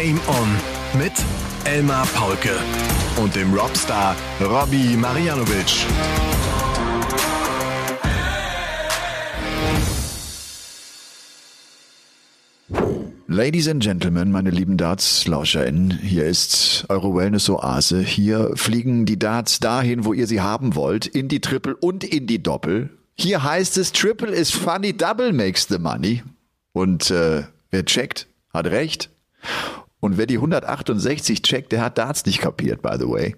Game 0.00 0.20
On 0.28 0.48
mit 0.96 1.12
Elmar 1.64 2.06
Paulke 2.14 2.56
und 3.20 3.34
dem 3.34 3.52
Robstar 3.52 4.14
Robbie 4.40 4.96
Marianovic. 4.96 5.84
Ladies 13.26 13.66
and 13.66 13.82
Gentlemen, 13.82 14.30
meine 14.30 14.50
lieben 14.50 14.76
Darts-LauscherInnen, 14.76 15.98
hier 15.98 16.26
ist 16.26 16.84
eure 16.88 17.12
Wellness-Oase. 17.12 18.00
Hier 18.00 18.52
fliegen 18.54 19.04
die 19.04 19.18
Darts 19.18 19.58
dahin, 19.58 20.04
wo 20.04 20.12
ihr 20.12 20.28
sie 20.28 20.40
haben 20.40 20.76
wollt, 20.76 21.06
in 21.06 21.26
die 21.26 21.40
Triple 21.40 21.74
und 21.74 22.04
in 22.04 22.28
die 22.28 22.40
Doppel. 22.40 22.90
Hier 23.16 23.42
heißt 23.42 23.76
es, 23.78 23.90
Triple 23.90 24.30
is 24.30 24.52
funny, 24.52 24.96
Double 24.96 25.32
makes 25.32 25.66
the 25.68 25.78
money. 25.78 26.22
Und 26.72 27.10
äh, 27.10 27.42
wer 27.72 27.84
checkt, 27.84 28.28
hat 28.54 28.66
recht. 28.66 29.10
Und 30.00 30.16
wer 30.16 30.26
die 30.26 30.36
168 30.36 31.42
checkt, 31.42 31.72
der 31.72 31.82
hat 31.82 31.98
Darts 31.98 32.24
nicht 32.24 32.40
kapiert, 32.40 32.82
by 32.82 32.96
the 32.98 33.08
way. 33.08 33.34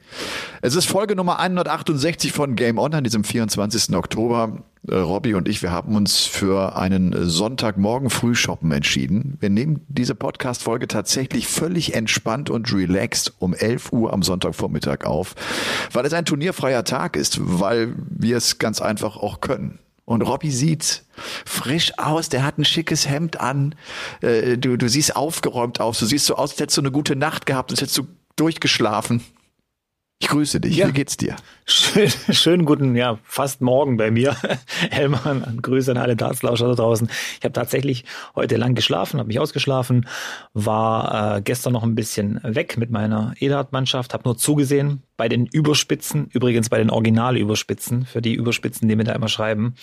Es 0.61 0.75
ist 0.75 0.87
Folge 0.87 1.17
Nummer 1.17 1.39
168 1.39 2.33
von 2.33 2.55
Game 2.55 2.79
On 2.79 2.93
an 2.93 3.05
diesem 3.05 3.25
24. 3.25 3.97
Oktober. 3.97 4.63
Äh, 4.87 4.95
Robby 4.95 5.35
und 5.35 5.49
ich, 5.49 5.63
wir 5.63 5.71
haben 5.71 5.97
uns 5.97 6.27
für 6.27 6.77
einen 6.77 7.29
Sonntagmorgen 7.29 8.11
Frühshoppen 8.11 8.73
entschieden. 8.73 9.39
Wir 9.41 9.49
nehmen 9.49 9.81
diese 9.89 10.15
Podcast-Folge 10.15 10.87
tatsächlich 10.89 11.47
völlig 11.47 11.95
entspannt 11.95 12.51
und 12.51 12.73
relaxed 12.73 13.33
um 13.39 13.55
11 13.55 13.93
Uhr 13.93 14.13
am 14.13 14.23
Sonntagvormittag 14.23 15.05
auf, 15.05 15.35
weil 15.93 16.05
es 16.05 16.13
ein 16.13 16.25
turnierfreier 16.27 16.85
Tag 16.85 17.17
ist, 17.17 17.39
weil 17.41 17.95
wir 18.09 18.37
es 18.37 18.59
ganz 18.59 18.81
einfach 18.83 19.17
auch 19.17 19.41
können. 19.41 19.79
Und 20.05 20.23
Robby 20.23 20.51
sieht 20.51 21.05
frisch 21.45 21.93
aus, 21.99 22.29
der 22.29 22.45
hat 22.45 22.59
ein 22.59 22.65
schickes 22.65 23.09
Hemd 23.09 23.41
an, 23.41 23.75
äh, 24.23 24.59
du, 24.59 24.77
du 24.77 24.89
siehst 24.89 25.15
aufgeräumt 25.15 25.81
aus, 25.81 25.99
du 25.99 26.07
siehst 26.07 26.27
so 26.27 26.35
aus, 26.35 26.53
als 26.53 26.61
hättest 26.61 26.79
du 26.79 26.83
eine 26.83 26.91
gute 26.91 27.17
Nacht 27.17 27.47
gehabt, 27.47 27.71
als 27.71 27.81
hättest 27.81 27.99
du 27.99 28.07
durchgeschlafen. 28.37 29.23
Ich 30.23 30.29
grüße 30.29 30.61
dich. 30.61 30.77
Ja. 30.77 30.87
Wie 30.87 30.93
geht's 30.93 31.17
dir? 31.17 31.35
Schön, 31.65 32.11
schönen 32.31 32.67
guten, 32.67 32.95
ja, 32.95 33.19
fast 33.23 33.63
morgen 33.63 33.97
bei 33.97 34.11
mir. 34.11 34.37
Helman, 34.91 35.61
Grüße 35.63 35.91
an 35.91 35.97
alle 35.97 36.15
Dartslauscher 36.15 36.69
da 36.69 36.75
draußen. 36.75 37.09
Ich 37.39 37.45
habe 37.45 37.55
tatsächlich 37.55 38.05
heute 38.35 38.59
lang 38.59 38.75
geschlafen, 38.75 39.19
habe 39.19 39.29
mich 39.29 39.41
ausgeschlafen, 39.41 40.07
war 40.53 41.39
äh, 41.39 41.41
gestern 41.41 41.73
noch 41.73 41.85
ein 41.85 41.95
bisschen 41.95 42.39
weg 42.43 42.77
mit 42.77 42.91
meiner 42.91 43.33
Edelhardt-Mannschaft, 43.39 44.13
habe 44.13 44.25
nur 44.27 44.37
zugesehen 44.37 45.03
bei 45.17 45.31
den 45.31 45.47
Überspitzen, 45.47 46.29
übrigens 46.31 46.69
bei 46.69 46.77
den 46.77 46.91
Originalüberspitzen, 46.91 48.05
für 48.05 48.21
die 48.21 48.35
Überspitzen, 48.35 48.89
die 48.91 48.97
mir 48.97 49.05
da 49.05 49.15
immer 49.15 49.29
schreiben. 49.29 49.75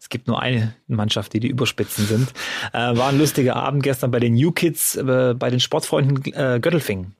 Es 0.00 0.08
gibt 0.08 0.28
nur 0.28 0.40
eine 0.40 0.72
Mannschaft, 0.86 1.32
die 1.32 1.40
die 1.40 1.48
Überspitzen 1.48 2.06
sind. 2.06 2.32
Äh, 2.72 2.96
war 2.96 3.08
ein 3.08 3.18
lustiger 3.18 3.56
Abend 3.56 3.82
gestern 3.82 4.12
bei 4.12 4.20
den 4.20 4.34
New 4.34 4.52
Kids, 4.52 4.94
äh, 4.94 5.34
bei 5.36 5.50
den 5.50 5.58
Sportfreunden 5.58 6.32
äh, 6.32 6.60
Göttelfing 6.60 7.12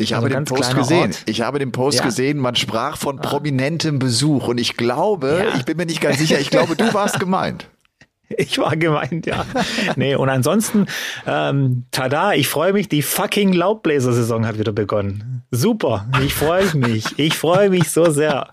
ich 0.00 0.14
also 0.14 0.26
habe 0.26 0.34
den 0.34 0.44
Post 0.44 0.74
gesehen. 0.74 1.00
Ort. 1.00 1.22
Ich 1.26 1.40
habe 1.42 1.58
den 1.58 1.72
Post 1.72 1.98
ja. 1.98 2.04
gesehen. 2.04 2.38
Man 2.38 2.56
sprach 2.56 2.96
von 2.96 3.18
ah. 3.18 3.22
prominentem 3.22 3.98
Besuch 3.98 4.48
und 4.48 4.58
ich 4.58 4.76
glaube, 4.76 5.44
ja. 5.46 5.56
ich 5.56 5.64
bin 5.64 5.76
mir 5.76 5.86
nicht 5.86 6.00
ganz 6.00 6.18
sicher, 6.18 6.40
ich 6.40 6.50
glaube, 6.50 6.76
du 6.76 6.92
warst 6.94 7.20
gemeint. 7.20 7.68
Ich 8.36 8.58
war 8.58 8.76
gemeint, 8.76 9.26
ja. 9.26 9.44
Nee, 9.96 10.14
und 10.14 10.28
ansonsten, 10.28 10.86
ähm, 11.26 11.84
tada, 11.90 12.32
ich 12.32 12.48
freue 12.48 12.72
mich, 12.72 12.88
die 12.88 13.02
fucking 13.02 13.52
Laubbläser-Saison 13.52 14.46
hat 14.46 14.56
wieder 14.56 14.70
begonnen. 14.70 15.42
Super, 15.50 16.06
ich 16.24 16.32
freue 16.32 16.76
mich. 16.76 17.18
Ich 17.18 17.36
freue 17.36 17.70
mich 17.70 17.90
so 17.90 18.08
sehr. 18.10 18.46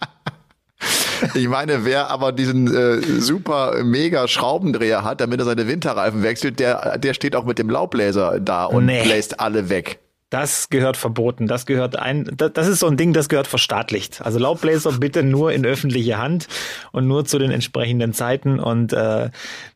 Ich 1.35 1.47
meine, 1.47 1.85
wer 1.85 2.09
aber 2.09 2.31
diesen 2.31 2.73
äh, 2.75 3.01
super 3.19 3.83
mega 3.83 4.27
Schraubendreher 4.27 5.03
hat, 5.03 5.21
damit 5.21 5.39
er 5.39 5.45
seine 5.45 5.67
Winterreifen 5.67 6.23
wechselt, 6.23 6.59
der, 6.59 6.97
der 6.97 7.13
steht 7.13 7.35
auch 7.35 7.45
mit 7.45 7.59
dem 7.59 7.69
Laubbläser 7.69 8.39
da 8.39 8.65
und 8.65 8.85
nee. 8.85 9.03
bläst 9.03 9.39
alle 9.39 9.69
weg. 9.69 9.99
Das 10.29 10.69
gehört 10.69 10.97
verboten. 10.97 11.47
Das 11.47 11.65
gehört 11.65 11.97
ein, 11.97 12.29
das 12.35 12.67
ist 12.67 12.79
so 12.79 12.87
ein 12.87 12.97
Ding, 12.97 13.13
das 13.13 13.29
gehört 13.29 13.47
verstaatlicht. 13.47 14.21
Also 14.21 14.39
Laubbläser 14.39 14.91
bitte 14.99 15.23
nur 15.23 15.53
in 15.53 15.65
öffentliche 15.65 16.17
Hand 16.17 16.47
und 16.91 17.07
nur 17.07 17.23
zu 17.23 17.39
den 17.39 17.49
entsprechenden 17.49 18.11
Zeiten. 18.11 18.59
Und 18.59 18.91
äh, 18.91 19.29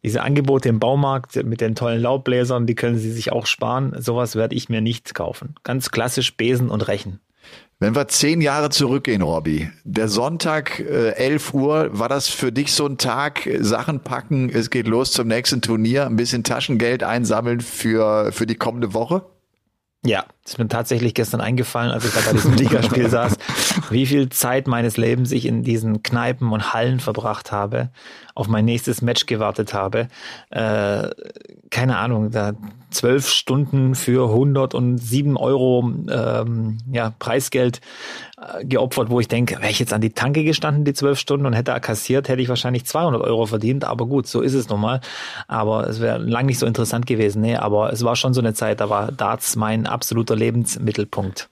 diese 0.04 0.24
Angebote 0.24 0.68
im 0.68 0.80
Baumarkt 0.80 1.42
mit 1.46 1.62
den 1.62 1.76
tollen 1.76 2.02
Laubbläsern, 2.02 2.66
die 2.66 2.76
können 2.76 2.98
Sie 2.98 3.12
sich 3.12 3.32
auch 3.32 3.46
sparen. 3.46 3.96
Sowas 3.98 4.36
werde 4.36 4.56
ich 4.56 4.68
mir 4.68 4.82
nicht 4.82 5.16
kaufen. 5.16 5.56
Ganz 5.64 5.90
klassisch 5.90 6.36
Besen 6.36 6.70
und 6.70 6.86
Rechen. 6.88 7.22
Wenn 7.80 7.96
wir 7.96 8.08
zehn 8.10 8.42
Jahre 8.42 8.70
zurückgehen, 8.70 9.24
Robby, 9.24 9.72
der 9.86 10.08
Sonntag, 10.08 10.80
äh, 10.82 11.14
11 11.14 11.54
Uhr, 11.54 11.90
war 11.98 12.10
das 12.10 12.28
für 12.28 12.52
dich 12.52 12.74
so 12.74 12.86
ein 12.86 12.98
Tag, 12.98 13.50
Sachen 13.60 14.02
packen, 14.02 14.50
es 14.50 14.70
geht 14.70 14.88
los 14.88 15.12
zum 15.14 15.28
nächsten 15.28 15.62
Turnier, 15.62 16.06
ein 16.06 16.16
bisschen 16.16 16.44
Taschengeld 16.44 17.02
einsammeln 17.04 17.62
für, 17.62 18.32
für 18.34 18.46
die 18.46 18.54
kommende 18.54 18.94
Woche? 18.94 19.24
Ja, 20.04 20.26
ist 20.44 20.58
mir 20.58 20.68
tatsächlich 20.68 21.14
gestern 21.14 21.42
eingefallen, 21.42 21.92
als 21.92 22.06
ich 22.06 22.12
da 22.12 22.22
bei 22.22 22.34
diesem 22.34 22.56
Ligaspiel 22.56 23.08
saß, 23.10 23.38
wie 23.92 24.08
viel 24.08 24.30
Zeit 24.30 24.66
meines 24.66 24.98
Lebens 24.98 25.32
ich 25.32 25.46
in 25.46 25.62
diesen 25.62 26.02
Kneipen 26.02 26.52
und 26.52 26.74
Hallen 26.74 27.00
verbracht 27.00 27.52
habe, 27.52 27.90
auf 28.34 28.48
mein 28.48 28.66
nächstes 28.66 29.04
Match 29.04 29.28
gewartet 29.28 29.76
habe. 29.76 30.08
Äh, 30.50 31.10
keine 31.70 31.98
Ahnung, 31.98 32.32
da 32.32 32.54
zwölf 32.90 33.30
Stunden 33.30 33.94
für 33.94 34.30
107 34.30 35.38
Euro 35.38 35.92
ähm, 36.10 36.80
ja, 36.92 37.14
Preisgeld 37.20 37.80
geopfert, 38.63 39.09
wo 39.09 39.19
ich 39.19 39.28
denke, 39.28 39.59
wäre 39.59 39.69
ich 39.69 39.79
jetzt 39.79 39.94
an 39.94 40.02
die 40.02 40.12
Tanke 40.12 40.44
gestanden, 40.44 40.84
die 40.84 40.94
zwölf 40.94 41.19
Stunden 41.19 41.46
und 41.46 41.53
hätte 41.53 41.79
kassiert, 41.79 42.28
hätte 42.28 42.41
ich 42.41 42.50
wahrscheinlich 42.50 42.85
200 42.85 43.22
Euro 43.22 43.46
verdient. 43.46 43.85
Aber 43.85 44.06
gut, 44.06 44.28
so 44.28 44.41
ist 44.41 44.53
es 44.53 44.69
nun 44.69 44.81
mal. 44.81 45.02
Aber 45.47 45.88
es 45.88 46.00
wäre 46.00 46.18
lang 46.18 46.46
nicht 46.46 46.59
so 46.59 46.66
interessant 46.66 47.06
gewesen. 47.06 47.41
Nee, 47.41 47.56
aber 47.56 47.94
es 47.94 48.03
war 48.03 48.16
schon 48.16 48.34
so 48.34 48.41
eine 48.41 48.53
Zeit, 48.53 48.81
da 48.81 48.90
war 48.90 49.12
Darts 49.12 49.56
mein 49.56 49.85
absoluter 49.85 50.35
Lebensmittelpunkt. 50.35 51.50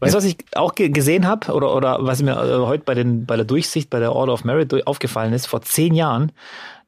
Weißt 0.00 0.14
du, 0.14 0.18
was 0.18 0.24
ich 0.24 0.36
auch 0.54 0.74
gesehen 0.74 1.26
habe 1.26 1.52
oder, 1.52 1.74
oder 1.74 1.98
was 2.00 2.22
mir 2.22 2.32
äh, 2.32 2.66
heute 2.66 2.84
bei, 2.84 2.94
den, 2.94 3.24
bei 3.24 3.36
der 3.36 3.44
Durchsicht, 3.44 3.88
bei 3.90 4.00
der 4.00 4.12
Order 4.12 4.32
of 4.32 4.44
Merit 4.44 4.86
aufgefallen 4.86 5.32
ist? 5.32 5.46
Vor 5.46 5.62
zehn 5.62 5.94
Jahren, 5.94 6.32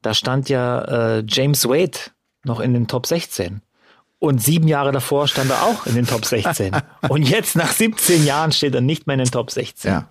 da 0.03 0.15
stand 0.15 0.49
ja 0.49 1.19
äh, 1.19 1.25
James 1.27 1.69
Wade 1.69 1.99
noch 2.45 2.61
in 2.61 2.75
den 2.75 2.89
Top 2.89 3.07
16. 3.07 3.63
Und 4.21 4.43
sieben 4.43 4.67
Jahre 4.67 4.91
davor 4.91 5.29
stand 5.29 5.51
er 5.51 5.63
auch 5.63 5.87
in 5.87 5.95
den 5.95 6.07
Top 6.07 6.25
16. 6.25 6.77
Und 7.09 7.23
jetzt 7.23 7.55
nach 7.55 7.73
17 7.73 8.25
Jahren 8.25 8.51
steht 8.51 8.75
er 8.75 8.81
nicht 8.81 9.07
mehr 9.07 9.15
in 9.15 9.21
den 9.21 9.31
Top 9.31 9.51
16. 9.51 9.91
Ja. 9.91 10.09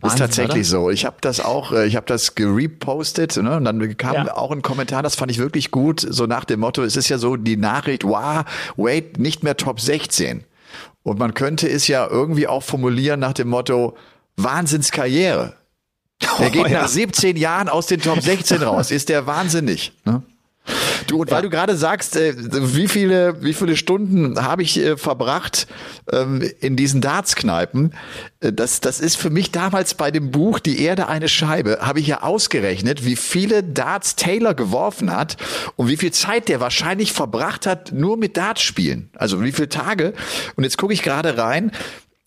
Wahnsinn, 0.00 0.08
ist 0.08 0.18
tatsächlich 0.18 0.70
oder? 0.70 0.82
so. 0.82 0.90
Ich 0.90 1.04
habe 1.06 1.16
das 1.20 1.40
auch, 1.40 1.72
äh, 1.72 1.86
ich 1.86 1.96
habe 1.96 2.06
das 2.06 2.34
gerepostet 2.34 3.36
ne? 3.36 3.56
und 3.56 3.64
dann 3.64 3.96
kam 3.96 4.14
ja. 4.14 4.36
auch 4.36 4.52
ein 4.52 4.62
Kommentar, 4.62 5.02
das 5.02 5.16
fand 5.16 5.32
ich 5.32 5.38
wirklich 5.38 5.70
gut, 5.70 6.06
so 6.08 6.26
nach 6.26 6.44
dem 6.44 6.60
Motto, 6.60 6.82
es 6.82 6.96
ist 6.96 7.08
ja 7.08 7.18
so 7.18 7.36
die 7.36 7.56
Nachricht, 7.56 8.04
wow, 8.04 8.44
wait, 8.76 9.18
nicht 9.18 9.42
mehr 9.42 9.56
Top 9.56 9.80
16. 9.80 10.44
Und 11.02 11.18
man 11.18 11.34
könnte 11.34 11.68
es 11.68 11.88
ja 11.88 12.06
irgendwie 12.06 12.46
auch 12.46 12.62
formulieren 12.62 13.20
nach 13.20 13.32
dem 13.32 13.48
Motto, 13.48 13.96
Wahnsinnskarriere. 14.36 15.54
Er 16.38 16.50
geht 16.50 16.64
oh, 16.64 16.68
ja. 16.68 16.82
nach 16.82 16.88
17 16.88 17.36
Jahren 17.36 17.68
aus 17.68 17.86
den 17.86 18.00
Top 18.00 18.20
16 18.20 18.62
raus. 18.62 18.90
Ist 18.90 19.08
der 19.08 19.26
wahnsinnig. 19.26 19.92
Ne? 20.04 20.22
Du, 21.06 21.20
und 21.20 21.30
weil 21.30 21.42
du 21.42 21.50
gerade 21.50 21.76
sagst, 21.76 22.16
äh, 22.16 22.34
wie 22.36 22.88
viele, 22.88 23.42
wie 23.42 23.54
viele 23.54 23.76
Stunden 23.76 24.42
habe 24.42 24.62
ich 24.62 24.78
äh, 24.78 24.96
verbracht 24.96 25.66
ähm, 26.12 26.42
in 26.60 26.76
diesen 26.76 27.00
Darts-Kneipen, 27.00 27.94
äh, 28.40 28.52
das, 28.52 28.80
das 28.80 29.00
ist 29.00 29.16
für 29.16 29.30
mich 29.30 29.50
damals 29.50 29.94
bei 29.94 30.10
dem 30.10 30.30
Buch 30.30 30.58
Die 30.58 30.82
Erde 30.82 31.08
eine 31.08 31.28
Scheibe, 31.28 31.78
habe 31.80 32.00
ich 32.00 32.06
ja 32.06 32.22
ausgerechnet, 32.22 33.04
wie 33.04 33.16
viele 33.16 33.62
Darts 33.62 34.16
Taylor 34.16 34.54
geworfen 34.54 35.14
hat 35.14 35.36
und 35.76 35.88
wie 35.88 35.96
viel 35.96 36.12
Zeit 36.12 36.48
der 36.48 36.60
wahrscheinlich 36.60 37.12
verbracht 37.12 37.66
hat, 37.66 37.92
nur 37.92 38.16
mit 38.16 38.36
Darts 38.36 38.62
spielen. 38.62 39.10
Also 39.16 39.42
wie 39.42 39.52
viele 39.52 39.68
Tage. 39.68 40.14
Und 40.56 40.64
jetzt 40.64 40.78
gucke 40.78 40.92
ich 40.92 41.02
gerade 41.02 41.36
rein 41.38 41.72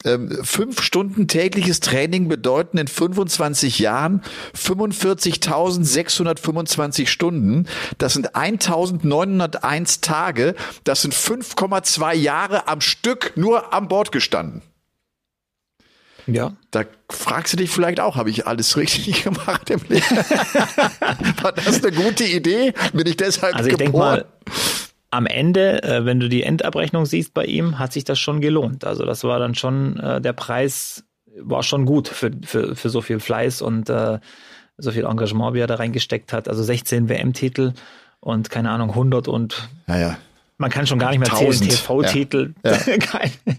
ähm, 0.05 0.29
fünf 0.43 0.81
Stunden 0.81 1.27
tägliches 1.27 1.79
Training 1.79 2.27
bedeuten 2.27 2.77
in 2.77 2.87
25 2.87 3.79
Jahren 3.79 4.21
45.625 4.57 7.07
Stunden. 7.07 7.67
Das 7.97 8.13
sind 8.13 8.35
1.901 8.35 10.01
Tage. 10.01 10.55
Das 10.83 11.01
sind 11.01 11.13
5,2 11.13 12.13
Jahre 12.13 12.67
am 12.67 12.81
Stück 12.81 13.33
nur 13.35 13.73
an 13.73 13.87
Bord 13.87 14.11
gestanden. 14.11 14.61
Ja. 16.25 16.55
Da 16.71 16.85
fragst 17.09 17.53
du 17.53 17.57
dich 17.57 17.69
vielleicht 17.69 17.99
auch, 17.99 18.15
habe 18.15 18.29
ich 18.29 18.47
alles 18.47 18.77
richtig 18.77 19.23
gemacht 19.23 19.69
im 19.69 19.81
Leben? 19.89 20.17
War 21.41 21.51
das 21.51 21.83
eine 21.83 21.91
gute 21.91 22.23
Idee? 22.23 22.73
Bin 22.93 23.07
ich 23.07 23.17
deshalb 23.17 23.55
also 23.55 23.69
ich 23.69 23.77
geboren? 23.77 24.23
Am 25.13 25.27
Ende, 25.27 25.83
äh, 25.83 26.05
wenn 26.05 26.19
du 26.19 26.27
die 26.27 26.41
Endabrechnung 26.41 27.05
siehst 27.05 27.35
bei 27.35 27.45
ihm, 27.45 27.77
hat 27.77 27.93
sich 27.93 28.03
das 28.03 28.19
schon 28.19 28.41
gelohnt. 28.41 28.83
Also 28.83 29.05
das 29.05 29.23
war 29.23 29.37
dann 29.37 29.53
schon, 29.53 29.99
äh, 29.99 30.19
der 30.19 30.33
Preis 30.33 31.03
war 31.39 31.61
schon 31.61 31.85
gut 31.85 32.07
für, 32.07 32.31
für, 32.43 32.75
für 32.75 32.89
so 32.89 33.01
viel 33.01 33.19
Fleiß 33.19 33.61
und 33.61 33.89
äh, 33.89 34.19
so 34.77 34.91
viel 34.91 35.05
Engagement, 35.05 35.53
wie 35.53 35.59
er 35.59 35.67
da 35.67 35.75
reingesteckt 35.75 36.33
hat. 36.33 36.49
Also 36.49 36.63
16 36.63 37.09
WM-Titel 37.09 37.73
und 38.21 38.49
keine 38.49 38.71
Ahnung, 38.71 38.89
100 38.89 39.27
und 39.27 39.69
ja, 39.87 39.99
ja 39.99 40.17
man 40.57 40.69
kann 40.69 40.87
schon 40.87 40.99
gar 40.99 41.09
nicht 41.11 41.19
mehr 41.19 41.29
zählen, 41.29 41.51
TV-Titel. 41.69 42.53
Ja. 42.63 42.77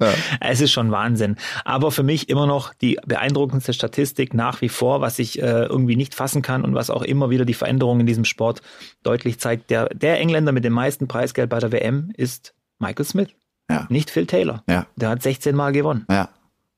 Ja. 0.00 0.12
es 0.41 0.61
ist 0.61 0.73
schon 0.73 0.91
Wahnsinn. 0.91 1.37
Aber 1.64 1.91
für 1.91 2.02
mich 2.02 2.29
immer 2.29 2.46
noch 2.46 2.75
die 2.75 2.99
beeindruckendste 3.06 3.73
Statistik 3.73 4.35
nach 4.35 4.61
wie 4.61 4.69
vor, 4.69 5.00
was 5.00 5.19
ich 5.19 5.41
äh, 5.41 5.64
irgendwie 5.64 5.96
nicht 5.96 6.14
fassen 6.14 6.43
kann 6.43 6.62
und 6.64 6.75
was 6.75 6.91
auch 6.91 7.02
immer 7.02 7.31
wieder 7.31 7.44
die 7.44 7.55
Veränderungen 7.55 8.00
in 8.00 8.06
diesem 8.06 8.25
Sport 8.25 8.62
deutlich 9.02 9.38
zeigt. 9.38 9.70
Der, 9.70 9.88
der 9.91 10.19
Engländer 10.20 10.52
mit 10.52 10.64
dem 10.64 10.73
meisten 10.73 11.06
Preisgeld 11.06 11.50
bei 11.50 11.58
der 11.58 11.73
WM 11.73 12.12
ist 12.17 12.55
Michael 12.79 13.05
Smith. 13.05 13.29
Ja. 13.70 13.87
Nicht 13.88 14.11
Phil 14.11 14.26
Taylor. 14.26 14.62
Ja. 14.69 14.87
Der 14.96 15.11
hat 15.11 15.23
16 15.23 15.55
Mal 15.55 15.73
gewonnen. 15.73 16.06
Ja. 16.11 16.31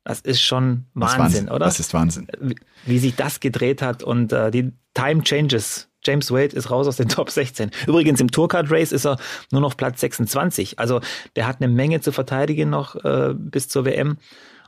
Das 0.04 0.20
ist 0.20 0.40
schon 0.40 0.84
Das 0.94 1.12
ist 1.12 1.18
Wahnsinn, 1.18 1.48
oder? 1.48 1.58
Das 1.66 1.80
ist 1.80 1.94
Wahnsinn. 1.94 2.28
wie, 2.40 2.54
wie 2.84 2.98
sich 2.98 3.16
das 3.16 3.40
gedreht 3.40 3.82
hat 3.82 4.02
und 4.04 4.32
äh, 4.32 4.50
die 4.50 4.72
Time 4.94 5.22
Changes. 5.22 5.88
James 6.06 6.30
Wade 6.30 6.56
ist 6.56 6.70
raus 6.70 6.86
aus 6.86 6.96
den 6.96 7.08
Top 7.10 7.30
16. 7.30 7.70
Übrigens 7.86 8.20
im 8.20 8.30
Tourcard 8.30 8.70
Race 8.70 8.92
ist 8.92 9.06
er 9.06 9.18
nur 9.50 9.60
noch 9.60 9.76
Platz 9.76 10.00
26. 10.00 10.78
Also 10.78 11.00
der 11.34 11.46
hat 11.46 11.60
eine 11.60 11.72
Menge 11.72 12.00
zu 12.00 12.12
verteidigen 12.12 12.70
noch 12.70 12.96
äh, 13.04 13.34
bis 13.34 13.68
zur 13.68 13.84
WM. 13.84 14.18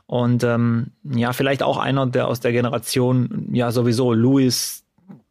Und 0.05 0.43
ähm, 0.43 0.87
ja, 1.03 1.33
vielleicht 1.33 1.61
auch 1.61 1.77
einer, 1.77 2.07
der 2.07 2.27
aus 2.27 2.39
der 2.39 2.51
Generation, 2.51 3.49
ja 3.51 3.71
sowieso, 3.71 4.11
Lewis, 4.11 4.83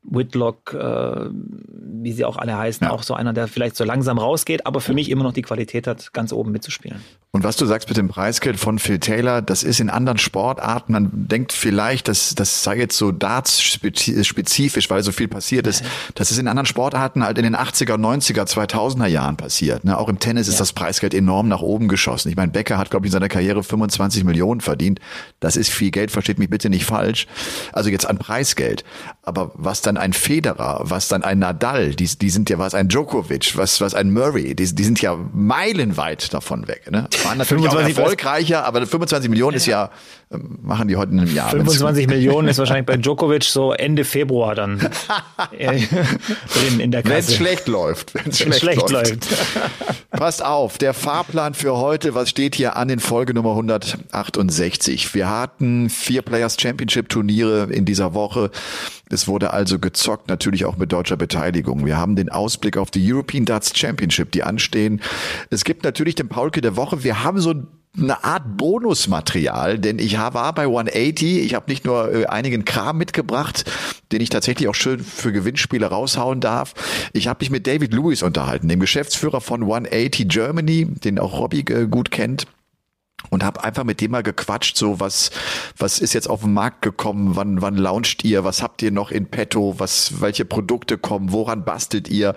Whitlock, 0.03 0.75
äh, 0.75 1.27
wie 1.31 2.13
sie 2.13 2.25
auch 2.25 2.37
alle 2.37 2.57
heißen, 2.57 2.87
Ja. 2.87 2.93
auch 2.93 3.03
so 3.03 3.15
einer, 3.15 3.33
der 3.33 3.49
vielleicht 3.49 3.77
so 3.77 3.85
langsam 3.85 4.19
rausgeht, 4.19 4.67
aber 4.67 4.81
für 4.81 4.95
mich 4.95 5.11
immer 5.11 5.25
noch 5.25 5.33
die 5.33 5.43
Qualität 5.43 5.87
hat, 5.87 6.13
ganz 6.13 6.33
oben 6.33 6.53
mitzuspielen. 6.53 7.01
Und 7.31 7.45
was 7.45 7.57
du 7.57 7.67
sagst 7.67 7.89
mit 7.89 7.99
dem 7.99 8.09
Preisgeld 8.09 8.59
von 8.59 8.79
Phil 8.79 9.01
Taylor, 9.01 9.43
das 9.43 9.63
ist 9.63 9.81
in 9.81 9.91
anderen 9.91 10.17
Sportarten, 10.19 10.93
man 10.93 11.11
denkt 11.29 11.53
vielleicht, 11.53 12.09
dass 12.09 12.35
das 12.35 12.65
sei 12.65 12.79
jetzt 12.79 12.97
so 12.97 13.13
darts-spezifisch, 13.13 14.89
weil 14.91 15.03
so 15.03 15.13
viel 15.13 15.29
passiert 15.29 15.67
ist. 15.67 15.85
Das 16.15 16.31
ist 16.31 16.39
in 16.39 16.49
anderen 16.49 16.67
Sportarten 16.67 17.23
halt 17.25 17.37
in 17.39 17.45
den 17.45 17.55
80er, 17.57 17.97
90er, 17.99 18.45
2000er 18.47 19.07
Jahren 19.07 19.37
passiert. 19.37 19.85
Ne? 19.85 19.99
Auch 19.99 20.09
im 20.09 20.19
Tennis 20.19 20.49
ist 20.49 20.61
das 20.61 20.73
Preisgeld 20.73 21.13
enorm 21.15 21.49
nach 21.49 21.61
oben 21.61 21.89
geschossen. 21.89 22.29
Ich 22.31 22.37
meine, 22.37 22.51
Becker 22.53 22.79
hat, 22.79 22.91
glaube 22.91 23.07
ich, 23.07 23.11
in 23.11 23.13
seiner 23.13 23.29
Karriere 23.29 23.63
25 23.63 24.25
Millionen 24.25 24.61
verdient. 24.61 25.01
Das 25.41 25.57
ist 25.57 25.71
viel 25.71 25.91
Geld, 25.91 26.11
versteht 26.11 26.39
mich 26.39 26.49
bitte 26.51 26.71
nicht 26.71 26.85
falsch. 26.87 27.27
Also 27.73 27.91
jetzt 27.91 28.07
an 28.09 28.19
Preisgeld. 28.19 28.85
Aber 29.23 29.53
was 29.55 29.83
dann 29.89 29.97
ein 29.97 30.13
Federer, 30.13 30.81
was 30.85 31.09
dann 31.09 31.25
ein 31.25 31.41
Nadal, 31.41 31.95
die, 31.97 32.07
die 32.07 32.31
sind 32.31 32.49
ja 32.51 32.59
was 32.59 32.75
ein 32.75 32.89
Djokovic, 32.89 33.57
was, 33.57 33.81
was 33.81 33.95
ein 33.95 34.13
Murray, 34.13 34.55
die, 34.55 34.73
die 34.73 34.85
sind 34.85 35.01
ja 35.03 35.19
meilenweit 35.33 36.33
davon 36.33 36.69
weg. 36.69 36.91
Ne? 36.91 37.09
Waren 37.25 37.39
natürlich 37.39 37.65
25 37.65 37.97
auch 37.97 37.99
erfolgreicher, 38.03 38.65
aber 38.65 38.87
25 38.87 39.31
Millionen 39.31 39.57
ist 39.57 39.67
ja, 39.67 39.91
ähm, 40.31 40.59
machen 40.63 40.87
die 40.89 40.97
heute 40.97 41.13
in 41.13 41.21
einem 41.21 41.35
Jahr. 41.35 41.49
wenn's- 41.53 41.57
25 41.79 42.07
Millionen 42.07 42.49
ist 42.49 42.59
wahrscheinlich 42.59 42.87
bei 42.87 42.97
Djokovic 42.97 43.45
so 43.45 43.73
Ende 43.73 44.05
Februar 44.05 44.55
dann 44.55 44.79
drin 45.51 46.81
in 46.81 46.91
der 46.91 47.05
Wenn 47.05 47.13
es 47.13 47.27
Kasse. 47.27 47.37
schlecht 47.39 47.69
läuft. 47.69 48.15
Wenn 48.15 48.27
es 48.31 48.39
schlecht, 48.39 48.61
schlecht 48.61 48.91
läuft. 48.91 49.11
läuft. 49.11 49.27
Passt 50.11 50.45
auf, 50.45 50.79
der 50.79 50.95
Fahrplan 50.95 51.55
für 51.55 51.77
heute, 51.79 52.15
was 52.15 52.31
steht 52.31 52.55
hier 52.55 52.77
an 52.77 52.89
in 52.91 52.99
Folge 53.01 53.35
Nummer 53.35 53.51
168? 53.51 55.15
Wir 55.15 55.29
hatten 55.29 55.89
vier 55.91 56.23
Players 56.23 56.57
Championship 56.61 57.09
Turniere 57.09 57.69
in 57.73 57.85
dieser 57.85 58.15
Woche. 58.15 58.51
Es 59.11 59.29
wurde 59.29 59.53
also 59.53 59.79
gezockt, 59.79 60.29
natürlich 60.29 60.65
auch 60.65 60.77
mit 60.77 60.93
deutscher 60.93 61.17
Beteiligung. 61.17 61.87
Wir 61.87 61.97
haben 61.97 62.17
den 62.17 62.29
Ausblick 62.29 62.77
auf 62.77 62.91
die 62.91 63.13
European 63.13 63.45
Darts 63.45 63.77
Championship, 63.77 64.33
die 64.33 64.43
anstehen. 64.43 65.01
Es 65.51 65.65
gibt 65.65 65.85
natürlich 65.85 66.15
den 66.15 66.29
Paulke 66.29 66.61
der 66.61 66.77
Woche. 66.77 67.05
Wir 67.05 67.25
haben 67.25 67.41
so 67.41 67.55
eine 67.97 68.23
Art 68.23 68.57
Bonusmaterial, 68.57 69.79
denn 69.79 69.99
ich 69.99 70.17
war 70.19 70.53
bei 70.53 70.63
180, 70.63 71.45
ich 71.45 71.55
habe 71.55 71.71
nicht 71.71 71.85
nur 71.85 72.13
äh, 72.13 72.27
einigen 72.27 72.65
Kram 72.65 72.99
mitgebracht, 72.99 73.65
den 74.13 74.21
ich 74.21 74.29
tatsächlich 74.29 74.69
auch 74.69 74.75
schön 74.75 75.01
für 75.01 75.33
Gewinnspiele 75.33 75.87
raushauen 75.87 76.41
darf. 76.41 76.75
Ich 77.13 77.29
habe 77.29 77.39
mich 77.41 77.51
mit 77.51 77.67
David 77.67 77.93
Lewis 77.93 78.23
unterhalten, 78.23 78.69
dem 78.69 78.81
Geschäftsführer 78.81 79.41
von 79.41 79.63
180 79.63 80.29
Germany, 80.29 80.87
den 80.87 81.19
auch 81.19 81.39
Robbie 81.39 81.65
äh, 81.69 81.87
gut 81.87 82.11
kennt 82.11 82.47
und 83.31 83.45
habe 83.45 83.63
einfach 83.65 83.85
mit 83.85 84.01
dem 84.01 84.13
mal 84.13 84.23
gequatscht, 84.23 84.77
so 84.77 85.01
was 85.01 85.31
was 85.77 85.99
ist 85.99 86.15
jetzt 86.15 86.31
auf 86.31 86.43
den 86.43 86.53
Markt 86.53 86.83
gekommen, 86.83 87.33
wann 87.35 87.61
wann 87.61 87.77
launcht 87.77 88.25
ihr, 88.25 88.45
was 88.45 88.63
habt 88.63 88.81
ihr 88.83 88.91
noch 88.91 89.11
in 89.11 89.27
petto, 89.27 89.75
was 89.79 90.21
welche 90.21 90.45
Produkte 90.45 90.99
kommen, 90.99 91.33
woran 91.33 91.65
bastelt 91.65 92.09
ihr? 92.09 92.35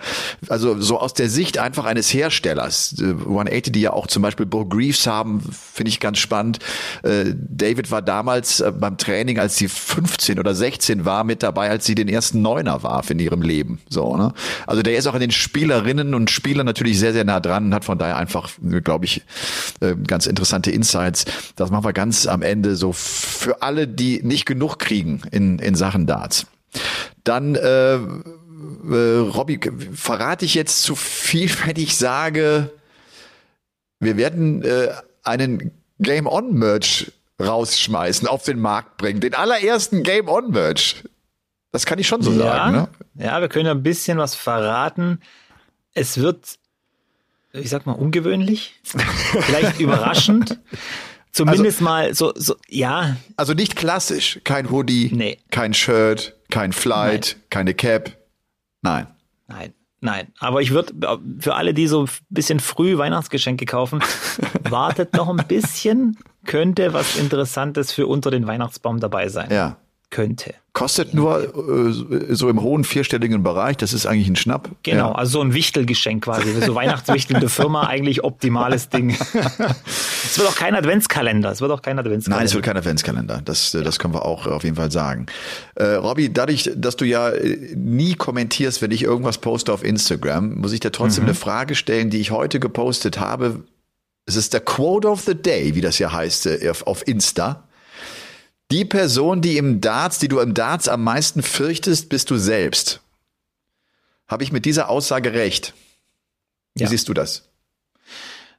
Also 0.48 0.80
so 0.80 0.98
aus 0.98 1.14
der 1.14 1.30
Sicht 1.30 1.58
einfach 1.58 1.84
eines 1.84 2.12
Herstellers. 2.12 2.96
Äh, 3.00 3.12
180, 3.12 3.72
die 3.72 3.80
ja 3.80 3.92
auch 3.92 4.06
zum 4.06 4.22
Beispiel 4.22 4.46
Bo 4.46 4.66
Greaves 4.66 5.06
haben, 5.06 5.40
finde 5.40 5.88
ich 5.88 6.00
ganz 6.00 6.18
spannend. 6.18 6.58
Äh, 7.02 7.34
David 7.34 7.90
war 7.90 8.02
damals 8.02 8.60
äh, 8.60 8.72
beim 8.72 8.98
Training, 8.98 9.38
als 9.38 9.56
sie 9.56 9.68
15 9.68 10.38
oder 10.38 10.54
16 10.54 11.04
war, 11.04 11.24
mit 11.24 11.42
dabei, 11.42 11.70
als 11.70 11.86
sie 11.86 11.94
den 11.94 12.08
ersten 12.08 12.42
Neuner 12.42 12.82
warf 12.82 13.10
in 13.10 13.18
ihrem 13.18 13.42
Leben. 13.42 13.80
So, 13.88 14.16
ne? 14.16 14.34
Also 14.66 14.82
der 14.82 14.96
ist 14.96 15.06
auch 15.06 15.14
an 15.14 15.20
den 15.20 15.30
Spielerinnen 15.30 16.14
und 16.14 16.30
Spielern 16.30 16.66
natürlich 16.66 16.98
sehr, 16.98 17.12
sehr 17.12 17.24
nah 17.24 17.40
dran 17.40 17.66
und 17.66 17.74
hat 17.74 17.84
von 17.84 17.98
daher 17.98 18.16
einfach, 18.16 18.50
glaube 18.82 19.04
ich, 19.04 19.22
äh, 19.80 19.94
ganz 20.06 20.26
interessante 20.26 20.71
Insights. 20.72 21.24
Das 21.56 21.70
machen 21.70 21.84
wir 21.84 21.92
ganz 21.92 22.26
am 22.26 22.42
Ende 22.42 22.76
so 22.76 22.92
für 22.92 23.62
alle, 23.62 23.86
die 23.86 24.22
nicht 24.22 24.46
genug 24.46 24.78
kriegen 24.78 25.22
in, 25.30 25.58
in 25.58 25.74
Sachen 25.74 26.06
Darts. 26.06 26.46
Dann, 27.24 27.54
äh, 27.54 27.94
äh, 27.94 29.18
Robby, 29.18 29.60
verrate 29.94 30.44
ich 30.44 30.54
jetzt 30.54 30.82
zu 30.82 30.94
viel, 30.94 31.50
wenn 31.66 31.76
ich 31.76 31.96
sage, 31.96 32.70
wir 34.00 34.16
werden 34.16 34.62
äh, 34.64 34.88
einen 35.22 35.70
Game 35.98 36.26
On 36.26 36.54
Merch 36.54 37.12
rausschmeißen, 37.40 38.28
auf 38.28 38.44
den 38.44 38.60
Markt 38.60 38.96
bringen. 38.96 39.20
Den 39.20 39.34
allerersten 39.34 40.02
Game 40.02 40.28
On 40.28 40.50
Merch. 40.50 41.04
Das 41.70 41.86
kann 41.86 41.98
ich 41.98 42.06
schon 42.06 42.22
so 42.22 42.32
sagen, 42.32 42.72
ne? 42.72 42.88
ja, 43.14 43.40
wir 43.40 43.48
können 43.48 43.66
ja 43.66 43.72
ein 43.72 43.82
bisschen 43.82 44.18
was 44.18 44.34
verraten. 44.34 45.20
Es 45.94 46.18
wird, 46.18 46.58
ich 47.52 47.70
sag 47.70 47.86
mal, 47.86 47.92
ungewöhnlich, 47.92 48.74
vielleicht 48.82 49.80
überraschend. 49.80 50.58
Zumindest 51.32 51.80
mal 51.80 52.12
so, 52.14 52.32
so, 52.36 52.56
ja, 52.68 53.16
Also 53.36 53.54
nicht 53.54 53.74
klassisch. 53.74 54.40
Kein 54.44 54.70
Hoodie, 54.70 55.10
Nee. 55.14 55.38
kein 55.50 55.72
Shirt, 55.72 56.36
kein 56.50 56.72
Flight, 56.74 57.36
keine 57.48 57.72
Cap. 57.72 58.18
Nein. 58.82 59.06
Nein, 59.48 59.72
nein. 60.00 60.28
Aber 60.40 60.60
ich 60.60 60.72
würde 60.72 60.92
für 61.38 61.54
alle, 61.54 61.72
die 61.72 61.86
so 61.86 62.02
ein 62.04 62.08
bisschen 62.28 62.60
früh 62.60 62.98
Weihnachtsgeschenke 62.98 63.64
kaufen, 63.64 64.02
wartet 64.68 65.14
noch 65.14 65.30
ein 65.30 65.46
bisschen. 65.48 66.18
Könnte 66.44 66.92
was 66.92 67.16
Interessantes 67.16 67.92
für 67.92 68.06
unter 68.06 68.30
den 68.30 68.46
Weihnachtsbaum 68.46 69.00
dabei 69.00 69.28
sein. 69.28 69.50
Ja. 69.50 69.78
Könnte. 70.12 70.52
Kostet 70.74 71.14
nur 71.14 71.42
äh, 71.42 72.34
so 72.34 72.50
im 72.50 72.60
hohen 72.60 72.84
vierstelligen 72.84 73.42
Bereich. 73.42 73.78
Das 73.78 73.94
ist 73.94 74.04
eigentlich 74.04 74.28
ein 74.28 74.36
Schnapp. 74.36 74.70
Genau, 74.82 75.08
Ja. 75.08 75.14
also 75.14 75.38
so 75.38 75.40
ein 75.40 75.54
Wichtelgeschenk 75.54 76.24
quasi. 76.24 76.52
So 76.60 76.74
Weihnachtswichtelnde 76.76 77.48
Firma, 77.48 77.86
eigentlich 77.86 78.22
optimales 78.22 78.90
Ding. 78.90 79.10
es 80.24 80.38
wird 80.38 80.46
auch 80.48 80.54
kein 80.54 80.74
Adventskalender. 80.74 81.50
Es 81.50 81.62
wird 81.62 81.70
auch 81.72 81.80
kein 81.80 81.98
Adventskalender. 81.98 82.36
Nein, 82.40 82.46
es 82.46 82.54
wird 82.54 82.62
kein 82.62 82.76
Adventskalender. 82.76 83.40
Das, 83.42 83.72
äh, 83.74 83.82
das 83.82 83.98
können 83.98 84.12
wir 84.12 84.26
auch 84.26 84.46
auf 84.46 84.64
jeden 84.64 84.76
Fall 84.76 84.90
sagen. 84.90 85.26
Äh, 85.76 85.94
Robby, 85.94 86.30
dadurch, 86.30 86.70
dass 86.76 86.96
du 86.96 87.06
ja 87.06 87.30
äh, 87.30 87.74
nie 87.74 88.14
kommentierst, 88.14 88.82
wenn 88.82 88.90
ich 88.90 89.02
irgendwas 89.02 89.38
poste 89.38 89.72
auf 89.72 89.82
Instagram, 89.82 90.56
muss 90.56 90.72
ich 90.74 90.80
dir 90.80 90.92
trotzdem 90.92 91.24
eine 91.24 91.34
Frage 91.34 91.74
stellen, 91.74 92.10
die 92.10 92.20
ich 92.20 92.30
heute 92.32 92.60
gepostet 92.60 93.18
habe. 93.18 93.64
Es 94.26 94.36
ist 94.36 94.52
der 94.52 94.60
Quote 94.60 95.08
of 95.08 95.22
the 95.22 95.34
Day, 95.34 95.74
wie 95.74 95.80
das 95.80 95.98
ja 95.98 96.12
heißt, 96.12 96.46
äh, 96.46 96.70
auf 96.84 97.08
Insta. 97.08 97.66
Die 98.72 98.86
Person, 98.86 99.42
die 99.42 99.58
im 99.58 99.82
Darts, 99.82 100.18
die 100.18 100.28
du 100.28 100.40
im 100.40 100.54
Darts 100.54 100.88
am 100.88 101.04
meisten 101.04 101.42
fürchtest, 101.42 102.08
bist 102.08 102.30
du 102.30 102.38
selbst. 102.38 103.02
Habe 104.26 104.44
ich 104.44 104.50
mit 104.50 104.64
dieser 104.64 104.88
Aussage 104.88 105.34
recht? 105.34 105.74
Wie 106.74 106.84
Ja. 106.84 106.88
siehst 106.88 107.06
du 107.08 107.12
das? 107.12 107.50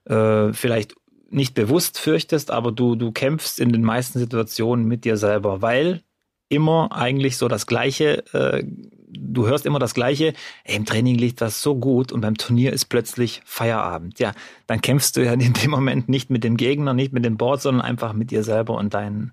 äh, 0.05 0.53
vielleicht 0.53 0.93
nicht 1.31 1.55
bewusst 1.55 1.97
fürchtest, 1.97 2.51
aber 2.51 2.71
du, 2.71 2.95
du 2.95 3.11
kämpfst 3.11 3.59
in 3.59 3.71
den 3.71 3.81
meisten 3.81 4.19
Situationen 4.19 4.85
mit 4.85 5.03
dir 5.03 5.17
selber, 5.17 5.63
weil 5.63 6.03
immer 6.47 6.91
eigentlich 6.91 7.37
so 7.37 7.47
das 7.47 7.65
Gleiche, 7.65 8.23
äh, 8.33 8.63
du 9.09 9.47
hörst 9.47 9.65
immer 9.65 9.79
das 9.79 9.95
Gleiche, 9.95 10.33
ey, 10.63 10.75
im 10.75 10.85
Training 10.85 11.15
liegt 11.15 11.41
das 11.41 11.63
so 11.63 11.75
gut 11.75 12.11
und 12.11 12.21
beim 12.21 12.37
Turnier 12.37 12.71
ist 12.71 12.85
plötzlich 12.85 13.41
Feierabend. 13.45 14.19
Ja, 14.19 14.33
dann 14.67 14.81
kämpfst 14.81 15.17
du 15.17 15.23
ja 15.25 15.33
in 15.33 15.53
dem 15.53 15.71
Moment 15.71 16.07
nicht 16.07 16.29
mit 16.29 16.43
dem 16.43 16.55
Gegner, 16.57 16.93
nicht 16.93 17.13
mit 17.13 17.25
dem 17.25 17.37
Board, 17.37 17.63
sondern 17.63 17.83
einfach 17.83 18.13
mit 18.13 18.29
dir 18.29 18.43
selber 18.43 18.75
und 18.75 18.93
dein, 18.93 19.31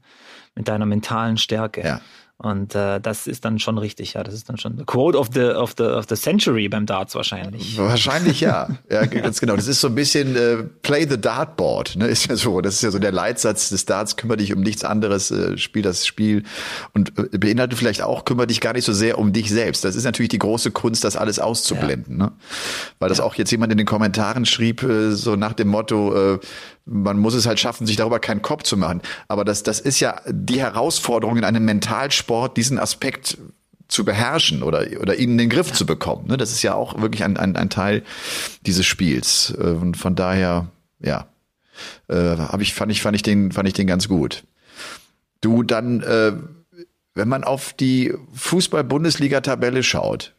mit 0.55 0.69
deiner 0.69 0.87
mentalen 0.87 1.37
Stärke. 1.37 1.83
Ja. 1.83 2.01
Und 2.43 2.75
äh, 2.75 3.03
das 3.03 3.27
ist 3.27 3.45
dann 3.45 3.59
schon 3.59 3.77
richtig, 3.77 4.15
ja. 4.15 4.23
Das 4.25 4.33
ist 4.33 4.49
dann 4.49 4.57
schon 4.57 4.79
the 4.79 4.85
Quote 4.85 5.19
of 5.19 5.29
the, 5.35 5.43
of 5.43 5.75
the, 5.77 5.85
of 5.85 6.07
the 6.09 6.15
Century 6.15 6.71
beim 6.71 6.87
Darts 6.87 7.15
wahrscheinlich. 7.15 7.77
Wahrscheinlich 7.77 8.41
ja. 8.41 8.69
Ja, 8.91 9.05
ganz 9.05 9.41
genau. 9.41 9.57
Das 9.57 9.67
ist 9.67 9.83
so 9.83 9.89
ein 9.89 9.95
bisschen 9.95 10.37
äh, 10.37 10.63
Play 10.81 11.07
the 11.07 11.21
Dartboard, 11.21 11.97
ne? 11.97 12.07
Ist 12.07 12.29
ja 12.29 12.37
so. 12.37 12.63
Das 12.63 12.77
ist 12.77 12.83
ja 12.83 12.91
so 12.91 12.99
der 12.99 13.13
Leitsatz 13.13 13.69
des 13.69 13.85
Darts, 13.85 14.17
kümmere 14.17 14.39
dich 14.39 14.55
um 14.55 14.63
nichts 14.63 14.85
anderes, 14.85 15.31
äh, 15.31 15.59
spiel 15.59 15.83
das 15.83 16.07
Spiel 16.07 16.45
und 16.95 17.13
äh, 17.19 17.37
beinhaltet 17.37 17.79
vielleicht 17.79 18.01
auch, 18.01 18.25
kümmere 18.25 18.47
dich 18.47 18.63
gar 18.63 18.73
nicht 18.73 18.87
so 18.87 18.95
sehr 18.95 19.19
um 19.19 19.35
dich 19.35 19.51
selbst. 19.51 19.85
Das 19.85 19.95
ist 19.95 20.05
natürlich 20.05 20.31
die 20.31 20.39
große 20.39 20.71
Kunst, 20.71 21.05
das 21.05 21.17
alles 21.17 21.41
auszublenden, 21.41 22.17
ne? 22.17 22.33
Weil 23.01 23.11
das 23.11 23.21
auch 23.21 23.35
jetzt 23.35 23.51
jemand 23.51 23.71
in 23.71 23.77
den 23.77 23.87
Kommentaren 23.87 24.47
schrieb, 24.47 24.83
äh, 24.83 25.11
so 25.11 25.37
nach 25.37 25.53
dem 25.53 25.69
Motto, 25.69 26.37
äh, 26.37 26.39
man 26.85 27.19
muss 27.19 27.35
es 27.35 27.47
halt 27.47 27.61
schaffen, 27.61 27.87
sich 27.87 27.97
darüber 27.97 28.19
keinen 28.21 28.43
Kopf 28.43 28.65
zu 28.65 28.77
machen. 28.77 29.03
Aber 29.29 29.45
das, 29.45 29.63
das 29.63 29.81
ist 29.81 30.01
ja 30.01 30.21
die 30.29 30.61
Herausforderung 30.61 31.37
in 31.37 31.45
einem 31.45 31.65
Mentalsport, 31.65 32.57
diesen 32.57 32.79
Aspekt 32.79 33.39
zu 33.89 34.05
beherrschen 34.05 34.63
oder, 34.63 34.87
oder 35.01 35.17
ihn 35.17 35.33
in 35.33 35.39
den 35.39 35.51
Griff 35.51 35.73
zu 35.73 35.85
bekommen. 35.85 36.29
Ne? 36.29 36.37
Das 36.37 36.53
ist 36.53 36.63
ja 36.63 36.75
auch 36.75 37.01
wirklich 37.01 37.25
ein, 37.25 37.37
ein, 37.37 37.57
ein 37.57 37.71
Teil 37.71 38.05
dieses 38.67 38.87
Spiels. 38.87 39.53
Äh, 39.59 39.63
Und 39.63 39.97
von 39.97 40.15
daher, 40.15 40.69
ja, 41.01 41.27
äh, 42.09 42.37
habe 42.37 42.63
ich, 42.63 42.75
fand 42.75 42.93
ich, 42.93 43.03
fand 43.03 43.17
ich 43.17 43.23
den, 43.23 43.53
fand 43.53 43.69
ich 43.69 43.75
den 43.75 43.87
ganz 43.87 44.09
gut. 44.09 44.45
Du 45.41 45.63
dann, 45.63 46.03
äh, 46.03 46.33
wenn 47.15 47.29
man 47.29 47.45
auf 47.45 47.73
die 47.73 48.15
Fußball-Bundesliga-Tabelle 48.33 49.83
schaut, 49.83 50.35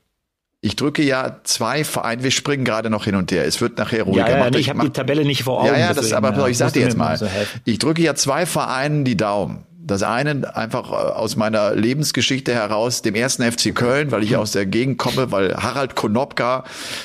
Ich 0.64 0.76
drücke 0.76 1.02
ja 1.02 1.40
zwei 1.44 1.84
Vereine, 1.84 2.22
wir 2.22 2.30
springen 2.30 2.64
gerade 2.66 2.92
noch 2.92 3.06
hin 3.06 3.16
und 3.16 3.32
her. 3.32 3.46
Es 3.46 3.62
wird 3.62 3.80
nachher 3.80 4.04
ruhiger. 4.04 4.30
Ja, 4.30 4.48
ja, 4.48 4.56
ich 4.56 4.70
habe 4.70 4.82
die 4.82 4.92
Tabelle 4.92 5.26
nicht 5.26 5.44
vor 5.44 5.62
Augen. 5.62 5.70
Ja, 5.70 5.78
ja, 5.78 5.88
das, 5.88 5.98
deswegen, 5.98 6.24
aber 6.24 6.48
äh, 6.48 6.52
ich 6.52 6.58
sag 6.60 6.72
dir 6.74 6.84
jetzt 6.84 6.96
mal, 6.98 7.18
so 7.18 7.28
ich 7.66 7.80
drücke 7.80 8.04
ja 8.04 8.14
zwei 8.14 8.46
Vereinen 8.46 9.04
die 9.04 9.18
Daumen. 9.18 9.66
Das 9.92 10.04
eine 10.04 10.56
einfach 10.56 10.90
äh, 10.90 10.96
aus 10.96 11.36
meiner 11.36 11.76
Lebensgeschichte 11.76 12.54
heraus, 12.54 13.02
dem 13.02 13.14
ersten 13.14 13.44
FC 13.44 13.76
Köln, 13.76 14.12
weil 14.12 14.24
ich 14.24 14.38
aus 14.38 14.52
der 14.52 14.66
Gegend 14.66 14.98
komme, 14.98 15.32
weil 15.34 15.54
Harald 15.56 15.96
Konopka, 15.96 16.64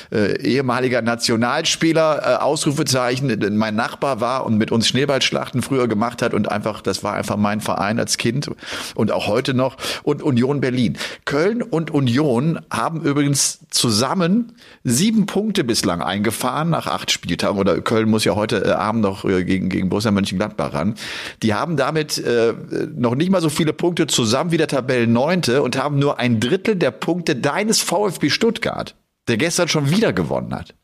äh, 0.09 0.39
ehemaliger 0.41 1.01
Nationalspieler, 1.01 2.21
äh, 2.23 2.35
Ausrufezeichen, 2.37 3.29
äh, 3.29 3.49
mein 3.49 3.75
Nachbar 3.75 4.21
war 4.21 4.45
und 4.45 4.57
mit 4.57 4.71
uns 4.71 4.87
Schneeballschlachten 4.87 5.61
früher 5.61 5.89
gemacht 5.89 6.21
hat 6.21 6.33
und 6.33 6.49
einfach, 6.49 6.81
das 6.81 7.03
war 7.03 7.13
einfach 7.13 7.35
mein 7.35 7.59
Verein 7.59 7.99
als 7.99 8.17
Kind 8.17 8.49
und 8.95 9.11
auch 9.11 9.27
heute 9.27 9.53
noch 9.53 9.75
und 10.03 10.23
Union 10.23 10.61
Berlin. 10.61 10.97
Köln 11.25 11.61
und 11.61 11.91
Union 11.91 12.61
haben 12.71 13.01
übrigens 13.01 13.59
zusammen 13.69 14.53
sieben 14.85 15.25
Punkte 15.25 15.65
bislang 15.65 16.01
eingefahren 16.01 16.69
nach 16.69 16.87
acht 16.87 17.11
Spieltagen 17.11 17.59
oder 17.59 17.81
Köln 17.81 18.09
muss 18.09 18.23
ja 18.23 18.35
heute 18.35 18.63
äh, 18.63 18.71
Abend 18.71 19.01
noch 19.01 19.23
gegen, 19.23 19.67
gegen 19.67 19.89
Borussia 19.89 20.11
Mönchengladbach 20.11 20.73
ran. 20.73 20.95
Die 21.43 21.53
haben 21.53 21.75
damit 21.75 22.17
äh, 22.17 22.53
noch 22.95 23.15
nicht 23.15 23.31
mal 23.31 23.41
so 23.41 23.49
viele 23.49 23.73
Punkte 23.73 24.07
zusammen 24.07 24.51
wie 24.51 24.57
der 24.57 24.67
Tabellenneunte 24.67 25.61
und 25.63 25.77
haben 25.77 25.99
nur 25.99 26.19
ein 26.19 26.39
Drittel 26.39 26.75
der 26.75 26.91
Punkte 26.91 27.35
deines 27.35 27.81
VfB 27.81 28.29
Stuttgart, 28.29 28.95
der 29.27 29.37
gestern 29.37 29.67
schon 29.67 29.89
wieder 29.89 30.13
gewonnen 30.13 30.53
hat. 30.53 30.75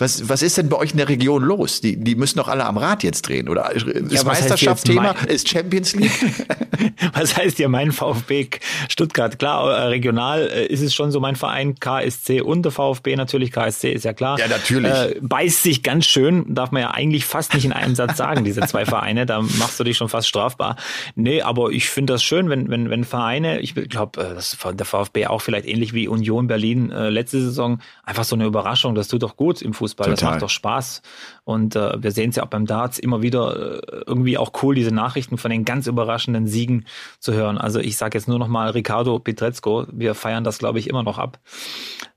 Was, 0.00 0.28
was 0.28 0.42
ist 0.42 0.56
denn 0.58 0.68
bei 0.68 0.76
euch 0.76 0.92
in 0.92 0.96
der 0.96 1.08
Region 1.08 1.42
los? 1.42 1.80
Die, 1.80 1.96
die 1.96 2.14
müssen 2.14 2.38
doch 2.38 2.48
alle 2.48 2.64
am 2.64 2.76
Rad 2.78 3.02
jetzt 3.02 3.22
drehen, 3.28 3.48
oder? 3.48 3.70
Ist 3.72 3.86
was 3.86 4.12
heißt 4.12 4.24
Meisterschaft 4.24 4.62
jetzt 4.62 4.86
Thema? 4.86 5.14
mein- 5.18 5.28
Ist 5.28 5.48
Champions 5.48 5.94
League? 5.94 6.10
Was 7.14 7.36
heißt 7.36 7.58
hier 7.58 7.68
mein 7.68 7.92
VfB 7.92 8.48
Stuttgart? 8.88 9.38
Klar, 9.38 9.70
äh, 9.70 9.82
regional 9.88 10.48
äh, 10.50 10.66
ist 10.66 10.80
es 10.80 10.94
schon 10.94 11.10
so 11.10 11.20
mein 11.20 11.36
Verein 11.36 11.74
KSC 11.78 12.40
und 12.40 12.62
der 12.62 12.72
VfB 12.72 13.16
natürlich. 13.16 13.52
KSC 13.52 13.92
ist 13.92 14.04
ja 14.04 14.12
klar. 14.14 14.38
Ja, 14.38 14.48
natürlich. 14.48 14.90
Äh, 14.90 15.16
beißt 15.20 15.62
sich 15.62 15.82
ganz 15.82 16.06
schön, 16.06 16.54
darf 16.54 16.70
man 16.70 16.80
ja 16.82 16.90
eigentlich 16.92 17.26
fast 17.26 17.52
nicht 17.54 17.64
in 17.66 17.72
einem 17.72 17.94
Satz 17.94 18.16
sagen, 18.16 18.44
diese 18.44 18.62
zwei 18.62 18.86
Vereine. 18.86 19.26
Da 19.26 19.42
machst 19.58 19.78
du 19.78 19.84
dich 19.84 19.96
schon 19.98 20.08
fast 20.08 20.28
strafbar. 20.28 20.76
Nee, 21.14 21.42
aber 21.42 21.70
ich 21.70 21.88
finde 21.90 22.14
das 22.14 22.22
schön, 22.22 22.48
wenn, 22.48 22.70
wenn, 22.70 22.88
wenn 22.88 23.04
Vereine, 23.04 23.60
ich 23.60 23.74
glaube, 23.74 24.20
das 24.34 24.54
ist 24.54 24.64
der 24.64 24.86
VfB 24.86 25.26
auch 25.26 25.42
vielleicht 25.42 25.66
ähnlich 25.66 25.92
wie 25.92 26.08
Union 26.08 26.46
Berlin 26.46 26.90
äh, 26.90 27.10
letzte 27.10 27.40
Saison, 27.42 27.80
einfach 28.04 28.24
so 28.24 28.36
eine 28.36 28.46
Überraschung. 28.46 28.94
Das 28.94 29.08
tut 29.08 29.22
doch 29.22 29.36
gut 29.36 29.60
im 29.60 29.74
Fußball. 29.74 29.89
Das 29.96 30.06
Total. 30.06 30.30
macht 30.32 30.42
doch 30.42 30.50
Spaß. 30.50 31.02
Und 31.44 31.76
äh, 31.76 32.02
wir 32.02 32.12
sehen 32.12 32.30
es 32.30 32.36
ja 32.36 32.42
auch 32.42 32.48
beim 32.48 32.66
Darts 32.66 32.98
immer 32.98 33.22
wieder 33.22 33.78
äh, 33.82 34.02
irgendwie 34.06 34.38
auch 34.38 34.52
cool, 34.62 34.74
diese 34.74 34.92
Nachrichten 34.94 35.38
von 35.38 35.50
den 35.50 35.64
ganz 35.64 35.86
überraschenden 35.86 36.46
Siegen 36.46 36.86
zu 37.18 37.32
hören. 37.32 37.58
Also 37.58 37.80
ich 37.80 37.96
sage 37.96 38.16
jetzt 38.18 38.28
nur 38.28 38.38
noch 38.38 38.48
mal 38.48 38.70
Ricardo 38.70 39.18
Pietrezco. 39.18 39.86
Wir 39.92 40.14
feiern 40.14 40.44
das, 40.44 40.58
glaube 40.58 40.78
ich, 40.78 40.88
immer 40.88 41.02
noch 41.02 41.18
ab. 41.18 41.38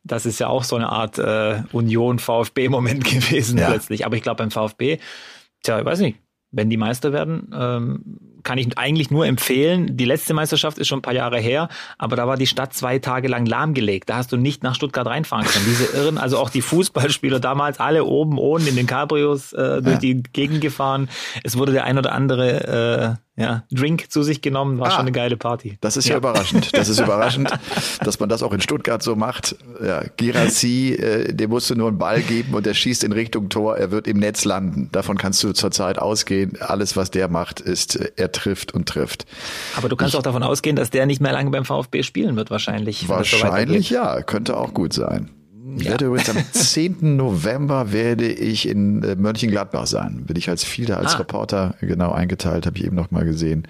Das 0.03 0.25
ist 0.25 0.39
ja 0.39 0.47
auch 0.47 0.63
so 0.63 0.75
eine 0.75 0.89
Art 0.89 1.17
äh, 1.19 1.63
Union-VfB-Moment 1.71 3.03
gewesen 3.09 3.57
Ja. 3.57 3.69
plötzlich. 3.69 4.05
Aber 4.05 4.15
ich 4.15 4.21
glaube 4.23 4.37
beim 4.37 4.51
VfB, 4.51 4.99
tja, 5.63 5.79
ich 5.79 5.85
weiß 5.85 5.99
nicht, 5.99 6.19
wenn 6.51 6.69
die 6.69 6.77
Meister 6.77 7.11
werden, 7.13 7.51
ähm, 7.57 8.19
kann 8.43 8.57
ich 8.57 8.77
eigentlich 8.77 9.09
nur 9.11 9.25
empfehlen. 9.25 9.95
Die 9.97 10.05
letzte 10.05 10.33
Meisterschaft 10.33 10.77
ist 10.77 10.87
schon 10.87 10.99
ein 10.99 11.03
paar 11.03 11.13
Jahre 11.13 11.39
her, 11.39 11.69
aber 11.97 12.15
da 12.15 12.27
war 12.27 12.37
die 12.37 12.47
Stadt 12.47 12.73
zwei 12.73 12.99
Tage 12.99 13.27
lang 13.27 13.45
lahmgelegt. 13.45 14.09
Da 14.09 14.15
hast 14.17 14.31
du 14.31 14.37
nicht 14.37 14.63
nach 14.63 14.75
Stuttgart 14.75 15.07
reinfahren 15.07 15.45
können. 15.45 15.65
Diese 15.65 15.85
Irren, 15.97 16.17
also 16.17 16.37
auch 16.37 16.49
die 16.49 16.61
Fußballspieler 16.61 17.39
damals 17.39 17.79
alle 17.79 18.03
oben 18.05 18.37
ohne 18.37 18.67
in 18.67 18.75
den 18.75 18.87
Cabrios 18.87 19.53
äh, 19.53 19.81
durch 19.81 19.93
Ja. 19.95 19.99
die 19.99 20.23
Gegend 20.23 20.61
gefahren. 20.61 21.09
Es 21.43 21.57
wurde 21.57 21.71
der 21.71 21.85
ein 21.85 21.97
oder 21.97 22.11
andere 22.11 23.17
äh, 23.19 23.22
ja, 23.35 23.63
Drink 23.71 24.11
zu 24.11 24.21
sich 24.23 24.41
genommen. 24.41 24.79
War 24.79 24.87
Ah. 24.87 24.91
schon 24.91 24.99
eine 25.01 25.11
geile 25.11 25.37
Party. 25.37 25.77
Das 25.81 25.97
ist 25.97 26.07
ja, 26.07 26.17
überraschend. 26.17 26.69
Das 26.77 26.87
ist 26.89 26.99
überraschend, 27.01 27.51
dass 28.03 28.19
man 28.19 28.29
das 28.29 28.43
auch 28.43 28.53
in 28.53 28.61
Stuttgart 28.61 29.01
so 29.01 29.15
macht. 29.15 29.55
Ja, 29.83 30.03
Girassi, 30.17 30.93
äh, 30.93 31.33
dem 31.33 31.49
musst 31.49 31.69
du 31.69 31.75
nur 31.75 31.87
einen 31.87 31.97
Ball 31.97 32.21
geben 32.21 32.53
und 32.53 32.65
der 32.65 32.73
schießt 32.73 33.03
in 33.03 33.11
Richtung 33.11 33.49
Tor. 33.49 33.77
Er 33.77 33.89
wird 33.91 34.07
im 34.07 34.17
Netz 34.19 34.45
landen. 34.45 34.89
Davon 34.91 35.17
kannst 35.17 35.43
du 35.43 35.51
zurzeit 35.53 35.97
ausgehen. 35.99 36.57
Alles, 36.61 36.95
was 36.95 37.09
der 37.11 37.27
macht, 37.27 37.59
ist, 37.59 37.95
äh, 37.95 38.11
er 38.15 38.31
trifft 38.31 38.73
und 38.73 38.87
trifft. 38.87 39.25
Aber 39.77 39.89
du 39.89 39.95
kannst 39.95 40.15
auch 40.15 40.21
davon 40.23 40.43
ausgehen, 40.43 40.75
dass 40.75 40.89
der 40.91 41.05
nicht 41.05 41.21
mehr 41.21 41.33
lange 41.33 41.49
beim 41.49 41.65
VfB 41.65 42.03
spielen 42.03 42.35
wird, 42.35 42.51
wahrscheinlich. 42.51 42.99
so 42.99 43.09
Wahrscheinlich 43.09 43.51
weitergeht. 43.51 43.89
ja, 43.89 44.21
könnte 44.21 44.57
auch 44.57 44.73
gut 44.73 44.93
sein. 44.93 45.29
Ich 45.77 45.83
Ja. 45.85 45.91
werde 45.91 46.05
übrigens 46.05 46.29
am 46.29 46.37
10. 46.51 47.15
November 47.15 47.91
werde 47.91 48.27
ich 48.31 48.67
in 48.67 49.03
äh, 49.03 49.15
Mönchengladbach 49.15 49.87
sein. 49.87 50.23
Bin 50.25 50.35
ich 50.35 50.49
als 50.49 50.63
Fielder, 50.63 50.97
als 50.97 51.15
Ah. 51.15 51.17
Reporter 51.19 51.75
genau 51.81 52.11
eingeteilt, 52.11 52.65
habe 52.65 52.77
ich 52.77 52.85
eben 52.85 52.95
noch 52.95 53.11
mal 53.11 53.25
gesehen. 53.25 53.67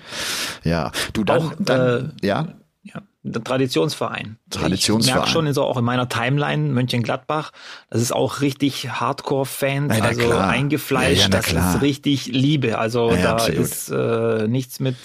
Ja, 0.63 0.91
du 1.13 1.24
dann, 1.24 1.41
Auch, 1.41 1.53
dann 1.60 2.13
äh, 2.22 2.25
ja, 2.27 2.48
Ja, 2.83 3.01
Traditionsverein. 3.43 4.38
Traditionsverein. 4.50 5.10
Ich 5.12 5.15
merke 5.22 5.29
schon 5.31 5.48
in 5.48 5.53
so 5.53 5.63
auch 5.63 5.77
in 5.77 5.86
meiner 5.86 6.10
Timeline 6.10 6.74
Mönchengladbach, 6.74 7.51
das 7.89 8.01
ist 8.01 8.12
auch 8.13 8.41
richtig 8.41 8.89
Hardcore-Fans, 8.91 9.93
also 10.01 10.19
klar. 10.19 10.50
eingefleischt, 10.50 11.22
Ja, 11.24 11.27
das 11.29 11.45
klar. 11.45 11.75
ist 11.75 11.81
richtig 11.81 12.25
Liebe. 12.27 12.77
Also 12.77 13.12
da 13.15 13.33
absolut. 13.33 13.60
ist 13.62 13.89
äh, 13.89 14.48
nichts 14.50 14.79
mit 14.81 14.95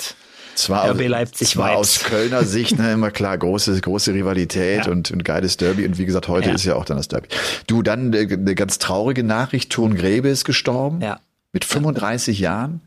zwar, 0.58 0.90
RB 0.90 1.08
Leipzig 1.08 1.48
zwar 1.48 1.76
aus 1.76 2.00
Kölner 2.00 2.44
Sicht 2.44 2.78
ne, 2.78 2.92
immer 2.92 3.10
klar 3.10 3.36
große 3.38 3.80
große 3.80 4.12
Rivalität 4.14 4.86
Ja. 4.86 4.92
und, 4.92 5.10
und 5.10 5.24
geiles 5.24 5.56
Derby 5.56 5.86
und 5.86 5.98
wie 5.98 6.04
gesagt 6.06 6.28
heute 6.28 6.48
Ja. 6.50 6.54
ist 6.54 6.64
ja 6.64 6.74
auch 6.74 6.84
dann 6.84 6.96
das 6.96 7.08
Derby. 7.08 7.28
Du 7.66 7.82
dann 7.82 8.12
äh, 8.12 8.28
eine 8.30 8.54
ganz 8.54 8.78
traurige 8.78 9.22
Nachricht: 9.24 9.70
Ton 9.70 9.94
Grebe 9.96 10.28
ist 10.28 10.44
gestorben 10.44 11.00
Ja. 11.00 11.20
mit 11.52 11.64
35 11.64 12.38
Jahren. 12.40 12.80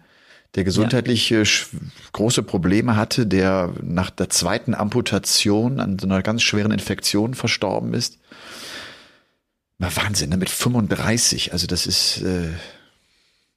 Der 0.56 0.66
gesundheitliche 0.66 1.44
sch- 1.44 1.68
große 2.12 2.44
Probleme 2.44 2.98
hatte, 2.98 3.25
der 3.25 3.70
nach 3.82 4.10
der 4.10 4.30
zweiten 4.30 4.74
Amputation 4.75 5.80
an 5.80 5.98
so 5.98 6.06
einer 6.08 6.22
ganz 6.22 6.42
schweren 6.44 6.72
Infektion 6.72 7.36
verstorben 7.36 7.94
ist. 7.94 8.18
Na, 9.78 9.88
Wahnsinn, 9.96 10.30
ne? 10.30 10.36
mit 10.38 10.50
35. 10.50 11.54
Also 11.54 11.68
das 11.68 11.88
ist 11.88 12.22
äh, 12.22 12.50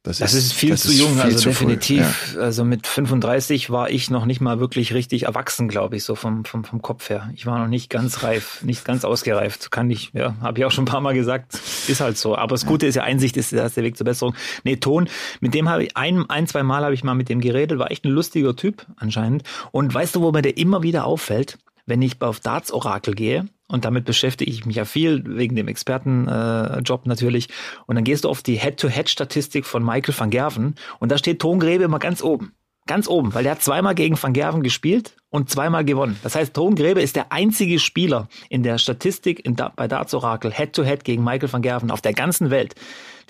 Das 0.06 0.20
ist 0.20 0.52
viel 0.52 0.68
das 0.68 0.82
zu 0.82 0.90
ist 0.90 0.98
jung, 0.98 1.14
viel 1.14 1.22
also 1.22 1.38
zu 1.38 1.52
früh. 1.54 1.76
definitiv. 1.76 2.36
Also 2.38 2.62
mit 2.62 2.86
35 2.86 3.70
war 3.70 3.88
ich 3.88 4.10
noch 4.10 4.26
nicht 4.26 4.42
mal 4.42 4.60
wirklich 4.60 4.92
richtig 4.92 5.22
erwachsen, 5.22 5.66
glaube 5.66 5.96
ich, 5.96 6.04
so 6.04 6.14
vom, 6.14 6.44
vom, 6.44 6.62
vom 6.62 6.82
Kopf 6.82 7.08
her. 7.08 7.30
Ich 7.34 7.46
war 7.46 7.58
noch 7.58 7.68
nicht 7.68 7.88
ganz 7.88 8.22
reif, 8.22 8.62
nicht 8.62 8.84
ganz 8.84 9.06
ausgereift. 9.06 9.70
Kann 9.70 9.90
ich, 9.90 10.10
ja, 10.12 10.36
habe 10.42 10.58
ich 10.58 10.66
auch 10.66 10.70
schon 10.70 10.82
ein 10.84 10.88
paar 10.88 11.00
Mal 11.00 11.14
gesagt. 11.14 11.58
Ist 11.88 12.02
halt 12.02 12.18
so. 12.18 12.36
Aber 12.36 12.54
das 12.54 12.66
Gute 12.66 12.86
ist 12.86 12.96
ja, 12.96 13.02
Einsicht 13.02 13.38
ist 13.38 13.54
das 13.54 13.68
ist 13.68 13.76
der 13.78 13.84
Weg 13.84 13.96
zur 13.96 14.04
Besserung. 14.04 14.34
Nee, 14.62 14.76
Ton, 14.76 15.08
mit 15.40 15.54
dem 15.54 15.70
habe 15.70 15.84
ich 15.84 15.96
ein, 15.96 16.28
ein, 16.28 16.46
zwei 16.46 16.62
Mal 16.62 16.84
habe 16.84 16.92
ich 16.92 17.02
mal 17.02 17.14
mit 17.14 17.30
dem 17.30 17.40
geredet, 17.40 17.78
war 17.78 17.90
echt 17.90 18.04
ein 18.04 18.10
lustiger 18.10 18.54
Typ 18.54 18.84
anscheinend. 18.96 19.42
Und 19.72 19.94
weißt 19.94 20.14
du, 20.14 20.20
wo 20.20 20.32
mir 20.32 20.42
der 20.42 20.58
immer 20.58 20.82
wieder 20.82 21.06
auffällt? 21.06 21.56
Wenn 21.86 22.02
ich 22.02 22.20
auf 22.22 22.40
Darts 22.40 22.72
Orakel 22.72 23.14
gehe, 23.14 23.46
und 23.66 23.84
damit 23.84 24.04
beschäftige 24.04 24.50
ich 24.50 24.66
mich 24.66 24.76
ja 24.76 24.84
viel, 24.84 25.22
wegen 25.26 25.56
dem 25.56 25.68
Expertenjob 25.68 27.04
äh, 27.04 27.08
natürlich. 27.08 27.48
Und 27.86 27.94
dann 27.94 28.04
gehst 28.04 28.24
du 28.24 28.28
auf 28.28 28.42
die 28.42 28.56
Head-to-Head-Statistik 28.56 29.64
von 29.64 29.84
Michael 29.84 30.14
van 30.16 30.30
Gerven 30.30 30.74
und 31.00 31.10
da 31.10 31.18
steht 31.18 31.40
Ton 31.40 31.60
Grebe 31.60 31.84
immer 31.84 31.98
ganz 31.98 32.22
oben. 32.22 32.52
Ganz 32.86 33.08
oben, 33.08 33.32
weil 33.32 33.44
der 33.44 33.52
hat 33.52 33.62
zweimal 33.62 33.94
gegen 33.94 34.22
Van 34.22 34.34
Gerven 34.34 34.62
gespielt 34.62 35.16
und 35.30 35.48
zweimal 35.48 35.86
gewonnen. 35.86 36.20
Das 36.22 36.34
heißt, 36.34 36.52
Ton 36.52 36.74
Grebe 36.74 37.00
ist 37.00 37.16
der 37.16 37.32
einzige 37.32 37.78
Spieler 37.78 38.28
in 38.50 38.62
der 38.62 38.76
Statistik 38.76 39.42
in 39.42 39.56
da, 39.56 39.72
bei 39.74 39.88
Darts 39.88 40.12
Orakel 40.12 40.52
Head-to-Head 40.52 41.02
gegen 41.02 41.24
Michael 41.24 41.50
van 41.50 41.62
Gerven 41.62 41.90
auf 41.90 42.02
der 42.02 42.12
ganzen 42.12 42.50
Welt, 42.50 42.74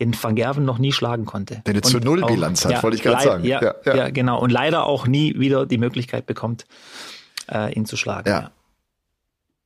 den 0.00 0.12
Van 0.20 0.34
Gerven 0.34 0.64
noch 0.64 0.78
nie 0.78 0.90
schlagen 0.90 1.24
konnte. 1.24 1.62
Der 1.66 1.74
eine 1.74 1.82
zu 1.82 2.00
Null 2.00 2.26
Bilanz 2.26 2.64
hat, 2.64 2.82
wollte 2.82 2.96
ich 2.96 3.04
gerade 3.04 3.22
sagen. 3.22 3.44
Ja, 3.44 3.62
Ja, 3.62 3.74
ja, 3.86 3.96
ja. 3.96 4.10
genau. 4.10 4.40
Und 4.40 4.50
leider 4.50 4.86
auch 4.86 5.06
nie 5.06 5.38
wieder 5.38 5.66
die 5.66 5.78
Möglichkeit 5.78 6.26
bekommt, 6.26 6.66
äh, 7.50 7.72
ihn 7.72 7.86
zu 7.86 7.96
schlagen. 7.96 8.28
Ja. 8.28 8.50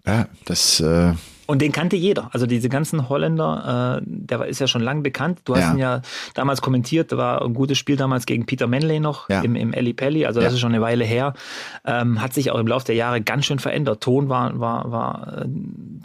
Ja, 0.07 0.27
das 0.47 0.81
äh, 0.81 1.13
Und 1.51 1.63
den 1.63 1.73
kannte 1.73 1.97
jeder. 1.97 2.29
Also 2.35 2.45
diese 2.45 2.69
ganzen 2.69 3.09
Holländer, 3.09 4.01
äh, 4.03 4.05
der 4.07 4.39
war- 4.39 4.47
ist 4.47 4.59
ja 4.59 4.67
schon 4.67 4.83
lang 4.83 5.03
bekannt. 5.03 5.41
Du 5.47 5.55
hast 5.57 5.63
Ja. 5.63 5.73
ihn 5.73 5.79
ja 5.79 6.03
damals 6.35 6.61
kommentiert, 6.61 7.11
da 7.11 7.17
war 7.17 7.41
ein 7.43 7.55
gutes 7.55 7.79
Spiel 7.79 7.97
damals 7.97 8.27
gegen 8.27 8.45
Peter 8.45 8.67
Manley 8.67 9.01
noch 9.01 9.31
Ja. 9.31 9.41
im, 9.41 9.57
im 9.57 9.73
Eli 9.73 9.95
Pelli, 9.95 10.27
also 10.27 10.41
das 10.41 10.51
Ja. 10.53 10.55
ist 10.57 10.61
schon 10.61 10.73
eine 10.75 10.83
Weile 10.83 11.05
her. 11.05 11.33
Ähm, 11.87 12.21
hat 12.21 12.35
sich 12.35 12.51
auch 12.51 12.59
im 12.59 12.67
Laufe 12.67 12.85
der 12.85 12.97
Jahre 12.97 13.23
ganz 13.23 13.47
schön 13.47 13.59
verändert. 13.61 14.03
Ton 14.03 14.29
war, 14.29 14.61
war, 14.61 14.93
war 14.93 15.39
äh, 15.45 15.49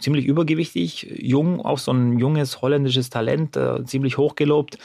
ziemlich 0.00 0.24
übergewichtig, 0.24 1.14
jung, 1.20 1.60
auch 1.60 1.76
so 1.78 1.92
ein 1.92 2.18
junges 2.18 2.62
holländisches 2.62 3.10
Talent, 3.10 3.54
äh, 3.58 3.84
ziemlich 3.84 4.16
hochgelobt. 4.16 4.78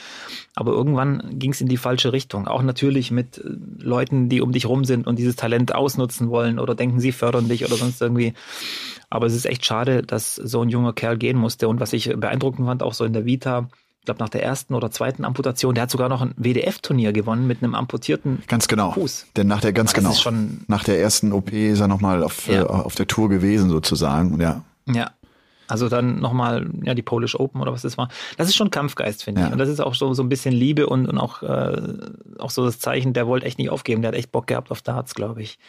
Aber 0.57 0.73
irgendwann 0.73 1.39
ging 1.39 1.51
es 1.51 1.61
in 1.61 1.69
die 1.69 1.77
falsche 1.77 2.11
Richtung. 2.11 2.47
Auch 2.49 2.63
natürlich 2.63 3.11
mit 3.11 3.37
äh, 3.37 3.43
Leuten, 3.81 4.27
die 4.27 4.41
um 4.41 4.51
dich 4.51 4.67
rum 4.67 4.83
sind 4.83 5.07
und 5.07 5.17
dieses 5.19 5.37
Talent 5.37 5.73
ausnutzen 5.73 6.29
wollen 6.29 6.59
oder 6.59 6.75
denken, 6.75 6.99
sie 6.99 7.13
fördern 7.13 7.47
dich 7.47 7.63
oder 7.65 7.75
sonst 7.75 8.01
irgendwie. 8.01 8.33
Aber 9.09 9.25
es 9.27 9.33
ist 9.33 9.45
echt 9.45 9.65
schade, 9.65 10.03
dass 10.03 10.35
so 10.35 10.61
ein 10.61 10.69
junger 10.69 10.93
Kerl 10.93 11.17
gehen 11.17 11.37
musste. 11.37 11.67
Und 11.67 11.79
was 11.79 11.93
ich 11.93 12.13
beeindruckend 12.15 12.67
fand, 12.67 12.83
auch 12.83 12.93
so 12.93 13.05
in 13.05 13.13
der 13.13 13.25
Vita, 13.25 13.67
ich 13.99 14.05
glaube 14.05 14.19
nach 14.19 14.29
der 14.29 14.43
ersten 14.43 14.73
oder 14.75 14.91
zweiten 14.91 15.25
Amputation, 15.25 15.73
der 15.75 15.83
hat 15.83 15.91
sogar 15.91 16.09
noch 16.09 16.21
ein 16.21 16.33
WDF-Turnier 16.37 17.11
gewonnen 17.11 17.47
mit 17.47 17.61
einem 17.63 17.75
amputierten 17.75 18.43
Ganz 18.47 18.67
genau. 18.67 18.91
Fuß. 18.91 19.27
Denn 19.35 19.47
nach 19.47 19.61
der 19.61 19.73
ganz 19.73 19.91
Das 19.91 19.95
genau 19.99 20.11
ist 20.11 20.21
schon- 20.21 20.61
nach 20.67 20.83
der 20.83 20.99
ersten 21.01 21.31
OP 21.33 21.51
ist 21.51 21.79
er 21.79 21.87
nochmal 21.87 22.23
auf, 22.23 22.47
Ja. 22.47 22.63
äh, 22.63 22.65
auf 22.67 22.95
der 22.95 23.07
Tour 23.07 23.29
gewesen 23.29 23.69
sozusagen. 23.69 24.39
Ja. 24.39 24.61
Ja. 24.87 25.11
Also 25.69 25.88
dann 25.89 26.19
nochmal, 26.19 26.67
ja, 26.83 26.93
die 26.93 27.01
Polish 27.01 27.35
Open 27.39 27.61
oder 27.61 27.71
was 27.71 27.83
das 27.83 27.97
war. 27.97 28.09
Das 28.38 28.47
ist 28.49 28.55
schon 28.55 28.71
Kampfgeist, 28.71 29.23
finde 29.23 29.41
Ja. 29.41 29.47
ich. 29.47 29.53
Und 29.53 29.59
das 29.59 29.69
ist 29.69 29.79
auch 29.79 29.93
so, 29.95 30.13
so 30.13 30.23
ein 30.23 30.29
bisschen 30.29 30.53
Liebe 30.53 30.88
und, 30.88 31.05
und 31.07 31.17
auch, 31.17 31.43
äh, 31.43 31.81
auch 32.39 32.49
so 32.49 32.65
das 32.65 32.79
Zeichen, 32.79 33.13
der 33.13 33.27
wollte 33.27 33.45
echt 33.45 33.57
nicht 33.59 33.69
aufgeben. 33.69 34.01
Der 34.01 34.09
hat 34.09 34.15
echt 34.17 34.31
Bock 34.31 34.47
gehabt 34.47 34.71
auf 34.71 34.81
Darts, 34.81 35.13
glaube 35.15 35.41
ich. 35.41 35.59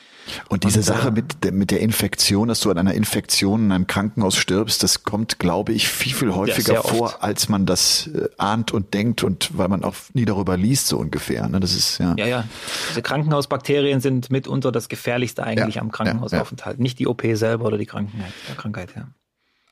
Und 0.49 0.65
diese 0.65 0.79
Und, 0.79 0.85
Sache 0.85 1.09
äh, 1.09 1.13
mit 1.13 1.45
der, 1.45 1.53
mit 1.53 1.71
der 1.71 1.81
Infektion, 1.81 2.49
dass 2.49 2.61
du 2.61 2.71
an 2.71 2.79
einer 2.79 2.95
Infektion 2.95 3.67
in 3.67 3.73
einem 3.73 3.87
Krankenhaus 3.87 4.37
stirbst, 4.37 4.83
das 4.83 5.05
kommt, 5.05 5.39
glaube 5.39 5.73
ich, 5.73 5.89
viel, 5.89 6.15
viel 6.15 6.35
häufiger 6.35 6.85
oft. 6.85 6.97
vor, 6.97 7.23
als 7.23 7.49
man 7.49 7.67
das 7.67 8.07
äh, 8.09 8.29
ahnt 8.39 8.73
und 8.73 8.95
denkt 8.95 9.23
und 9.23 9.57
weil 9.59 9.69
man 9.69 9.85
auch 9.85 9.95
nie 10.15 10.25
darüber 10.25 10.57
liest, 10.57 10.87
so 10.87 10.99
ungefähr. 10.99 11.49
Ne? 11.49 11.61
Das 11.61 11.75
ist, 11.75 11.99
ja. 11.99 12.15
Ja, 12.17 12.27
ja. 12.27 12.45
Diese 12.89 13.03
Krankenhausbakterien 13.03 14.01
sind 14.01 14.31
mitunter 14.31 14.73
das 14.73 14.89
Gefährlichste 14.89 15.45
eigentlich 15.45 15.77
Ja, 15.77 15.83
am 15.83 15.91
Krankenhausaufenthalt. 15.93 16.81
Nicht 16.81 16.99
die 16.99 17.07
OP 17.07 17.23
selber 17.35 17.67
oder 17.67 17.79
die 17.79 17.87
Krankheit, 17.87 18.91
ja. 18.97 19.09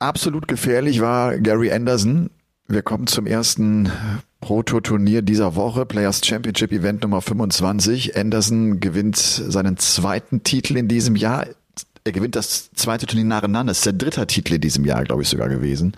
Absolut 0.00 0.46
gefährlich 0.46 1.00
war 1.00 1.38
Gary 1.38 1.72
Anderson. 1.72 2.30
Wir 2.68 2.82
kommen 2.82 3.08
zum 3.08 3.26
ersten 3.26 3.90
Pro-Tour-Turnier 4.40 5.22
dieser 5.22 5.56
Woche, 5.56 5.86
Players 5.86 6.24
Championship 6.24 6.70
Event 6.70 7.02
Nummer 7.02 7.20
25. 7.20 8.16
Anderson 8.16 8.78
gewinnt 8.78 9.16
seinen 9.16 9.76
zweiten 9.76 10.44
Titel 10.44 10.76
in 10.76 10.86
diesem 10.86 11.16
Jahr. 11.16 11.46
Er 12.08 12.12
gewinnt 12.12 12.36
das 12.36 12.70
zweite 12.72 13.04
Turnier 13.04 13.26
nacheinander. 13.26 13.70
Das 13.70 13.78
ist 13.80 13.86
der 13.86 13.92
dritte 13.92 14.26
Titel 14.26 14.54
in 14.54 14.62
diesem 14.62 14.86
Jahr, 14.86 15.04
glaube 15.04 15.20
ich, 15.20 15.28
sogar 15.28 15.50
gewesen. 15.50 15.92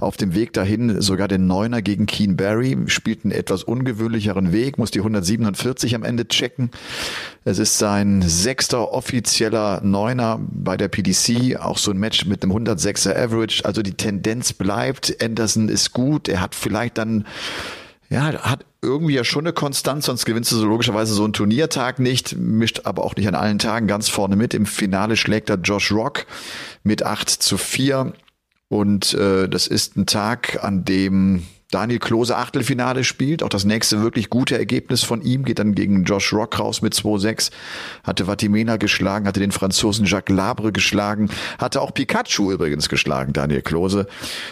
Auf 0.00 0.18
dem 0.18 0.34
Weg 0.34 0.52
dahin 0.52 1.00
sogar 1.00 1.28
den 1.28 1.46
Neuner 1.46 1.80
gegen 1.80 2.04
Keen 2.04 2.36
Barry, 2.36 2.76
spielt 2.88 3.24
einen 3.24 3.32
etwas 3.32 3.64
ungewöhnlicheren 3.64 4.52
Weg, 4.52 4.76
muss 4.76 4.90
die 4.90 4.98
147 4.98 5.94
am 5.94 6.04
Ende 6.04 6.28
checken. 6.28 6.70
Es 7.46 7.58
ist 7.58 7.78
sein 7.78 8.20
sechster 8.20 8.92
offizieller 8.92 9.80
Neuner 9.82 10.40
bei 10.42 10.76
der 10.76 10.88
PDC, 10.88 11.56
auch 11.58 11.78
so 11.78 11.90
ein 11.90 11.96
Match 11.96 12.26
mit 12.26 12.42
einem 12.42 12.52
106er 12.52 13.16
Average. 13.16 13.64
Also 13.64 13.80
die 13.80 13.94
Tendenz 13.94 14.52
bleibt. 14.52 15.22
Anderson 15.24 15.70
ist 15.70 15.94
gut. 15.94 16.28
Er 16.28 16.42
hat 16.42 16.54
vielleicht 16.54 16.98
dann 16.98 17.24
ja, 18.10 18.32
hat 18.42 18.64
irgendwie 18.86 19.14
ja 19.14 19.24
schon 19.24 19.44
eine 19.44 19.52
Konstanz, 19.52 20.06
sonst 20.06 20.24
gewinnst 20.24 20.52
du 20.52 20.56
so 20.56 20.66
logischerweise 20.66 21.12
so 21.12 21.24
einen 21.24 21.32
Turniertag 21.32 21.98
nicht, 21.98 22.36
mischt 22.36 22.82
aber 22.84 23.04
auch 23.04 23.16
nicht 23.16 23.28
an 23.28 23.34
allen 23.34 23.58
Tagen 23.58 23.86
ganz 23.86 24.08
vorne 24.08 24.36
mit. 24.36 24.54
Im 24.54 24.64
Finale 24.64 25.16
schlägt 25.16 25.50
er 25.50 25.56
Josh 25.56 25.92
Rock 25.92 26.26
mit 26.82 27.02
8 27.02 27.28
zu 27.28 27.58
4 27.58 28.12
und 28.68 29.14
äh, 29.14 29.48
das 29.48 29.66
ist 29.66 29.96
ein 29.96 30.06
Tag, 30.06 30.62
an 30.64 30.84
dem 30.84 31.42
Daniel 31.76 31.98
Klose 31.98 32.38
Achtelfinale 32.38 33.04
spielt. 33.04 33.42
Auch 33.42 33.50
das 33.50 33.66
nächste 33.66 34.00
wirklich 34.00 34.30
gute 34.30 34.56
Ergebnis 34.56 35.02
von 35.02 35.20
ihm 35.20 35.44
geht 35.44 35.58
dann 35.58 35.74
gegen 35.74 36.04
Josh 36.04 36.32
Rock 36.32 36.58
raus 36.58 36.80
mit 36.80 36.94
2-6. 36.94 37.50
Hatte 38.02 38.26
Vatimena 38.26 38.78
geschlagen, 38.78 39.26
hatte 39.26 39.40
den 39.40 39.52
Franzosen 39.52 40.06
Jacques 40.06 40.34
Labre 40.34 40.72
geschlagen, 40.72 41.28
hatte 41.58 41.82
auch 41.82 41.92
Pikachu 41.92 42.50
übrigens 42.50 42.88
geschlagen, 42.88 43.34
Daniel 43.34 43.60
Klose. 43.60 44.06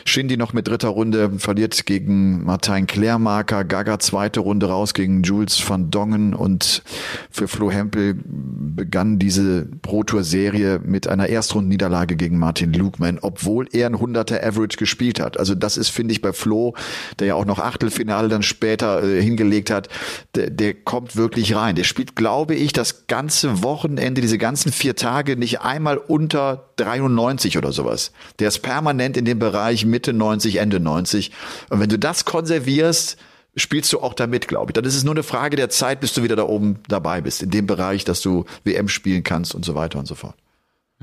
Shindy 0.05 0.37
noch 0.37 0.53
mit 0.53 0.69
dritter 0.69 0.89
Runde 0.89 1.31
verliert 1.39 1.87
gegen 1.87 2.45
Martin 2.45 2.87
Klärmarker. 2.87 3.65
Gaga 3.65 3.99
zweite 4.01 4.41
Runde 4.41 4.67
raus 4.67 4.93
gegen 4.93 5.23
Jules 5.23 5.67
van 5.67 5.91
Dongen 5.91 6.35
und 6.35 6.83
für 7.31 7.49
Flo 7.49 7.71
Hempel 7.71 8.17
begann 8.23 9.19
diese 9.19 9.67
Pro 9.81 10.03
Tour 10.03 10.25
Serie 10.25 10.79
mit 10.85 11.09
einer 11.09 11.31
Erstrundenniederlage 11.31 12.17
gegen 12.17 12.39
Martin 12.39 12.75
Lugman, 12.75 13.19
obwohl 13.23 13.67
er 13.73 13.87
ein 13.87 13.97
100er 13.97 14.47
Average 14.47 14.77
gespielt 14.77 15.21
hat. 15.21 15.39
Also 15.39 15.55
das 15.55 15.79
ist, 15.79 15.89
finde 15.89 16.13
ich, 16.13 16.21
bei 16.21 16.35
Flo, 16.35 16.75
der 17.19 17.29
ja 17.29 17.35
auch 17.35 17.45
noch 17.45 17.59
Achtelfinale 17.59 18.29
dann 18.29 18.43
später 18.43 19.03
äh, 19.03 19.23
hingelegt 19.23 19.71
hat, 19.71 19.89
der, 20.35 20.51
der 20.51 20.75
kommt 20.75 21.17
wirklich 21.17 21.55
rein. 21.55 21.77
Der 21.77 21.85
spielt, 21.85 22.17
glaube 22.17 22.55
ich, 22.55 22.73
das 22.73 23.07
ganze 23.07 23.63
Wochenende, 23.63 24.21
diese 24.21 24.39
ganzen 24.39 24.73
vier 24.73 24.97
Tage 24.97 25.37
nicht 25.37 25.61
einmal 25.61 25.99
unter 25.99 26.71
93 26.77 27.59
oder 27.59 27.73
sowas. 27.73 28.13
Der 28.39 28.49
ist 28.49 28.61
permanent 28.61 29.17
in 29.17 29.25
dem 29.25 29.39
Bereich 29.39 29.85
Mitte 29.85 30.13
90, 30.13 30.57
Ende 30.57 30.81
90. 30.81 31.31
Und 31.71 31.81
wenn 31.81 31.89
du 31.89 31.99
das 31.99 32.25
konservierst, 32.25 33.19
spielst 33.57 33.93
du 33.93 34.01
auch 34.01 34.15
damit, 34.15 34.49
glaube 34.49 34.71
ich. 34.71 34.73
Dann 34.75 34.85
ist 34.85 34.97
es 34.97 35.05
nur 35.05 35.15
eine 35.15 35.23
Frage 35.23 35.57
der 35.57 35.71
Zeit, 35.71 36.01
bis 36.01 36.13
du 36.13 36.23
wieder 36.23 36.37
da 36.37 36.45
oben 36.45 36.81
dabei 36.89 37.21
bist, 37.21 37.43
in 37.43 37.51
dem 37.51 37.67
Bereich, 37.67 38.05
dass 38.05 38.21
du 38.21 38.45
WM 38.65 38.89
spielen 38.89 39.23
kannst 39.23 39.55
und 39.55 39.65
so 39.65 39.75
weiter 39.75 39.99
und 39.99 40.07
so 40.07 40.15
fort. 40.15 40.35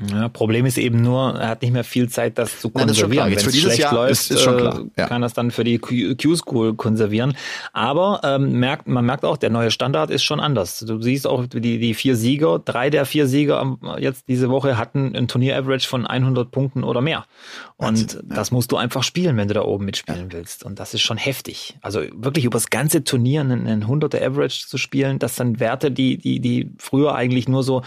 Ja, 0.10 0.30
Problem 0.30 0.66
ist 0.66 0.78
eben 0.80 1.02
nur, 1.02 1.36
er 1.40 1.50
hat 1.50 1.62
nicht 1.62 1.74
mehr 1.74 1.84
viel 1.84 2.10
Zeit, 2.10 2.38
das 2.40 2.60
zu 2.60 2.70
konservieren. 2.70 3.28
Wenn 3.30 3.38
es 3.38 3.44
dieses 3.44 3.62
schlecht 3.62 3.80
Jahr 3.80 3.94
läuft, 3.94 4.12
ist- 4.14 4.32
ist 4.32 4.48
äh, 4.48 4.72
Ja. 4.98 5.08
kann 5.08 5.22
das 5.22 5.34
dann 5.34 5.52
für 5.52 5.64
die 5.64 5.78
Q- 5.78 6.16
Q-School 6.16 6.74
konservieren. 6.76 7.36
Aber 7.74 8.22
ähm, 8.24 8.54
merkt, 8.54 8.88
man 8.88 9.06
merkt 9.06 9.26
auch, 9.26 9.38
der 9.38 9.50
neue 9.52 9.70
Standard 9.70 10.10
ist 10.10 10.24
schon 10.24 10.40
anders. 10.40 10.80
Du 10.80 11.00
siehst 11.02 11.28
auch 11.28 11.46
die, 11.46 11.78
die 11.78 11.94
vier 11.94 12.16
Sieger, 12.16 12.58
drei 12.58 12.90
der 12.90 13.06
vier 13.06 13.28
Sieger 13.28 13.78
jetzt 14.00 14.28
diese 14.28 14.50
Woche 14.50 14.78
hatten 14.78 15.14
ein 15.16 15.28
Turnier-Average 15.28 15.88
von 15.88 16.08
100 16.08 16.50
Punkten 16.52 16.84
oder 16.84 17.02
mehr. 17.02 17.26
Und 17.76 18.14
ja. 18.14 18.20
das 18.24 18.50
musst 18.50 18.72
du 18.72 18.78
einfach 18.78 19.04
spielen, 19.04 19.36
wenn 19.38 19.50
du 19.50 19.54
da 19.54 19.62
oben 19.64 19.86
mitspielen 19.86 20.32
willst. 20.32 20.64
Und 20.64 20.80
das 20.80 20.94
ist 20.96 21.02
schon 21.02 21.18
heftig. 21.18 21.78
Also 21.82 22.00
wirklich 22.16 22.46
über 22.46 22.56
das 22.56 22.70
ganze 22.72 23.04
Turnier 23.04 23.42
einen, 23.42 23.68
einen 23.68 23.84
100er 23.86 24.26
Average 24.26 24.68
zu 24.68 24.78
spielen, 24.78 25.20
das 25.20 25.36
sind 25.36 25.60
Werte, 25.60 25.92
die, 25.92 26.18
die, 26.18 26.40
die 26.40 26.72
früher 26.80 27.14
eigentlich 27.14 27.48
nur 27.48 27.62
so 27.62 27.84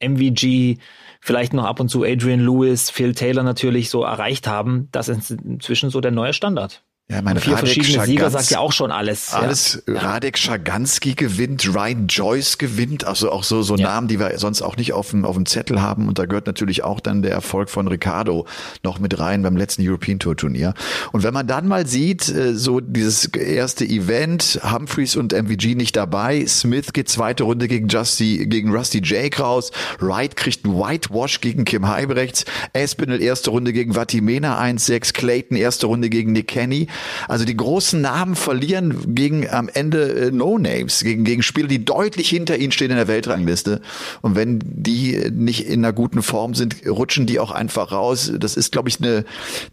MVG, 0.00 0.78
vielleicht 1.22 1.54
noch 1.54 1.64
ab 1.64 1.80
und 1.80 1.88
zu 1.88 2.02
Adrian 2.02 2.40
Lewis, 2.40 2.90
Phil 2.90 3.14
Taylor 3.14 3.44
natürlich 3.44 3.88
so 3.88 4.02
erreicht 4.02 4.46
haben. 4.46 4.88
Das 4.90 5.08
ist 5.08 5.30
inzwischen 5.30 5.88
so 5.88 6.00
der 6.00 6.10
neue 6.10 6.32
Standard. 6.34 6.82
Ja, 7.12 7.22
meine 7.22 7.40
Vier 7.40 7.54
Radek 7.54 7.74
verschiedene 7.74 8.04
Sieger 8.06 8.26
Schagans- 8.26 8.30
sagt 8.32 8.50
ja 8.50 8.58
auch 8.60 8.72
schon 8.72 8.90
alles. 8.90 9.32
Alles, 9.34 9.82
Ja. 9.86 10.00
Radek 10.00 10.38
Schaganski 10.38 11.14
gewinnt, 11.14 11.68
Ryan 11.74 12.06
Joyce 12.06 12.58
gewinnt, 12.58 13.04
also 13.04 13.30
auch 13.30 13.44
so, 13.44 13.62
so 13.62 13.76
Ja. 13.76 13.88
Namen, 13.88 14.08
die 14.08 14.18
wir 14.18 14.38
sonst 14.38 14.62
auch 14.62 14.76
nicht 14.76 14.92
auf 14.92 15.10
dem, 15.10 15.24
auf 15.24 15.36
dem 15.36 15.46
Zettel 15.46 15.82
haben. 15.82 16.08
Und 16.08 16.18
da 16.18 16.24
gehört 16.26 16.46
natürlich 16.46 16.82
auch 16.84 17.00
dann 17.00 17.22
der 17.22 17.32
Erfolg 17.32 17.68
von 17.70 17.86
Ricardo 17.88 18.46
noch 18.82 18.98
mit 18.98 19.18
rein 19.18 19.42
beim 19.42 19.56
letzten 19.56 19.86
European 19.86 20.18
Tour 20.18 20.36
Turnier. 20.36 20.74
Und 21.12 21.22
wenn 21.22 21.34
man 21.34 21.46
dann 21.46 21.68
mal 21.68 21.86
sieht, 21.86 22.28
äh, 22.28 22.54
so 22.54 22.80
dieses 22.80 23.26
erste 23.26 23.84
Event, 23.84 24.60
Humphreys 24.62 25.16
und 25.16 25.32
MVG 25.32 25.74
nicht 25.74 25.96
dabei, 25.96 26.46
Smith 26.46 26.92
geht 26.92 27.08
zweite 27.08 27.42
Runde 27.44 27.68
gegen 27.68 27.88
Justy, 27.88 28.46
gegen 28.46 28.74
Rusty 28.74 29.00
Jake 29.04 29.42
raus, 29.42 29.70
Wright 30.00 30.34
kriegt 30.36 30.64
einen 30.64 30.78
Whitewash 30.78 31.40
gegen 31.40 31.64
Kim 31.64 31.86
Heibrechts, 31.88 32.44
Espinel 32.72 33.20
erste 33.20 33.50
Runde 33.50 33.72
gegen 33.72 33.94
Vatimena 33.94 34.58
1-6, 34.60 35.12
Clayton 35.12 35.56
erste 35.56 35.86
Runde 35.86 36.08
gegen 36.08 36.32
Nick 36.32 36.48
Kenny. 36.48 36.86
Also 37.28 37.44
die 37.44 37.56
großen 37.56 38.00
Namen 38.00 38.36
verlieren 38.36 39.14
gegen 39.14 39.48
am 39.48 39.68
Ende 39.68 40.12
äh, 40.12 40.30
No-Names, 40.30 41.00
gegen, 41.00 41.24
gegen 41.24 41.42
Spieler, 41.42 41.68
die 41.68 41.84
deutlich 41.84 42.28
hinter 42.28 42.56
ihnen 42.56 42.72
stehen 42.72 42.90
in 42.90 42.96
der 42.96 43.08
Weltrangliste. 43.08 43.80
Und 44.20 44.36
wenn 44.36 44.60
die 44.62 45.30
nicht 45.32 45.66
in 45.66 45.84
einer 45.84 45.92
guten 45.92 46.22
Form 46.22 46.54
sind, 46.54 46.86
rutschen 46.86 47.26
die 47.26 47.40
auch 47.40 47.50
einfach 47.50 47.92
raus. 47.92 48.32
Das 48.38 48.56
ist, 48.56 48.72
glaube 48.72 48.88
ich, 48.88 49.00
eine 49.00 49.24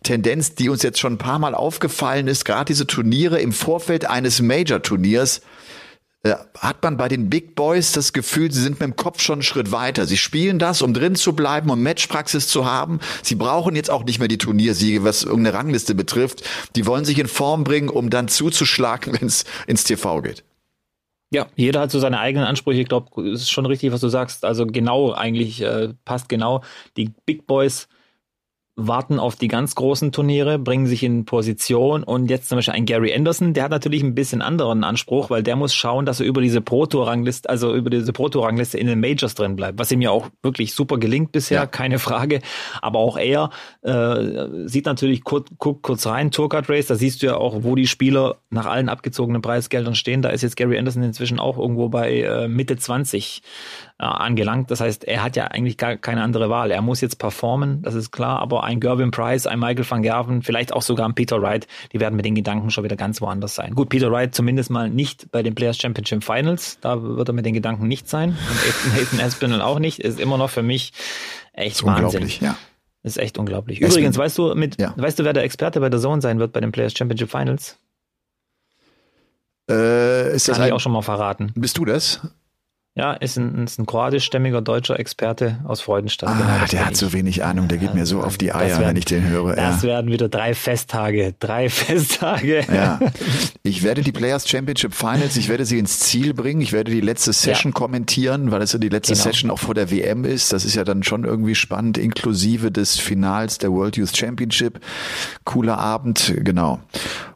Tendenz, 0.04 0.56
die 0.56 0.70
uns 0.70 0.84
jetzt 0.84 1.00
schon 1.00 1.14
ein 1.14 1.18
paar 1.18 1.40
Mal 1.40 1.56
aufgefallen 1.56 2.28
ist. 2.28 2.46
Gerade 2.46 2.66
diese 2.66 2.88
Turniere 2.88 3.40
im 3.40 3.52
Vorfeld 3.52 4.10
eines 4.10 4.42
Major-Turniers 4.42 5.42
äh, 6.24 6.36
hat 6.58 6.84
man 6.84 6.98
bei 6.98 7.08
den 7.08 7.30
Big 7.30 7.56
Boys 7.56 7.94
das 7.94 8.12
Gefühl, 8.12 8.52
sie 8.52 8.62
sind 8.62 8.80
mit 8.80 8.82
dem 8.82 8.96
Kopf 8.98 9.22
schon 9.22 9.36
einen 9.36 9.44
Schritt 9.44 9.72
weiter. 9.72 10.06
Sie 10.06 10.18
spielen 10.18 10.60
das, 10.60 10.82
um 10.82 10.94
drin 10.94 11.16
zu 11.16 11.34
bleiben, 11.34 11.70
um 11.70 11.82
Matchpraxis 11.82 12.50
zu 12.50 12.66
haben. 12.66 13.00
Sie 13.24 13.36
brauchen 13.36 13.76
jetzt 13.76 13.90
auch 13.90 14.04
nicht 14.04 14.20
mehr 14.20 14.28
die 14.28 14.38
Turniersiege, 14.38 15.06
was 15.06 15.24
irgendeine 15.24 15.58
Rangliste 15.58 15.96
betrifft. 15.96 16.44
Die 16.76 16.86
wollen 16.86 17.06
sich 17.06 17.20
in 17.20 17.28
Form 17.28 17.64
bringen, 17.64 17.88
um 17.88 18.10
dann 18.10 18.28
zuzuschlagen, 18.28 19.14
wenn 19.20 19.28
es 19.28 19.46
ins 19.66 19.86
TV 19.86 20.22
geht. 20.22 20.44
Ja, 21.32 21.48
jeder 21.56 21.82
hat 21.82 21.92
so 21.92 22.00
seine 22.00 22.20
eigenen 22.20 22.48
Ansprüche. 22.48 22.82
Ich 22.82 22.90
glaube, 22.90 23.22
es 23.30 23.42
ist 23.42 23.52
schon 23.52 23.68
richtig, 23.68 23.92
was 23.92 24.02
du 24.02 24.10
sagst. 24.10 24.44
Also 24.44 24.66
genau 24.66 25.14
eigentlich 25.14 25.62
äh, 25.62 25.94
passt 26.04 26.28
genau. 26.28 26.64
Die 26.98 27.12
Big 27.26 27.46
Boys 27.46 27.88
warten 28.88 29.20
auf 29.20 29.36
die 29.36 29.48
ganz 29.48 29.76
großen 29.76 30.12
Turniere, 30.12 30.58
bringen 30.60 30.88
sich 30.88 31.04
in 31.04 31.26
Position 31.26 32.04
und 32.04 32.30
jetzt 32.30 32.50
zum 32.50 32.58
Beispiel 32.58 32.74
ein 32.74 32.86
Gary 32.86 33.14
Anderson, 33.14 33.54
der 33.54 33.64
hat 33.66 33.72
natürlich 33.72 34.04
ein 34.04 34.16
bisschen 34.16 34.42
anderen 34.42 34.84
Anspruch, 34.84 35.30
weil 35.30 35.44
der 35.44 35.56
muss 35.56 35.74
schauen, 35.74 36.06
dass 36.06 36.20
er 36.20 36.26
über 36.26 36.42
diese 36.42 36.62
Pro-Tour-Rangliste, 36.62 37.50
also 37.50 37.76
über 37.76 37.90
diese 37.90 38.14
Pro-Tour-Rangliste 38.14 38.78
in 38.78 38.88
den 38.88 39.00
Majors 39.00 39.36
drin 39.36 39.56
bleibt, 39.56 39.80
was 39.80 39.92
ihm 39.92 40.02
ja 40.02 40.12
auch 40.12 40.30
wirklich 40.44 40.74
super 40.74 40.98
gelingt 40.98 41.32
bisher, 41.32 41.60
Ja. 41.60 41.66
keine 41.66 42.00
Frage. 42.00 42.42
Aber 42.82 43.00
auch 43.00 43.18
er 43.18 43.50
äh, 43.82 44.68
sieht 44.68 44.86
natürlich 44.86 45.24
kurz, 45.24 45.48
guckt 45.58 45.84
kurz 45.84 46.06
rein, 46.08 46.32
Tourcard 46.32 46.70
Race, 46.70 46.88
da 46.88 46.96
siehst 46.96 47.22
du 47.22 47.28
ja 47.28 47.36
auch, 47.38 47.64
wo 47.64 47.76
die 47.76 47.88
Spieler 47.88 48.38
nach 48.50 48.66
allen 48.66 48.90
abgezogenen 48.90 49.42
Preisgeldern 49.42 49.96
stehen. 49.96 50.22
Da 50.22 50.30
ist 50.30 50.42
jetzt 50.42 50.56
Gary 50.56 50.78
Anderson 50.78 51.04
inzwischen 51.04 51.40
auch 51.40 51.58
irgendwo 51.58 51.90
bei 51.90 52.22
äh, 52.22 52.48
Mitte 52.48 52.78
20 52.78 53.42
äh, 54.00 54.06
angelangt. 54.06 54.72
Das 54.72 54.80
heißt, 54.82 55.04
er 55.04 55.22
hat 55.24 55.36
ja 55.36 55.46
eigentlich 55.48 55.78
gar 55.78 55.98
keine 55.98 56.24
andere 56.24 56.50
Wahl. 56.50 56.72
Er 56.72 56.82
muss 56.82 57.02
jetzt 57.02 57.18
performen, 57.20 57.82
das 57.82 57.94
ist 57.96 58.12
klar, 58.12 58.40
aber 58.40 58.64
ein 58.64 58.80
Gervin 58.80 59.12
Price, 59.12 59.46
ein 59.46 59.60
Michael 59.60 59.90
van 59.90 60.02
Gerven, 60.02 60.42
vielleicht 60.42 60.72
auch 60.74 60.82
sogar 60.82 61.08
ein 61.08 61.14
Peter 61.16 61.42
Wright, 61.42 61.68
die 61.94 62.00
werden 62.00 62.16
mit 62.16 62.26
den 62.26 62.36
Gedanken 62.36 62.72
schon 62.72 62.84
wieder 62.84 62.96
ganz 62.96 63.22
woanders 63.22 63.56
sein. 63.56 63.76
Gut, 63.76 63.90
Peter 63.90 64.12
Wright 64.12 64.34
zumindest 64.34 64.70
mal 64.70 64.90
nicht 64.90 65.32
bei 65.32 65.44
den 65.44 65.54
Players 65.54 65.78
Championship 65.78 66.24
Finals, 66.24 66.80
da 66.82 67.02
wird 67.04 67.28
er 67.30 67.34
mit 67.34 67.46
den 67.46 67.54
Gedanken 67.54 67.88
nicht 67.88 68.08
sein. 68.10 68.30
Und 68.32 68.94
Nathan 68.98 69.20
Aspinall 69.20 69.62
auch 69.62 69.80
nicht, 69.80 70.00
ist 70.00 70.20
immer 70.20 70.38
noch 70.38 70.50
für 70.50 70.64
mich 70.64 70.94
echt 71.54 71.72
Das 71.72 71.82
ist 71.82 71.86
Wahnsinn. 71.86 72.06
unglaublich, 72.06 72.42
ja. 72.42 72.56
Ist 73.04 73.18
echt 73.18 73.38
unglaublich. 73.38 73.80
Übrigens, 73.82 74.18
weißt 74.18 74.38
du, 74.38 74.56
mit, 74.56 74.80
Ja. 74.80 74.94
weißt 74.98 75.20
du, 75.20 75.24
wer 75.24 75.34
der 75.34 75.44
Experte 75.44 75.80
bei 75.80 75.90
der 75.90 76.00
Zone 76.00 76.22
sein 76.22 76.40
wird 76.40 76.52
bei 76.54 76.60
den 76.60 76.72
Players 76.72 76.94
Championship 76.98 77.30
Finals? 77.32 77.78
Äh, 79.70 80.36
ist 80.36 80.48
das 80.48 80.58
Kann 80.58 80.66
ich 80.66 80.72
ein, 80.72 80.76
auch 80.76 80.80
schon 80.80 80.92
mal 80.92 81.02
verraten. 81.02 81.52
bist 81.56 81.78
du 81.78 81.86
das? 81.86 82.20
Ja, 83.00 83.14
ist 83.14 83.38
ein, 83.38 83.64
ist 83.64 83.80
ein 83.80 83.86
kroatischstämmiger 83.86 84.62
deutscher 84.62 85.00
Experte 85.00 85.60
aus 85.64 85.80
Freudenstadt. 85.80 86.32
Ah, 86.32 86.34
genau, 86.34 86.66
der 86.70 86.86
hat 86.86 86.92
ich. 86.92 86.98
so 86.98 87.14
wenig 87.14 87.46
Ahnung, 87.46 87.70
der 87.70 87.78
geht 87.78 87.94
mir 87.94 88.06
so 88.06 88.20
auf 88.22 88.38
die 88.38 88.52
Eier, 88.52 88.72
werden, 88.72 88.88
wenn 88.88 88.96
ich 88.98 89.06
den 89.06 89.26
höre. 89.26 89.56
Das 89.56 89.84
ja. 89.84 89.88
werden 89.88 90.12
wieder 90.12 90.28
drei 90.28 90.54
Festtage, 90.54 91.34
drei 91.40 91.70
Festtage. 91.70 92.66
Ja. 92.70 93.00
Ich 93.64 93.84
werde 93.84 94.02
die 94.02 94.12
Players 94.12 94.50
Championship 94.50 94.94
Finals, 94.94 95.38
ich 95.38 95.48
werde 95.48 95.64
sie 95.66 95.80
ins 95.80 96.00
Ziel 96.02 96.34
bringen, 96.34 96.60
ich 96.60 96.74
werde 96.74 96.92
die 96.92 97.00
letzte 97.00 97.32
Session 97.32 97.72
ja. 97.72 97.74
kommentieren, 97.74 98.52
weil 98.52 98.62
es 98.64 98.74
ja 98.74 98.80
die 98.80 98.90
letzte 98.90 99.14
genau. 99.14 99.24
Session 99.24 99.50
auch 99.50 99.60
vor 99.60 99.76
der 99.76 99.92
WM 99.92 100.26
ist. 100.26 100.52
Das 100.52 100.66
ist 100.66 100.76
ja 100.76 100.84
dann 100.84 101.02
schon 101.02 101.24
irgendwie 101.24 101.56
spannend, 101.56 101.98
inklusive 101.98 102.70
des 102.70 103.00
Finals 103.00 103.60
der 103.60 103.72
World 103.72 103.96
Youth 103.96 104.18
Championship. 104.18 104.82
Cooler 105.46 105.78
Abend, 105.78 106.34
genau. 106.44 106.82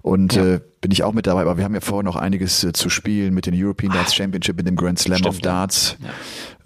Und 0.03 0.35
ja. 0.35 0.55
äh, 0.55 0.61
bin 0.81 0.91
ich 0.91 1.03
auch 1.03 1.13
mit 1.13 1.27
dabei, 1.27 1.41
aber 1.41 1.57
wir 1.57 1.63
haben 1.63 1.73
ja 1.73 1.79
vorher 1.79 2.03
noch 2.03 2.17
einiges 2.17 2.63
äh, 2.65 2.73
zu 2.73 2.89
spielen 2.89 3.33
mit 3.33 3.45
den 3.45 3.53
European 3.55 3.93
Darts 3.93 4.13
Championship, 4.13 4.57
mit 4.57 4.67
dem 4.67 4.75
Grand 4.75 4.99
Slam 4.99 5.19
Stimmt, 5.19 5.35
of 5.35 5.39
Darts. 5.39 5.97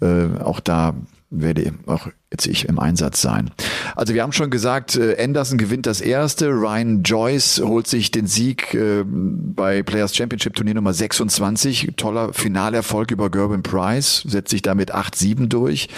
Ja. 0.00 0.24
Äh, 0.24 0.40
auch 0.40 0.58
da 0.58 0.94
werde 1.30 1.72
auch 1.86 2.08
jetzt 2.30 2.46
ich 2.46 2.68
im 2.68 2.78
Einsatz 2.78 3.20
sein. 3.20 3.50
Also 3.96 4.14
wir 4.14 4.22
haben 4.22 4.32
schon 4.32 4.50
gesagt, 4.50 4.96
äh, 4.96 5.22
Anderson 5.22 5.58
gewinnt 5.58 5.86
das 5.86 6.00
erste, 6.00 6.48
Ryan 6.48 7.02
Joyce 7.02 7.62
holt 7.64 7.86
sich 7.86 8.10
den 8.10 8.26
Sieg 8.26 8.74
äh, 8.74 9.04
bei 9.04 9.82
Players 9.82 10.14
Championship 10.14 10.54
Turnier 10.54 10.74
Nummer 10.74 10.92
26, 10.92 11.92
toller 11.96 12.32
Finalerfolg 12.32 13.10
über 13.10 13.30
Gerben 13.30 13.62
Price, 13.62 14.22
setzt 14.26 14.50
sich 14.50 14.62
damit 14.62 14.94
8-7 14.94 15.48
durch, 15.48 15.88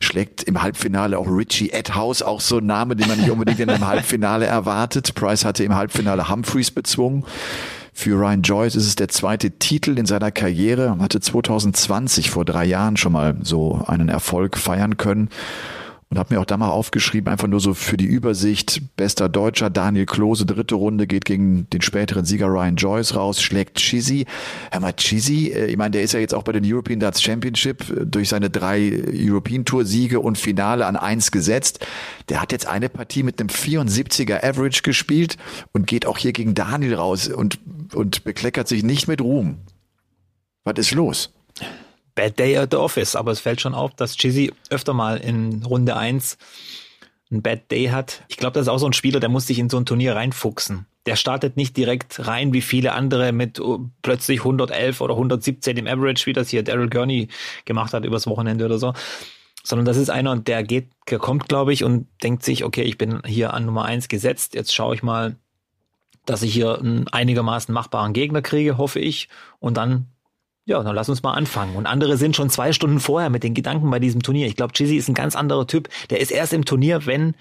schlägt 0.00 0.42
im 0.44 0.62
Halbfinale 0.62 1.18
auch 1.18 1.28
Richie 1.28 1.70
Edhouse, 1.70 2.22
auch 2.22 2.40
so 2.40 2.58
ein 2.58 2.66
Name, 2.66 2.96
den 2.96 3.08
man 3.08 3.18
nicht 3.18 3.30
unbedingt 3.30 3.60
in 3.60 3.70
einem 3.70 3.86
Halbfinale 3.86 4.46
erwartet. 4.46 5.14
Price 5.14 5.44
hatte 5.44 5.64
im 5.64 5.74
Halbfinale 5.74 6.28
Humphreys 6.28 6.70
bezwungen. 6.70 7.24
Für 7.92 8.18
Ryan 8.18 8.42
Joyce 8.42 8.76
ist 8.76 8.86
es 8.86 8.96
der 8.96 9.08
zweite 9.08 9.50
Titel 9.50 9.98
in 9.98 10.06
seiner 10.06 10.30
Karriere, 10.30 10.96
hatte 10.98 11.20
2020 11.20 12.30
vor 12.30 12.44
drei 12.44 12.64
Jahren 12.64 12.96
schon 12.96 13.12
mal 13.12 13.36
so 13.42 13.82
einen 13.86 14.08
Erfolg 14.08 14.56
feiern 14.56 14.96
können 14.96 15.28
und 16.12 16.18
habe 16.18 16.34
mir 16.34 16.40
auch 16.42 16.44
da 16.44 16.58
mal 16.58 16.68
aufgeschrieben, 16.68 17.32
einfach 17.32 17.48
nur 17.48 17.58
so 17.58 17.72
für 17.72 17.96
die 17.96 18.04
Übersicht. 18.04 18.82
Bester 18.96 19.30
Deutscher 19.30 19.70
Daniel 19.70 20.04
Klose, 20.04 20.44
dritte 20.44 20.74
Runde, 20.74 21.06
geht 21.06 21.24
gegen 21.24 21.70
den 21.70 21.80
späteren 21.80 22.26
Sieger 22.26 22.48
Ryan 22.48 22.76
Joyce 22.76 23.16
raus, 23.16 23.40
schlägt 23.40 23.78
Chizzy. 23.78 24.26
Hör 24.70 24.80
mal, 24.80 24.92
Chizzy, 24.92 25.52
äh, 25.54 25.68
ich 25.68 25.78
meine, 25.78 25.92
der 25.92 26.02
ist 26.02 26.12
ja 26.12 26.20
jetzt 26.20 26.34
auch 26.34 26.42
bei 26.42 26.52
den 26.52 26.64
European 26.66 27.00
Darts 27.00 27.22
Championship 27.22 27.88
äh, 27.88 28.04
durch 28.04 28.28
seine 28.28 28.50
drei 28.50 28.92
European 29.10 29.64
Tour 29.64 29.86
Siege 29.86 30.20
und 30.20 30.36
Finale 30.36 30.84
an 30.84 30.96
eins 30.96 31.30
gesetzt. 31.30 31.86
Der 32.28 32.42
hat 32.42 32.52
jetzt 32.52 32.66
eine 32.66 32.90
Partie 32.90 33.22
mit 33.22 33.40
einem 33.40 33.48
74er 33.48 34.44
Average 34.44 34.82
gespielt 34.82 35.38
und 35.72 35.86
geht 35.86 36.04
auch 36.04 36.18
hier 36.18 36.34
gegen 36.34 36.52
Daniel 36.52 36.96
raus 36.96 37.28
und, 37.28 37.58
und 37.94 38.22
bekleckert 38.24 38.68
sich 38.68 38.82
nicht 38.82 39.08
mit 39.08 39.22
Ruhm. 39.22 39.60
Was 40.64 40.74
ist 40.76 40.92
los? 40.92 41.32
Bad 42.14 42.38
Day 42.38 42.56
at 42.56 42.70
the 42.70 42.76
Office, 42.76 43.16
aber 43.16 43.32
es 43.32 43.40
fällt 43.40 43.60
schon 43.60 43.74
auf, 43.74 43.94
dass 43.94 44.16
Chizzy 44.16 44.52
öfter 44.70 44.92
mal 44.92 45.16
in 45.16 45.62
Runde 45.64 45.96
1 45.96 46.38
ein 47.30 47.42
Bad 47.42 47.70
Day 47.70 47.86
hat. 47.86 48.22
Ich 48.28 48.36
glaube, 48.36 48.54
das 48.54 48.62
ist 48.62 48.68
auch 48.68 48.78
so 48.78 48.86
ein 48.86 48.92
Spieler, 48.92 49.20
der 49.20 49.28
muss 49.28 49.46
sich 49.46 49.58
in 49.58 49.70
so 49.70 49.78
ein 49.78 49.86
Turnier 49.86 50.14
reinfuchsen. 50.14 50.86
Der 51.06 51.16
startet 51.16 51.56
nicht 51.56 51.76
direkt 51.76 52.26
rein 52.26 52.52
wie 52.52 52.60
viele 52.60 52.92
andere 52.92 53.32
mit 53.32 53.58
oh, 53.58 53.86
plötzlich 54.02 54.40
111 54.40 55.00
oder 55.00 55.14
117 55.14 55.76
im 55.76 55.86
Average, 55.86 56.26
wie 56.26 56.32
das 56.32 56.50
hier 56.50 56.62
Daryl 56.62 56.90
Gurney 56.90 57.28
gemacht 57.64 57.92
hat 57.92 58.04
übers 58.04 58.26
Wochenende 58.26 58.64
oder 58.64 58.78
so. 58.78 58.92
Sondern 59.64 59.84
das 59.84 59.96
ist 59.96 60.10
einer, 60.10 60.36
der 60.36 60.62
geht, 60.62 60.88
der 61.08 61.18
kommt, 61.18 61.48
glaube 61.48 61.72
ich, 61.72 61.82
und 61.82 62.06
denkt 62.22 62.44
sich, 62.44 62.64
okay, 62.64 62.82
ich 62.82 62.98
bin 62.98 63.22
hier 63.24 63.54
an 63.54 63.66
Nummer 63.66 63.84
1 63.84 64.08
gesetzt, 64.08 64.54
jetzt 64.54 64.74
schaue 64.74 64.94
ich 64.94 65.02
mal, 65.02 65.36
dass 66.26 66.42
ich 66.42 66.52
hier 66.52 66.78
einen 66.78 67.08
einigermaßen 67.08 67.72
machbaren 67.72 68.12
Gegner 68.12 68.42
kriege, 68.42 68.78
hoffe 68.78 69.00
ich. 69.00 69.28
Und 69.58 69.76
dann 69.76 70.06
ja, 70.64 70.82
dann 70.82 70.94
lass 70.94 71.08
uns 71.08 71.22
mal 71.22 71.32
anfangen. 71.32 71.76
Und 71.76 71.86
andere 71.86 72.16
sind 72.16 72.36
schon 72.36 72.50
zwei 72.50 72.72
Stunden 72.72 73.00
vorher 73.00 73.30
mit 73.30 73.42
den 73.42 73.54
Gedanken 73.54 73.90
bei 73.90 73.98
diesem 73.98 74.22
Turnier. 74.22 74.46
Ich 74.46 74.56
glaube, 74.56 74.72
Chizzy 74.72 74.96
ist 74.96 75.08
ein 75.08 75.14
ganz 75.14 75.34
anderer 75.34 75.66
Typ. 75.66 75.88
Der 76.10 76.20
ist 76.20 76.30
erst 76.30 76.52
im 76.52 76.64
Turnier, 76.64 77.06
wenn 77.06 77.34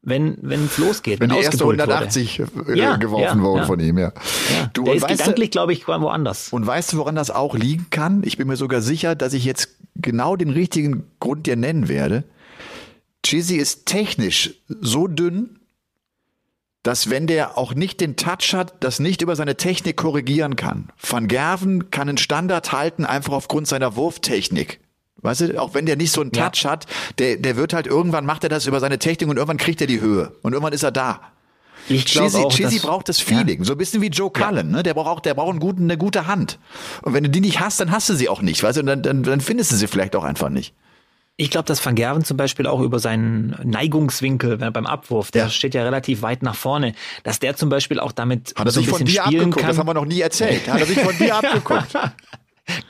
wenn 0.00 0.38
wenn 0.42 0.66
es 0.66 0.78
losgeht. 0.78 1.18
Wenn 1.18 1.30
die 1.30 1.38
erste 1.38 1.64
180 1.64 2.40
wurde. 2.54 2.72
Äh, 2.72 2.78
ja, 2.78 2.96
geworfen 2.96 3.38
ja, 3.38 3.44
wurde 3.44 3.60
ja. 3.60 3.66
von 3.66 3.80
ihm, 3.80 3.98
ja. 3.98 4.12
ja. 4.12 4.70
Du, 4.72 4.84
der 4.84 4.94
ist 4.94 5.08
gedanklich, 5.08 5.50
glaube 5.50 5.72
ich, 5.72 5.88
woanders. 5.88 6.52
Und 6.52 6.66
weißt 6.66 6.92
du, 6.92 6.98
woran 6.98 7.16
das 7.16 7.30
auch 7.30 7.56
liegen 7.56 7.86
kann? 7.90 8.22
Ich 8.24 8.36
bin 8.36 8.46
mir 8.46 8.56
sogar 8.56 8.80
sicher, 8.80 9.16
dass 9.16 9.32
ich 9.32 9.44
jetzt 9.44 9.76
genau 9.96 10.36
den 10.36 10.50
richtigen 10.50 11.10
Grund 11.18 11.46
dir 11.46 11.56
nennen 11.56 11.88
werde. 11.88 12.22
Chizzy 13.24 13.56
ist 13.56 13.86
technisch 13.86 14.54
so 14.68 15.08
dünn, 15.08 15.57
dass 16.82 17.10
wenn 17.10 17.26
der 17.26 17.58
auch 17.58 17.74
nicht 17.74 18.00
den 18.00 18.16
Touch 18.16 18.54
hat, 18.54 18.74
das 18.80 18.98
nicht 19.00 19.22
über 19.22 19.36
seine 19.36 19.56
Technik 19.56 19.96
korrigieren 19.96 20.56
kann. 20.56 20.88
Van 20.98 21.28
Gerven 21.28 21.90
kann 21.90 22.08
einen 22.08 22.18
Standard 22.18 22.72
halten, 22.72 23.04
einfach 23.04 23.32
aufgrund 23.32 23.66
seiner 23.66 23.96
Wurftechnik. 23.96 24.80
Weißt 25.20 25.40
du, 25.40 25.60
auch 25.60 25.74
wenn 25.74 25.86
der 25.86 25.96
nicht 25.96 26.12
so 26.12 26.20
einen 26.20 26.30
Touch 26.30 26.62
ja. 26.62 26.70
hat, 26.70 26.86
der, 27.18 27.36
der 27.36 27.56
wird 27.56 27.72
halt 27.72 27.86
irgendwann 27.86 28.24
macht 28.24 28.44
er 28.44 28.48
das 28.48 28.66
über 28.66 28.78
seine 28.78 28.98
Technik 28.98 29.28
und 29.28 29.36
irgendwann 29.36 29.56
kriegt 29.56 29.80
er 29.80 29.88
die 29.88 30.00
Höhe 30.00 30.32
und 30.42 30.52
irgendwann 30.52 30.72
ist 30.72 30.84
er 30.84 30.92
da. 30.92 31.20
Ich 31.88 32.04
Chizzy, 32.04 32.36
auch, 32.36 32.52
Chizzy 32.52 32.80
braucht 32.80 33.08
das 33.08 33.18
Feeling, 33.18 33.60
ja. 33.60 33.64
so 33.64 33.72
ein 33.72 33.78
bisschen 33.78 34.02
wie 34.02 34.08
Joe 34.08 34.30
Cullen, 34.30 34.70
ja. 34.70 34.76
ne? 34.76 34.82
Der 34.82 34.94
braucht 34.94 35.08
auch, 35.08 35.20
der 35.20 35.34
braucht 35.34 35.50
einen 35.50 35.60
guten, 35.60 35.84
eine 35.84 35.96
gute 35.96 36.26
Hand. 36.26 36.58
Und 37.02 37.14
wenn 37.14 37.24
du 37.24 37.30
die 37.30 37.40
nicht 37.40 37.60
hast, 37.60 37.80
dann 37.80 37.90
hast 37.90 38.08
du 38.08 38.14
sie 38.14 38.28
auch 38.28 38.42
nicht, 38.42 38.62
weißt 38.62 38.76
du, 38.76 38.80
und 38.80 38.86
dann, 38.86 39.02
dann, 39.02 39.22
dann 39.22 39.40
findest 39.40 39.72
du 39.72 39.76
sie 39.76 39.86
vielleicht 39.86 40.14
auch 40.14 40.24
einfach 40.24 40.50
nicht. 40.50 40.74
Ich 41.40 41.50
glaube, 41.50 41.66
dass 41.66 41.84
Van 41.86 41.94
Gerven 41.94 42.24
zum 42.24 42.36
Beispiel 42.36 42.66
auch 42.66 42.80
über 42.80 42.98
seinen 42.98 43.56
Neigungswinkel 43.62 44.56
beim 44.56 44.86
Abwurf, 44.86 45.30
der 45.30 45.44
ja. 45.44 45.50
steht 45.50 45.72
ja 45.72 45.84
relativ 45.84 46.20
weit 46.22 46.42
nach 46.42 46.56
vorne, 46.56 46.94
dass 47.22 47.38
der 47.38 47.54
zum 47.54 47.68
Beispiel 47.68 48.00
auch 48.00 48.10
damit 48.10 48.54
Hat 48.56 48.66
er 48.66 48.72
so 48.72 48.80
sich 48.80 48.88
von 48.88 49.04
dir 49.04 49.24
abgeguckt? 49.24 49.56
Kann. 49.58 49.68
Das 49.68 49.78
haben 49.78 49.86
wir 49.86 49.94
noch 49.94 50.04
nie 50.04 50.20
erzählt. 50.20 50.68
Hat 50.68 50.80
er 50.80 50.86
sich 50.86 50.98
von 50.98 51.16
dir 51.16 51.36
abgeguckt? 51.44 51.94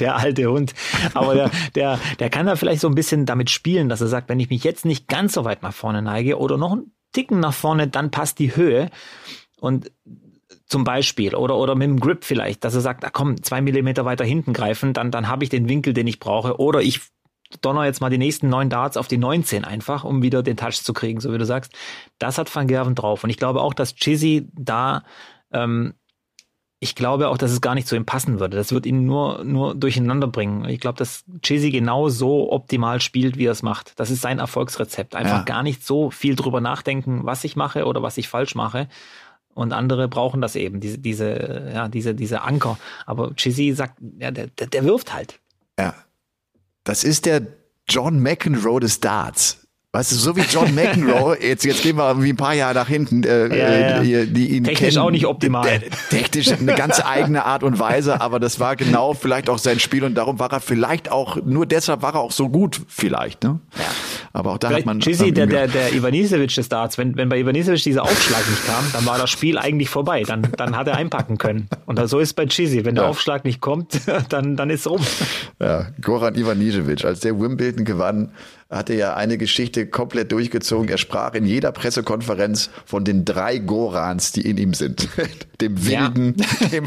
der 0.00 0.16
alte 0.16 0.46
Hund. 0.46 0.72
Aber 1.12 1.34
der, 1.34 1.50
der, 1.74 2.00
der 2.18 2.30
kann 2.30 2.46
da 2.46 2.56
vielleicht 2.56 2.80
so 2.80 2.88
ein 2.88 2.94
bisschen 2.94 3.26
damit 3.26 3.50
spielen, 3.50 3.90
dass 3.90 4.00
er 4.00 4.08
sagt, 4.08 4.30
wenn 4.30 4.40
ich 4.40 4.48
mich 4.48 4.64
jetzt 4.64 4.86
nicht 4.86 5.08
ganz 5.08 5.34
so 5.34 5.44
weit 5.44 5.62
nach 5.62 5.74
vorne 5.74 6.00
neige 6.00 6.38
oder 6.38 6.56
noch 6.56 6.72
einen 6.72 6.92
Ticken 7.12 7.40
nach 7.40 7.54
vorne, 7.54 7.86
dann 7.86 8.10
passt 8.10 8.38
die 8.38 8.56
Höhe. 8.56 8.90
Und 9.60 9.92
zum 10.66 10.84
Beispiel 10.84 11.34
oder 11.34 11.56
oder 11.56 11.74
mit 11.74 11.88
dem 11.88 12.00
Grip 12.00 12.24
vielleicht, 12.24 12.64
dass 12.64 12.74
er 12.74 12.80
sagt, 12.80 13.04
ah, 13.04 13.10
komm, 13.10 13.42
zwei 13.42 13.60
Millimeter 13.60 14.06
weiter 14.06 14.24
hinten 14.24 14.54
greifen, 14.54 14.94
dann 14.94 15.10
dann 15.10 15.28
habe 15.28 15.44
ich 15.44 15.50
den 15.50 15.68
Winkel, 15.68 15.92
den 15.92 16.06
ich 16.06 16.18
brauche. 16.18 16.58
Oder 16.58 16.80
ich 16.80 17.00
donner 17.60 17.84
jetzt 17.84 18.00
mal 18.00 18.10
die 18.10 18.18
nächsten 18.18 18.48
neun 18.48 18.70
Darts 18.70 18.96
auf 18.96 19.08
die 19.08 19.18
19 19.18 19.64
einfach, 19.64 20.04
um 20.04 20.22
wieder 20.22 20.42
den 20.42 20.56
Touch 20.56 20.82
zu 20.82 20.92
kriegen, 20.92 21.20
so 21.20 21.32
wie 21.32 21.38
du 21.38 21.46
sagst. 21.46 21.72
Das 22.18 22.38
hat 22.38 22.54
Van 22.54 22.68
Gerven 22.68 22.94
drauf. 22.94 23.24
Und 23.24 23.30
ich 23.30 23.36
glaube 23.36 23.62
auch, 23.62 23.74
dass 23.74 23.94
Chizzy 23.94 24.48
da, 24.54 25.02
ähm, 25.52 25.94
ich 26.80 26.94
glaube 26.94 27.28
auch, 27.28 27.38
dass 27.38 27.50
es 27.50 27.60
gar 27.60 27.74
nicht 27.74 27.88
zu 27.88 27.96
ihm 27.96 28.04
passen 28.04 28.38
würde. 28.38 28.56
Das 28.56 28.72
wird 28.72 28.86
ihn 28.86 29.04
nur, 29.04 29.42
nur 29.44 29.74
durcheinander 29.74 30.28
bringen. 30.28 30.68
Ich 30.68 30.78
glaube, 30.78 30.98
dass 30.98 31.24
Chizzy 31.42 31.70
genau 31.70 32.08
so 32.08 32.52
optimal 32.52 33.00
spielt, 33.00 33.38
wie 33.38 33.46
er 33.46 33.52
es 33.52 33.62
macht. 33.62 33.98
Das 33.98 34.10
ist 34.10 34.20
sein 34.20 34.38
Erfolgsrezept. 34.38 35.14
Einfach 35.16 35.38
ja. 35.38 35.44
gar 35.44 35.62
nicht 35.62 35.84
so 35.84 36.10
viel 36.10 36.36
drüber 36.36 36.60
nachdenken, 36.60 37.20
was 37.24 37.44
ich 37.44 37.56
mache 37.56 37.86
oder 37.86 38.02
was 38.02 38.18
ich 38.18 38.28
falsch 38.28 38.54
mache. 38.54 38.88
Und 39.54 39.72
andere 39.72 40.06
brauchen 40.06 40.40
das 40.40 40.54
eben, 40.54 40.78
diese, 40.78 40.98
diese, 40.98 41.72
ja, 41.74 41.88
diese, 41.88 42.14
diese 42.14 42.42
Anker. 42.42 42.78
Aber 43.06 43.34
Chizzy 43.34 43.72
sagt, 43.72 43.98
ja, 44.20 44.30
der, 44.30 44.46
der, 44.48 44.68
der 44.68 44.84
wirft 44.84 45.12
halt. 45.12 45.40
Ja, 45.76 45.94
das 46.88 47.04
ist 47.04 47.26
der 47.26 47.46
John 47.86 48.18
McEnroe 48.18 48.80
des 48.80 49.00
Darts. 49.00 49.67
Weißt 49.98 50.12
du, 50.12 50.14
so 50.14 50.36
wie 50.36 50.42
John 50.42 50.72
McEnroe, 50.76 51.36
jetzt, 51.42 51.64
jetzt 51.64 51.82
gehen 51.82 51.96
wir 51.96 52.22
wie 52.22 52.28
ein 52.28 52.36
paar 52.36 52.54
Jahre 52.54 52.72
nach 52.72 52.86
hinten, 52.86 53.24
äh, 53.24 53.48
ja, 53.48 53.98
ja. 53.98 54.00
Die, 54.00 54.32
die 54.32 54.56
ihn 54.56 54.62
Technisch 54.62 54.94
kennen, 54.94 55.04
auch 55.04 55.10
nicht 55.10 55.26
optimal. 55.26 55.80
Technisch 56.08 56.52
eine 56.52 56.74
ganz 56.76 57.02
eigene 57.04 57.44
Art 57.44 57.64
und 57.64 57.80
Weise, 57.80 58.20
aber 58.20 58.38
das 58.38 58.60
war 58.60 58.76
genau 58.76 59.14
vielleicht 59.14 59.50
auch 59.50 59.58
sein 59.58 59.80
Spiel 59.80 60.04
und 60.04 60.14
darum 60.14 60.38
war 60.38 60.52
er 60.52 60.60
vielleicht 60.60 61.10
auch, 61.10 61.42
nur 61.44 61.66
deshalb 61.66 62.02
war 62.02 62.14
er 62.14 62.20
auch 62.20 62.30
so 62.30 62.48
gut 62.48 62.80
vielleicht. 62.86 63.42
Ne? 63.42 63.58
Ja. 63.76 63.84
Aber 64.32 64.52
auch 64.52 64.58
da 64.58 64.68
vielleicht 64.68 64.82
hat 64.82 64.86
man... 64.86 65.00
Chizzy, 65.00 65.32
der, 65.32 65.46
der, 65.46 65.66
der 65.66 65.92
Ivanisevic 65.92 66.54
des 66.54 66.68
Darts, 66.68 66.96
wenn, 66.96 67.16
wenn 67.16 67.28
bei 67.28 67.40
Ivanisevic 67.40 67.82
dieser 67.82 68.04
Aufschlag 68.04 68.48
nicht 68.48 68.66
kam, 68.66 68.84
dann 68.92 69.04
war 69.04 69.18
das 69.18 69.30
Spiel 69.30 69.58
eigentlich 69.58 69.88
vorbei. 69.88 70.22
Dann, 70.22 70.46
dann 70.56 70.76
hat 70.76 70.86
er 70.86 70.96
einpacken 70.96 71.38
können. 71.38 71.68
Und 71.86 71.98
so 72.08 72.20
ist 72.20 72.28
es 72.28 72.34
bei 72.34 72.46
Chizzy. 72.46 72.84
Wenn 72.84 72.94
der 72.94 73.02
ja. 73.02 73.10
Aufschlag 73.10 73.44
nicht 73.44 73.60
kommt, 73.60 74.00
dann, 74.28 74.54
dann 74.54 74.70
ist 74.70 74.80
es 74.82 74.90
rum. 74.90 75.00
Ja, 75.60 75.86
Goran 76.00 76.36
Ivanisevic, 76.36 77.04
als 77.04 77.18
der 77.18 77.40
Wimbledon 77.40 77.84
gewann, 77.84 78.30
hatte 78.70 78.92
ja 78.92 79.14
eine 79.14 79.38
Geschichte 79.38 79.86
komplett 79.86 80.30
durchgezogen. 80.30 80.90
Er 80.90 80.98
sprach 80.98 81.32
in 81.32 81.46
jeder 81.46 81.72
Pressekonferenz 81.72 82.68
von 82.84 83.02
den 83.02 83.24
drei 83.24 83.56
Gorans, 83.56 84.32
die 84.32 84.42
in 84.42 84.58
ihm 84.58 84.74
sind. 84.74 85.08
Dem 85.60 85.88
wilden, 85.88 86.36
ja. 86.38 86.68
dem, 86.68 86.86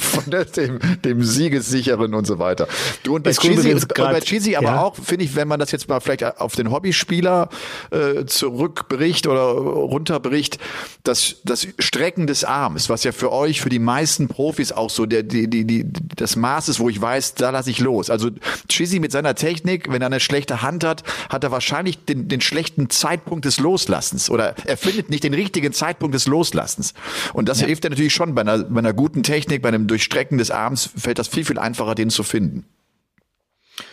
dem, 0.55 0.79
dem 1.03 1.23
siegessicheren 1.23 2.13
und 2.13 2.25
so 2.25 2.39
weiter. 2.39 2.69
Du 3.03 3.15
und 3.15 3.23
bei 3.23 3.33
Cheesy, 3.33 3.73
und 3.73 3.93
bei 3.93 4.21
Cheesy 4.21 4.55
aber 4.55 4.67
ja. 4.67 4.81
auch, 4.81 4.95
finde 4.95 5.25
ich, 5.25 5.35
wenn 5.35 5.49
man 5.49 5.59
das 5.59 5.71
jetzt 5.71 5.89
mal 5.89 5.99
vielleicht 5.99 6.23
auf 6.39 6.55
den 6.55 6.71
Hobbyspieler 6.71 7.49
äh, 7.89 8.23
zurückbricht 8.27 9.27
oder 9.27 9.41
runterbricht, 9.41 10.57
das, 11.03 11.41
das 11.43 11.67
Strecken 11.79 12.27
des 12.27 12.45
Arms, 12.45 12.87
was 12.87 13.03
ja 13.03 13.11
für 13.11 13.33
euch, 13.33 13.59
für 13.59 13.67
die 13.67 13.79
meisten 13.79 14.29
Profis 14.29 14.71
auch 14.71 14.89
so 14.89 15.05
der, 15.05 15.23
die, 15.23 15.49
die, 15.49 15.65
die, 15.65 15.85
das 16.15 16.37
Maß 16.37 16.69
ist, 16.69 16.79
wo 16.79 16.87
ich 16.87 17.01
weiß, 17.01 17.33
da 17.33 17.49
lasse 17.49 17.71
ich 17.71 17.79
los. 17.79 18.09
Also 18.09 18.29
Cheesy 18.69 19.01
mit 19.01 19.11
seiner 19.11 19.35
Technik, 19.35 19.91
wenn 19.91 20.01
er 20.01 20.05
eine 20.05 20.21
schlechte 20.21 20.61
Hand 20.61 20.85
hat, 20.85 21.03
hat 21.27 21.43
er 21.43 21.51
wahrscheinlich 21.51 21.70
wahrscheinlich 21.71 22.03
den, 22.05 22.27
den 22.27 22.41
schlechten 22.41 22.89
Zeitpunkt 22.89 23.45
des 23.45 23.59
Loslassens 23.59 24.29
oder 24.29 24.55
er 24.65 24.77
findet 24.77 25.09
nicht 25.09 25.23
den 25.23 25.33
richtigen 25.33 25.71
Zeitpunkt 25.71 26.13
des 26.13 26.27
Loslassens. 26.27 26.93
Und 27.33 27.47
das 27.47 27.61
ja. 27.61 27.67
hilft 27.67 27.85
ja 27.85 27.89
natürlich 27.89 28.13
schon 28.13 28.35
bei 28.35 28.41
einer, 28.41 28.59
bei 28.59 28.79
einer 28.79 28.93
guten 28.93 29.23
Technik, 29.23 29.61
bei 29.61 29.69
einem 29.69 29.87
Durchstrecken 29.87 30.37
des 30.37 30.51
Arms 30.51 30.89
fällt 30.95 31.17
das 31.17 31.29
viel, 31.29 31.45
viel 31.45 31.57
einfacher, 31.57 31.95
den 31.95 32.09
zu 32.09 32.23
finden. 32.23 32.65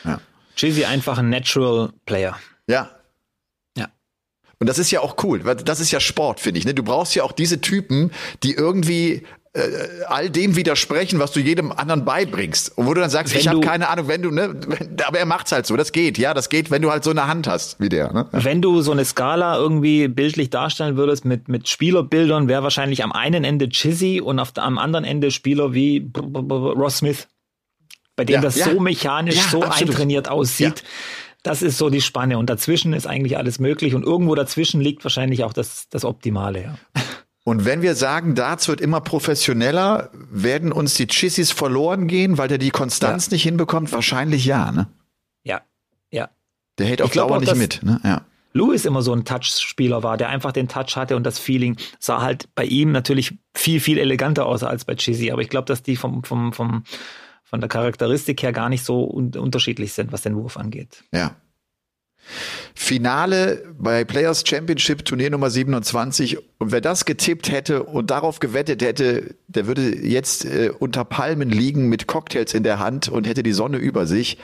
Ja. 0.04 0.20
Chizzy 0.56 0.84
einfach 0.84 1.18
ein 1.18 1.30
Natural 1.30 1.92
Player. 2.04 2.36
Ja. 2.66 2.90
Ja. 3.76 3.88
Und 4.58 4.66
das 4.66 4.78
ist 4.78 4.90
ja 4.90 5.00
auch 5.00 5.22
cool, 5.22 5.44
weil 5.44 5.54
das 5.54 5.78
ist 5.78 5.92
ja 5.92 6.00
Sport, 6.00 6.40
finde 6.40 6.58
ich. 6.58 6.66
Ne? 6.66 6.74
Du 6.74 6.82
brauchst 6.82 7.14
ja 7.14 7.22
auch 7.22 7.32
diese 7.32 7.60
Typen, 7.60 8.10
die 8.42 8.54
irgendwie 8.54 9.24
äh, 9.54 9.60
all 10.06 10.30
dem 10.30 10.56
widersprechen, 10.56 11.18
was 11.18 11.32
du 11.32 11.40
jedem 11.40 11.72
anderen 11.72 12.04
beibringst. 12.04 12.76
Und 12.76 12.86
wo 12.86 12.94
du 12.94 13.00
dann 13.00 13.10
sagst, 13.10 13.32
Wenn 13.34 13.40
ich 13.40 13.48
habe 13.48 13.60
keine 13.60 13.88
Ahnung, 13.88 14.08
wenn 14.08 14.22
du, 14.22 14.30
ne, 14.30 14.54
wenn, 14.66 14.96
aber 15.06 15.18
er 15.18 15.26
macht's 15.26 15.52
halt 15.52 15.66
so, 15.66 15.76
das 15.76 15.92
geht, 15.92 16.18
ja, 16.18 16.34
das 16.34 16.48
geht, 16.48 16.70
wenn 16.70 16.82
du 16.82 16.90
halt 16.90 17.04
so 17.04 17.10
eine 17.10 17.26
Hand 17.26 17.46
hast 17.48 17.80
wie 17.80 17.88
der. 17.88 18.12
Ne? 18.12 18.26
Wenn 18.32 18.60
du 18.62 18.82
so 18.82 18.92
eine 18.92 19.04
Skala 19.04 19.56
irgendwie 19.56 20.08
bildlich 20.08 20.50
darstellen 20.50 20.96
würdest 20.96 21.24
mit, 21.24 21.48
mit 21.48 21.68
Spielerbildern, 21.68 22.48
wäre 22.48 22.62
wahrscheinlich 22.62 23.02
am 23.02 23.12
einen 23.12 23.44
Ende 23.44 23.68
Chizzy 23.68 24.20
und 24.20 24.38
auf, 24.38 24.52
am 24.56 24.78
anderen 24.78 25.04
Ende 25.04 25.30
Spieler 25.30 25.72
wie 25.74 26.00
B- 26.00 26.20
B- 26.22 26.42
B- 26.42 26.54
Ross 26.54 26.98
Smith, 26.98 27.28
bei 28.16 28.24
dem 28.24 28.34
Ja, 28.34 28.40
das 28.40 28.56
ja. 28.56 28.70
so 28.70 28.80
mechanisch, 28.80 29.36
Ja, 29.36 29.42
so 29.50 29.62
absolut. 29.62 29.90
eintrainiert 29.90 30.28
aussieht. 30.28 30.82
Das 31.44 31.62
ist 31.62 31.78
so 31.78 31.88
die 31.88 32.00
Spanne. 32.00 32.36
Und 32.36 32.50
dazwischen 32.50 32.92
ist 32.92 33.06
eigentlich 33.06 33.36
alles 33.38 33.60
möglich. 33.60 33.94
Und 33.94 34.04
irgendwo 34.04 34.34
dazwischen 34.34 34.80
liegt 34.80 35.04
wahrscheinlich 35.04 35.44
auch 35.44 35.52
das, 35.52 35.88
das 35.88 36.04
Optimale. 36.04 36.62
Ja. 36.62 36.78
Und 37.48 37.64
wenn 37.64 37.80
wir 37.80 37.94
sagen, 37.94 38.34
Darts 38.34 38.68
wird 38.68 38.78
immer 38.82 39.00
professioneller, 39.00 40.10
werden 40.30 40.70
uns 40.70 40.96
die 40.96 41.06
Chissies 41.06 41.50
verloren 41.50 42.06
gehen, 42.06 42.36
weil 42.36 42.46
der 42.46 42.58
die 42.58 42.68
Konstanz 42.68 43.30
nicht 43.30 43.42
hinbekommt? 43.42 43.90
Wahrscheinlich 43.90 44.44
ja, 44.44 44.70
ne? 44.70 44.88
Ja. 45.44 45.62
Ja. 46.10 46.28
Der 46.76 46.84
hält 46.84 47.00
auf 47.00 47.10
Dauer 47.12 47.38
auch, 47.38 47.40
nicht 47.40 47.56
mit, 47.56 47.82
ne? 47.82 48.02
Ja. 48.04 48.26
Lewis 48.52 48.84
immer 48.84 49.00
so 49.00 49.14
ein 49.14 49.24
Touch-Spieler 49.24 50.02
war, 50.02 50.18
der 50.18 50.28
einfach 50.28 50.52
den 50.52 50.68
Touch 50.68 50.94
hatte 50.96 51.16
und 51.16 51.24
das 51.24 51.38
Feeling 51.38 51.78
sah 51.98 52.20
halt 52.20 52.54
bei 52.54 52.66
ihm 52.66 52.92
natürlich 52.92 53.38
viel, 53.54 53.80
viel 53.80 53.96
eleganter 53.96 54.44
aus 54.44 54.62
als 54.62 54.84
bei 54.84 54.94
Chizzy. 54.94 55.30
Aber 55.30 55.40
ich 55.40 55.48
glaube, 55.48 55.64
dass 55.64 55.82
die 55.82 55.96
vom, 55.96 56.24
vom, 56.24 56.52
vom, 56.52 56.84
von 57.44 57.60
der 57.60 57.70
Charakteristik 57.70 58.42
her 58.42 58.52
gar 58.52 58.68
nicht 58.68 58.84
so 58.84 59.10
un 59.10 59.34
unterschiedlich 59.34 59.94
sind, 59.94 60.12
was 60.12 60.20
den 60.20 60.36
Wurf 60.36 60.58
angeht. 60.58 61.02
Ja. 61.14 61.34
Finale 62.74 63.64
bei 63.78 64.04
Players 64.04 64.44
Championship 64.46 65.04
Turnier 65.04 65.30
Nummer 65.30 65.50
27 65.50 66.38
und 66.58 66.72
wer 66.72 66.80
das 66.80 67.04
getippt 67.04 67.50
hätte 67.50 67.82
und 67.82 68.10
darauf 68.10 68.40
gewettet 68.40 68.82
hätte, 68.82 69.34
der 69.46 69.66
würde 69.66 69.96
jetzt 69.96 70.44
äh, 70.44 70.70
unter 70.78 71.04
Palmen 71.04 71.50
liegen 71.50 71.88
mit 71.88 72.06
Cocktails 72.06 72.54
in 72.54 72.62
der 72.62 72.78
Hand 72.78 73.08
und 73.08 73.26
hätte 73.26 73.42
die 73.42 73.52
Sonne 73.52 73.78
über 73.78 74.06
sich. 74.06 74.38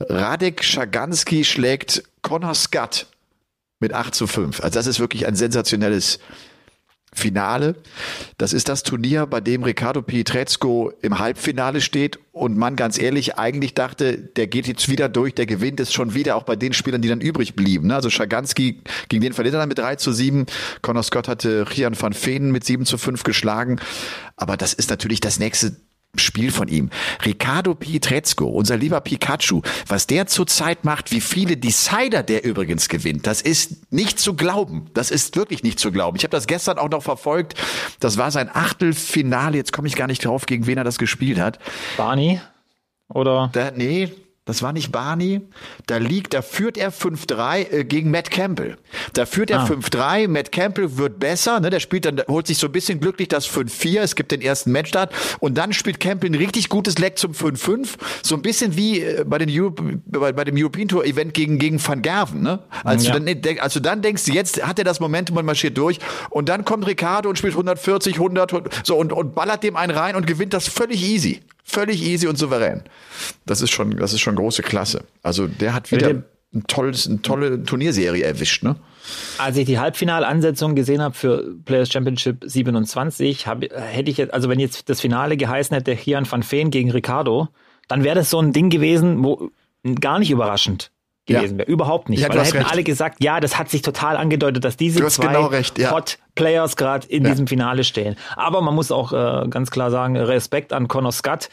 Radek 0.00 0.62
Schaganski 0.62 1.44
schlägt 1.44 2.02
Connor 2.22 2.54
Scott 2.54 3.06
mit 3.80 3.92
8 3.92 4.14
zu 4.14 4.26
5. 4.26 4.60
Also 4.60 4.78
das 4.78 4.86
ist 4.86 5.00
wirklich 5.00 5.26
ein 5.26 5.36
sensationelles 5.36 6.18
Finale. 7.16 7.74
Das 8.38 8.52
ist 8.52 8.68
das 8.68 8.82
Turnier, 8.82 9.26
bei 9.26 9.40
dem 9.40 9.62
Ricardo 9.62 10.02
Pietrezco 10.02 10.92
im 11.02 11.18
Halbfinale 11.18 11.80
steht 11.80 12.18
und 12.32 12.56
man 12.56 12.76
ganz 12.76 12.98
ehrlich 12.98 13.38
eigentlich 13.38 13.74
dachte, 13.74 14.18
der 14.18 14.46
geht 14.46 14.66
jetzt 14.66 14.88
wieder 14.88 15.08
durch, 15.08 15.34
der 15.34 15.46
gewinnt 15.46 15.80
es 15.80 15.92
schon 15.92 16.14
wieder, 16.14 16.36
auch 16.36 16.42
bei 16.42 16.56
den 16.56 16.72
Spielern, 16.72 17.00
die 17.00 17.08
dann 17.08 17.20
übrig 17.20 17.56
blieben. 17.56 17.88
ne? 17.88 17.94
Also 17.94 18.10
Schaganski 18.10 18.82
gegen 19.08 19.22
den 19.22 19.32
verliert 19.32 19.54
er 19.54 19.60
dann 19.60 19.68
mit 19.68 19.78
3 19.78 19.96
zu 19.96 20.12
7. 20.12 20.46
Connor 20.82 21.02
Scott 21.02 21.28
hatte 21.28 21.66
Rian 21.76 22.00
van 22.00 22.14
Veen 22.14 22.52
mit 22.52 22.64
7 22.64 22.84
zu 22.84 22.98
5 22.98 23.22
geschlagen. 23.22 23.80
Aber 24.36 24.56
das 24.56 24.74
ist 24.74 24.90
natürlich 24.90 25.20
das 25.20 25.38
nächste 25.38 25.76
Spiel 26.18 26.50
von 26.50 26.68
ihm. 26.68 26.90
Ricardo 27.24 27.74
Pietrezco, 27.74 28.46
unser 28.46 28.76
lieber 28.76 29.00
Pikachu, 29.00 29.62
was 29.86 30.06
der 30.06 30.26
zurzeit 30.26 30.84
macht, 30.84 31.12
wie 31.12 31.20
viele 31.20 31.56
Decider 31.56 32.22
der 32.22 32.44
übrigens 32.44 32.88
gewinnt, 32.88 33.26
das 33.26 33.42
ist 33.42 33.92
nicht 33.92 34.18
zu 34.18 34.34
glauben. 34.34 34.86
Das 34.94 35.10
ist 35.10 35.36
wirklich 35.36 35.62
nicht 35.62 35.78
zu 35.78 35.92
glauben. 35.92 36.16
Ich 36.16 36.24
habe 36.24 36.32
das 36.32 36.46
gestern 36.46 36.78
auch 36.78 36.90
noch 36.90 37.02
verfolgt. 37.02 37.54
Das 38.00 38.18
war 38.18 38.30
sein 38.30 38.50
Achtelfinale. 38.52 39.56
Jetzt 39.56 39.72
komme 39.72 39.88
ich 39.88 39.96
gar 39.96 40.06
nicht 40.06 40.24
drauf, 40.24 40.46
gegen 40.46 40.66
wen 40.66 40.78
er 40.78 40.84
das 40.84 40.98
gespielt 40.98 41.38
hat. 41.38 41.58
Barney? 41.96 42.40
Oder? 43.08 43.50
Da, 43.52 43.70
nee, 43.70 44.12
das 44.46 44.62
war 44.62 44.72
nicht 44.72 44.90
Barney. 44.92 45.42
Da 45.86 45.98
liegt, 45.98 46.32
da 46.32 46.40
führt 46.40 46.78
er 46.78 46.92
5-3 46.92 47.70
äh, 47.72 47.84
gegen 47.84 48.10
Matt 48.10 48.30
Campbell. 48.30 48.76
Da 49.12 49.26
führt 49.26 49.50
er 49.50 49.60
Ah. 49.60 49.66
5-3. 49.66 50.28
Matt 50.28 50.52
Campbell 50.52 50.96
wird 50.96 51.18
besser. 51.18 51.60
Ne? 51.60 51.68
Der 51.70 51.80
spielt 51.80 52.04
dann, 52.06 52.22
holt 52.28 52.46
sich 52.46 52.56
so 52.58 52.66
ein 52.68 52.72
bisschen 52.72 53.00
glücklich 53.00 53.28
das 53.28 53.46
5-4. 53.48 54.00
Es 54.00 54.14
gibt 54.14 54.30
den 54.32 54.40
ersten 54.40 54.70
Matchstart. 54.72 55.12
Und 55.40 55.58
dann 55.58 55.72
spielt 55.72 56.00
Campbell 56.00 56.30
ein 56.30 56.34
richtig 56.36 56.68
gutes 56.68 56.96
Leck 56.98 57.18
zum 57.18 57.32
5-5. 57.32 57.88
So 58.22 58.36
ein 58.36 58.42
bisschen 58.42 58.76
wie 58.76 59.00
äh, 59.00 59.24
bei, 59.26 59.38
den 59.38 59.50
Euro 59.50 59.74
bei, 60.06 60.32
bei 60.32 60.44
dem 60.44 60.54
European 60.56 60.88
Tour 60.88 61.04
Event 61.04 61.34
gegen, 61.34 61.58
gegen 61.58 61.84
Van 61.86 62.00
Gerven. 62.02 62.42
Ne? 62.42 62.60
Als, 62.84 63.04
Ja. 63.06 63.12
du 63.14 63.20
dann, 63.24 63.42
denk- 63.42 63.60
als 63.62 63.74
du 63.74 63.80
dann 63.80 64.00
denkst, 64.00 64.28
jetzt 64.28 64.64
hat 64.64 64.78
er 64.78 64.84
das 64.84 65.00
Momentum 65.00 65.36
und 65.36 65.44
marschiert 65.44 65.76
durch. 65.76 65.98
Und 66.30 66.48
dann 66.48 66.64
kommt 66.64 66.86
Ricardo 66.86 67.28
und 67.28 67.36
spielt 67.36 67.54
140, 67.54 68.14
100, 68.14 68.52
so 68.86 68.96
und, 68.96 69.12
und 69.12 69.34
ballert 69.34 69.64
dem 69.64 69.74
einen 69.74 69.90
rein 69.96 70.14
und 70.14 70.26
gewinnt 70.26 70.52
das 70.54 70.68
völlig 70.68 71.02
easy. 71.02 71.40
Völlig 71.68 72.00
easy 72.02 72.28
und 72.28 72.36
souverän. 72.36 72.82
Das 73.44 73.60
ist 73.60 73.70
schon, 73.70 73.96
das 73.96 74.12
ist 74.12 74.20
schon 74.20 74.36
große 74.36 74.62
Klasse. 74.62 75.04
Also 75.22 75.48
der 75.48 75.74
hat 75.74 75.90
wieder 75.90 76.22
ein 76.54 76.64
tolles, 76.68 77.08
eine 77.08 77.20
tolle 77.22 77.64
Turnierserie 77.64 78.22
erwischt, 78.24 78.62
ne? 78.62 78.76
Als 79.38 79.56
ich 79.56 79.66
die 79.66 79.78
Halbfinalansetzung 79.78 80.76
gesehen 80.76 81.02
habe 81.02 81.14
für 81.14 81.56
Players 81.64 81.90
Championship 81.92 82.44
27, 82.46 83.46
hab, 83.48 83.62
hätte 83.62 84.10
ich 84.10 84.16
jetzt, 84.16 84.32
also 84.32 84.48
wenn 84.48 84.60
jetzt 84.60 84.88
das 84.88 85.00
Finale 85.00 85.36
geheißen 85.36 85.76
hätte, 85.76 85.92
Hian 85.92 86.30
van 86.30 86.44
Veen 86.48 86.70
gegen 86.70 86.92
Ricardo, 86.92 87.48
dann 87.88 88.04
wäre 88.04 88.14
das 88.14 88.30
so 88.30 88.40
ein 88.40 88.52
Ding 88.52 88.70
gewesen, 88.70 89.22
wo 89.24 89.50
gar 90.00 90.20
nicht 90.20 90.30
überraschend. 90.30 90.92
Gewesen 91.26 91.58
wäre. 91.58 91.68
Überhaupt 91.68 92.08
nicht. 92.08 92.20
Ja, 92.20 92.28
Weil 92.28 92.36
da 92.36 92.44
hätten 92.44 92.58
recht. 92.58 92.70
alle 92.72 92.84
gesagt, 92.84 93.22
ja, 93.22 93.40
das 93.40 93.58
hat 93.58 93.68
sich 93.68 93.82
total 93.82 94.16
angedeutet, 94.16 94.64
dass 94.64 94.76
diese 94.76 95.04
zwei 95.08 95.26
genau 95.26 95.46
recht, 95.46 95.78
ja. 95.78 95.90
Hot 95.90 96.18
Players 96.34 96.76
gerade 96.76 97.06
in 97.08 97.24
Ja. 97.24 97.30
diesem 97.30 97.46
Finale 97.46 97.84
stehen. 97.84 98.16
Aber 98.36 98.62
man 98.62 98.74
muss 98.74 98.90
auch 98.92 99.12
äh, 99.12 99.48
ganz 99.48 99.70
klar 99.70 99.90
sagen, 99.90 100.16
Respekt 100.16 100.72
an 100.72 100.88
Conor 100.88 101.12
Scott 101.12 101.48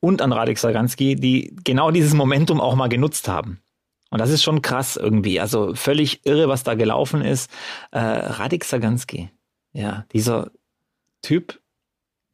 und 0.00 0.20
an 0.22 0.32
Radek 0.32 0.58
Saganski, 0.58 1.16
die 1.16 1.54
genau 1.64 1.90
dieses 1.90 2.14
Momentum 2.14 2.60
auch 2.60 2.74
mal 2.74 2.88
genutzt 2.88 3.28
haben. 3.28 3.60
Und 4.10 4.20
das 4.20 4.30
ist 4.30 4.42
schon 4.42 4.60
krass 4.60 4.96
irgendwie. 4.96 5.40
Also 5.40 5.74
völlig 5.74 6.26
irre, 6.26 6.48
was 6.48 6.64
da 6.64 6.74
gelaufen 6.74 7.22
ist. 7.22 7.50
Äh, 7.92 7.98
Radek 8.00 8.64
Saganski, 8.64 9.30
ja, 9.72 10.04
dieser 10.12 10.50
Typ, 11.22 11.60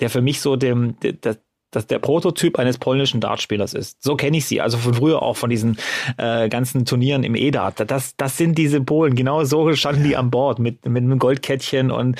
der 0.00 0.10
für 0.10 0.22
mich 0.22 0.40
so 0.40 0.56
dem, 0.56 0.98
der, 1.00 1.36
das 1.70 1.86
der 1.86 1.98
Prototyp 1.98 2.58
eines 2.58 2.78
polnischen 2.78 3.20
Dartspielers 3.20 3.74
ist. 3.74 4.02
So 4.02 4.16
kenne 4.16 4.38
ich 4.38 4.46
sie, 4.46 4.60
also 4.60 4.78
von 4.78 4.94
früher 4.94 5.22
auch 5.22 5.36
von 5.36 5.50
diesen 5.50 5.76
äh, 6.16 6.48
ganzen 6.48 6.84
Turnieren 6.84 7.24
im 7.24 7.34
E-Dart. 7.34 7.90
Das, 7.90 8.16
das 8.16 8.36
sind 8.36 8.56
diese 8.56 8.80
Polen. 8.80 9.14
Genau 9.14 9.44
so 9.44 9.72
standen 9.74 10.04
die 10.04 10.16
an 10.16 10.30
Bord 10.30 10.58
mit, 10.58 10.86
mit 10.86 11.02
einem 11.02 11.18
Goldkettchen 11.18 11.90
und 11.90 12.16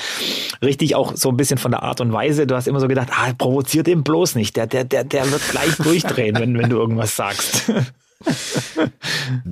richtig 0.63 0.95
auch 0.95 1.17
so 1.17 1.31
ein 1.31 1.37
bisschen 1.37 1.59
von 1.59 1.71
der 1.71 1.83
Art 1.83 2.01
und 2.01 2.13
Weise. 2.13 2.47
Du 2.47 2.55
hast 2.55 2.69
immer 2.69 2.81
so 2.81 2.89
gedacht, 2.89 3.09
ah, 3.13 3.33
provoziert 3.37 3.89
ihn 3.89 4.03
bloß 4.03 4.35
nicht. 4.35 4.57
Der, 4.57 4.67
der, 4.67 4.85
der, 4.85 5.05
der 5.05 5.31
wird 5.31 5.43
gleich 5.51 5.77
durchdrehen, 5.77 6.37
wenn, 6.39 6.59
wenn 6.59 6.69
du 6.69 6.77
irgendwas 6.77 7.17
sagst. 7.17 7.73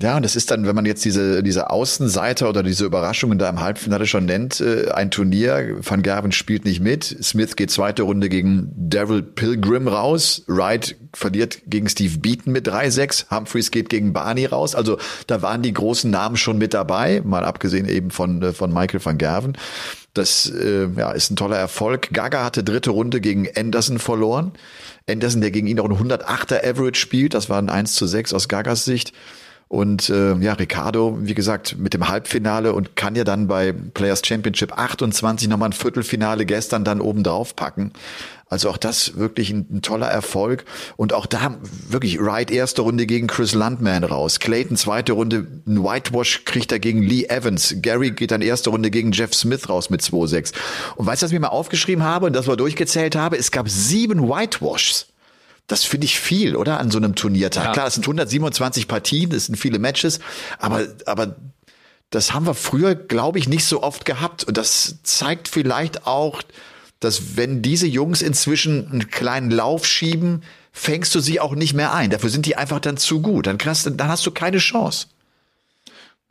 Ja, 0.01 0.17
und 0.17 0.25
das 0.25 0.37
ist 0.37 0.51
dann, 0.51 0.67
wenn 0.67 0.75
man 0.75 0.87
jetzt 0.87 1.05
diese, 1.05 1.43
diese 1.43 1.71
Außenseiter 1.71 2.49
oder 2.49 2.63
diese 2.63 2.85
Überraschungen 2.85 3.39
da 3.39 3.49
im 3.49 3.61
Halbfinale 3.61 4.07
schon 4.07 4.25
nennt, 4.25 4.61
äh, 4.61 4.91
ein 4.91 5.11
Turnier. 5.11 5.77
Van 5.81 6.03
Gerven 6.03 6.33
spielt 6.33 6.65
nicht 6.65 6.81
mit. 6.81 7.05
Smith 7.05 7.57
geht 7.57 7.71
zweite 7.71 8.03
Runde 8.03 8.29
gegen 8.29 8.73
Daryl 8.77 9.23
Pilgrim 9.23 9.89
raus. 9.89 10.43
Wright 10.47 10.97
verliert 11.15 11.63
gegen 11.67 11.89
Steve 11.89 12.19
Beaton 12.19 12.53
mit 12.53 12.69
3-6. 12.69 13.31
Humphreys 13.31 13.71
geht 13.71 13.89
gegen 13.89 14.13
Barney 14.13 14.47
raus. 14.47 14.75
Also 14.75 14.99
da 15.27 15.43
waren 15.43 15.63
die 15.63 15.73
großen 15.73 16.11
Namen 16.11 16.37
schon 16.37 16.59
mit 16.59 16.75
dabei, 16.75 17.23
mal 17.25 17.45
abgesehen 17.45 17.89
eben 17.89 18.11
von, 18.11 18.43
äh, 18.43 18.53
von 18.53 18.73
Michael 18.73 19.05
van 19.05 19.19
Gerven. 19.19 19.57
Das 20.15 20.51
äh, 20.51 20.89
ja, 20.97 21.13
ist 21.13 21.31
ein 21.31 21.37
toller 21.37 21.59
Erfolg. 21.59 22.09
Gaga 22.13 22.45
hatte 22.45 22.65
dritte 22.65 22.91
Runde 22.91 23.21
gegen 23.21 23.49
Anderson 23.55 23.99
verloren. 23.99 24.53
Anderson, 25.09 25.41
der 25.41 25.53
gegen 25.53 25.69
ihn 25.69 25.79
auch 25.79 25.89
ein 25.89 25.97
108er 25.97 26.69
Average 26.69 27.01
spielt, 27.01 27.35
das 27.35 27.49
war 27.49 27.59
ein 27.59 27.71
1 27.71 27.95
zu 27.95 28.07
6 28.07 28.35
aus 28.35 28.49
Gagas 28.49 28.85
Sicht. 28.85 29.13
Und 29.69 30.11
äh, 30.11 30.37
ja, 30.37 30.53
Ricardo, 30.53 31.19
wie 31.21 31.35
gesagt, 31.35 31.77
mit 31.77 31.93
dem 31.93 32.09
Halbfinale 32.09 32.73
und 32.73 32.95
kann 32.95 33.17
ja 33.17 33.25
dann 33.25 33.49
bei 33.49 33.73
Players 33.73 34.23
Championship 34.25 34.73
28 34.73 35.49
nochmal 35.49 35.71
ein 35.71 35.73
Viertelfinale 35.73 36.47
gestern 36.47 36.85
dann 36.85 37.01
oben 37.01 37.25
drauf 37.25 37.57
packen. 37.57 37.93
Also 38.49 38.71
auch 38.71 38.77
das 38.77 39.17
wirklich 39.17 39.51
ein, 39.51 39.67
ein 39.71 39.83
toller 39.83 40.07
Erfolg. 40.07 40.65
Und 40.97 41.13
auch 41.13 41.27
da 41.27 41.59
wirklich 41.89 42.21
Wright 42.21 42.51
erste 42.51 42.83
Runde 42.83 43.07
gegen 43.07 43.27
Chris 43.27 43.55
Landman 43.55 44.05
raus. 44.05 44.39
Clayton 44.39 44.77
zweite 44.77 45.15
Runde, 45.15 45.47
ein 45.67 45.83
Whitewash 45.83 46.45
kriegt 46.45 46.71
er 46.71 46.79
gegen 46.79 47.03
Lee 47.03 47.25
Evans. 47.25 47.75
Gary 47.79 48.13
geht 48.13 48.31
dann 48.31 48.43
erste 48.43 48.71
Runde 48.71 48.91
gegen 48.91 49.11
Jeff 49.11 49.35
Smith 49.35 49.69
raus 49.69 49.91
mit 49.91 50.01
2-6. 50.01 50.53
Und 50.95 51.07
weißt 51.07 51.23
du, 51.23 51.25
was 51.25 51.33
ich 51.33 51.35
mir 51.35 51.41
mal 51.41 51.49
aufgeschrieben 51.49 52.05
habe 52.05 52.27
und 52.27 52.35
das 52.35 52.47
wir 52.47 52.57
durchgezählt 52.57 53.17
habe? 53.17 53.37
Es 53.37 53.51
gab 53.51 53.69
sieben 53.69 54.29
Whitewashs. 54.29 55.09
Das 55.67 55.83
finde 55.83 56.05
ich 56.05 56.21
viel, 56.21 56.55
oder? 56.55 56.79
An 56.79 56.93
so 56.93 56.99
einem 56.99 57.17
Turniertag. 57.17 57.65
Ja. 57.65 57.73
Klar, 57.73 57.87
es 57.89 57.95
sind 57.95 58.05
127 58.05 58.87
Partien, 58.87 59.31
das 59.31 59.47
sind 59.47 59.57
viele 59.57 59.81
Matches, 59.81 60.21
aber, 60.61 60.87
aber 61.07 61.35
das 62.11 62.33
haben 62.33 62.47
wir 62.47 62.55
früher, 62.55 62.95
glaube 62.95 63.41
ich, 63.41 63.49
nicht 63.49 63.65
so 63.65 63.83
oft 63.83 64.05
gehabt. 64.05 64.45
Und 64.45 64.57
das 64.57 64.99
zeigt 65.03 65.49
vielleicht 65.49 66.07
auch, 66.07 66.43
dass 67.01 67.37
wenn 67.37 67.63
diese 67.63 67.87
Jungs 67.87 68.23
inzwischen 68.23 68.91
einen 68.91 69.11
kleinen 69.11 69.51
Lauf 69.51 69.87
schieben, 69.87 70.43
fängst 70.73 71.15
du 71.15 71.21
sie 71.21 71.41
auch 71.41 71.55
nicht 71.55 71.75
mehr 71.75 71.95
ein. 71.95 72.11
Dafür 72.11 72.31
sind 72.31 72.47
die 72.47 72.57
einfach 72.57 72.81
dann 72.81 72.97
zu 72.97 73.21
gut. 73.21 73.47
Dann, 73.47 73.59
kannst, 73.59 73.87
dann 73.87 74.09
hast 74.09 74.27
du 74.27 74.31
keine 74.31 74.59
Chance. 74.59 75.09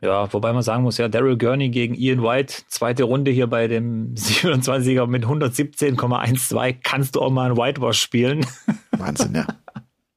Ja, 0.00 0.30
wobei 0.32 0.52
man 0.52 0.62
sagen 0.62 0.82
muss, 0.82 0.98
ja, 0.98 1.08
Daryl 1.08 1.38
Gurney 1.38 1.70
gegen 1.70 1.94
Ian 1.94 2.22
White, 2.22 2.54
zweite 2.68 3.04
Runde 3.04 3.30
hier 3.30 3.46
bei 3.46 3.66
dem 3.66 4.14
27er 4.16 5.06
mit 5.06 5.24
117,12, 5.24 6.76
kannst 6.82 7.16
du 7.16 7.22
auch 7.22 7.30
mal 7.30 7.46
einen 7.46 7.56
Whitewash 7.56 8.00
spielen. 8.00 8.44
Wahnsinn, 8.92 9.34
ja. 9.34 9.46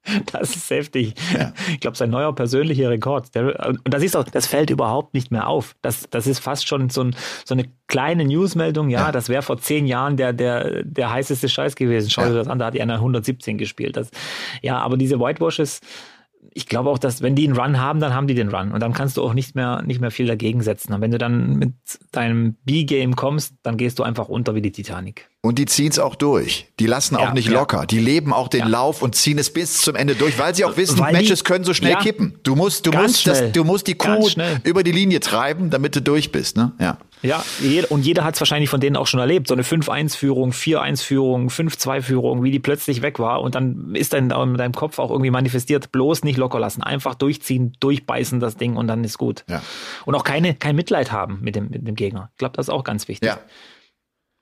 Das 0.32 0.56
ist 0.56 0.70
heftig. 0.70 1.14
Ja. 1.34 1.54
Ich 1.70 1.80
glaube, 1.80 1.98
sein 1.98 2.10
neuer 2.10 2.34
persönlicher 2.34 2.90
Rekord. 2.90 3.34
Der, 3.36 3.70
und 3.70 3.82
das 3.86 4.04
ist 4.04 4.16
auch, 4.16 4.24
das 4.24 4.48
fällt 4.48 4.70
überhaupt 4.70 5.14
nicht 5.14 5.32
mehr 5.32 5.48
auf. 5.48 5.76
Das, 5.82 6.08
das 6.10 6.28
ist 6.28 6.40
fast 6.40 6.68
schon 6.68 6.90
so, 6.90 7.04
ein, 7.04 7.16
so 7.46 7.56
eine 7.56 7.66
kleine 7.88 8.26
Newsmeldung. 8.26 8.90
Ja, 8.90 9.08
ja. 9.08 9.12
das 9.12 9.30
wäre 9.30 9.42
vor 9.42 9.58
zehn 9.60 9.86
Jahren 9.86 10.18
der, 10.18 10.34
der, 10.34 10.84
der 10.84 11.12
heißeste 11.12 11.50
Scheiß 11.50 11.76
gewesen. 11.76 12.10
Schau 12.10 12.26
dir 12.26 12.34
das 12.34 12.48
an, 12.48 12.60
da 12.60 12.68
hat 12.68 12.76
er 12.76 12.90
117 12.90 13.58
gespielt. 13.58 13.98
Das, 13.98 14.10
ja, 14.62 14.80
aber 14.80 14.98
diese 14.98 15.20
Whitewashes, 15.20 15.82
ich 16.54 16.68
glaube 16.68 16.90
auch, 16.90 16.98
dass 16.98 17.22
wenn 17.22 17.36
die 17.36 17.46
einen 17.46 17.58
Run 17.58 17.80
haben, 17.80 18.00
dann 18.00 18.14
haben 18.14 18.28
die 18.28 18.34
den 18.34 18.50
Run 18.50 18.72
und 18.72 18.80
dann 18.82 18.94
kannst 18.94 19.18
du 19.18 19.24
auch 19.24 19.34
nicht 19.34 19.56
mehr 19.56 19.82
nicht 19.84 20.00
mehr 20.00 20.12
viel 20.12 20.26
dagegen 20.26 20.62
setzen. 20.62 20.94
Und 20.94 21.02
wenn 21.02 21.12
du 21.12 21.18
dann 21.18 21.58
mit 21.58 21.74
deinem 22.12 22.56
B-Game 22.64 23.16
kommst, 23.16 23.56
dann 23.64 23.78
gehst 23.78 24.00
du 24.00 24.04
einfach 24.04 24.30
unter 24.30 24.56
wie 24.56 24.62
die 24.62 24.72
Titanic. 24.72 25.30
Und 25.42 25.58
die 25.58 25.66
ziehen 25.66 25.90
es 25.90 26.00
auch 26.00 26.16
durch. 26.16 26.68
Die 26.82 26.86
lassen 26.86 27.16
auch 27.16 27.22
ja, 27.22 27.34
nicht 27.34 27.48
ja. 27.48 27.54
locker. 27.54 27.86
Die 27.86 28.00
leben 28.00 28.34
auch 28.34 28.50
den 28.50 28.62
ja. 28.62 28.68
Lauf 28.68 29.02
und 29.02 29.16
ziehen 29.16 29.38
es 29.38 29.54
bis 29.54 29.82
zum 29.82 29.96
Ende 29.96 30.16
durch, 30.16 30.38
weil 30.38 30.54
sie 30.54 30.66
auch 30.66 30.76
wissen, 30.76 31.00
weil 31.00 31.14
Matches 31.14 31.40
die, 31.40 31.46
können 31.46 31.64
so 31.64 31.74
schnell 31.74 31.96
kippen. 31.96 32.38
Du 32.44 32.56
musst, 32.56 32.86
du 32.86 32.92
musst, 32.92 33.26
das, 33.26 33.54
du 33.54 33.64
musst 33.64 33.88
die 33.88 33.96
Kuh 33.96 34.30
über 34.66 34.84
die 34.84 34.92
Linie 34.92 35.22
treiben, 35.22 35.70
damit 35.70 35.96
du 35.96 36.02
durch 36.02 36.34
bist. 36.34 36.58
Ne? 36.58 36.74
Ja. 36.80 36.98
Ja, 37.22 37.44
und 37.90 38.06
jeder 38.06 38.24
hat 38.24 38.36
es 38.36 38.42
wahrscheinlich 38.42 38.70
von 38.70 38.80
denen 38.80 38.96
auch 38.96 39.08
schon 39.08 39.20
erlebt. 39.20 39.48
So 39.48 39.54
eine 39.54 39.64
5-1-Führung, 39.64 40.52
4-1-Führung, 40.52 41.50
5-2-Führung, 41.50 42.44
wie 42.44 42.52
die 42.52 42.60
plötzlich 42.60 43.02
weg 43.02 43.20
war. 43.20 43.42
Und 43.42 43.56
dann 43.56 43.94
ist 43.94 44.14
dann 44.14 44.32
in 44.32 44.54
deinem 44.56 44.74
Kopf 44.74 45.00
auch 45.00 45.12
irgendwie 45.12 45.32
manifestiert, 45.32 45.92
bloß 45.92 46.24
nicht 46.24 46.38
locker 46.38 46.60
lassen. 46.60 46.82
Einfach 46.82 47.16
durchziehen, 47.16 47.74
durchbeißen 47.82 48.40
das 48.40 48.56
Ding 48.56 48.78
und 48.78 48.88
dann 48.88 49.04
ist 49.04 49.18
gut. 49.18 49.44
Ja. 49.50 49.62
Und 50.06 50.16
auch 50.16 50.24
keine, 50.24 50.56
kein 50.56 50.78
Mitleid 50.78 51.12
haben 51.12 51.40
mit 51.42 51.56
dem, 51.56 51.70
mit 51.70 51.86
dem 51.86 51.96
Gegner. 51.96 52.30
Ich 52.34 52.38
glaube, 52.38 52.56
das 52.56 52.68
ist 52.68 52.70
auch 52.70 52.86
ganz 52.86 53.10
wichtig. 53.10 53.28
Ja. 53.28 53.40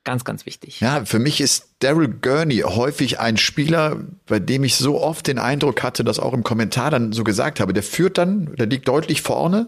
Ganz, 0.07 0.23
ganz 0.23 0.45
wichtig. 0.45 0.79
Ja, 0.79 1.03
für 1.03 1.19
mich 1.19 1.41
ist 1.41 1.65
Daryl 1.79 2.07
Gurney 2.07 2.59
häufig 2.59 3.19
ein 3.19 3.35
Spieler, 3.35 3.97
bei 4.25 4.39
dem 4.39 4.63
ich 4.63 4.77
so 4.77 5.01
oft 5.01 5.27
den 5.27 5.37
Eindruck 5.37 5.83
hatte, 5.83 6.05
dass 6.05 6.17
auch 6.17 6.31
im 6.31 6.45
Kommentar 6.45 6.91
dann 6.91 7.11
so 7.11 7.25
gesagt 7.25 7.59
habe, 7.59 7.73
der 7.73 7.83
führt 7.83 8.17
dann, 8.17 8.55
der 8.55 8.67
liegt 8.67 8.87
deutlich 8.87 9.21
vorne. 9.21 9.67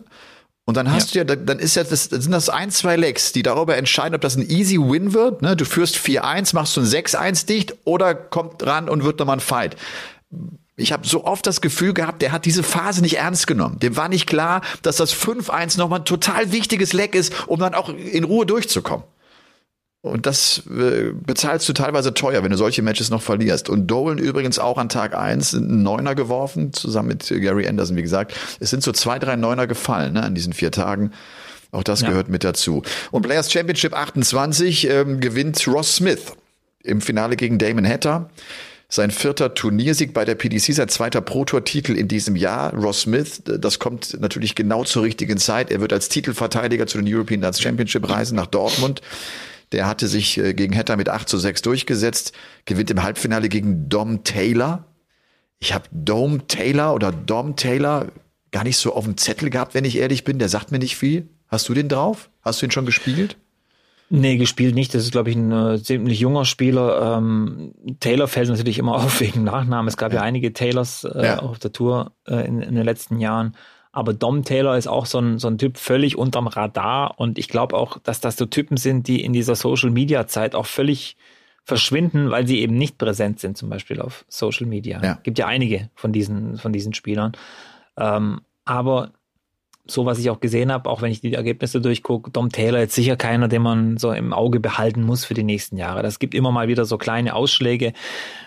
Und 0.63 0.78
dann 0.78 0.93
hast 0.93 1.13
ja. 1.13 1.25
du 1.25 1.34
ja, 1.34 1.36
dann 1.36 1.60
ist 1.60 1.75
ja 1.75 1.84
das, 1.84 2.08
dann 2.08 2.21
sind 2.21 2.32
das 2.32 2.47
ein, 2.47 2.71
zwei 2.71 2.95
Lecks, 2.95 3.34
die 3.34 3.43
darüber 3.43 3.75
entscheiden, 3.75 4.15
ob 4.15 4.21
das 4.21 4.38
ein 4.38 4.49
easy 4.49 4.78
Win 4.78 5.12
wird. 5.13 5.41
Ne? 5.41 5.58
Du 5.58 5.65
führst 5.65 5.97
4-1, 5.97 6.56
machst 6.56 6.78
du 6.78 6.80
ein 6.80 6.88
6-1 6.88 7.45
dicht 7.45 7.75
oder 7.84 8.15
kommt 8.15 8.65
ran 8.65 8.88
und 8.88 9.04
wird 9.04 9.19
nochmal 9.19 9.36
ein 9.36 9.41
Fight. 9.41 9.75
Ich 10.78 10.93
habe 10.93 11.06
so 11.06 11.25
oft 11.25 11.45
das 11.47 11.60
Gefühl 11.60 11.93
gehabt, 11.93 12.21
der 12.21 12.32
hat 12.32 12.45
diese 12.45 12.63
Phase 12.63 13.02
nicht 13.02 13.17
ernst 13.17 13.45
genommen. 13.45 13.78
Dem 13.80 13.97
war 13.97 14.08
nicht 14.08 14.25
klar, 14.25 14.62
dass 14.84 14.95
das 14.95 15.13
5-1 15.13 15.78
nochmal 15.78 15.99
ein 15.99 16.06
total 16.06 16.54
wichtiges 16.54 16.93
Leck 16.93 17.13
ist, 17.13 17.34
um 17.49 17.60
dann 17.60 17.73
auch 17.73 17.89
in 17.89 18.23
Ruhe 18.23 18.45
durchzukommen. 18.45 19.04
Und 20.02 20.26
das 20.26 20.64
äh, 20.70 21.12
bezahlst 21.12 21.68
du 21.68 21.74
teilweise 21.74 22.14
teuer, 22.14 22.42
wenn 22.42 22.52
du 22.52 22.58
solche 22.58 22.82
Matches 22.82 23.10
noch 23.10 23.22
verlierst. 23.22 23.68
Und 23.68 23.88
Dolan 23.88 24.18
übrigens 24.18 24.58
auch 24.58 24.78
an 24.78 24.88
Tag 24.88 25.14
eins 25.14 25.54
einen 25.54 25.84
Neuner 25.84 26.16
geworfen, 26.16 26.72
zusammen 26.72 27.10
mit 27.10 27.28
Gary 27.28 27.68
Anderson, 27.68 27.98
wie 27.98 28.02
gesagt. 28.02 28.34
Es 28.62 28.70
sind 28.70 28.82
so 28.82 28.94
zwei, 28.94 29.20
drei 29.20 29.36
Neuner 29.36 29.68
gefallen 29.68 30.14
ne, 30.14 30.24
an 30.24 30.36
diesen 30.36 30.54
vier 30.54 30.72
Tagen. 30.72 31.12
Auch 31.72 31.84
das 31.84 32.02
ja. 32.02 32.10
gehört 32.10 32.30
mit 32.30 32.46
dazu. 32.46 32.82
Und 33.12 33.24
Players 33.24 33.52
Championship 33.52 33.94
28 33.94 34.90
ähm, 34.90 35.20
gewinnt 35.20 35.68
Ross 35.68 35.98
Smith 35.98 36.34
im 36.82 37.02
Finale 37.02 37.36
gegen 37.36 37.58
Damon 37.58 37.86
Hatter. 37.86 38.30
Sein 38.92 39.12
vierter 39.12 39.54
Turniersieg 39.54 40.16
bei 40.16 40.26
der 40.26 40.34
PDC, 40.34 40.74
sein 40.74 40.90
zweiter 40.90 41.22
Pro-Tour-Titel 41.22 41.92
in 41.92 42.08
diesem 42.08 42.36
Jahr. 42.36 42.74
Ross 42.74 43.02
Smith, 43.02 43.44
das 43.46 43.78
kommt 43.78 44.20
natürlich 44.20 44.56
genau 44.56 44.84
zur 44.84 45.04
richtigen 45.04 45.38
Zeit. 45.38 45.70
Er 45.70 45.80
wird 45.82 45.94
als 45.94 46.10
Titelverteidiger 46.10 46.88
zu 46.88 46.98
den 46.98 47.14
European 47.14 47.42
Darts 47.42 47.62
Championship 47.62 48.10
reisen 48.10 48.36
nach 48.36 48.48
Dortmund. 48.48 49.02
Der 49.72 49.88
hatte 49.88 50.08
sich 50.08 50.38
äh, 50.38 50.54
gegen 50.54 50.76
Hatter 50.76 50.98
mit 50.98 51.10
8 51.10 51.30
zu 51.30 51.38
6 51.38 51.62
durchgesetzt, 51.62 52.34
gewinnt 52.66 52.92
im 52.92 53.04
Halbfinale 53.04 53.50
gegen 53.50 53.90
Dom 53.90 54.24
Taylor. 54.24 54.86
Ich 55.60 55.74
habe 55.74 55.86
Dom 55.92 56.48
Taylor 56.48 56.94
oder 56.94 57.12
Dom 57.12 57.56
Taylor 57.56 58.08
gar 58.52 58.64
nicht 58.64 58.78
so 58.78 58.94
auf 58.94 59.06
dem 59.06 59.18
Zettel 59.18 59.50
gehabt, 59.50 59.74
wenn 59.74 59.86
ich 59.86 59.98
ehrlich 59.98 60.24
bin. 60.24 60.40
Der 60.40 60.50
sagt 60.50 60.72
mir 60.72 60.80
nicht 60.80 60.96
viel. 60.96 61.30
Hast 61.48 61.68
du 61.70 61.74
den 61.74 61.90
drauf? 61.90 62.30
Hast 62.42 62.62
du 62.62 62.66
ihn 62.66 62.72
schon 62.72 62.86
gespielt? 62.86 63.38
Nee, 64.12 64.38
gespielt 64.38 64.74
nicht. 64.74 64.94
Das 64.96 65.04
ist, 65.04 65.12
glaube 65.12 65.30
ich, 65.30 65.36
ein 65.36 65.52
äh, 65.52 65.82
ziemlich 65.82 66.20
junger 66.20 66.46
Spieler. 66.46 67.18
Ähm, 67.18 67.74
Taylor 68.00 68.28
fällt 68.28 68.50
natürlich 68.50 68.80
immer 68.80 68.96
auf 69.04 69.20
wegen 69.20 69.44
Nachnamen. 69.44 69.88
Es 69.88 69.98
gab 69.98 70.12
ja, 70.14 70.20
ja 70.20 70.24
einige 70.24 70.54
Taylors 70.54 71.04
äh, 71.04 71.26
ja. 71.26 71.40
auf 71.40 71.60
der 71.60 71.72
Tour 71.72 72.14
äh, 72.28 72.48
in, 72.48 72.62
in, 72.62 72.76
den 72.76 72.86
letzten 72.86 73.20
Jahren. 73.20 73.56
Aber 73.91 74.13
Dom 74.13 74.43
Taylor 74.43 74.78
ist 74.78 74.88
auch 74.88 75.06
so 75.06 75.19
ein, 75.19 75.39
so 75.39 75.47
ein 75.47 75.58
Typ 75.58 75.78
völlig 75.78 76.17
unterm 76.17 76.47
Radar. 76.47 77.19
Und 77.19 77.39
ich 77.39 77.47
glaube 77.47 77.75
auch, 77.75 77.97
dass 77.99 78.21
das 78.21 78.38
so 78.38 78.45
Typen 78.45 78.78
sind, 78.78 79.08
die 79.08 79.23
in 79.23 79.34
dieser 79.34 79.56
Social 79.56 79.89
Media 79.89 80.28
Zeit 80.28 80.54
auch 80.56 80.67
völlig 80.67 81.17
verschwinden, 81.63 82.32
weil 82.32 82.47
sie 82.47 82.60
eben 82.60 82.75
nicht 82.78 82.97
präsent 82.97 83.39
sind, 83.39 83.58
zum 83.58 83.69
Beispiel 83.69 84.02
auf 84.02 84.25
Social 84.28 84.67
Media. 84.67 85.02
Ja. 85.04 85.19
Gibt 85.23 85.39
ja 85.39 85.47
einige 85.47 85.89
von 85.95 86.12
diesen, 86.12 86.58
von 86.58 86.73
diesen 86.73 86.93
Spielern. 86.93 87.34
Ähm, 87.97 88.41
aber 88.65 89.12
so 89.91 90.06
was 90.06 90.19
ich 90.19 90.30
auch 90.30 90.39
gesehen 90.39 90.71
habe, 90.71 90.89
auch 90.89 91.02
wenn 91.02 91.12
ich 91.12 91.21
die 91.21 91.34
Ergebnisse 91.34 91.82
durchgucke, 91.82 92.32
Dom 92.32 92.49
Taylor 92.49 92.84
ist 92.84 92.93
sicher 92.93 93.15
keiner, 93.15 93.47
den 93.47 93.62
man 93.62 93.97
so 93.97 94.12
im 94.12 94.34
Auge 94.34 94.60
behalten 94.60 95.04
muss 95.04 95.25
für 95.25 95.34
die 95.34 95.43
nächsten 95.43 95.78
Jahre. 95.78 96.04
Das 96.04 96.19
gibt 96.19 96.34
immer 96.34 96.52
mal 96.52 96.67
wieder 96.67 96.86
so 96.86 96.97
kleine 96.97 97.36
Ausschläge 97.36 97.93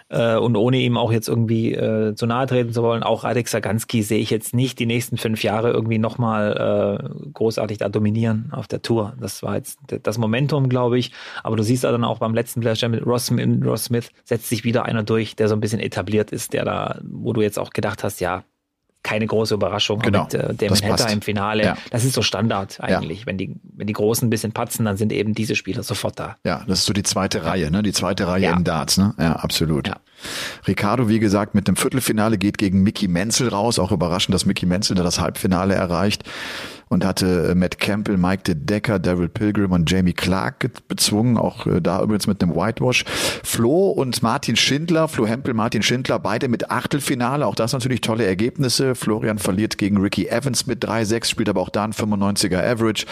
äh, 0.09 0.37
und 0.37 0.57
ohne 0.57 0.79
ihm 0.79 0.97
auch 0.97 1.13
jetzt 1.13 1.29
irgendwie 1.29 1.73
äh, 1.73 2.15
zu 2.15 2.27
nahe 2.27 2.47
treten 2.47 2.73
zu 2.73 2.83
wollen, 2.83 3.03
auch 3.03 3.25
Radek 3.25 3.49
Saganski 3.49 4.03
sehe 4.03 4.19
ich 4.19 4.31
jetzt 4.31 4.55
nicht 4.55 4.79
die 4.79 4.87
nächsten 4.87 5.17
fünf 5.17 5.43
Jahre 5.43 5.71
irgendwie 5.71 5.99
nochmal 5.99 7.01
äh, 7.01 7.31
großartig 7.33 7.79
da 7.79 7.89
dominieren 7.89 8.49
auf 8.53 8.69
der 8.69 8.83
Tour. 8.83 9.15
Das 9.21 9.43
war 9.43 9.57
jetzt 9.57 9.79
das 10.03 10.19
Momentum, 10.19 10.69
glaube 10.69 10.99
ich. 10.99 11.13
Aber 11.43 11.57
du 11.57 11.63
siehst 11.63 11.85
ja 11.85 11.93
dann 11.93 12.05
auch 12.05 12.19
beim 12.19 12.35
letzten 12.35 12.61
Player 12.61 12.89
mit 12.89 13.07
Ross 13.07 13.27
Smith 13.27 14.11
setzt 14.25 14.49
sich 14.49 14.65
wieder 14.65 14.85
einer 14.85 15.03
durch, 15.03 15.37
der 15.37 15.49
so 15.49 15.55
ein 15.55 15.61
bisschen 15.61 15.81
etabliert 15.81 16.31
ist, 16.31 16.53
der 16.53 16.65
da, 16.65 17.01
wo 17.03 17.33
du 17.33 17.41
jetzt 17.41 17.59
auch 17.59 17.71
gedacht 17.71 18.05
hast, 18.05 18.21
ja, 18.21 18.45
keine 19.03 19.27
große 19.27 19.55
Überraschung 19.55 19.99
genau, 20.01 20.25
mit 20.25 20.35
äh, 20.35 20.55
Damon 20.55 20.81
Hatter 20.83 21.11
im 21.11 21.23
Finale. 21.23 21.65
Ja. 21.65 21.77
Das 21.91 22.05
ist 22.05 22.13
so 22.13 22.23
Standard 22.23 22.81
eigentlich. 22.81 23.21
Ja. 23.21 23.27
Wenn 23.27 23.39
die, 23.39 23.57
wenn 23.77 23.87
die 23.87 23.93
Großen 23.93 24.27
ein 24.27 24.31
bisschen 24.31 24.53
patzen, 24.53 24.85
dann 24.85 24.97
sind 24.97 25.13
eben 25.13 25.35
diese 25.35 25.57
Spieler 25.57 25.83
sofort 25.83 26.19
da. 26.19 26.37
Ja, 26.45 26.63
das 26.67 26.81
ist 26.81 26.85
so 26.87 26.93
die 26.93 27.03
zweite 27.03 27.45
Reihe, 27.45 27.71
ne? 27.71 27.83
Die 27.83 27.93
zweite 27.93 28.29
Reihe 28.29 28.45
ja. 28.45 28.53
im 28.53 28.65
Darts, 28.65 28.99
ne? 28.99 29.15
Ja, 29.19 29.37
absolut. 29.37 29.89
Ja. 29.89 29.97
Ricardo, 30.69 31.09
wie 31.09 31.19
gesagt, 31.19 31.55
mit 31.55 31.67
dem 31.67 31.75
Viertelfinale 31.75 32.39
geht 32.39 32.59
gegen 32.59 32.83
Mickey 32.83 33.09
Menzel 33.09 33.49
raus. 33.49 33.79
Auch 33.79 33.91
überraschend, 33.91 34.35
dass 34.35 34.47
Mickey 34.47 34.67
Menzel 34.67 34.95
da 34.95 35.03
das 35.03 35.21
Halbfinale 35.21 35.75
erreicht 35.75 36.25
und 36.93 37.07
hatte 37.07 37.49
äh, 37.51 37.55
Matt 37.55 37.79
Campbell, 37.79 38.19
Mike 38.19 38.43
De 38.43 38.55
Decker, 38.55 38.99
Daryl 38.99 39.31
Pilgrim 39.31 39.73
und 39.73 39.91
Jamie 39.91 40.13
Clark 40.13 40.71
bezwungen, 40.89 41.39
auch 41.39 41.67
äh, 41.67 41.81
da 41.81 42.03
übrigens 42.03 42.27
mit 42.27 42.43
einem 42.43 42.55
Whitewash. 42.55 43.05
Flo 43.43 43.89
und 43.91 44.23
Martin 44.23 44.57
Schindler, 44.57 45.09
Flo 45.09 45.27
Hempel, 45.27 45.55
Martin 45.55 45.83
Schindler, 45.83 46.19
beide 46.19 46.49
mit 46.49 46.71
Achtelfinale, 46.71 47.47
auch 47.47 47.55
das 47.55 47.73
natürlich 47.73 48.03
tolle 48.03 48.27
Ergebnisse. 48.27 48.95
Florian 48.95 49.39
verliert 49.39 49.79
gegen 49.79 49.97
Ricky 49.97 50.29
Evans 50.29 50.67
mit 50.67 50.85
3-6, 50.85 51.25
spielt 51.25 51.49
aber 51.49 51.63
auch 51.63 51.71
da 51.71 51.85
ein 51.85 51.93
95er 51.93 52.63
Average 52.63 53.07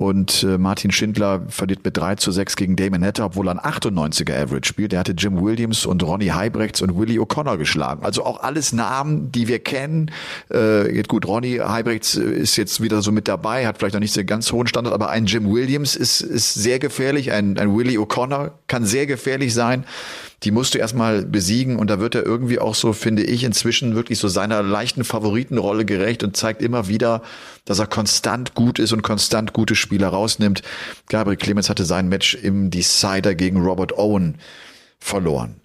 und 0.00 0.44
äh, 0.44 0.56
Martin 0.56 0.90
Schindler 0.92 1.42
verliert 1.48 1.84
mit 1.84 1.94
3 1.94 2.14
zu 2.14 2.32
6 2.32 2.56
gegen 2.56 2.74
Damon 2.74 3.02
Netter, 3.02 3.26
obwohl 3.26 3.48
er 3.48 3.62
ein 3.62 3.72
98er 3.72 4.34
Average 4.34 4.66
spielt. 4.66 4.94
Er 4.94 5.00
hatte 5.00 5.12
Jim 5.12 5.42
Williams 5.42 5.84
und 5.84 6.02
Ronnie 6.02 6.30
Heibrechts 6.30 6.80
und 6.80 6.98
Willie 6.98 7.20
O'Connor 7.20 7.58
geschlagen. 7.58 8.02
Also 8.02 8.24
auch 8.24 8.40
alles 8.40 8.72
Namen, 8.72 9.30
die 9.30 9.46
wir 9.46 9.58
kennen. 9.58 10.10
Äh, 10.50 10.96
jetzt 10.96 11.10
gut, 11.10 11.26
Ronnie 11.26 11.60
Heibrechts 11.60 12.14
ist 12.14 12.56
jetzt 12.56 12.80
wieder 12.80 13.02
so 13.02 13.12
mit 13.12 13.28
dabei, 13.28 13.66
hat 13.66 13.76
vielleicht 13.76 13.92
noch 13.92 14.00
nicht 14.00 14.14
so 14.14 14.24
ganz 14.24 14.50
hohen 14.52 14.66
Standard, 14.66 14.94
aber 14.94 15.10
ein 15.10 15.26
Jim 15.26 15.52
Williams 15.52 15.96
ist, 15.96 16.22
ist 16.22 16.54
sehr 16.54 16.78
gefährlich. 16.78 17.32
Ein, 17.32 17.58
ein 17.58 17.76
Willie 17.76 17.98
O'Connor 17.98 18.52
kann 18.68 18.86
sehr 18.86 19.04
gefährlich 19.04 19.52
sein 19.52 19.84
die 20.42 20.50
musst 20.50 20.74
du 20.74 20.78
erstmal 20.78 21.24
besiegen 21.24 21.76
und 21.76 21.90
da 21.90 22.00
wird 22.00 22.14
er 22.14 22.24
irgendwie 22.24 22.58
auch 22.58 22.74
so, 22.74 22.92
finde 22.92 23.22
ich, 23.22 23.44
inzwischen 23.44 23.94
wirklich 23.94 24.18
so 24.18 24.28
seiner 24.28 24.62
leichten 24.62 25.04
Favoritenrolle 25.04 25.84
gerecht 25.84 26.22
und 26.22 26.36
zeigt 26.36 26.62
immer 26.62 26.88
wieder, 26.88 27.22
dass 27.66 27.78
er 27.78 27.86
konstant 27.86 28.54
gut 28.54 28.78
ist 28.78 28.92
und 28.92 29.02
konstant 29.02 29.52
gute 29.52 29.74
Spieler 29.74 30.08
rausnimmt. 30.08 30.62
Gabriel 31.08 31.36
Clemens 31.36 31.68
hatte 31.68 31.84
sein 31.84 32.08
Match 32.08 32.34
im 32.34 32.70
Decider 32.70 33.34
gegen 33.34 33.60
Robert 33.60 33.98
Owen 33.98 34.36
verloren. 34.98 35.56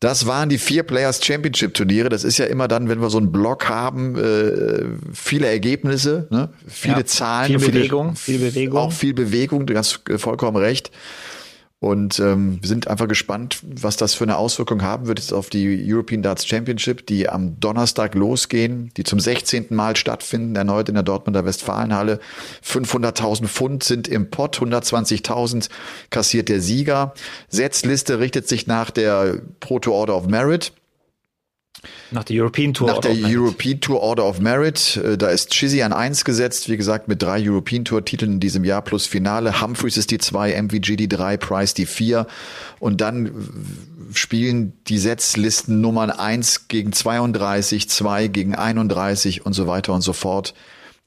Das 0.00 0.26
waren 0.26 0.48
die 0.48 0.56
vier 0.56 0.82
Players 0.82 1.22
Championship 1.22 1.74
Turniere. 1.74 2.08
Das 2.08 2.24
ist 2.24 2.38
ja 2.38 2.46
immer 2.46 2.68
dann, 2.68 2.88
wenn 2.88 3.02
wir 3.02 3.10
so 3.10 3.18
einen 3.18 3.30
Block 3.30 3.68
haben, 3.68 4.16
äh, 4.16 4.86
viele 5.12 5.46
Ergebnisse, 5.46 6.26
ne? 6.30 6.48
viele 6.66 6.96
ja, 6.96 7.04
Zahlen, 7.04 7.60
viel 7.60 7.70
Bewegung, 7.70 8.16
viel 8.16 8.38
Bewegung, 8.38 8.78
auch 8.78 8.92
viel 8.92 9.12
Bewegung. 9.12 9.66
Du 9.66 9.76
hast 9.76 10.00
vollkommen 10.16 10.56
recht. 10.56 10.90
Und 11.82 12.20
ähm, 12.20 12.58
wir 12.60 12.68
sind 12.68 12.88
einfach 12.88 13.08
gespannt, 13.08 13.60
was 13.62 13.96
das 13.96 14.12
für 14.12 14.24
eine 14.24 14.36
Auswirkung 14.36 14.82
haben 14.82 15.06
wird 15.06 15.18
jetzt 15.18 15.32
auf 15.32 15.48
die 15.48 15.82
European 15.90 16.20
Darts 16.20 16.46
Championship, 16.46 17.06
die 17.06 17.26
am 17.26 17.58
Donnerstag 17.58 18.14
losgehen, 18.14 18.92
die 18.98 19.02
zum 19.02 19.18
16. 19.18 19.68
Mal 19.70 19.96
stattfinden, 19.96 20.54
erneut 20.56 20.90
in 20.90 20.94
der 20.94 21.02
Dortmunder 21.02 21.46
Westfalenhalle. 21.46 22.20
500.000 22.62 23.46
Pfund 23.46 23.82
sind 23.82 24.08
im 24.08 24.28
Pott, 24.28 24.58
120.000 24.58 25.70
kassiert 26.10 26.50
der 26.50 26.60
Sieger. 26.60 27.14
Setzliste 27.48 28.18
richtet 28.18 28.46
sich 28.46 28.66
nach 28.66 28.90
der 28.90 29.40
Proto 29.60 29.92
Order 29.92 30.18
of 30.18 30.26
Merit. 30.26 30.74
Nach 32.10 32.24
der 32.24 32.42
European 32.42 32.74
Tour 32.74 32.88
Nach 32.88 32.96
Order 32.96 33.14
der 33.14 33.26
European 33.26 33.80
Tour 33.80 34.00
Order 34.00 34.26
of 34.26 34.40
Merit. 34.40 34.96
Äh, 34.96 35.16
da 35.16 35.28
ist 35.28 35.50
Chizzy 35.50 35.82
an 35.82 35.92
eins 35.92 36.24
gesetzt, 36.24 36.68
wie 36.68 36.76
gesagt, 36.76 37.08
mit 37.08 37.22
drei 37.22 37.40
European 37.46 37.84
Tour 37.84 38.04
Titeln 38.04 38.32
in 38.32 38.40
diesem 38.40 38.64
Jahr 38.64 38.82
plus 38.82 39.06
Finale. 39.06 39.60
Humphreys 39.60 39.96
ist 39.96 40.10
die 40.10 40.18
zwei, 40.18 40.60
MVG 40.60 40.96
die 40.96 41.08
drei, 41.08 41.36
Price 41.36 41.74
die 41.74 41.86
vier. 41.86 42.26
Und 42.78 43.00
dann 43.00 43.30
spielen 44.12 44.72
die 44.88 44.98
Setzlisten 44.98 45.80
Nummern 45.80 46.10
1 46.10 46.68
gegen 46.68 46.92
32, 46.92 47.88
2 47.88 48.28
gegen 48.28 48.54
31 48.54 49.46
und 49.46 49.52
so 49.52 49.66
weiter 49.66 49.92
und 49.92 50.02
so 50.02 50.12
fort 50.12 50.54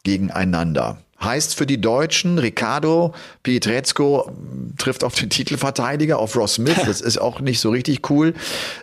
gegeneinander. 0.03 0.97
Heißt 1.23 1.55
für 1.55 1.65
die 1.65 1.79
Deutschen, 1.79 2.37
Ricardo 2.39 3.13
Pietrezco 3.43 4.31
trifft 4.77 5.03
auf 5.03 5.15
den 5.15 5.29
Titelverteidiger, 5.29 6.19
auf 6.19 6.35
Ross 6.35 6.55
Smith. 6.55 6.77
Das 6.85 7.01
ist 7.01 7.17
auch 7.17 7.39
nicht 7.39 7.59
so 7.59 7.71
richtig 7.71 8.09
cool. 8.09 8.33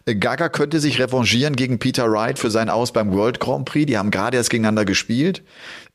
Gaga 0.07 0.49
könnte 0.49 0.80
sich 0.80 0.99
revanchieren 0.99 1.55
gegen 1.55 1.78
Peter 1.78 2.11
Wright 2.11 2.38
für 2.38 2.51
seinen 2.51 2.70
Aus 2.70 2.93
beim 2.93 3.12
World 3.12 3.41
Grand 3.41 3.66
Prix. 3.66 3.86
Die 3.86 3.99
haben 3.99 4.11
gerade 4.11 4.36
erst 4.36 4.51
gegeneinander 4.51 4.84
gespielt. 4.84 5.43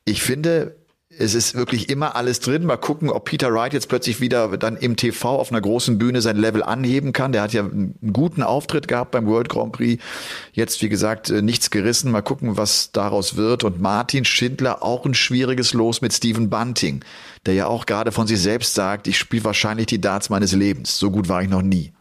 Ich 0.04 0.22
finde, 0.22 0.76
es 1.18 1.34
ist 1.34 1.54
wirklich 1.54 1.88
immer 1.88 2.16
alles 2.16 2.40
drin. 2.40 2.64
Mal 2.64 2.76
gucken, 2.76 3.10
ob 3.10 3.24
Peter 3.24 3.52
Wright 3.52 3.72
jetzt 3.72 3.88
plötzlich 3.88 4.20
wieder 4.20 4.56
dann 4.56 4.76
im 4.76 4.96
TV 4.96 5.38
auf 5.38 5.50
einer 5.50 5.60
großen 5.60 5.98
Bühne 5.98 6.20
sein 6.20 6.36
Level 6.36 6.62
anheben 6.62 7.12
kann. 7.12 7.32
Der 7.32 7.42
hat 7.42 7.52
ja 7.52 7.62
einen 7.62 8.12
guten 8.12 8.42
Auftritt 8.42 8.88
gehabt 8.88 9.12
beim 9.12 9.26
World 9.26 9.48
Grand 9.48 9.72
Prix. 9.72 10.02
Jetzt, 10.52 10.82
wie 10.82 10.88
gesagt, 10.88 11.30
äh, 11.30 11.42
nichts 11.42 11.70
gerissen. 11.70 12.10
Mal 12.10 12.22
gucken, 12.22 12.56
was 12.56 12.92
daraus 12.92 13.36
wird. 13.36 13.64
Und 13.64 13.80
Martin 13.80 14.24
Schindler 14.24 14.82
auch 14.82 15.04
ein 15.06 15.14
schwieriges 15.14 15.72
Los 15.72 16.00
mit 16.00 16.12
Stephen 16.12 16.50
Bunting, 16.50 17.04
der 17.46 17.54
ja 17.54 17.66
auch 17.66 17.86
gerade 17.86 18.12
von 18.12 18.26
sich 18.26 18.40
selbst 18.40 18.74
sagt, 18.74 19.06
ich 19.08 19.18
spiele 19.18 19.44
wahrscheinlich 19.44 19.86
die 19.86 20.00
Darts 20.00 20.30
meines 20.30 20.52
Lebens. 20.52 20.98
So 20.98 21.10
gut 21.10 21.28
war 21.28 21.42
ich 21.42 21.48
noch 21.48 21.62
nie. 21.62 21.92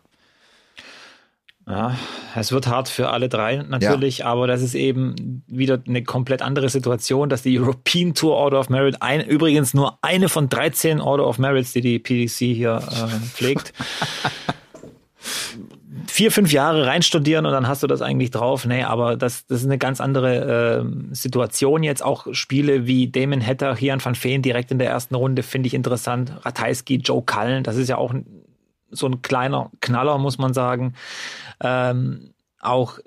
Ja, 1.67 1.97
es 2.35 2.51
wird 2.51 2.67
hart 2.67 2.89
für 2.89 3.09
alle 3.09 3.27
drei 3.27 3.57
natürlich, 3.57 4.19
ja. 4.19 4.27
aber 4.27 4.45
das 4.45 4.61
ist 4.61 4.75
eben 4.75 5.43
wieder 5.47 5.81
eine 5.87 6.03
komplett 6.03 6.43
andere 6.43 6.69
Situation, 6.69 7.27
dass 7.27 7.41
die 7.41 7.57
European 7.57 8.13
Tour 8.13 8.35
Order 8.35 8.59
of 8.59 8.69
Merit, 8.69 9.01
ein, 9.01 9.21
übrigens 9.21 9.73
nur 9.73 9.97
eine 10.03 10.29
von 10.29 10.47
13 10.47 11.01
Order 11.01 11.25
of 11.25 11.39
Merits, 11.39 11.73
die 11.73 11.81
die 11.81 11.97
PDC 11.97 12.55
hier 12.55 12.83
äh, 12.87 13.07
pflegt, 13.25 13.73
vier, 16.07 16.31
fünf 16.31 16.51
Jahre 16.53 16.85
reinstudieren 16.85 17.47
und 17.47 17.51
dann 17.51 17.67
hast 17.67 17.81
du 17.81 17.87
das 17.87 18.03
eigentlich 18.03 18.29
drauf. 18.29 18.65
Nee, 18.65 18.83
aber 18.83 19.17
das, 19.17 19.47
das 19.47 19.61
ist 19.61 19.65
eine 19.65 19.79
ganz 19.79 19.99
andere 19.99 20.85
äh, 20.85 21.15
Situation 21.15 21.81
jetzt. 21.81 22.03
Auch 22.03 22.27
Spiele 22.31 22.85
wie 22.85 23.09
Damon 23.09 23.45
Hatter, 23.45 23.75
Hian 23.75 24.03
van 24.05 24.13
Feen 24.13 24.43
direkt 24.43 24.69
in 24.69 24.77
der 24.77 24.89
ersten 24.89 25.15
Runde 25.15 25.41
finde 25.41 25.65
ich 25.67 25.73
interessant. 25.73 26.31
Ratajski, 26.43 26.97
Joe 26.97 27.23
Cullen, 27.25 27.63
das 27.63 27.75
ist 27.75 27.89
ja 27.89 27.97
auch 27.97 28.13
so 28.91 29.07
ein 29.07 29.21
kleiner 29.21 29.71
Knaller, 29.81 30.17
muss 30.17 30.37
man 30.37 30.53
sagen. 30.53 30.93
Ähm, 31.61 32.33
auch 32.61 32.99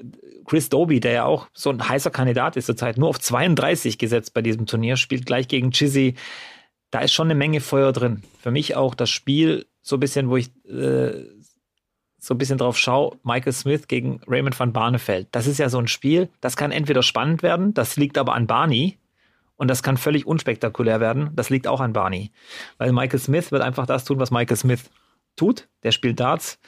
Chris 0.44 0.68
Doby, 0.68 1.00
der 1.00 1.12
ja 1.12 1.24
auch 1.24 1.48
so 1.52 1.70
ein 1.70 1.86
heißer 1.86 2.10
Kandidat 2.10 2.56
ist 2.56 2.66
zurzeit, 2.66 2.96
nur 2.96 3.08
auf 3.08 3.20
32 3.20 3.98
gesetzt 3.98 4.34
bei 4.34 4.42
diesem 4.42 4.66
Turnier, 4.66 4.96
spielt 4.96 5.26
gleich 5.26 5.48
gegen 5.48 5.72
Chizzy. 5.72 6.14
Da 6.90 7.00
ist 7.00 7.12
schon 7.12 7.26
eine 7.26 7.34
Menge 7.34 7.60
Feuer 7.60 7.92
drin. 7.92 8.22
Für 8.40 8.50
mich 8.50 8.76
auch 8.76 8.94
das 8.94 9.10
Spiel, 9.10 9.66
so 9.82 9.96
ein 9.96 10.00
bisschen, 10.00 10.30
wo 10.30 10.36
ich 10.36 10.48
äh, 10.66 11.24
so 12.18 12.34
ein 12.34 12.38
bisschen 12.38 12.58
drauf 12.58 12.78
schaue, 12.78 13.16
Michael 13.22 13.52
Smith 13.52 13.88
gegen 13.88 14.20
Raymond 14.26 14.58
van 14.58 14.72
Barneveld. 14.72 15.28
Das 15.32 15.46
ist 15.46 15.58
ja 15.58 15.68
so 15.68 15.78
ein 15.78 15.88
Spiel, 15.88 16.28
das 16.40 16.56
kann 16.56 16.72
entweder 16.72 17.02
spannend 17.02 17.42
werden, 17.42 17.74
das 17.74 17.96
liegt 17.96 18.18
aber 18.18 18.34
an 18.34 18.46
Barney. 18.46 18.98
Und 19.56 19.68
das 19.68 19.82
kann 19.82 19.96
völlig 19.96 20.24
unspektakulär 20.24 21.00
werden. 21.00 21.30
Das 21.34 21.50
liegt 21.50 21.66
auch 21.66 21.80
an 21.80 21.92
Barney. 21.92 22.30
Weil 22.78 22.92
Michael 22.92 23.18
Smith 23.18 23.50
wird 23.50 23.60
einfach 23.60 23.86
das 23.86 24.04
tun, 24.04 24.20
was 24.20 24.30
Michael 24.30 24.56
Smith 24.56 24.88
tut. 25.34 25.68
Der 25.82 25.90
spielt 25.90 26.20
Darts. 26.20 26.60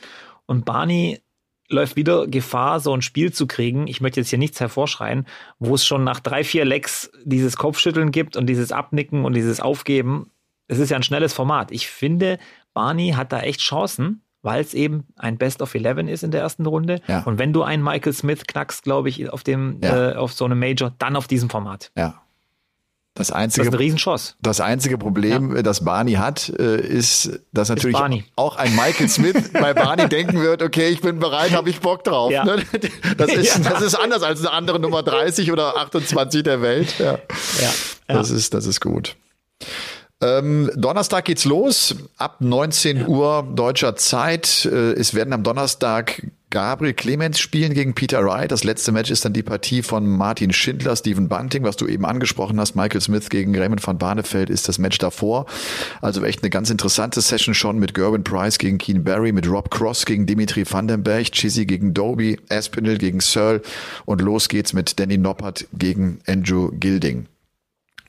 Und 0.46 0.64
Barney 0.64 1.20
läuft 1.70 1.96
wieder 1.96 2.26
Gefahr, 2.26 2.80
so 2.80 2.92
ein 2.92 3.02
Spiel 3.02 3.32
zu 3.32 3.46
kriegen. 3.46 3.86
Ich 3.86 4.00
möchte 4.00 4.20
jetzt 4.20 4.30
hier 4.30 4.38
nichts 4.38 4.60
hervorschreien, 4.60 5.26
wo 5.58 5.74
es 5.74 5.86
schon 5.86 6.04
nach 6.04 6.20
drei, 6.20 6.44
vier 6.44 6.64
Lecks 6.64 7.10
dieses 7.24 7.56
Kopfschütteln 7.56 8.10
gibt 8.10 8.36
und 8.36 8.46
dieses 8.46 8.72
Abnicken 8.72 9.24
und 9.24 9.34
dieses 9.34 9.60
Aufgeben. 9.60 10.30
Es 10.68 10.78
ist 10.78 10.90
ja 10.90 10.96
ein 10.96 11.02
schnelles 11.02 11.32
Format. 11.32 11.70
Ich 11.70 11.88
finde, 11.88 12.38
Barney 12.74 13.12
hat 13.16 13.32
da 13.32 13.40
echt 13.40 13.60
Chancen, 13.60 14.22
weil 14.42 14.60
es 14.60 14.74
eben 14.74 15.06
ein 15.16 15.38
Best 15.38 15.62
of 15.62 15.74
Eleven 15.74 16.08
ist 16.08 16.22
in 16.22 16.30
der 16.30 16.40
ersten 16.40 16.66
Runde. 16.66 17.00
Ja. 17.06 17.22
Und 17.22 17.38
wenn 17.38 17.52
du 17.52 17.62
einen 17.62 17.82
Michael 17.82 18.12
Smith 18.12 18.46
knackst, 18.46 18.82
glaube 18.82 19.08
ich, 19.08 19.30
auf 19.30 19.42
dem, 19.42 19.80
ja. 19.82 20.12
äh, 20.12 20.14
auf 20.16 20.32
so 20.32 20.44
einem 20.44 20.58
Major, 20.58 20.92
dann 20.98 21.16
auf 21.16 21.26
diesem 21.26 21.50
Format. 21.50 21.92
Ja. 21.96 22.22
Das 23.20 23.30
einzige, 23.30 23.66
das 23.66 23.68
ist 23.68 23.74
eine 23.74 23.84
Riesenchance. 23.84 24.34
Das 24.40 24.60
einzige 24.60 24.98
Problem, 24.98 25.56
ja. 25.56 25.62
das 25.62 25.84
Barney 25.84 26.14
hat, 26.14 26.48
äh, 26.58 26.80
ist, 26.80 27.40
dass 27.52 27.68
natürlich 27.68 27.96
auch 28.36 28.56
ein 28.56 28.74
Michael 28.74 29.08
Smith 29.08 29.50
bei 29.52 29.74
Barney 29.74 30.08
denken 30.08 30.40
wird, 30.40 30.62
okay, 30.62 30.88
ich 30.88 31.00
bin 31.00 31.18
bereit, 31.18 31.52
habe 31.52 31.70
ich 31.70 31.80
Bock 31.80 32.04
drauf. 32.04 32.30
Ja. 32.30 32.44
Ne? 32.44 32.62
Das, 33.16 33.32
ist, 33.32 33.58
ja. 33.64 33.70
das 33.70 33.82
ist 33.82 33.94
anders 33.94 34.22
als 34.22 34.40
eine 34.40 34.52
andere 34.52 34.80
Nummer 34.80 35.02
30 35.02 35.52
oder 35.52 35.76
28 35.76 36.42
der 36.42 36.62
Welt. 36.62 36.98
Ja. 36.98 37.18
Das, 38.08 38.30
ist, 38.30 38.54
das 38.54 38.66
ist 38.66 38.80
gut. 38.80 39.16
Ähm, 40.22 40.70
Donnerstag 40.76 41.24
geht's 41.24 41.46
los, 41.46 41.96
ab 42.18 42.36
19 42.40 43.06
Uhr 43.08 43.48
deutscher 43.54 43.96
Zeit. 43.96 44.66
Äh, 44.70 44.92
es 44.92 45.14
werden 45.14 45.32
am 45.32 45.42
Donnerstag 45.42 46.22
Gabriel 46.50 46.94
Clemens 46.94 47.38
spielen 47.38 47.72
gegen 47.72 47.94
Peter 47.94 48.22
Wright. 48.24 48.50
Das 48.50 48.64
letzte 48.64 48.92
Match 48.92 49.10
ist 49.10 49.24
dann 49.24 49.32
die 49.32 49.44
Partie 49.44 49.82
von 49.82 50.06
Martin 50.06 50.52
Schindler, 50.52 50.96
Stephen 50.96 51.28
Bunting, 51.28 51.62
was 51.62 51.76
du 51.76 51.86
eben 51.86 52.04
angesprochen 52.04 52.60
hast. 52.60 52.74
Michael 52.74 53.00
Smith 53.00 53.30
gegen 53.30 53.56
Raymond 53.56 53.86
van 53.86 53.96
Barneveld 53.96 54.50
ist 54.50 54.68
das 54.68 54.78
Match 54.78 54.98
davor. 54.98 55.46
Also 56.02 56.22
echt 56.24 56.42
eine 56.42 56.50
ganz 56.50 56.68
interessante 56.68 57.20
Session 57.20 57.54
schon 57.54 57.78
mit 57.78 57.94
Gerwin 57.94 58.24
Price 58.24 58.58
gegen 58.58 58.78
Keen 58.78 59.04
Barry, 59.04 59.32
mit 59.32 59.48
Rob 59.48 59.70
Cross 59.70 60.04
gegen 60.04 60.26
Dimitri 60.26 60.70
Vandenberg, 60.70 61.30
Chizzy 61.30 61.64
gegen 61.64 61.94
Doby, 61.94 62.38
Aspinall 62.50 62.98
gegen 62.98 63.20
Searle 63.20 63.62
und 64.04 64.20
los 64.20 64.48
geht's 64.48 64.72
mit 64.72 64.98
Danny 64.98 65.16
Noppert 65.16 65.66
gegen 65.72 66.20
Andrew 66.26 66.72
Gilding. 66.72 67.26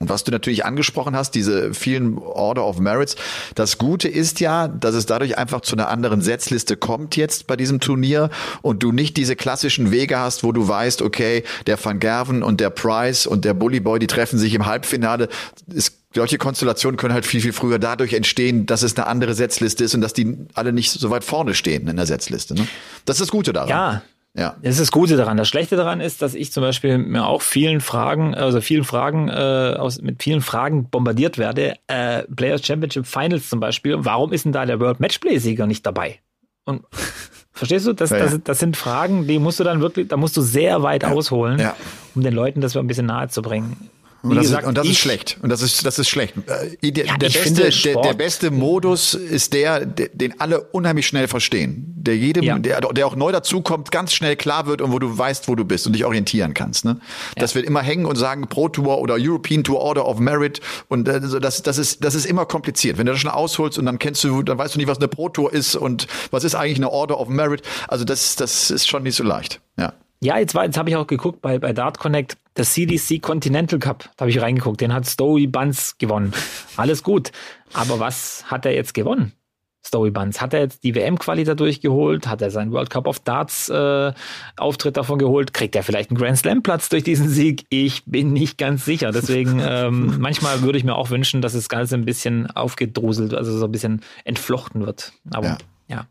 Und 0.02 0.10
was 0.10 0.24
du 0.24 0.32
natürlich 0.32 0.66
angesprochen 0.66 1.16
hast, 1.16 1.36
diese 1.36 1.74
vielen 1.74 2.18
Order 2.18 2.66
of 2.66 2.80
Merits, 2.80 3.16
das 3.56 3.78
Gute 3.78 4.08
ist 4.08 4.40
ja, 4.40 4.68
dass 4.68 4.96
es 4.96 5.06
dadurch 5.06 5.38
einfach 5.38 5.62
zu 5.62 5.76
einer 5.76 5.90
anderen 5.90 6.22
Setzliste 6.22 6.76
kommt 6.76 7.16
jetzt 7.16 7.46
bei 7.46 7.56
diesem 7.56 7.80
Turnier 7.80 8.32
und 8.64 8.82
du 8.82 8.92
nicht 8.92 9.16
diese 9.16 9.36
klassischen 9.36 9.92
Wege 9.92 10.18
hast, 10.18 10.44
wo 10.44 10.52
du 10.52 10.68
weißt, 10.68 11.04
okay, 11.04 11.44
der 11.68 11.84
Van 11.84 12.00
Gerven 12.00 12.42
und 12.42 12.60
der 12.60 12.72
Price 12.72 13.28
und 13.28 13.46
der 13.46 13.54
Bully 13.54 13.80
Boy, 13.80 14.00
die 14.00 14.08
treffen 14.08 14.40
sich 14.40 14.56
im 14.56 14.66
Halbfinale. 14.66 15.30
Es 15.74 16.02
solche 16.14 16.38
Konstellationen 16.38 16.98
können 16.98 17.14
halt 17.14 17.26
viel, 17.26 17.42
viel 17.42 17.54
früher 17.54 17.80
dadurch 17.80 18.14
entstehen, 18.14 18.66
dass 18.66 18.84
es 18.84 18.98
eine 18.98 19.08
andere 19.08 19.34
Setzliste 19.34 19.86
ist 19.86 19.96
und 19.96 20.02
dass 20.02 20.14
die 20.14 20.38
alle 20.54 20.74
nicht 20.74 20.92
so 20.92 21.10
weit 21.10 21.24
vorne 21.24 21.54
stehen 21.54 21.88
in 21.88 21.96
der 21.96 22.06
Setzliste. 22.06 22.54
Ne? 22.54 22.68
Das 23.06 23.16
ist 23.16 23.22
das 23.22 23.32
Gute 23.32 23.54
daran. 23.54 23.70
Ja, 23.70 24.02
ja. 24.34 24.56
Das 24.62 24.74
ist 24.74 24.80
das 24.80 24.92
Gute 24.92 25.18
daran. 25.18 25.36
Das 25.36 25.50
Schlechte 25.50 25.76
daran 25.76 26.00
ist, 26.00 26.22
dass 26.22 26.36
ich 26.36 26.52
zum 26.54 26.64
Beispiel 26.64 26.98
mir 26.98 27.26
auch 27.26 27.42
vielen 27.42 27.82
Fragen, 27.82 28.34
also 28.34 28.62
vielen 28.62 28.86
Fragen, 28.86 29.28
äh, 29.28 29.76
aus, 29.78 30.02
mit 30.02 30.24
vielen 30.24 30.42
Fragen 30.42 30.90
bombardiert 30.90 31.38
werde. 31.38 31.76
Äh, 31.88 32.24
Players 32.34 32.66
Championship 32.66 33.06
Finals 33.06 33.50
zum 33.50 33.60
Beispiel. 33.60 33.98
Warum 34.00 34.32
ist 34.32 34.46
denn 34.46 34.54
da 34.54 34.66
der 34.66 34.80
World 34.80 35.02
Matchplay-Sieger 35.02 35.68
nicht 35.68 35.86
dabei? 35.86 36.20
Und 36.64 36.84
verstehst 37.52 37.88
du? 37.88 37.94
Das, 37.94 38.12
ja, 38.12 38.20
das, 38.20 38.40
das, 38.44 38.60
sind 38.60 38.78
Fragen, 38.78 39.28
die 39.28 39.38
musst 39.38 39.60
du 39.60 39.66
dann 39.66 39.82
wirklich, 39.82 40.08
da 40.08 40.16
musst 40.16 40.38
du 40.38 40.42
sehr 40.42 40.82
weit 40.82 41.04
ja. 41.04 41.12
ausholen, 41.12 41.60
ja. 41.60 41.76
um 42.16 42.24
den 42.24 42.34
Leuten 42.34 42.62
das 42.62 42.78
ein 42.78 42.88
bisschen 42.88 43.08
nahe 43.08 43.28
zu 43.28 43.42
bringen. 43.42 43.90
Und 44.24 44.36
das, 44.36 44.46
gesagt, 44.46 44.64
ist, 44.64 44.68
und 44.68 44.78
das 44.78 44.88
ist 44.88 45.00
schlecht. 45.00 45.38
Und 45.42 45.50
das 45.50 45.62
ist, 45.62 45.86
das 45.86 45.98
ist 45.98 46.10
schlecht. 46.10 46.36
Äh, 46.82 46.92
der, 46.92 47.06
ja, 47.06 47.18
der, 47.18 47.30
beste, 47.30 47.70
der, 47.70 48.02
der, 48.02 48.14
beste 48.14 48.52
Modus 48.52 49.16
ist 49.16 49.54
der, 49.54 49.84
den 49.86 50.40
alle 50.40 50.62
unheimlich 50.62 51.08
schnell 51.08 51.28
verstehen. 51.28 51.94
Der 51.98 52.16
jedem, 52.16 52.44
ja. 52.44 52.60
der, 52.60 52.82
der 52.82 53.08
auch 53.08 53.16
neu 53.16 53.32
dazukommt, 53.32 53.92
ganz 53.92 54.14
schnell 54.14 54.36
klar 54.36 54.68
wird 54.68 54.82
und 54.82 54.92
wo 54.92 55.00
du 55.00 55.18
weißt, 55.18 55.48
wo 55.48 55.56
du 55.56 55.66
bist 55.66 55.88
und 55.88 55.94
dich 55.94 56.06
orientieren 56.06 56.54
kannst. 56.54 56.86
Ne? 56.86 57.00
Das 57.36 57.56
wird 57.56 57.66
immer 57.66 57.82
hängen 57.82 58.06
und 58.06 58.16
sagen 58.16 58.48
Pro 58.48 58.70
Tour 58.70 59.00
oder 59.00 59.16
European 59.18 59.64
Tour 59.64 59.80
Order 59.80 60.08
of 60.08 60.20
Merit. 60.20 60.62
Und 60.88 61.10
also 61.10 61.40
das, 61.40 61.64
das, 61.64 61.80
ist, 61.80 62.04
das 62.04 62.14
ist 62.14 62.26
immer 62.26 62.46
kompliziert. 62.46 63.00
Wenn 63.00 63.08
du 63.08 63.14
das 63.14 63.22
schon 63.22 63.32
ausholst 63.32 63.80
und 63.80 63.86
dann 63.86 63.98
kennst 63.98 64.24
du, 64.24 64.44
dann 64.44 64.58
weißt 64.58 64.76
du 64.76 64.80
nicht, 64.80 64.88
was 64.88 65.00
eine 65.00 65.08
Pro 65.08 65.30
Tour 65.30 65.52
ist 65.52 65.76
und 65.76 66.08
was 66.30 66.44
ist 66.44 66.54
eigentlich 66.54 66.78
eine 66.78 66.92
Order 66.92 67.20
of 67.20 67.28
Merit. 67.28 67.64
Also 67.88 68.06
das, 68.06 68.36
das 68.36 68.70
ist 68.70 68.88
schon 68.88 69.02
nicht 69.02 69.16
so 69.16 69.24
leicht. 69.24 69.62
Ja. 69.78 69.94
Ja, 70.24 70.38
jetzt, 70.38 70.54
war, 70.54 70.66
jetzt 70.66 70.78
habe 70.78 70.90
ich 70.90 70.96
auch 70.96 71.08
geguckt 71.08 71.42
bei, 71.42 71.58
bei 71.58 71.74
Dart 71.74 71.98
Connect, 71.98 72.38
der 72.56 72.66
CDC 72.66 73.22
Continental 73.22 73.80
Cup, 73.80 74.10
da 74.16 74.22
habe 74.22 74.30
ich 74.30 74.40
reingeguckt, 74.40 74.80
den 74.80 74.94
hat 74.94 75.08
Stowy 75.08 75.48
Buns 75.48 75.98
gewonnen. 75.98 76.32
Alles 76.78 77.02
gut. 77.02 77.32
Aber 77.74 78.00
was 78.00 78.44
hat 78.46 78.66
er 78.66 78.76
jetzt 78.76 78.94
gewonnen? 78.94 79.34
Story 79.84 80.12
Buns. 80.12 80.42
Hat 80.42 80.54
er 80.54 80.60
jetzt 80.60 80.84
die 80.84 80.94
WM-Quali 80.94 81.44
dadurch 81.44 81.82
geholt? 81.82 82.28
Hat 82.28 82.42
er 82.42 82.52
seinen 82.52 82.72
World 82.72 82.92
Cup 82.92 83.08
of 83.08 83.20
Darts 83.20 83.68
äh, 83.70 84.14
Auftritt 84.58 84.96
davon 84.96 85.18
geholt? 85.18 85.54
Kriegt 85.54 85.76
er 85.76 85.84
vielleicht 85.84 86.12
einen 86.12 86.20
Grand 86.20 86.38
Slam 86.38 86.62
Platz 86.62 86.90
durch 86.90 87.04
diesen 87.04 87.30
Sieg? 87.30 87.66
Ich 87.70 88.06
bin 88.06 88.32
nicht 88.32 88.60
ganz 88.60 88.86
sicher. 88.86 89.12
Deswegen 89.12 89.60
ähm, 89.66 90.18
manchmal 90.20 90.62
würde 90.62 90.78
ich 90.78 90.84
mir 90.84 90.96
auch 90.96 91.10
wünschen, 91.10 91.42
dass 91.42 91.54
das 91.54 91.68
Ganze 91.68 91.96
ein 91.96 92.06
bisschen 92.06 92.52
aufgedruselt, 92.52 93.34
also 93.34 93.58
so 93.58 93.66
ein 93.66 93.72
bisschen 93.72 94.02
entflochten 94.24 94.86
wird. 94.86 95.14
Aber 95.32 95.48
ja. 95.48 95.58
ja. 95.88 96.06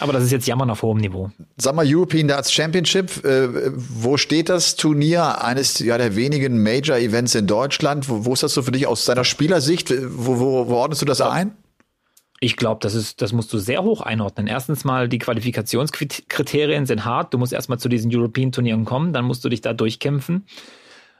Aber 0.00 0.12
das 0.12 0.24
ist 0.24 0.30
jetzt 0.30 0.46
Jammern 0.46 0.70
auf 0.70 0.82
hohem 0.82 0.98
Niveau. 0.98 1.30
Sag 1.56 1.74
mal, 1.74 1.86
European 1.86 2.28
Darts 2.28 2.52
Championship, 2.52 3.24
äh, 3.24 3.48
wo 3.74 4.16
steht 4.16 4.48
das 4.48 4.76
Turnier? 4.76 5.42
Eines 5.42 5.78
ja, 5.78 5.96
der 5.96 6.16
wenigen 6.16 6.62
Major-Events 6.62 7.34
in 7.34 7.46
Deutschland. 7.46 8.08
Wo, 8.08 8.24
wo, 8.24 8.34
ist 8.34 8.42
das 8.42 8.52
so 8.54 8.62
für 8.62 8.72
dich 8.72 8.86
aus 8.86 9.04
deiner 9.06 9.24
Spielersicht? 9.24 9.92
Wo, 10.08 10.38
wo, 10.38 10.68
wo 10.68 10.74
ordnest 10.74 11.02
du 11.02 11.06
das 11.06 11.20
ein? 11.20 11.56
Ich 12.40 12.56
glaube, 12.56 12.80
das 12.82 12.94
ist, 12.94 13.22
das 13.22 13.32
musst 13.32 13.50
du 13.52 13.58
sehr 13.58 13.82
hoch 13.82 14.02
einordnen. 14.02 14.46
Erstens 14.46 14.84
mal, 14.84 15.08
die 15.08 15.18
Qualifikationskriterien 15.18 16.84
sind 16.84 17.06
hart. 17.06 17.32
Du 17.32 17.38
musst 17.38 17.54
erstmal 17.54 17.78
zu 17.78 17.88
diesen 17.88 18.14
European 18.14 18.52
Turnieren 18.52 18.84
kommen, 18.84 19.14
dann 19.14 19.24
musst 19.24 19.44
du 19.44 19.48
dich 19.48 19.62
da 19.62 19.72
durchkämpfen. 19.72 20.44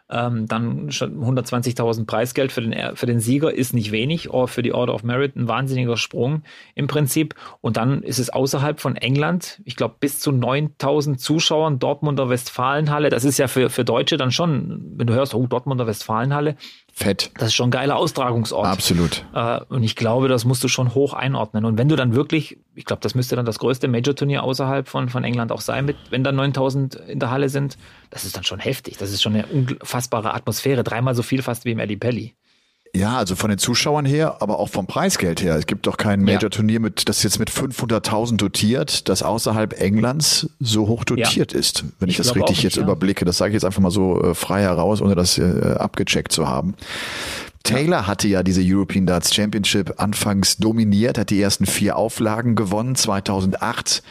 Ähm, 0.09 0.47
dann 0.47 0.93
schon 0.93 1.19
120.000 1.19 2.07
Preisgeld 2.07 2.53
für 2.53 2.63
den, 2.63 2.97
für 2.97 3.07
den 3.07 3.21
Sieger 3.21 3.53
ist 3.53 3.75
nicht 3.75 3.91
wenig, 3.91 4.31
oder 4.31 4.47
für 4.47 4.63
die 4.63 4.73
Order 4.73 4.95
of 4.95 5.03
Merit 5.03 5.35
ein 5.37 5.49
wahnsinniger 5.49 5.97
Sprung 5.97 6.43
im 6.75 6.87
Prinzip. 6.87 7.35
Und 7.61 7.77
dann 7.77 8.03
ist 8.03 8.19
es 8.19 8.31
außerhalb 8.31 8.81
von 8.81 8.97
England, 8.97 9.61
ich 9.65 9.77
glaube 9.77 9.97
bis 9.99 10.21
zu 10.21 10.31
9.000 10.31 11.17
Zuschauern, 11.17 11.79
Dortmunder 11.79 12.29
Westfalenhalle. 12.29 13.11
Das 13.11 13.25
ist 13.25 13.39
ja 13.39 13.49
für, 13.49 13.69
für 13.69 13.85
Deutsche 13.85 14.17
dann 14.17 14.31
schon, 14.31 14.95
wenn 14.97 15.07
du 15.07 15.15
hörst, 15.15 15.35
oh, 15.35 15.47
Dortmunder 15.47 15.87
Westfalenhalle, 15.87 16.57
Fett. 16.99 17.31
das 17.35 17.49
ist 17.49 17.55
schon 17.55 17.69
ein 17.69 17.73
geiler 17.73 17.97
Austragungsort. 17.97 18.67
Absolut. 18.67 19.27
Äh, 19.35 19.61
und 19.69 19.83
ich 19.83 19.97
glaube, 19.97 20.29
das 20.29 20.47
musst 20.47 20.65
du 20.65 20.69
schon 20.69 20.95
hoch 20.95 21.13
einordnen. 21.13 21.67
Und 21.67 21.77
wenn 21.77 21.91
du 21.91 21.95
dann 21.95 22.15
wirklich, 22.15 22.59
ich 22.75 22.87
glaube, 22.87 23.01
das 23.03 23.15
müsste 23.15 23.37
dann 23.37 23.45
das 23.45 23.59
größte 23.59 23.87
Major-Turnier 23.87 24.43
außerhalb 24.43 24.89
von, 24.89 25.11
von 25.11 25.23
England 25.23 25.53
auch 25.53 25.61
sein, 25.61 25.85
mit, 25.85 25.97
wenn 26.09 26.25
dann 26.25 26.37
9000 26.37 26.95
in 26.95 27.19
der 27.19 27.31
Halle 27.31 27.51
sind, 27.51 27.77
das 28.09 28.25
ist 28.25 28.35
dann 28.35 28.45
schon 28.45 28.61
heftig. 28.61 28.97
Das 28.97 29.11
ist 29.11 29.23
schon 29.23 29.35
eine 29.35 29.45
unfassbare 29.45 30.33
Atmosphäre. 30.33 30.85
Dreimal 30.85 31.15
so 31.15 31.23
viel 31.23 31.43
fast 31.43 31.67
wie 31.67 31.73
im 31.73 31.81
Eddie 31.81 31.99
Pelli. 31.99 32.35
Ja, 32.97 33.19
also 33.19 33.37
von 33.37 33.51
den 33.51 33.59
Zuschauern 33.59 34.07
her, 34.07 34.37
aber 34.41 34.59
auch 34.59 34.71
vom 34.71 34.87
Preisgeld 34.87 35.43
her. 35.43 35.55
Es 35.57 35.67
gibt 35.67 35.87
doch 35.87 35.99
kein 35.99 36.23
Major-Turnier, 36.23 36.81
mit, 36.81 37.09
das 37.11 37.23
jetzt 37.23 37.39
mit 37.39 37.51
500.000 37.51 38.37
dotiert, 38.37 39.09
das 39.11 39.23
außerhalb 39.23 39.79
Englands 39.79 40.49
so 40.61 40.89
hoch 40.89 41.05
dotiert 41.05 41.53
ja. 41.53 41.59
ist. 41.59 41.85
Wenn 41.99 42.09
ich, 42.09 42.15
ich 42.15 42.27
das 42.27 42.35
richtig 42.35 42.57
nicht, 42.57 42.63
jetzt 42.63 42.77
ja. 42.77 42.83
überblicke. 42.83 43.27
Das 43.27 43.37
sage 43.37 43.51
ich 43.51 43.55
jetzt 43.55 43.65
einfach 43.65 43.83
mal 43.83 43.91
so 43.91 44.23
äh, 44.23 44.35
frei 44.35 44.63
heraus, 44.63 45.03
ohne 45.03 45.15
das 45.15 45.37
äh, 45.37 45.77
abgecheckt 45.79 46.33
zu 46.33 46.49
haben. 46.49 46.75
Taylor 47.65 48.07
hatte 48.07 48.29
ja 48.29 48.43
diese 48.43 48.63
European 48.65 49.07
Darts 49.07 49.35
Championship 49.35 49.95
anfangs 49.99 50.57
dominiert, 50.57 51.19
hat 51.19 51.31
die 51.31 51.43
ersten 51.43 51.67
vier 51.67 51.97
Auflagen 51.97 52.55
gewonnen, 52.55 52.95
2008 52.95 54.03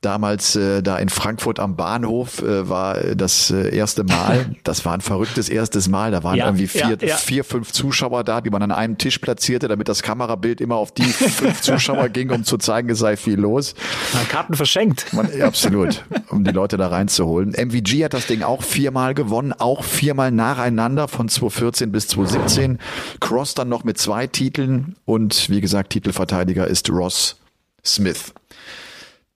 Damals 0.00 0.54
äh, 0.54 0.80
da 0.80 0.96
in 0.96 1.08
Frankfurt 1.08 1.58
am 1.58 1.74
Bahnhof 1.74 2.40
äh, 2.40 2.68
war 2.68 3.00
das 3.16 3.50
äh, 3.50 3.74
erste 3.74 4.04
Mal. 4.04 4.54
Das 4.64 4.84
war 4.84 4.92
ein 4.92 5.00
verrücktes 5.00 5.48
erstes 5.48 5.88
Mal. 5.88 6.10
Da 6.10 6.22
waren 6.22 6.36
ja, 6.36 6.46
irgendwie 6.46 6.66
vier, 6.66 6.98
ja, 7.00 7.08
ja. 7.08 7.16
vier, 7.16 7.42
fünf 7.42 7.72
Zuschauer 7.72 8.22
da, 8.22 8.40
die 8.40 8.50
man 8.50 8.62
an 8.62 8.70
einem 8.70 8.98
Tisch 8.98 9.18
platzierte, 9.18 9.66
damit 9.66 9.88
das 9.88 10.02
Kamerabild 10.02 10.60
immer 10.60 10.76
auf 10.76 10.92
die 10.92 11.04
fünf 11.04 11.62
Zuschauer 11.62 12.10
ging, 12.10 12.30
um 12.30 12.44
zu 12.44 12.58
zeigen, 12.58 12.90
es 12.90 12.98
sei 12.98 13.16
viel 13.16 13.40
los. 13.40 13.74
Man 14.12 14.28
Karten 14.28 14.54
verschenkt. 14.54 15.12
Man, 15.12 15.28
absolut, 15.40 16.04
um 16.28 16.44
die 16.44 16.50
Leute 16.50 16.76
da 16.76 16.88
reinzuholen. 16.88 17.52
MVG 17.52 18.04
hat 18.04 18.14
das 18.14 18.26
Ding 18.26 18.42
auch 18.42 18.62
viermal 18.62 19.14
gewonnen, 19.14 19.52
auch 19.52 19.84
viermal 19.84 20.30
nacheinander 20.30 21.08
von 21.08 21.28
2014 21.28 21.90
bis 21.90 22.08
2017. 22.08 22.78
Cross 23.20 23.54
dann 23.54 23.68
noch 23.68 23.84
mit 23.84 23.96
zwei 23.98 24.26
Titeln 24.26 24.96
und 25.06 25.48
wie 25.48 25.60
gesagt, 25.60 25.90
Titelverteidiger 25.90 26.66
ist 26.66 26.90
Ross 26.90 27.36
Smith. 27.84 28.34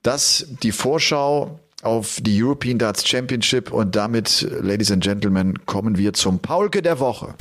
Das 0.03 0.46
die 0.62 0.72
Vorschau 0.72 1.61
auf 1.82 2.18
die 2.20 2.42
European 2.42 2.78
Darts 2.78 3.07
Championship 3.07 3.72
und 3.72 3.94
damit, 3.94 4.46
Ladies 4.61 4.90
and 4.90 5.03
Gentlemen, 5.03 5.64
kommen 5.64 5.96
wir 5.96 6.12
zum 6.12 6.40
Paulke 6.40 6.82
der 6.82 6.98
Woche. 6.98 7.34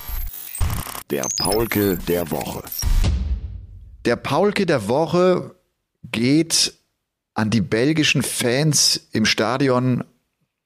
Der 1.09 1.25
Paulke 1.39 1.97
der 2.07 2.29
Woche. 2.29 2.61
Der 4.05 4.15
Paulke 4.15 4.67
der 4.67 4.87
Woche 4.87 5.55
geht 6.11 6.73
an 7.33 7.49
die 7.49 7.61
belgischen 7.61 8.21
Fans 8.21 9.07
im 9.11 9.25
Stadion 9.25 10.03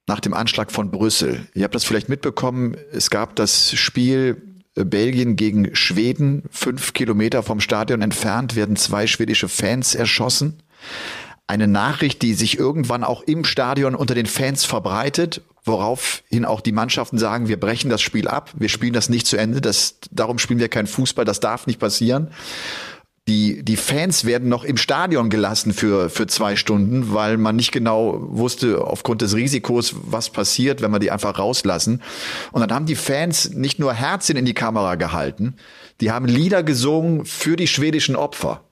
nach 0.05 0.19
dem 0.19 0.33
Anschlag 0.33 0.71
von 0.71 0.91
Brüssel. 0.91 1.47
Ihr 1.53 1.63
habt 1.63 1.75
das 1.75 1.85
vielleicht 1.85 2.09
mitbekommen, 2.09 2.75
es 2.91 3.09
gab 3.09 3.37
das 3.37 3.73
Spiel 3.73 4.41
äh, 4.75 4.83
Belgien 4.83 5.35
gegen 5.37 5.73
Schweden. 5.75 6.43
Fünf 6.51 6.93
Kilometer 6.93 7.41
vom 7.41 7.61
Stadion 7.61 8.01
entfernt 8.01 8.55
werden 8.55 8.75
zwei 8.75 9.07
schwedische 9.07 9.47
Fans 9.47 9.95
erschossen 9.95 10.61
eine 11.47 11.67
Nachricht, 11.67 12.21
die 12.21 12.33
sich 12.33 12.57
irgendwann 12.57 13.03
auch 13.03 13.21
im 13.21 13.43
Stadion 13.43 13.95
unter 13.95 14.15
den 14.15 14.25
Fans 14.25 14.65
verbreitet, 14.65 15.41
woraufhin 15.63 16.45
auch 16.45 16.61
die 16.61 16.71
Mannschaften 16.71 17.17
sagen, 17.17 17.47
wir 17.47 17.59
brechen 17.59 17.89
das 17.89 18.01
Spiel 18.01 18.27
ab, 18.27 18.51
wir 18.55 18.69
spielen 18.69 18.93
das 18.93 19.09
nicht 19.09 19.27
zu 19.27 19.37
Ende, 19.37 19.61
das, 19.61 19.95
darum 20.11 20.39
spielen 20.39 20.59
wir 20.59 20.69
keinen 20.69 20.87
Fußball, 20.87 21.25
das 21.25 21.39
darf 21.39 21.67
nicht 21.67 21.79
passieren. 21.79 22.29
Die, 23.27 23.63
die 23.63 23.75
Fans 23.75 24.25
werden 24.25 24.49
noch 24.49 24.63
im 24.63 24.77
Stadion 24.77 25.31
gelassen 25.31 25.73
für, 25.73 26.11
für 26.11 26.27
zwei 26.27 26.55
Stunden, 26.55 27.11
weil 27.11 27.37
man 27.37 27.55
nicht 27.55 27.71
genau 27.71 28.19
wusste, 28.19 28.85
aufgrund 28.85 29.23
des 29.23 29.35
Risikos, 29.35 29.95
was 30.03 30.29
passiert, 30.29 30.83
wenn 30.83 30.91
wir 30.91 30.99
die 30.99 31.09
einfach 31.09 31.39
rauslassen. 31.39 32.03
Und 32.51 32.61
dann 32.61 32.71
haben 32.71 32.85
die 32.85 32.95
Fans 32.95 33.49
nicht 33.49 33.79
nur 33.79 33.95
Herzchen 33.95 34.37
in 34.37 34.45
die 34.45 34.53
Kamera 34.53 34.93
gehalten, 34.93 35.55
die 36.01 36.11
haben 36.11 36.27
Lieder 36.27 36.61
gesungen 36.61 37.25
für 37.25 37.55
die 37.55 37.67
schwedischen 37.67 38.15
Opfer. 38.15 38.64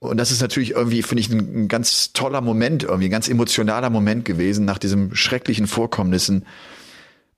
Und 0.00 0.16
das 0.16 0.30
ist 0.30 0.40
natürlich 0.40 0.70
irgendwie, 0.72 1.02
finde 1.02 1.20
ich, 1.20 1.30
ein, 1.30 1.64
ein, 1.64 1.68
ganz 1.68 2.12
toller 2.14 2.40
Moment, 2.40 2.84
irgendwie 2.84 3.08
ein 3.08 3.10
ganz 3.10 3.28
emotionaler 3.28 3.90
Moment 3.90 4.24
gewesen 4.24 4.64
nach 4.64 4.78
diesen 4.78 5.14
schrecklichen 5.14 5.66
Vorkommnissen. 5.66 6.46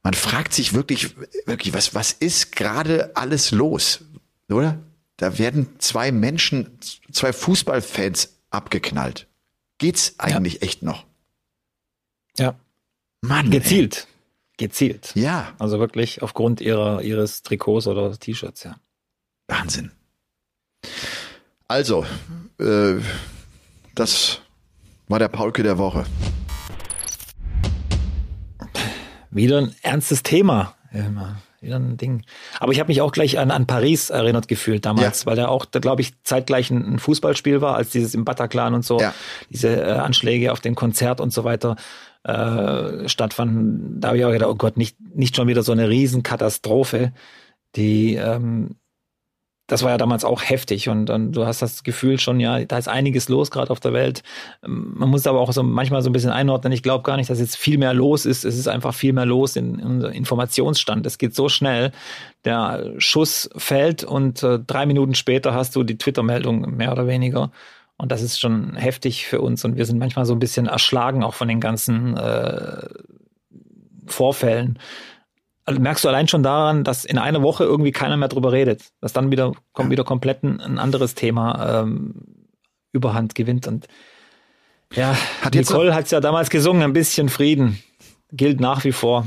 Man 0.05 0.15
fragt 0.15 0.55
sich 0.55 0.73
wirklich, 0.73 1.17
wirklich, 1.45 1.75
was, 1.75 1.95
was 1.95 2.13
ist 2.13 2.55
gerade 2.55 3.17
alles 3.17 3.51
los? 3.51 4.05
Oder? 4.49 4.79
Da 5.17 5.39
werden 5.39 5.69
zwei 5.79 6.13
Menschen, 6.13 6.79
zwei 7.11 7.33
Fußballfans 7.33 8.37
abgeknallt. 8.51 9.27
Geht's 9.79 10.15
eigentlich 10.19 10.55
ja. 10.55 10.63
echt 10.63 10.83
noch? 10.85 11.05
Ja. 12.39 12.55
Mann. 13.23 13.51
Gezielt. 13.51 14.07
Ey. 14.07 14.67
Gezielt. 14.69 15.13
Ja. 15.17 15.53
Also 15.59 15.81
wirklich 15.81 16.23
aufgrund 16.23 16.61
ihrer, 16.61 17.03
ihres 17.03 17.43
Trikots 17.43 17.89
oder 17.89 18.17
T-Shirts, 18.17 18.63
ja. 18.63 18.77
Wahnsinn. 19.49 19.91
Also, 21.73 22.05
äh, 22.61 22.97
das 23.95 24.43
war 25.09 25.19
der 25.19 25.29
Paulke 25.29 25.63
der 25.63 25.79
Woche. 25.79 26.05
Wieder 29.31 29.57
ein 29.57 29.75
ernstes 29.81 30.23
Thema. 30.23 30.75
Wieder 31.63 31.77
ein 31.77 31.97
Ding. 31.97 32.27
Aber 32.61 32.73
ich 32.73 32.79
habe 32.79 32.89
mich 32.89 33.01
auch 33.01 33.11
gleich 33.11 33.39
an, 33.39 33.51
an 33.51 33.67
Paris 33.67 34.11
erinnert 34.11 34.49
gefühlt 34.49 34.85
damals, 34.85 35.21
ja. 35.21 35.27
weil 35.29 35.37
da 35.37 35.49
auch, 35.49 35.71
glaube 35.71 36.03
ich, 36.03 36.13
zeitgleich 36.25 36.71
ein, 36.71 36.97
ein, 36.97 36.99
Fußballspiel 36.99 37.63
war, 37.63 37.77
als 37.77 37.89
dieses 37.89 38.15
im 38.15 38.27
Bataclan 38.27 38.75
und 38.75 38.85
so, 38.85 39.01
ja. 39.01 39.15
diese 39.49 39.75
äh, 39.75 39.93
Anschläge 39.93 40.53
auf 40.53 40.61
dem 40.61 40.75
Konzert 40.75 41.23
und 41.23 41.33
so 41.33 41.43
weiter 41.45 41.77
äh, 42.25 43.09
stattfanden. 43.09 43.99
Da 43.99 44.09
habe 44.09 44.19
ich 44.19 44.27
auch 44.27 44.33
gedacht, 44.33 44.51
oh 44.51 44.57
Gott, 44.57 44.77
nicht, 44.77 44.99
nicht 45.01 45.37
schon 45.37 45.49
wieder 45.49 45.63
so 45.63 45.73
eine 45.73 45.89
Riesenkatastrophe, 45.89 47.15
die 47.77 48.17
ähm, 48.17 48.77
das 49.73 49.83
war 49.83 49.91
ja 49.91 49.97
damals 49.97 50.23
auch 50.23 50.43
heftig 50.43 50.91
und, 50.91 51.09
und 51.09 51.33
du 51.33 51.47
hast 51.47 51.63
das 51.63 51.83
Gefühl 51.83 52.21
schon, 52.21 52.41
ja, 52.41 52.63
da 52.63 52.77
ist 52.77 52.89
einiges 52.89 53.31
los 53.31 53.51
gerade 53.51 53.71
auf 53.71 53.81
der 53.81 53.95
Welt. 53.95 54.23
Man 54.61 55.09
muss 55.09 55.27
aber 55.27 55.41
auch 55.41 55.51
so 55.51 55.63
manchmal 55.63 56.03
so 56.03 56.11
ein 56.11 56.13
bisschen 56.13 56.31
einordnen. 56.31 56.75
Ich 56.75 56.83
glaube 56.83 57.05
gar 57.05 57.17
nicht, 57.17 57.31
dass 57.31 57.41
jetzt 57.41 57.57
viel 57.57 57.79
mehr 57.79 57.95
los 57.95 58.27
ist. 58.27 58.45
Es 58.45 58.59
ist 58.59 58.69
einfach 58.69 58.93
viel 58.93 59.15
mehr 59.15 59.25
los 59.25 59.57
in, 59.57 59.79
in 59.79 59.87
unserem 59.87 60.13
Informationsstand. 60.13 61.07
Es 61.07 61.17
geht 61.17 61.35
so 61.35 61.49
schnell. 61.49 61.91
Der 62.45 62.93
Schuss 62.99 63.49
fällt 63.57 64.05
und 64.05 64.43
äh, 64.43 64.59
drei 64.59 64.85
Minuten 64.85 65.15
später 65.15 65.55
hast 65.55 65.75
du 65.75 65.85
die 65.85 65.97
Twitter-Meldung 65.97 66.77
mehr 66.77 66.93
oder 66.93 67.07
weniger. 67.07 67.51
Und 67.97 68.13
das 68.13 68.21
ist 68.21 68.39
schon 68.39 68.77
heftig 68.77 69.27
für 69.27 69.41
uns 69.41 69.65
und 69.65 69.79
wir 69.79 69.87
sind 69.87 69.99
manchmal 69.99 70.27
so 70.27 70.35
ein 70.35 70.39
bisschen 70.39 70.67
erschlagen 70.67 71.25
auch 71.25 71.33
von 71.33 71.49
den 71.49 71.61
ganzen 71.61 72.15
äh, 72.19 72.89
Vorfällen. 74.07 74.79
Also 75.65 75.81
merkst 75.81 76.05
du 76.05 76.09
allein 76.09 76.27
schon 76.27 76.43
daran, 76.43 76.83
dass 76.83 77.05
in 77.05 77.19
einer 77.19 77.43
Woche 77.43 77.65
irgendwie 77.65 77.93
keiner 77.93 78.17
mehr 78.17 78.29
drüber 78.29 78.53
redet, 78.53 78.91
dass 79.01 79.13
dann 79.13 79.31
wieder 79.31 79.53
kommt 79.73 79.91
wieder 79.91 80.05
komplett 80.05 80.43
ein, 80.43 80.61
ein 80.61 80.79
anderes 80.79 81.15
Thema 81.15 81.83
ähm, 81.83 82.15
Überhand 82.93 83.35
gewinnt 83.35 83.67
und 83.69 83.87
ja, 84.95 85.17
hat 85.41 85.55
Nicole 85.55 85.95
hat 85.95 86.07
es 86.07 86.11
ja 86.11 86.21
damals 86.21 86.51
gesungen, 86.51 86.83
ein 86.83 86.93
bisschen 86.93 87.29
Frieden 87.29 87.83
gilt 88.33 88.61
nach 88.61 88.85
wie 88.85 88.93
vor. 88.93 89.27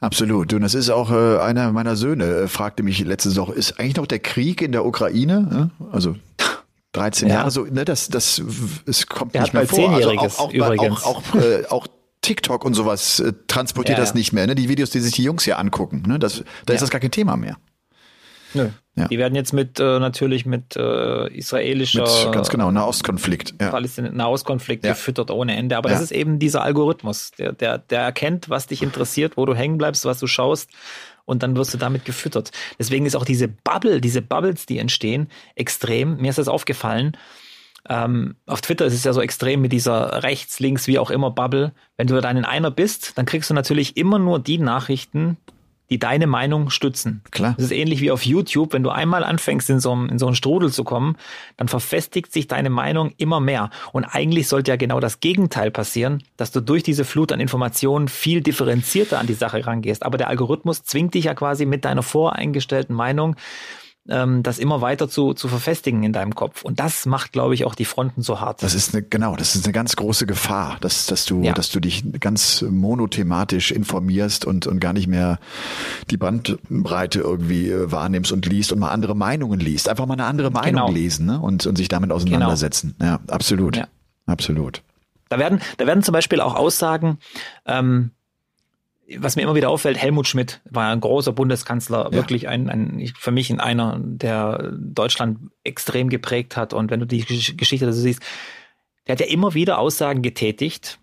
Absolut. 0.00 0.52
Und 0.54 0.62
das 0.62 0.74
ist 0.74 0.90
auch 0.90 1.10
äh, 1.10 1.38
einer 1.38 1.72
meiner 1.72 1.96
Söhne, 1.96 2.24
äh, 2.24 2.48
fragte 2.48 2.82
mich 2.82 3.00
letzte 3.00 3.34
Woche, 3.36 3.52
ist 3.52 3.78
eigentlich 3.78 3.96
noch 3.96 4.06
der 4.06 4.18
Krieg 4.18 4.62
in 4.62 4.72
der 4.72 4.86
Ukraine? 4.86 5.70
Äh? 5.80 5.84
Also 5.92 6.16
13 6.92 7.28
ja. 7.28 7.34
Jahre 7.34 7.50
so, 7.50 7.64
ne, 7.64 7.84
das, 7.84 8.08
das, 8.08 8.42
es 8.86 9.06
kommt 9.06 9.34
der 9.34 9.42
nicht 9.42 9.52
mehr 9.52 9.66
vor. 9.66 9.90
Also 9.90 10.10
auch, 10.10 10.38
auch, 10.38 10.52
übrigens. 10.52 11.04
auch, 11.04 11.22
auch, 11.22 11.34
äh, 11.34 11.66
auch 11.68 11.86
TikTok 12.22 12.64
und 12.64 12.74
sowas 12.74 13.20
äh, 13.20 13.32
transportiert 13.46 13.98
ja, 13.98 14.04
das 14.04 14.14
nicht 14.14 14.32
mehr. 14.32 14.46
Ne? 14.46 14.54
Die 14.54 14.68
Videos, 14.68 14.90
die 14.90 15.00
sich 15.00 15.14
die 15.14 15.22
Jungs 15.22 15.44
hier 15.44 15.58
angucken, 15.58 16.02
ne? 16.06 16.18
das, 16.18 16.44
da 16.66 16.72
ja. 16.72 16.74
ist 16.74 16.82
das 16.82 16.90
gar 16.90 17.00
kein 17.00 17.10
Thema 17.10 17.36
mehr. 17.36 17.56
Nö. 18.54 18.68
Ja. 18.96 19.06
Die 19.06 19.18
werden 19.18 19.34
jetzt 19.34 19.52
mit 19.52 19.78
äh, 19.78 20.00
natürlich 20.00 20.44
mit 20.44 20.76
äh, 20.76 21.32
israelischer 21.32 22.02
mit, 22.02 22.32
ganz 22.32 22.48
genau 22.48 22.70
Nahostkonflikt, 22.72 23.54
ja. 23.60 23.72
Nahostkonflikt 24.10 24.84
ja. 24.84 24.92
gefüttert 24.92 25.30
ohne 25.30 25.56
Ende. 25.56 25.76
Aber 25.76 25.88
ja. 25.88 25.94
das 25.94 26.02
ist 26.02 26.10
eben 26.10 26.38
dieser 26.38 26.62
Algorithmus, 26.62 27.30
der, 27.38 27.52
der 27.52 27.78
der 27.78 28.00
erkennt, 28.00 28.50
was 28.50 28.66
dich 28.66 28.82
interessiert, 28.82 29.36
wo 29.36 29.46
du 29.46 29.54
hängen 29.54 29.78
bleibst, 29.78 30.04
was 30.04 30.18
du 30.18 30.26
schaust 30.26 30.70
und 31.24 31.44
dann 31.44 31.56
wirst 31.56 31.72
du 31.72 31.78
damit 31.78 32.04
gefüttert. 32.04 32.50
Deswegen 32.78 33.06
ist 33.06 33.14
auch 33.14 33.24
diese 33.24 33.46
Bubble, 33.46 34.00
diese 34.00 34.20
Bubbles, 34.20 34.66
die 34.66 34.78
entstehen, 34.78 35.28
extrem. 35.54 36.16
Mir 36.16 36.30
ist 36.30 36.38
das 36.38 36.48
aufgefallen. 36.48 37.16
Ähm, 37.88 38.36
auf 38.46 38.60
Twitter 38.60 38.86
ist 38.86 38.94
es 38.94 39.04
ja 39.04 39.12
so 39.12 39.20
extrem 39.20 39.60
mit 39.60 39.72
dieser 39.72 40.22
rechts, 40.22 40.60
links, 40.60 40.86
wie 40.86 40.98
auch 40.98 41.10
immer 41.10 41.30
Bubble. 41.30 41.72
Wenn 41.96 42.06
du 42.06 42.20
dann 42.20 42.36
in 42.36 42.44
einer 42.44 42.70
bist, 42.70 43.16
dann 43.16 43.26
kriegst 43.26 43.50
du 43.50 43.54
natürlich 43.54 43.96
immer 43.96 44.18
nur 44.18 44.38
die 44.38 44.58
Nachrichten, 44.58 45.36
die 45.90 45.98
deine 45.98 46.28
Meinung 46.28 46.70
stützen. 46.70 47.20
Klar. 47.32 47.54
Das 47.56 47.66
ist 47.66 47.72
ähnlich 47.72 48.00
wie 48.00 48.12
auf 48.12 48.24
YouTube. 48.24 48.72
Wenn 48.72 48.84
du 48.84 48.90
einmal 48.90 49.24
anfängst, 49.24 49.68
in 49.70 49.80
so, 49.80 49.92
in 49.92 50.18
so 50.20 50.26
einen 50.26 50.36
Strudel 50.36 50.70
zu 50.70 50.84
kommen, 50.84 51.16
dann 51.56 51.66
verfestigt 51.66 52.32
sich 52.32 52.46
deine 52.46 52.70
Meinung 52.70 53.12
immer 53.16 53.40
mehr. 53.40 53.70
Und 53.92 54.04
eigentlich 54.04 54.46
sollte 54.46 54.70
ja 54.70 54.76
genau 54.76 55.00
das 55.00 55.18
Gegenteil 55.18 55.72
passieren, 55.72 56.22
dass 56.36 56.52
du 56.52 56.60
durch 56.60 56.84
diese 56.84 57.04
Flut 57.04 57.32
an 57.32 57.40
Informationen 57.40 58.06
viel 58.06 58.40
differenzierter 58.40 59.18
an 59.18 59.26
die 59.26 59.34
Sache 59.34 59.66
rangehst. 59.66 60.04
Aber 60.04 60.16
der 60.16 60.28
Algorithmus 60.28 60.84
zwingt 60.84 61.14
dich 61.14 61.24
ja 61.24 61.34
quasi 61.34 61.66
mit 61.66 61.84
deiner 61.84 62.04
voreingestellten 62.04 62.94
Meinung 62.94 63.34
ähm, 64.08 64.42
das 64.42 64.58
immer 64.58 64.80
weiter 64.80 65.08
zu, 65.08 65.34
zu 65.34 65.48
verfestigen 65.48 66.02
in 66.02 66.12
deinem 66.12 66.34
Kopf. 66.34 66.62
Und 66.62 66.80
das 66.80 67.06
macht, 67.06 67.32
glaube 67.32 67.54
ich, 67.54 67.64
auch 67.64 67.74
die 67.74 67.84
Fronten 67.84 68.22
so 68.22 68.40
hart. 68.40 68.62
Das 68.62 68.74
ist 68.74 68.94
eine, 68.94 69.02
genau, 69.02 69.36
das 69.36 69.54
ist 69.54 69.64
eine 69.64 69.72
ganz 69.72 69.96
große 69.96 70.26
Gefahr, 70.26 70.78
dass, 70.80 71.06
dass 71.06 71.26
du, 71.26 71.42
ja. 71.42 71.52
dass 71.52 71.70
du 71.70 71.80
dich 71.80 72.04
ganz 72.18 72.62
monothematisch 72.62 73.70
informierst 73.70 74.44
und, 74.44 74.66
und 74.66 74.80
gar 74.80 74.92
nicht 74.92 75.06
mehr 75.06 75.38
die 76.10 76.16
Bandbreite 76.16 77.20
irgendwie 77.20 77.70
äh, 77.70 77.92
wahrnimmst 77.92 78.32
und 78.32 78.46
liest 78.46 78.72
und 78.72 78.78
mal 78.78 78.90
andere 78.90 79.14
Meinungen 79.14 79.60
liest. 79.60 79.88
Einfach 79.88 80.06
mal 80.06 80.14
eine 80.14 80.24
andere 80.24 80.50
Meinung 80.50 80.86
genau. 80.86 80.90
lesen 80.90 81.26
ne? 81.26 81.40
und, 81.40 81.66
und 81.66 81.76
sich 81.76 81.88
damit 81.88 82.10
auseinandersetzen. 82.10 82.94
Genau. 82.98 83.12
Ja, 83.12 83.20
absolut. 83.28 83.76
Ja. 83.76 83.88
Absolut. 84.26 84.82
Da 85.28 85.38
werden, 85.38 85.60
da 85.76 85.86
werden 85.86 86.02
zum 86.02 86.12
Beispiel 86.12 86.40
auch 86.40 86.54
Aussagen, 86.54 87.18
ähm, 87.66 88.12
was 89.18 89.36
mir 89.36 89.42
immer 89.42 89.54
wieder 89.54 89.70
auffällt, 89.70 89.98
Helmut 89.98 90.28
Schmidt 90.28 90.60
war 90.70 90.92
ein 90.92 91.00
großer 91.00 91.32
Bundeskanzler, 91.32 92.04
ja. 92.04 92.12
wirklich 92.12 92.48
ein, 92.48 92.68
ein, 92.68 93.12
für 93.18 93.30
mich 93.30 93.50
in 93.50 93.60
einer, 93.60 93.98
der 94.00 94.72
Deutschland 94.76 95.38
extrem 95.64 96.08
geprägt 96.08 96.56
hat. 96.56 96.72
Und 96.72 96.90
wenn 96.90 97.00
du 97.00 97.06
die 97.06 97.24
Geschichte 97.24 97.86
dazu 97.86 98.00
siehst, 98.00 98.22
der 99.06 99.14
hat 99.14 99.20
ja 99.20 99.26
immer 99.26 99.54
wieder 99.54 99.78
Aussagen 99.78 100.22
getätigt 100.22 100.98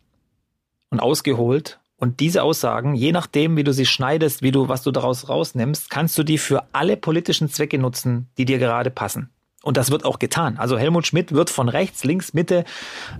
und 0.90 1.00
ausgeholt. 1.00 1.80
Und 1.98 2.20
diese 2.20 2.44
Aussagen, 2.44 2.94
je 2.94 3.12
nachdem, 3.12 3.58
wie 3.58 3.64
du 3.64 3.74
sie 3.74 3.88
schneidest, 3.88 4.44
wie 4.44 4.52
du, 4.52 4.70
was 4.70 4.84
du 4.84 4.92
daraus 4.92 5.30
rausnimmst, 5.30 5.90
kannst 5.90 6.18
du 6.18 6.24
die 6.24 6.38
für 6.38 6.68
alle 6.74 6.96
politischen 6.96 7.50
Zwecke 7.50 7.80
nutzen, 7.80 8.30
die 8.38 8.46
dir 8.46 8.60
gerade 8.60 8.92
passen. 8.92 9.32
Und 9.68 9.76
das 9.76 9.92
wird 9.92 10.06
auch 10.06 10.18
getan. 10.18 10.58
Also 10.58 10.78
Helmut 10.78 11.08
Schmidt 11.08 11.34
wird 11.34 11.50
von 11.50 11.68
rechts, 11.68 12.06
links, 12.06 12.34
Mitte, 12.34 12.64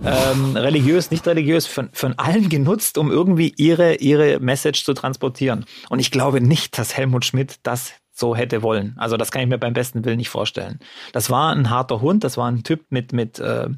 ähm, 0.02 0.56
religiös, 0.56 1.10
nicht 1.10 1.26
religiös, 1.26 1.66
von, 1.66 1.90
von 1.92 2.18
allen 2.18 2.48
genutzt, 2.48 2.96
um 2.96 3.10
irgendwie 3.10 3.52
ihre, 3.58 3.96
ihre 3.96 4.40
Message 4.40 4.82
zu 4.82 4.94
transportieren. 4.94 5.66
Und 5.90 5.98
ich 5.98 6.10
glaube 6.10 6.40
nicht, 6.40 6.78
dass 6.78 6.96
Helmut 6.96 7.26
Schmidt 7.26 7.56
das 7.64 7.92
so 8.14 8.34
hätte 8.34 8.62
wollen. 8.62 8.94
Also 8.96 9.18
das 9.18 9.30
kann 9.30 9.42
ich 9.42 9.48
mir 9.48 9.58
beim 9.58 9.74
besten 9.74 10.06
Willen 10.06 10.16
nicht 10.16 10.30
vorstellen. 10.30 10.80
Das 11.12 11.28
war 11.28 11.54
ein 11.54 11.68
harter 11.68 12.00
Hund, 12.00 12.24
das 12.24 12.38
war 12.38 12.50
ein 12.50 12.62
Typ 12.62 12.86
mit, 12.88 13.12
mit, 13.12 13.38
äh, 13.40 13.68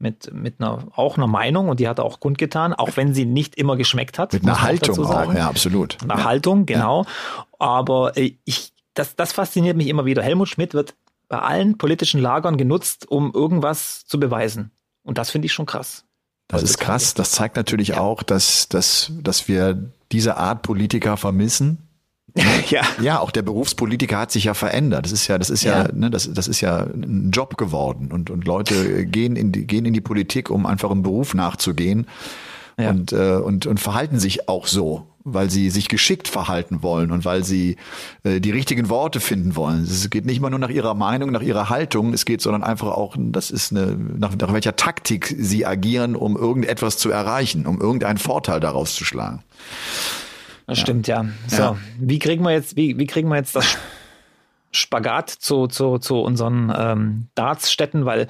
mit, 0.00 0.34
mit 0.34 0.60
einer, 0.60 0.88
auch 0.96 1.18
einer 1.18 1.28
Meinung 1.28 1.68
und 1.68 1.78
die 1.78 1.86
hat 1.86 2.00
er 2.00 2.04
auch 2.04 2.18
kundgetan, 2.18 2.74
auch 2.74 2.96
wenn 2.96 3.14
sie 3.14 3.26
nicht 3.26 3.54
immer 3.54 3.76
geschmeckt 3.76 4.18
hat. 4.18 4.32
Mit 4.32 4.42
einer 4.42 4.60
Haltung 4.60 5.06
auch, 5.06 5.32
ja, 5.32 5.48
absolut. 5.48 5.98
Eine 6.02 6.14
ja. 6.14 6.24
Haltung, 6.24 6.66
genau. 6.66 7.04
Ja. 7.04 7.44
Aber 7.60 8.16
äh, 8.16 8.32
ich, 8.44 8.72
das, 8.94 9.14
das 9.14 9.32
fasziniert 9.32 9.76
mich 9.76 9.86
immer 9.86 10.04
wieder. 10.04 10.20
Helmut 10.24 10.48
Schmidt 10.48 10.74
wird 10.74 10.96
bei 11.28 11.38
allen 11.38 11.78
politischen 11.78 12.20
Lagern 12.20 12.56
genutzt, 12.56 13.08
um 13.08 13.32
irgendwas 13.32 14.06
zu 14.06 14.18
beweisen. 14.18 14.70
Und 15.02 15.18
das 15.18 15.30
finde 15.30 15.46
ich 15.46 15.52
schon 15.52 15.66
krass. 15.66 16.04
Das 16.48 16.62
ist 16.62 16.78
krass. 16.78 17.12
Das 17.14 17.32
zeigt 17.32 17.56
natürlich 17.56 17.88
ja. 17.88 18.00
auch, 18.00 18.22
dass, 18.22 18.68
dass, 18.68 19.12
dass 19.22 19.48
wir 19.48 19.90
diese 20.12 20.36
Art 20.38 20.62
Politiker 20.62 21.16
vermissen. 21.16 21.88
ja. 22.68 22.82
Ja, 23.00 23.20
auch 23.20 23.30
der 23.30 23.42
Berufspolitiker 23.42 24.18
hat 24.18 24.32
sich 24.32 24.44
ja 24.44 24.54
verändert. 24.54 25.04
Das 25.04 25.12
ist 25.12 25.26
ja, 25.26 25.38
das 25.38 25.50
ist 25.50 25.62
ja, 25.62 25.84
ja 25.84 25.92
ne, 25.92 26.10
das, 26.10 26.32
das 26.32 26.48
ist 26.48 26.60
ja 26.60 26.84
ein 26.84 27.30
Job 27.32 27.56
geworden 27.56 28.10
und, 28.12 28.30
und 28.30 28.46
Leute 28.46 29.06
gehen 29.06 29.36
in 29.36 29.52
die, 29.52 29.66
gehen 29.66 29.84
in 29.84 29.92
die 29.92 30.00
Politik, 30.00 30.50
um 30.50 30.64
einfach 30.64 30.90
im 30.90 31.02
Beruf 31.02 31.34
nachzugehen 31.34 32.06
ja. 32.78 32.90
und, 32.90 33.12
äh, 33.12 33.36
und, 33.36 33.66
und 33.66 33.80
verhalten 33.80 34.18
sich 34.18 34.48
auch 34.48 34.66
so 34.66 35.07
weil 35.34 35.50
sie 35.50 35.70
sich 35.70 35.88
geschickt 35.88 36.28
verhalten 36.28 36.82
wollen 36.82 37.10
und 37.10 37.24
weil 37.24 37.44
sie 37.44 37.76
äh, 38.24 38.40
die 38.40 38.50
richtigen 38.50 38.88
Worte 38.88 39.20
finden 39.20 39.56
wollen. 39.56 39.82
Es 39.82 40.08
geht 40.10 40.26
nicht 40.26 40.38
immer 40.38 40.50
nur 40.50 40.58
nach 40.58 40.70
ihrer 40.70 40.94
Meinung, 40.94 41.30
nach 41.30 41.42
ihrer 41.42 41.68
Haltung, 41.68 42.12
es 42.12 42.24
geht, 42.24 42.40
sondern 42.40 42.62
einfach 42.62 42.88
auch, 42.88 43.16
das 43.18 43.50
ist 43.50 43.72
eine, 43.72 43.96
nach, 43.96 44.34
nach 44.36 44.52
welcher 44.52 44.76
Taktik 44.76 45.34
sie 45.38 45.66
agieren, 45.66 46.16
um 46.16 46.36
irgendetwas 46.36 46.98
zu 46.98 47.10
erreichen, 47.10 47.66
um 47.66 47.80
irgendeinen 47.80 48.18
Vorteil 48.18 48.60
daraus 48.60 48.94
zu 48.94 49.04
schlagen. 49.04 49.42
Das 50.66 50.78
ja. 50.78 50.82
stimmt, 50.82 51.08
ja. 51.08 51.24
So, 51.46 51.62
ja. 51.62 51.76
wie 51.98 52.18
kriegen 52.18 52.44
wir 52.44 52.52
jetzt, 52.52 52.76
wie, 52.76 52.98
wie 52.98 53.06
kriegen 53.06 53.28
wir 53.28 53.36
jetzt 53.36 53.56
das 53.56 53.78
Spagat 54.70 55.30
zu, 55.30 55.66
zu, 55.66 55.98
zu 55.98 56.20
unseren 56.20 56.72
ähm, 56.76 57.26
Dartsstätten, 57.34 58.04
weil 58.04 58.28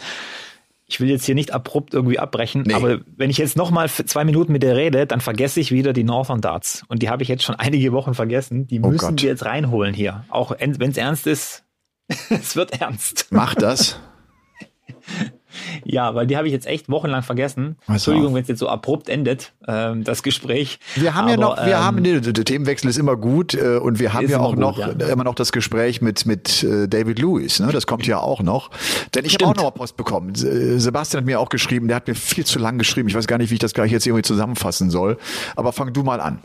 ich 0.89 1.01
will 1.01 1.11
jetzt 1.11 1.27
hier 1.27 1.35
nicht 1.35 1.53
abrupt 1.53 1.93
irgendwie 1.93 2.19
abbrechen, 2.19 2.63
nee. 2.67 2.73
aber 2.73 3.01
wenn 3.17 3.29
ich 3.29 3.37
jetzt 3.37 3.57
nochmal 3.57 3.91
zwei 3.91 4.25
Minuten 4.25 4.53
mit 4.53 4.63
dir 4.63 4.75
rede, 4.75 5.07
dann 5.07 5.21
vergesse 5.21 5.61
ich 5.61 5.71
wieder 5.71 5.93
die 5.93 6.03
Northern 6.03 6.41
Darts. 6.41 6.83
Und 6.89 7.03
die 7.03 7.11
habe 7.11 7.23
ich 7.23 7.29
jetzt 7.29 7.45
schon 7.45 7.55
einige 7.59 7.93
Wochen 7.93 8.15
vergessen. 8.15 8.67
Die 8.67 8.81
oh 8.81 8.89
müssen 8.89 9.11
Gott. 9.11 9.23
wir 9.23 9.29
jetzt 9.29 9.45
reinholen 9.45 9.95
hier. 9.95 10.25
Auch 10.31 10.57
wenn 10.59 10.91
es 10.91 10.97
ernst 10.97 11.27
ist, 11.27 11.65
es 12.31 12.57
wird 12.57 12.81
ernst. 12.81 13.27
Mach 13.31 13.55
das. 13.55 14.01
Ja, 15.85 16.15
weil 16.15 16.27
die 16.27 16.37
habe 16.37 16.47
ich 16.47 16.53
jetzt 16.53 16.67
echt 16.67 16.89
wochenlang 16.89 17.23
vergessen. 17.23 17.77
Also. 17.87 17.93
Entschuldigung, 18.11 18.35
wenn 18.35 18.43
es 18.43 18.49
jetzt 18.49 18.59
so 18.59 18.69
abrupt 18.69 19.09
endet, 19.09 19.53
ähm, 19.67 20.05
das 20.05 20.23
Gespräch. 20.23 20.79
Wir 20.95 21.15
haben 21.15 21.25
Aber, 21.25 21.31
ja 21.31 21.37
noch, 21.37 21.57
wir 21.57 21.75
ähm, 21.75 21.79
haben, 21.79 22.03
nee, 22.03 22.21
der 22.21 22.45
Themenwechsel 22.45 22.91
ist 22.91 22.99
immer 22.99 23.17
gut 23.17 23.55
äh, 23.55 23.77
und 23.77 23.99
wir 23.99 24.13
haben 24.13 24.29
ja 24.29 24.41
auch 24.41 24.51
gut, 24.51 24.59
noch 24.59 24.79
ja. 24.79 24.89
immer 24.89 25.25
noch 25.25 25.35
das 25.35 25.53
Gespräch 25.53 26.01
mit 26.03 26.27
mit 26.27 26.63
äh, 26.63 26.89
David 26.89 27.19
Lewis. 27.19 27.61
Ne? 27.61 27.71
Das 27.73 27.87
kommt 27.87 28.07
ja 28.07 28.19
auch 28.19 28.43
noch. 28.43 28.71
Denn 29.15 29.25
ich 29.25 29.35
habe 29.35 29.47
auch 29.47 29.55
noch 29.55 29.75
Post 29.75 29.97
bekommen. 29.97 30.35
Sebastian 30.35 31.23
hat 31.23 31.27
mir 31.27 31.41
auch 31.41 31.49
geschrieben, 31.49 31.89
der 31.89 31.97
hat 31.97 32.09
mir 32.09 32.15
viel 32.15 32.45
zu 32.45 32.59
lang 32.59 32.79
geschrieben. 32.79 33.09
Ich 33.09 33.15
weiß 33.15 33.27
gar 33.27 33.39
nicht, 33.39 33.51
wie 33.51 33.55
ich 33.55 33.61
das 33.61 33.75
gleich 33.75 33.93
jetzt 33.93 34.07
irgendwie 34.07 34.23
zusammenfassen 34.23 34.91
soll. 34.91 35.19
Aber 35.57 35.73
fang 35.73 35.93
du 35.93 36.03
mal 36.03 36.21
an. 36.21 36.41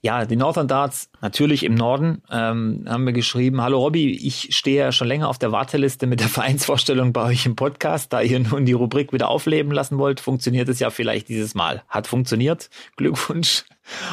Ja, 0.00 0.24
die 0.26 0.36
Northern 0.36 0.68
Darts 0.68 1.10
natürlich 1.20 1.64
im 1.64 1.74
Norden 1.74 2.22
ähm, 2.30 2.84
haben 2.88 3.04
wir 3.04 3.12
geschrieben, 3.12 3.60
hallo 3.60 3.80
Robby, 3.80 4.12
ich 4.12 4.56
stehe 4.56 4.78
ja 4.78 4.92
schon 4.92 5.08
länger 5.08 5.28
auf 5.28 5.38
der 5.38 5.50
Warteliste 5.50 6.06
mit 6.06 6.20
der 6.20 6.28
Vereinsvorstellung 6.28 7.12
bei 7.12 7.24
euch 7.24 7.46
im 7.46 7.56
Podcast, 7.56 8.12
da 8.12 8.20
ihr 8.20 8.38
nun 8.38 8.64
die 8.64 8.74
Rubrik 8.74 9.12
wieder 9.12 9.28
aufleben 9.28 9.72
lassen 9.72 9.98
wollt, 9.98 10.20
funktioniert 10.20 10.68
es 10.68 10.78
ja 10.78 10.90
vielleicht 10.90 11.28
dieses 11.28 11.56
Mal. 11.56 11.82
Hat 11.88 12.06
funktioniert. 12.06 12.70
Glückwunsch. 12.96 13.64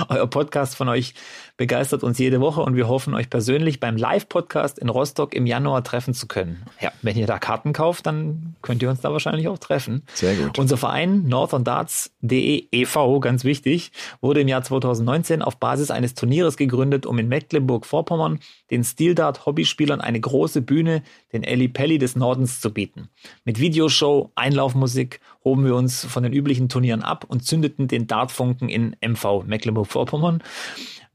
Euer 0.09 0.25
Podcast 0.27 0.75
von 0.75 0.89
euch 0.89 1.13
begeistert 1.57 2.03
uns 2.03 2.17
jede 2.17 2.41
Woche 2.41 2.61
und 2.61 2.75
wir 2.75 2.87
hoffen, 2.87 3.13
euch 3.13 3.29
persönlich 3.29 3.79
beim 3.79 3.95
Live-Podcast 3.95 4.77
in 4.77 4.89
Rostock 4.89 5.33
im 5.33 5.45
Januar 5.45 5.83
treffen 5.83 6.13
zu 6.13 6.27
können. 6.27 6.63
Ja, 6.81 6.91
wenn 7.01 7.17
ihr 7.17 7.27
da 7.27 7.39
Karten 7.39 7.71
kauft, 7.71 8.05
dann 8.05 8.55
könnt 8.61 8.81
ihr 8.81 8.89
uns 8.89 9.01
da 9.01 9.11
wahrscheinlich 9.11 9.47
auch 9.47 9.57
treffen. 9.57 10.03
Sehr 10.13 10.35
gut. 10.35 10.59
Unser 10.59 10.77
Verein 10.77 11.27
northerndarts.de 11.27 12.67
e.V., 12.71 13.19
ganz 13.19 13.43
wichtig, 13.43 13.91
wurde 14.21 14.41
im 14.41 14.47
Jahr 14.47 14.63
2019 14.63 15.41
auf 15.41 15.57
Basis 15.57 15.91
eines 15.91 16.13
Turnieres 16.13 16.57
gegründet, 16.57 17.05
um 17.05 17.17
in 17.19 17.29
Mecklenburg-Vorpommern 17.29 18.39
den 18.69 18.83
Stildart-Hobbyspielern 18.83 20.01
eine 20.01 20.19
große 20.19 20.61
Bühne, 20.61 21.03
den 21.31 21.43
Elli 21.43 21.67
Pelli 21.67 21.99
des 21.99 22.15
Nordens 22.15 22.59
zu 22.59 22.73
bieten. 22.73 23.09
Mit 23.45 23.59
Videoshow, 23.59 24.31
Einlaufmusik 24.35 25.21
hoben 25.43 25.63
wir 25.65 25.75
uns 25.75 26.03
von 26.03 26.23
den 26.23 26.33
üblichen 26.33 26.67
Turnieren 26.67 27.03
ab 27.03 27.25
und 27.27 27.45
zündeten 27.45 27.87
den 27.87 28.07
Dartfunken 28.07 28.67
in 28.67 28.95
MV 29.01 29.43
Mecklenburg-Vorpommern. 29.45 30.41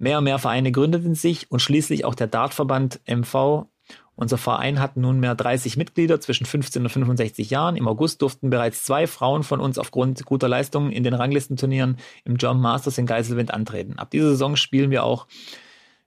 Mehr 0.01 0.17
und 0.17 0.25
mehr 0.25 0.39
Vereine 0.39 0.73
gründeten 0.73 1.15
sich 1.15 1.51
und 1.51 1.61
schließlich 1.61 2.07
auch 2.07 2.15
der 2.15 2.27
Dartverband 2.27 3.01
MV. 3.07 3.67
Unser 4.15 4.39
Verein 4.39 4.81
hat 4.81 4.97
nunmehr 4.97 5.35
30 5.35 5.77
Mitglieder 5.77 6.21
zwischen 6.23 6.47
15 6.47 6.83
und 6.83 6.89
65 6.89 7.51
Jahren. 7.51 7.77
Im 7.77 7.87
August 7.87 8.23
durften 8.23 8.49
bereits 8.49 8.83
zwei 8.83 9.07
Frauen 9.07 9.43
von 9.43 9.61
uns 9.61 9.79
aufgrund 9.79 10.25
guter 10.25 10.49
Leistungen 10.49 10.91
in 10.91 11.05
den 11.05 11.13
Ranglistenturnieren 11.13 11.99
im 12.25 12.39
German 12.39 12.63
Masters 12.63 12.97
in 12.97 13.05
Geiselwind 13.05 13.53
antreten. 13.53 13.99
Ab 13.99 14.11
dieser 14.11 14.31
Saison 14.31 14.57
spielen 14.57 14.91
wir 14.91 15.05
auch 15.05 15.27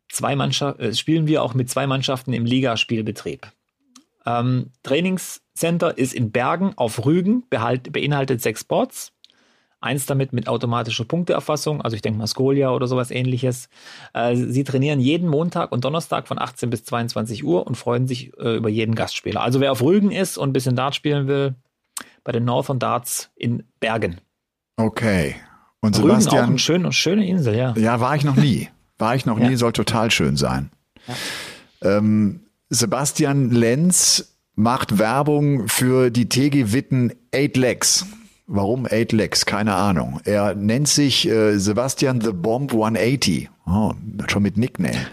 zwei 0.09 0.33
äh, 0.33 0.93
spielen 0.95 1.27
wir 1.27 1.43
auch 1.43 1.53
mit 1.53 1.69
zwei 1.69 1.85
Mannschaften 1.85 2.33
im 2.33 2.45
Ligaspielbetrieb. 2.45 3.51
Ähm, 4.25 4.71
Trainingscenter 4.81 5.99
ist 5.99 6.15
in 6.15 6.31
Bergen 6.31 6.73
auf 6.77 7.05
Rügen, 7.05 7.43
behalt, 7.47 7.93
beinhaltet 7.93 8.41
sechs 8.41 8.63
Boards. 8.63 9.12
Eins 9.83 10.05
damit 10.05 10.31
mit 10.31 10.47
automatischer 10.47 11.03
Punkteerfassung, 11.03 11.81
also 11.81 11.95
ich 11.95 12.01
denke 12.01 12.17
mal 12.17 12.27
Skolia 12.27 12.71
oder 12.71 12.87
sowas 12.87 13.11
ähnliches. 13.11 13.67
Äh, 14.13 14.35
sie 14.35 14.63
trainieren 14.63 15.01
jeden 15.01 15.27
Montag 15.27 15.73
und 15.73 15.83
Donnerstag 15.83 16.27
von 16.27 16.39
18 16.39 16.69
bis 16.69 16.85
22 16.85 17.43
Uhr 17.43 17.67
und 17.67 17.75
freuen 17.75 18.07
sich 18.07 18.31
äh, 18.37 18.55
über 18.55 18.69
jeden 18.69 18.95
Gastspieler. 18.95 19.41
Also 19.41 19.59
wer 19.59 19.73
auf 19.73 19.81
Rügen 19.81 20.11
ist 20.11 20.37
und 20.37 20.49
ein 20.49 20.53
bisschen 20.53 20.77
Dart 20.77 20.95
spielen 20.95 21.27
will, 21.27 21.55
bei 22.23 22.31
den 22.31 22.45
Northern 22.45 22.79
Darts 22.79 23.31
in 23.35 23.63
Bergen. 23.81 24.21
Okay. 24.77 25.35
Und 25.81 25.97
Rügen 25.97 26.21
Sebastian. 26.21 26.43
Auch 26.45 26.49
eine 26.49 26.59
schöne, 26.59 26.91
schöne 26.93 27.27
Insel, 27.27 27.55
ja. 27.55 27.73
Ja, 27.77 27.99
war 27.99 28.15
ich 28.15 28.23
noch 28.23 28.37
nie. 28.37 28.69
War 28.97 29.15
ich 29.15 29.25
noch 29.25 29.37
ja. 29.37 29.49
nie, 29.49 29.55
soll 29.57 29.73
total 29.73 30.11
schön 30.11 30.37
sein. 30.37 30.71
Ja. 31.81 31.97
Ähm, 31.97 32.39
Sebastian 32.69 33.49
Lenz 33.51 34.37
macht 34.55 34.97
Werbung 34.97 35.67
für 35.67 36.09
die 36.09 36.29
TG 36.29 36.71
Witten 36.71 37.11
8 37.35 37.57
Legs. 37.57 38.05
Warum 38.55 38.85
8 38.85 39.13
Legs? 39.13 39.47
Keine 39.47 39.73
Ahnung. 39.73 40.19
Er 40.25 40.53
nennt 40.53 40.87
sich 40.87 41.27
äh, 41.27 41.57
Sebastian 41.57 42.21
The 42.21 42.33
Bomb 42.33 42.71
180. 42.71 43.49
Oh, 43.65 43.93
schon 44.27 44.43
mit 44.43 44.57
Nickname. 44.57 45.07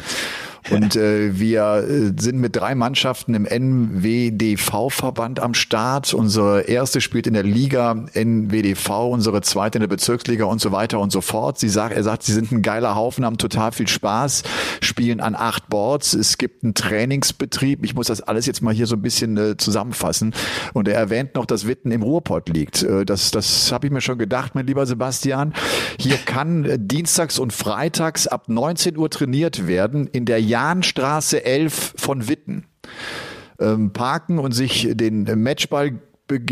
Und 0.70 0.96
äh, 0.96 1.38
wir 1.38 1.84
äh, 1.88 2.12
sind 2.20 2.38
mit 2.38 2.56
drei 2.56 2.74
Mannschaften 2.74 3.34
im 3.34 3.44
NWDV-Verband 3.44 5.40
am 5.40 5.54
Start. 5.54 6.14
Unsere 6.14 6.62
erste 6.62 7.00
spielt 7.00 7.26
in 7.26 7.34
der 7.34 7.42
Liga 7.42 8.04
NWDV, 8.14 9.10
unsere 9.10 9.42
zweite 9.42 9.78
in 9.78 9.80
der 9.80 9.88
Bezirksliga 9.88 10.44
und 10.44 10.60
so 10.60 10.72
weiter 10.72 11.00
und 11.00 11.10
so 11.12 11.20
fort. 11.20 11.58
Sie 11.58 11.68
sagt, 11.68 11.94
er 11.94 12.02
sagt, 12.02 12.22
sie 12.22 12.32
sind 12.32 12.52
ein 12.52 12.62
geiler 12.62 12.94
Haufen, 12.94 13.24
haben 13.24 13.38
total 13.38 13.72
viel 13.72 13.88
Spaß, 13.88 14.42
spielen 14.80 15.20
an 15.20 15.34
acht 15.34 15.68
Boards. 15.68 16.14
Es 16.14 16.38
gibt 16.38 16.62
einen 16.64 16.74
Trainingsbetrieb. 16.74 17.84
Ich 17.84 17.94
muss 17.94 18.06
das 18.06 18.20
alles 18.20 18.46
jetzt 18.46 18.62
mal 18.62 18.74
hier 18.74 18.86
so 18.86 18.96
ein 18.96 19.02
bisschen 19.02 19.36
äh, 19.36 19.56
zusammenfassen. 19.56 20.34
Und 20.72 20.88
er 20.88 20.94
erwähnt 20.94 21.34
noch, 21.34 21.46
dass 21.46 21.66
Witten 21.66 21.90
im 21.90 22.02
Ruhrpott 22.02 22.48
liegt. 22.48 22.82
Äh, 22.82 23.04
das 23.04 23.30
das 23.30 23.72
habe 23.72 23.86
ich 23.86 23.92
mir 23.92 24.00
schon 24.00 24.18
gedacht, 24.18 24.54
mein 24.54 24.66
lieber 24.66 24.86
Sebastian. 24.86 25.54
Hier 25.98 26.16
kann 26.16 26.64
äh, 26.64 26.78
dienstags 26.78 27.38
und 27.38 27.52
freitags 27.52 28.26
ab 28.26 28.48
19 28.48 28.96
Uhr 28.96 29.10
trainiert 29.10 29.66
werden 29.66 30.06
in 30.06 30.24
der 30.24 30.40
Jahnstraße 30.60 31.42
11 31.44 31.94
von 31.96 32.28
Witten. 32.28 32.66
Ähm, 33.58 33.92
parken 33.92 34.38
und 34.38 34.52
sich 34.52 34.88
den 34.92 35.24
Matchball 35.42 36.00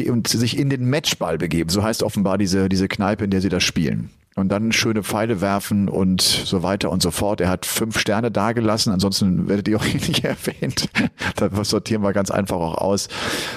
und 0.08 0.26
sich 0.26 0.58
in 0.58 0.70
den 0.70 0.88
Matchball 0.88 1.38
begeben. 1.38 1.68
So 1.68 1.82
heißt 1.82 2.02
offenbar 2.02 2.38
diese, 2.38 2.68
diese 2.68 2.88
Kneipe, 2.88 3.24
in 3.24 3.30
der 3.30 3.40
sie 3.40 3.48
das 3.48 3.62
spielen 3.62 4.10
und 4.34 4.48
dann 4.48 4.72
schöne 4.72 5.02
Pfeile 5.02 5.40
werfen 5.40 5.88
und 5.88 6.22
so 6.22 6.62
weiter 6.62 6.90
und 6.90 7.02
so 7.02 7.10
fort. 7.10 7.40
Er 7.40 7.48
hat 7.50 7.66
fünf 7.66 7.98
Sterne 7.98 8.30
dagelassen, 8.30 8.92
ansonsten 8.92 9.48
werdet 9.48 9.68
ihr 9.68 9.76
auch 9.76 9.84
nicht 9.84 10.24
erwähnt. 10.24 10.88
Das 11.36 11.68
sortieren 11.68 12.02
wir 12.02 12.12
ganz 12.12 12.30
einfach 12.30 12.56
auch 12.56 12.78
aus. 12.78 13.08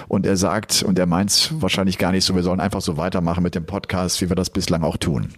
Und 0.08 0.26
er 0.26 0.38
sagt, 0.38 0.84
und 0.84 0.99
er 0.99 1.06
meint 1.06 1.30
es 1.30 1.62
wahrscheinlich 1.62 1.97
gar 1.97 2.12
nicht 2.12 2.26
so, 2.26 2.36
wir 2.36 2.43
sollen 2.43 2.60
einfach 2.60 2.82
so 2.82 2.97
weitermachen 2.97 3.43
mit 3.43 3.56
dem 3.56 3.66
Podcast, 3.66 4.22
wie 4.22 4.30
wir 4.30 4.36
das 4.36 4.49
bislang 4.49 4.84
auch 4.84 4.97
tun. 4.97 5.30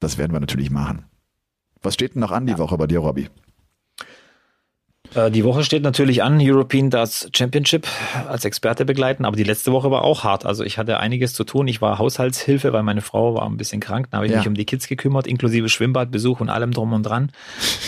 Das 0.00 0.18
werden 0.18 0.32
wir 0.32 0.40
natürlich 0.40 0.70
machen. 0.70 1.04
Was 1.82 1.94
steht 1.94 2.14
denn 2.14 2.20
noch 2.20 2.32
an 2.32 2.46
die 2.46 2.52
ja. 2.52 2.58
Woche 2.58 2.78
bei 2.78 2.86
dir, 2.86 3.00
Robby? 3.00 3.28
Äh, 5.14 5.30
die 5.30 5.44
Woche 5.44 5.64
steht 5.64 5.82
natürlich 5.82 6.22
an, 6.22 6.38
European 6.40 6.90
Darts 6.90 7.28
Championship 7.34 7.86
als 8.28 8.44
Experte 8.44 8.84
begleiten, 8.84 9.24
aber 9.24 9.36
die 9.36 9.44
letzte 9.44 9.72
Woche 9.72 9.90
war 9.90 10.02
auch 10.02 10.24
hart. 10.24 10.44
Also 10.44 10.64
ich 10.64 10.78
hatte 10.78 10.98
einiges 11.00 11.34
zu 11.34 11.44
tun. 11.44 11.68
Ich 11.68 11.80
war 11.80 11.98
Haushaltshilfe, 11.98 12.72
weil 12.72 12.82
meine 12.82 13.00
Frau 13.00 13.34
war 13.34 13.46
ein 13.46 13.56
bisschen 13.56 13.80
krank. 13.80 14.08
Da 14.10 14.18
habe 14.18 14.26
ich 14.26 14.32
ja. 14.32 14.38
mich 14.38 14.48
um 14.48 14.54
die 14.54 14.64
Kids 14.64 14.88
gekümmert, 14.88 15.26
inklusive 15.26 15.68
Schwimmbadbesuch 15.68 16.40
und 16.40 16.48
allem 16.48 16.72
drum 16.72 16.92
und 16.92 17.04
dran. 17.04 17.32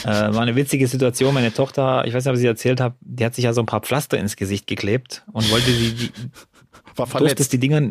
Äh, 0.04 0.08
war 0.08 0.40
eine 0.40 0.56
witzige 0.56 0.86
Situation. 0.86 1.34
Meine 1.34 1.52
Tochter, 1.52 2.04
ich 2.06 2.14
weiß 2.14 2.24
nicht, 2.24 2.30
ob 2.30 2.36
ich 2.36 2.40
sie 2.40 2.46
erzählt 2.46 2.80
habe, 2.80 2.94
die 3.00 3.24
hat 3.24 3.34
sich 3.34 3.44
ja 3.44 3.52
so 3.52 3.62
ein 3.62 3.66
paar 3.66 3.80
Pflaster 3.80 4.18
ins 4.18 4.36
Gesicht 4.36 4.66
geklebt 4.66 5.24
und 5.32 5.50
wollte 5.50 5.70
sie, 5.70 5.94
die, 5.94 6.10
war 6.96 7.06
verletzt. 7.06 7.52
die 7.52 7.58
Dinger, 7.58 7.82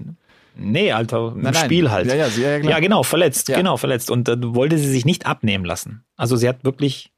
Nee, 0.58 0.94
Alter, 0.94 1.34
im 1.36 1.42
nein, 1.42 1.54
Spiel 1.54 1.84
nein. 1.84 1.92
halt. 1.92 2.08
Ja, 2.08 2.16
ja, 2.16 2.28
ja, 2.28 2.58
ja, 2.58 2.80
genau, 2.80 3.04
verletzt, 3.04 3.48
genau, 3.48 3.76
verletzt. 3.76 4.10
Und 4.10 4.30
äh, 4.30 4.38
wollte 4.40 4.78
sie 4.78 4.88
sich 4.88 5.04
nicht 5.04 5.26
abnehmen 5.26 5.66
lassen. 5.66 6.06
Also 6.16 6.38
sie 6.38 6.48
hat 6.48 6.64
wirklich 6.64 7.12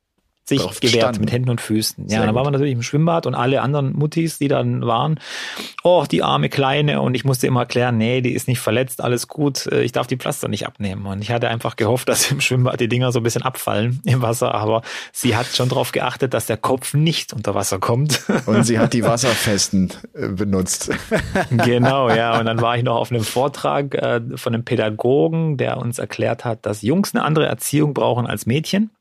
sich 0.47 0.79
gewehrt 0.79 1.03
standen. 1.03 1.21
mit 1.21 1.31
Händen 1.31 1.49
und 1.49 1.61
Füßen. 1.61 2.07
Ja, 2.07 2.25
dann 2.25 2.33
waren 2.33 2.45
wir 2.45 2.51
natürlich 2.51 2.73
im 2.73 2.81
Schwimmbad 2.81 3.25
und 3.25 3.35
alle 3.35 3.61
anderen 3.61 3.93
Muttis, 3.93 4.37
die 4.37 4.47
dann 4.47 4.85
waren, 4.85 5.19
oh, 5.83 6.05
die 6.09 6.23
arme 6.23 6.49
Kleine 6.49 7.01
und 7.01 7.15
ich 7.15 7.25
musste 7.25 7.47
immer 7.47 7.61
erklären, 7.61 7.97
nee, 7.97 8.21
die 8.21 8.31
ist 8.31 8.47
nicht 8.47 8.59
verletzt, 8.59 9.01
alles 9.01 9.27
gut, 9.27 9.67
äh, 9.67 9.81
ich 9.81 9.91
darf 9.91 10.07
die 10.07 10.17
Pflaster 10.17 10.47
nicht 10.47 10.65
abnehmen. 10.65 11.05
Und 11.05 11.21
ich 11.21 11.31
hatte 11.31 11.49
einfach 11.49 11.75
gehofft, 11.75 12.07
dass 12.09 12.31
im 12.31 12.41
Schwimmbad 12.41 12.79
die 12.79 12.87
Dinger 12.87 13.11
so 13.11 13.19
ein 13.19 13.23
bisschen 13.23 13.41
abfallen 13.41 14.01
im 14.05 14.21
Wasser, 14.21 14.55
aber 14.55 14.81
sie 15.11 15.35
hat 15.35 15.47
schon 15.47 15.69
darauf 15.69 15.91
geachtet, 15.91 16.33
dass 16.33 16.45
der 16.45 16.57
Kopf 16.57 16.93
nicht 16.93 17.33
unter 17.33 17.53
Wasser 17.53 17.79
kommt. 17.79 18.23
Und 18.45 18.63
sie 18.63 18.79
hat 18.79 18.93
die 18.93 19.03
Wasserfesten 19.07 19.93
äh, 20.13 20.29
benutzt. 20.29 20.91
Genau, 21.49 22.09
ja. 22.09 22.39
Und 22.39 22.45
dann 22.45 22.61
war 22.61 22.77
ich 22.77 22.83
noch 22.83 22.95
auf 22.95 23.11
einem 23.11 23.23
Vortrag 23.23 23.95
äh, 23.95 24.21
von 24.35 24.53
einem 24.53 24.63
Pädagogen, 24.63 25.57
der 25.57 25.77
uns 25.77 25.99
erklärt 25.99 26.45
hat, 26.45 26.65
dass 26.65 26.81
Jungs 26.81 27.13
eine 27.13 27.23
andere 27.23 27.45
Erziehung 27.45 27.93
brauchen 27.93 28.27
als 28.27 28.45
Mädchen. 28.45 28.91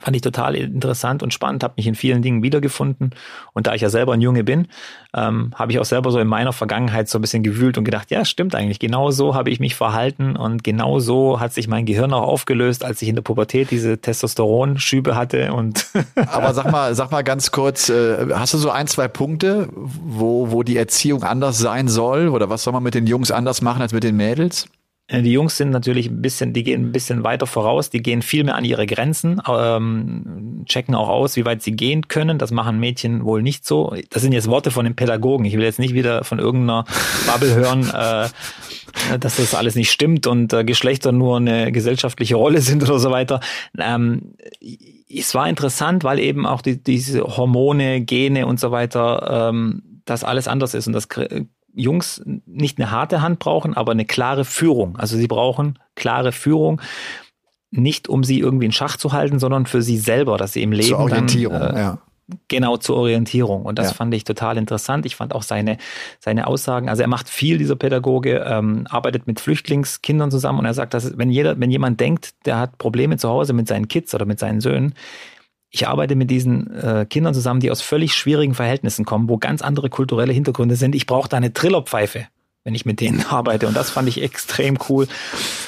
Fand 0.00 0.16
ich 0.16 0.22
total 0.22 0.56
interessant 0.56 1.22
und 1.22 1.32
spannend, 1.32 1.62
habe 1.62 1.74
mich 1.76 1.86
in 1.86 1.94
vielen 1.94 2.22
Dingen 2.22 2.42
wiedergefunden. 2.42 3.10
Und 3.52 3.66
da 3.66 3.74
ich 3.74 3.82
ja 3.82 3.88
selber 3.88 4.14
ein 4.14 4.20
Junge 4.20 4.42
bin, 4.42 4.66
ähm, 5.14 5.52
habe 5.54 5.70
ich 5.70 5.78
auch 5.78 5.84
selber 5.84 6.10
so 6.10 6.18
in 6.18 6.26
meiner 6.26 6.52
Vergangenheit 6.52 7.08
so 7.08 7.18
ein 7.18 7.20
bisschen 7.20 7.42
gewühlt 7.42 7.78
und 7.78 7.84
gedacht, 7.84 8.10
ja, 8.10 8.24
stimmt 8.24 8.54
eigentlich, 8.54 8.80
genau 8.80 9.10
so 9.10 9.34
habe 9.34 9.50
ich 9.50 9.60
mich 9.60 9.76
verhalten 9.76 10.34
und 10.34 10.64
genau 10.64 10.98
so 10.98 11.38
hat 11.38 11.52
sich 11.52 11.68
mein 11.68 11.86
Gehirn 11.86 12.12
auch 12.12 12.26
aufgelöst, 12.26 12.84
als 12.84 13.00
ich 13.02 13.08
in 13.08 13.14
der 13.14 13.22
Pubertät 13.22 13.70
diese 13.70 13.98
Testosteronschübe 13.98 15.14
hatte. 15.14 15.52
Und 15.52 15.86
Aber 16.26 16.54
sag 16.54 16.70
mal, 16.72 16.94
sag 16.94 17.10
mal 17.10 17.22
ganz 17.22 17.52
kurz, 17.52 17.88
äh, 17.88 18.28
hast 18.34 18.54
du 18.54 18.58
so 18.58 18.70
ein, 18.70 18.86
zwei 18.86 19.08
Punkte, 19.08 19.68
wo, 19.72 20.50
wo 20.50 20.62
die 20.62 20.76
Erziehung 20.76 21.22
anders 21.22 21.58
sein 21.58 21.86
soll? 21.88 22.28
Oder 22.28 22.50
was 22.50 22.64
soll 22.64 22.72
man 22.72 22.82
mit 22.82 22.94
den 22.94 23.06
Jungs 23.06 23.30
anders 23.30 23.62
machen 23.62 23.82
als 23.82 23.92
mit 23.92 24.02
den 24.02 24.16
Mädels? 24.16 24.68
Äh, 25.12 25.22
die 25.22 25.32
Jungs 25.32 25.56
sind 25.56 25.70
natürlich 25.70 26.08
ein 26.08 26.22
bisschen, 26.22 26.52
die 26.52 26.64
gehen 26.64 26.86
ein 26.86 26.92
bisschen 26.92 27.22
weiter 27.22 27.46
voraus, 27.46 27.90
die 27.90 28.02
gehen 28.02 28.22
viel 28.22 28.44
mehr 28.44 28.56
an 28.56 28.64
ihre 28.64 28.86
Grenzen, 28.86 29.40
ähm, 29.46 30.64
checken 30.66 30.94
auch 30.94 31.08
aus, 31.08 31.36
wie 31.36 31.44
weit 31.44 31.62
sie 31.62 31.72
gehen 31.72 32.08
können. 32.08 32.38
Das 32.38 32.50
machen 32.50 32.80
Mädchen 32.80 33.24
wohl 33.24 33.42
nicht 33.42 33.66
so. 33.66 33.94
Das 34.10 34.22
sind 34.22 34.32
jetzt 34.32 34.48
Worte 34.48 34.70
von 34.70 34.84
den 34.84 34.96
Pädagogen. 34.96 35.44
Ich 35.44 35.54
will 35.54 35.64
jetzt 35.64 35.78
nicht 35.78 35.94
wieder 35.94 36.24
von 36.24 36.38
irgendeiner 36.38 36.84
Bubble 37.26 37.54
hören, 37.54 37.82
äh, 37.90 39.18
dass 39.18 39.36
das 39.36 39.54
alles 39.54 39.74
nicht 39.74 39.90
stimmt 39.90 40.26
und 40.26 40.52
äh, 40.52 40.64
Geschlechter 40.64 41.12
nur 41.12 41.36
eine 41.36 41.72
gesellschaftliche 41.72 42.36
Rolle 42.36 42.60
sind 42.60 42.82
oder 42.82 42.98
so 42.98 43.10
weiter. 43.10 43.40
Ähm, 43.78 44.34
es 45.14 45.34
war 45.34 45.48
interessant, 45.48 46.04
weil 46.04 46.18
eben 46.18 46.46
auch 46.46 46.62
die, 46.62 46.82
diese 46.82 47.22
Hormone, 47.22 48.00
Gene 48.00 48.46
und 48.46 48.58
so 48.58 48.70
weiter, 48.70 49.50
ähm, 49.50 49.82
das 50.04 50.24
alles 50.24 50.48
anders 50.48 50.74
ist 50.74 50.86
und 50.86 50.94
das 50.94 51.08
Jungs 51.74 52.22
nicht 52.46 52.78
eine 52.78 52.90
harte 52.90 53.22
Hand 53.22 53.38
brauchen, 53.38 53.74
aber 53.74 53.92
eine 53.92 54.04
klare 54.04 54.44
Führung. 54.44 54.96
Also 54.96 55.16
sie 55.16 55.26
brauchen 55.26 55.78
klare 55.94 56.32
Führung, 56.32 56.80
nicht 57.70 58.08
um 58.08 58.24
sie 58.24 58.40
irgendwie 58.40 58.66
in 58.66 58.72
Schach 58.72 58.96
zu 58.96 59.12
halten, 59.12 59.38
sondern 59.38 59.66
für 59.66 59.82
sie 59.82 59.98
selber, 59.98 60.36
dass 60.36 60.52
sie 60.52 60.62
im 60.62 60.72
Leben. 60.72 60.88
Zur 60.88 60.98
Orientierung, 60.98 61.58
dann, 61.58 61.76
äh, 61.76 61.80
ja. 61.80 61.98
Genau, 62.48 62.76
zur 62.76 62.96
Orientierung. 62.96 63.62
Und 63.62 63.78
das 63.78 63.88
ja. 63.88 63.94
fand 63.94 64.14
ich 64.14 64.24
total 64.24 64.56
interessant. 64.56 65.04
Ich 65.06 65.16
fand 65.16 65.34
auch 65.34 65.42
seine, 65.42 65.78
seine 66.20 66.46
Aussagen, 66.46 66.88
also 66.88 67.02
er 67.02 67.08
macht 67.08 67.28
viel, 67.28 67.58
dieser 67.58 67.76
Pädagoge, 67.76 68.44
ähm, 68.46 68.86
arbeitet 68.88 69.26
mit 69.26 69.40
Flüchtlingskindern 69.40 70.30
zusammen 70.30 70.60
und 70.60 70.64
er 70.64 70.74
sagt, 70.74 70.94
dass 70.94 71.18
wenn 71.18 71.30
jeder, 71.30 71.58
wenn 71.58 71.70
jemand 71.70 72.00
denkt, 72.00 72.34
der 72.46 72.58
hat 72.58 72.78
Probleme 72.78 73.16
zu 73.16 73.28
Hause 73.28 73.52
mit 73.52 73.68
seinen 73.68 73.88
Kids 73.88 74.14
oder 74.14 74.24
mit 74.24 74.38
seinen 74.38 74.60
Söhnen, 74.60 74.94
ich 75.72 75.88
arbeite 75.88 76.14
mit 76.14 76.30
diesen 76.30 76.70
äh, 76.70 77.06
Kindern 77.08 77.32
zusammen, 77.32 77.60
die 77.60 77.70
aus 77.70 77.80
völlig 77.80 78.14
schwierigen 78.14 78.54
Verhältnissen 78.54 79.06
kommen, 79.06 79.28
wo 79.30 79.38
ganz 79.38 79.62
andere 79.62 79.88
kulturelle 79.88 80.32
Hintergründe 80.32 80.76
sind. 80.76 80.94
Ich 80.94 81.06
brauche 81.06 81.30
da 81.30 81.38
eine 81.38 81.54
Trillerpfeife, 81.54 82.26
wenn 82.62 82.74
ich 82.74 82.84
mit 82.84 83.00
denen 83.00 83.24
arbeite. 83.30 83.66
Und 83.66 83.74
das 83.74 83.90
fand 83.90 84.06
ich 84.06 84.22
extrem 84.22 84.78
cool. 84.90 85.08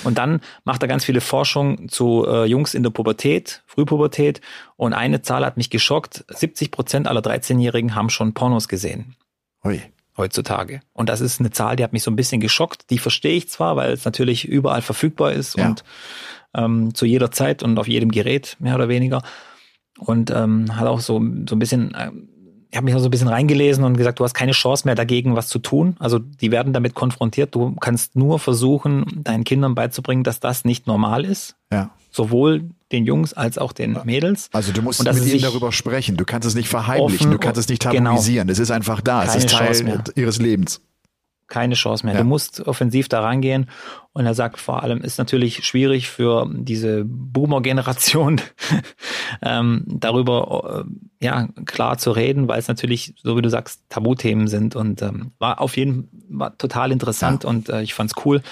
Und 0.05 0.19
dann 0.19 0.43
macht 0.65 0.83
er 0.83 0.89
ganz 0.89 1.07
viele 1.07 1.23
Forschung 1.23 1.89
zu 1.89 2.27
äh, 2.29 2.45
Jungs 2.45 2.75
in 2.75 2.83
der 2.83 2.91
Pubertät, 2.91 3.63
Frühpubertät. 3.67 4.43
Und 4.77 4.93
eine 4.93 5.23
Zahl 5.23 5.45
hat 5.45 5.57
mich 5.57 5.71
geschockt. 5.71 6.27
70 6.29 6.71
Prozent 6.71 7.09
aller 7.09 7.23
13-Jährigen 7.23 7.95
haben 7.95 8.11
schon 8.11 8.35
Pornos 8.35 8.69
gesehen. 8.69 9.17
Ui 9.65 9.81
heutzutage. 10.17 10.81
Und 10.93 11.09
das 11.09 11.21
ist 11.21 11.41
eine 11.41 11.51
Zahl, 11.51 11.75
die 11.75 11.83
hat 11.83 11.93
mich 11.93 12.05
so 12.05 12.11
ein 12.11 12.15
bisschen 12.15 12.41
geschockt. 12.41 12.91
Die 12.91 12.99
verstehe 12.99 13.35
ich 13.35 13.49
zwar, 13.49 13.75
weil 13.75 13.93
es 13.93 14.05
natürlich 14.05 14.47
überall 14.47 14.81
verfügbar 14.81 15.33
ist 15.33 15.57
ja. 15.57 15.67
und 15.67 15.83
ähm, 16.55 16.95
zu 16.95 17.05
jeder 17.05 17.33
Zeit 17.33 17.65
und 17.65 17.77
auf 17.79 17.89
jedem 17.89 18.13
Gerät, 18.13 18.57
mehr 18.61 18.77
oder 18.77 18.89
weniger 18.89 19.23
und 19.99 20.31
ähm, 20.31 20.77
hat 20.77 20.87
auch 20.87 21.01
so, 21.01 21.23
so 21.49 21.57
ein 21.57 21.59
bisschen, 21.59 21.95
äh, 21.95 22.11
ich 22.71 22.77
habe 22.77 22.87
mich 22.87 22.95
auch 22.95 23.01
so 23.01 23.07
ein 23.07 23.11
bisschen 23.11 23.29
reingelesen 23.29 23.85
und 23.85 23.97
gesagt, 23.97 24.19
du 24.19 24.25
hast 24.25 24.35
keine 24.35 24.53
Chance 24.53 24.87
mehr 24.87 24.95
dagegen, 24.95 25.37
was 25.37 25.49
zu 25.49 25.61
tun. 25.61 25.97
Also 26.01 26.19
die 26.19 26.51
werden 26.51 26.73
damit 26.73 26.95
konfrontiert. 26.95 27.55
Du 27.55 27.77
kannst 27.77 28.17
nur 28.17 28.39
versuchen, 28.39 29.23
deinen 29.23 29.45
Kindern 29.45 29.75
beizubringen, 29.75 30.25
dass 30.25 30.41
das 30.41 30.65
nicht 30.65 30.87
normal 30.87 31.25
ist. 31.25 31.55
Ja. 31.73 31.91
Sowohl 32.11 32.71
den 32.91 33.05
Jungs 33.05 33.33
als 33.33 33.59
auch 33.59 33.73
den 33.73 33.99
Mädels. 34.05 34.49
Also 34.53 34.73
du 34.73 34.83
musst 34.83 35.05
mit 35.05 35.25
ihnen 35.25 35.43
darüber 35.43 35.71
sprechen. 35.73 36.17
Du 36.17 36.25
kannst 36.25 36.49
es 36.49 36.55
nicht 36.55 36.69
verheimlichen, 36.69 37.31
du 37.31 37.39
kannst 37.39 37.61
es 37.61 37.69
nicht 37.69 37.83
genau. 37.83 38.11
tabuisieren. 38.11 38.49
Genau. 38.49 38.53
Es 38.53 38.59
ist 38.59 38.71
einfach 38.71 39.01
da. 39.01 39.21
Keine 39.25 39.31
es 39.31 39.45
ist 39.45 39.51
Teil 39.51 40.03
ihres 40.17 40.39
Lebens 40.39 40.81
keine 41.55 41.75
Chance 41.75 42.05
mehr. 42.05 42.17
Ja. 42.17 42.23
Du 42.23 42.27
musst 42.27 42.67
offensiv 42.67 43.09
da 43.09 43.21
rangehen. 43.21 43.71
Und 44.13 44.27
er 44.27 44.35
sagt 44.35 44.59
vor 44.59 44.83
allem, 44.83 45.03
ist 45.03 45.19
natürlich 45.19 45.65
schwierig 45.65 46.09
für 46.09 46.49
diese 46.53 47.05
Boomer-Generation 47.05 48.41
ähm, 49.43 49.85
darüber 49.87 50.85
äh, 50.85 51.25
ja 51.25 51.49
klar 51.65 51.97
zu 51.97 52.11
reden, 52.11 52.49
weil 52.49 52.59
es 52.59 52.67
natürlich, 52.67 53.15
so 53.23 53.37
wie 53.37 53.43
du 53.43 53.51
sagst, 53.51 53.83
Tabuthemen 53.89 54.49
sind. 54.49 54.75
Und 54.75 55.01
ähm, 55.01 55.31
war 55.39 55.61
auf 55.61 55.77
jeden 55.77 56.09
Fall 56.37 56.55
total 56.59 56.91
interessant 56.91 57.45
ja. 57.45 57.51
und 57.51 57.69
äh, 57.69 57.83
ich 57.83 57.95
fand's 57.95 58.15
cool. 58.25 58.43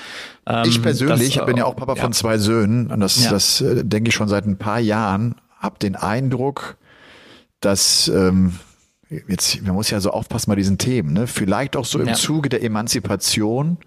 Ähm, 0.47 0.63
ich 0.69 0.81
persönlich 0.81 1.35
das, 1.35 1.47
bin 1.47 1.57
ja 1.57 1.65
auch 1.65 1.75
Papa 1.75 1.97
ja. 1.97 2.03
von 2.03 2.13
zwei 2.13 2.39
Söhnen 2.39 2.89
und 2.93 3.01
das, 3.01 3.29
das 3.29 3.61
äh, 3.61 3.85
denke 3.85 4.11
ich 4.11 4.15
schon 4.15 4.29
seit 4.29 4.47
ein 4.47 4.59
paar 4.59 4.79
Jahren. 4.79 5.35
Hab 5.59 5.81
den 5.81 5.97
Eindruck, 5.97 6.77
dass 7.61 8.07
ähm, 8.07 8.59
jetzt, 9.29 9.63
man 9.63 9.75
muss 9.75 9.91
ja 9.91 10.01
so 10.01 10.11
aufpassen 10.11 10.51
bei 10.51 10.57
diesen 10.57 10.79
Themen, 10.79 11.13
ne? 11.13 11.27
Vielleicht 11.27 11.77
auch 11.77 11.85
so 11.85 11.99
im 11.99 12.09
ja. 12.09 12.15
Zuge 12.15 12.49
der 12.49 12.63
Emanzipation 12.63 13.79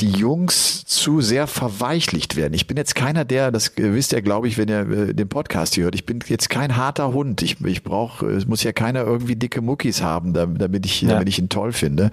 die 0.00 0.10
Jungs 0.10 0.84
zu 0.84 1.22
sehr 1.22 1.46
verweichlicht 1.46 2.36
werden. 2.36 2.52
Ich 2.52 2.66
bin 2.66 2.76
jetzt 2.76 2.94
keiner, 2.94 3.24
der, 3.24 3.50
das 3.50 3.72
wisst 3.76 4.12
ihr, 4.12 4.20
glaube 4.20 4.46
ich, 4.46 4.58
wenn 4.58 4.68
ihr 4.68 4.80
äh, 4.80 5.14
den 5.14 5.28
Podcast 5.28 5.74
hier 5.74 5.84
hört, 5.84 5.94
ich 5.94 6.04
bin 6.04 6.18
jetzt 6.26 6.50
kein 6.50 6.76
harter 6.76 7.14
Hund. 7.14 7.40
Ich, 7.40 7.62
ich 7.62 7.82
brauche, 7.82 8.26
es 8.26 8.46
muss 8.46 8.62
ja 8.62 8.72
keiner 8.72 9.04
irgendwie 9.04 9.36
dicke 9.36 9.62
Muckis 9.62 10.02
haben, 10.02 10.34
damit 10.34 10.84
ich, 10.84 11.00
ja. 11.00 11.08
damit 11.08 11.28
ich 11.30 11.38
ihn 11.38 11.48
toll 11.48 11.72
finde. 11.72 12.10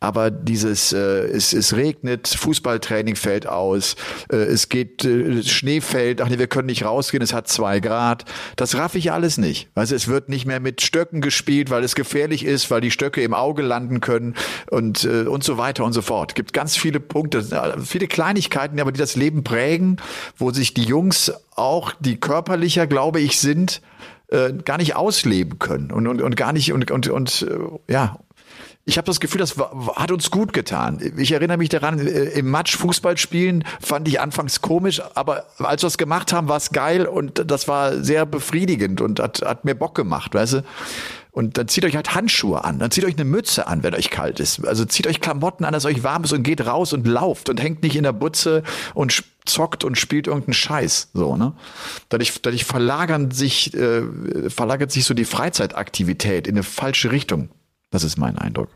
Aber 0.00 0.30
dieses, 0.30 0.94
äh, 0.94 0.98
es, 0.98 1.52
es 1.52 1.76
regnet, 1.76 2.26
Fußballtraining 2.28 3.16
fällt 3.16 3.46
aus, 3.46 3.96
äh, 4.32 4.36
es 4.36 4.70
geht, 4.70 5.04
äh, 5.04 5.42
Schnee 5.42 5.82
fällt, 5.82 6.22
ach 6.22 6.30
nee, 6.30 6.38
wir 6.38 6.46
können 6.46 6.66
nicht 6.66 6.86
rausgehen, 6.86 7.22
es 7.22 7.34
hat 7.34 7.48
zwei 7.48 7.80
Grad. 7.80 8.24
Das 8.56 8.74
raff 8.76 8.94
ich 8.94 9.12
alles 9.12 9.36
nicht. 9.36 9.68
Also 9.74 9.94
es 9.94 10.08
wird 10.08 10.30
nicht 10.30 10.46
mehr 10.46 10.58
mit 10.58 10.80
Stöcken 10.80 11.20
gespielt, 11.20 11.68
weil 11.68 11.84
es 11.84 11.94
gefährlich 11.94 12.46
ist, 12.46 12.70
weil 12.70 12.80
die 12.80 12.90
Stöcke 12.90 13.22
im 13.22 13.34
Auge 13.34 13.60
landen 13.60 14.00
können 14.00 14.36
und, 14.70 15.04
äh, 15.04 15.24
und 15.24 15.44
so 15.44 15.58
weiter 15.58 15.84
und 15.84 15.92
so 15.92 16.00
fort. 16.00 16.30
Es 16.30 16.34
gibt 16.34 16.54
ganz 16.54 16.78
viele 16.78 16.98
Punkte, 16.98 17.44
viele 17.84 18.08
Kleinigkeiten, 18.08 18.80
aber 18.80 18.92
die 18.92 18.98
das 18.98 19.16
Leben 19.16 19.44
prägen, 19.44 19.98
wo 20.38 20.50
sich 20.50 20.72
die 20.72 20.84
Jungs 20.84 21.30
auch, 21.56 21.92
die 22.00 22.18
körperlicher, 22.18 22.86
glaube 22.86 23.20
ich, 23.20 23.38
sind, 23.38 23.82
äh, 24.28 24.52
gar 24.64 24.78
nicht 24.78 24.96
ausleben 24.96 25.58
können 25.58 25.90
und, 25.90 26.06
und, 26.06 26.22
und 26.22 26.36
gar 26.36 26.52
nicht 26.52 26.72
und, 26.72 26.90
und, 26.90 27.08
und 27.08 27.42
äh, 27.42 27.92
ja, 27.92 28.18
ich 28.86 28.96
habe 28.96 29.06
das 29.06 29.20
Gefühl, 29.20 29.40
das 29.40 29.56
hat 29.56 30.10
uns 30.10 30.30
gut 30.30 30.52
getan. 30.52 30.98
Ich 31.16 31.32
erinnere 31.32 31.58
mich 31.58 31.68
daran, 31.68 31.98
äh, 31.98 32.30
im 32.30 32.50
Match 32.50 32.76
Fußball 32.76 33.18
spielen 33.18 33.64
fand 33.80 34.08
ich 34.08 34.20
anfangs 34.20 34.62
komisch, 34.62 35.02
aber 35.14 35.46
als 35.58 35.82
wir 35.82 35.88
es 35.88 35.98
gemacht 35.98 36.32
haben, 36.32 36.48
war 36.48 36.56
es 36.56 36.70
geil 36.70 37.06
und 37.06 37.50
das 37.50 37.68
war 37.68 38.02
sehr 38.02 38.26
befriedigend 38.26 39.00
und 39.00 39.20
hat, 39.20 39.42
hat 39.42 39.64
mir 39.64 39.74
Bock 39.74 39.94
gemacht, 39.94 40.34
weißt 40.34 40.54
du? 40.54 40.64
Und 41.32 41.58
dann 41.58 41.68
zieht 41.68 41.84
euch 41.84 41.94
halt 41.94 42.14
Handschuhe 42.14 42.64
an, 42.64 42.80
dann 42.80 42.90
zieht 42.90 43.04
euch 43.04 43.14
eine 43.14 43.24
Mütze 43.24 43.68
an, 43.68 43.84
wenn 43.84 43.94
euch 43.94 44.10
kalt 44.10 44.40
ist. 44.40 44.66
Also 44.66 44.84
zieht 44.84 45.06
euch 45.06 45.20
Klamotten 45.20 45.64
an, 45.64 45.72
dass 45.72 45.84
euch 45.84 46.02
warm 46.02 46.24
ist 46.24 46.32
und 46.32 46.42
geht 46.42 46.66
raus 46.66 46.92
und 46.92 47.06
lauft 47.06 47.48
und 47.48 47.62
hängt 47.62 47.84
nicht 47.84 47.94
in 47.94 48.02
der 48.02 48.12
Butze 48.12 48.64
und 48.94 49.22
zockt 49.44 49.84
und 49.84 49.96
spielt 49.96 50.26
irgendeinen 50.26 50.54
Scheiß. 50.54 51.10
So, 51.14 51.36
ne? 51.36 51.52
Dadurch, 52.08 52.42
dadurch 52.42 52.64
verlagern 52.64 53.30
sich, 53.30 53.72
äh, 53.74 54.02
verlagert 54.50 54.90
sich 54.90 55.04
so 55.04 55.14
die 55.14 55.24
Freizeitaktivität 55.24 56.48
in 56.48 56.54
eine 56.56 56.64
falsche 56.64 57.12
Richtung. 57.12 57.50
Das 57.90 58.04
ist 58.04 58.16
mein 58.18 58.38
Eindruck. 58.38 58.68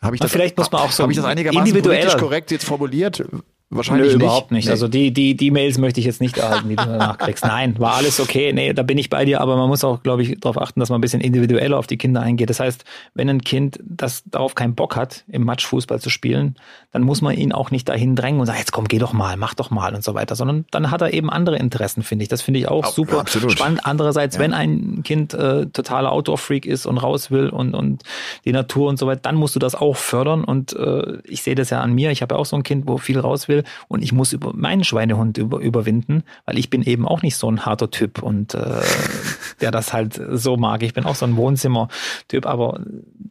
Habe 0.00 0.16
ich 0.16 0.20
das, 0.20 0.30
vielleicht 0.30 0.56
muss 0.56 0.70
man 0.70 0.82
auch 0.82 0.92
so 0.92 1.02
habe 1.02 1.12
ich 1.12 1.16
das 1.16 1.26
einigermaßen 1.26 1.82
politisch 1.82 2.16
korrekt 2.16 2.50
jetzt 2.50 2.64
formuliert? 2.64 3.24
Wahrscheinlich 3.70 4.12
Nö, 4.12 4.24
überhaupt 4.24 4.50
nicht. 4.50 4.64
Nee. 4.64 4.70
Also 4.70 4.88
die, 4.88 5.12
die, 5.12 5.36
die 5.36 5.50
Mails 5.50 5.76
möchte 5.76 6.00
ich 6.00 6.06
jetzt 6.06 6.22
nicht 6.22 6.38
erhalten, 6.38 6.70
die 6.70 6.76
du 6.76 6.86
danach 6.86 7.18
kriegst. 7.18 7.44
Nein, 7.44 7.78
war 7.78 7.96
alles 7.96 8.18
okay. 8.18 8.50
Nee, 8.54 8.72
da 8.72 8.82
bin 8.82 8.96
ich 8.96 9.10
bei 9.10 9.26
dir, 9.26 9.42
aber 9.42 9.58
man 9.58 9.68
muss 9.68 9.84
auch, 9.84 10.02
glaube 10.02 10.22
ich, 10.22 10.40
darauf 10.40 10.58
achten, 10.58 10.80
dass 10.80 10.88
man 10.88 10.98
ein 10.98 11.00
bisschen 11.02 11.20
individueller 11.20 11.78
auf 11.78 11.86
die 11.86 11.98
Kinder 11.98 12.22
eingeht. 12.22 12.48
Das 12.48 12.60
heißt, 12.60 12.86
wenn 13.12 13.28
ein 13.28 13.42
Kind 13.42 13.78
das 13.84 14.22
darauf 14.24 14.54
keinen 14.54 14.74
Bock 14.74 14.96
hat, 14.96 15.24
im 15.28 15.44
Match 15.44 15.66
Fußball 15.66 16.00
zu 16.00 16.08
spielen, 16.08 16.56
dann 16.92 17.02
muss 17.02 17.20
man 17.20 17.36
ihn 17.36 17.52
auch 17.52 17.70
nicht 17.70 17.86
dahin 17.90 18.16
drängen 18.16 18.40
und 18.40 18.46
sagen, 18.46 18.58
jetzt 18.58 18.72
komm, 18.72 18.88
geh 18.88 18.98
doch 18.98 19.12
mal, 19.12 19.36
mach 19.36 19.52
doch 19.52 19.70
mal 19.70 19.94
und 19.94 20.02
so 20.02 20.14
weiter, 20.14 20.34
sondern 20.34 20.64
dann 20.70 20.90
hat 20.90 21.02
er 21.02 21.12
eben 21.12 21.28
andere 21.28 21.58
Interessen, 21.58 22.02
finde 22.02 22.22
ich. 22.22 22.30
Das 22.30 22.40
finde 22.40 22.60
ich 22.60 22.68
auch 22.68 22.86
oh, 22.86 22.90
super 22.90 23.20
absolut. 23.20 23.52
spannend. 23.52 23.80
Andererseits, 23.84 24.36
ja. 24.36 24.40
wenn 24.40 24.54
ein 24.54 25.02
Kind 25.04 25.34
äh, 25.34 25.66
totaler 25.66 26.12
Outdoor-Freak 26.12 26.64
ist 26.64 26.86
und 26.86 26.96
raus 26.96 27.30
will 27.30 27.50
und, 27.50 27.74
und 27.74 28.02
die 28.46 28.52
Natur 28.52 28.88
und 28.88 28.98
so 28.98 29.06
weiter, 29.06 29.20
dann 29.24 29.36
musst 29.36 29.54
du 29.54 29.58
das 29.58 29.74
auch 29.74 29.96
fördern. 29.96 30.42
Und 30.42 30.72
äh, 30.72 31.18
ich 31.24 31.42
sehe 31.42 31.54
das 31.54 31.68
ja 31.68 31.82
an 31.82 31.92
mir. 31.92 32.10
Ich 32.12 32.22
habe 32.22 32.34
ja 32.34 32.40
auch 32.40 32.46
so 32.46 32.56
ein 32.56 32.62
Kind, 32.62 32.88
wo 32.88 32.96
viel 32.96 33.20
raus 33.20 33.46
will 33.46 33.57
und 33.88 34.02
ich 34.02 34.12
muss 34.12 34.32
über 34.32 34.52
meinen 34.54 34.84
Schweinehund 34.84 35.38
über, 35.38 35.58
überwinden, 35.58 36.24
weil 36.46 36.58
ich 36.58 36.70
bin 36.70 36.82
eben 36.82 37.06
auch 37.06 37.22
nicht 37.22 37.36
so 37.36 37.50
ein 37.50 37.64
harter 37.64 37.90
Typ 37.90 38.22
und 38.22 38.54
äh, 38.54 38.80
der 39.60 39.70
das 39.70 39.92
halt 39.92 40.20
so 40.32 40.56
mag. 40.56 40.82
Ich 40.82 40.94
bin 40.94 41.04
auch 41.04 41.14
so 41.14 41.26
ein 41.26 41.36
Wohnzimmer-Typ, 41.36 42.46
aber 42.46 42.80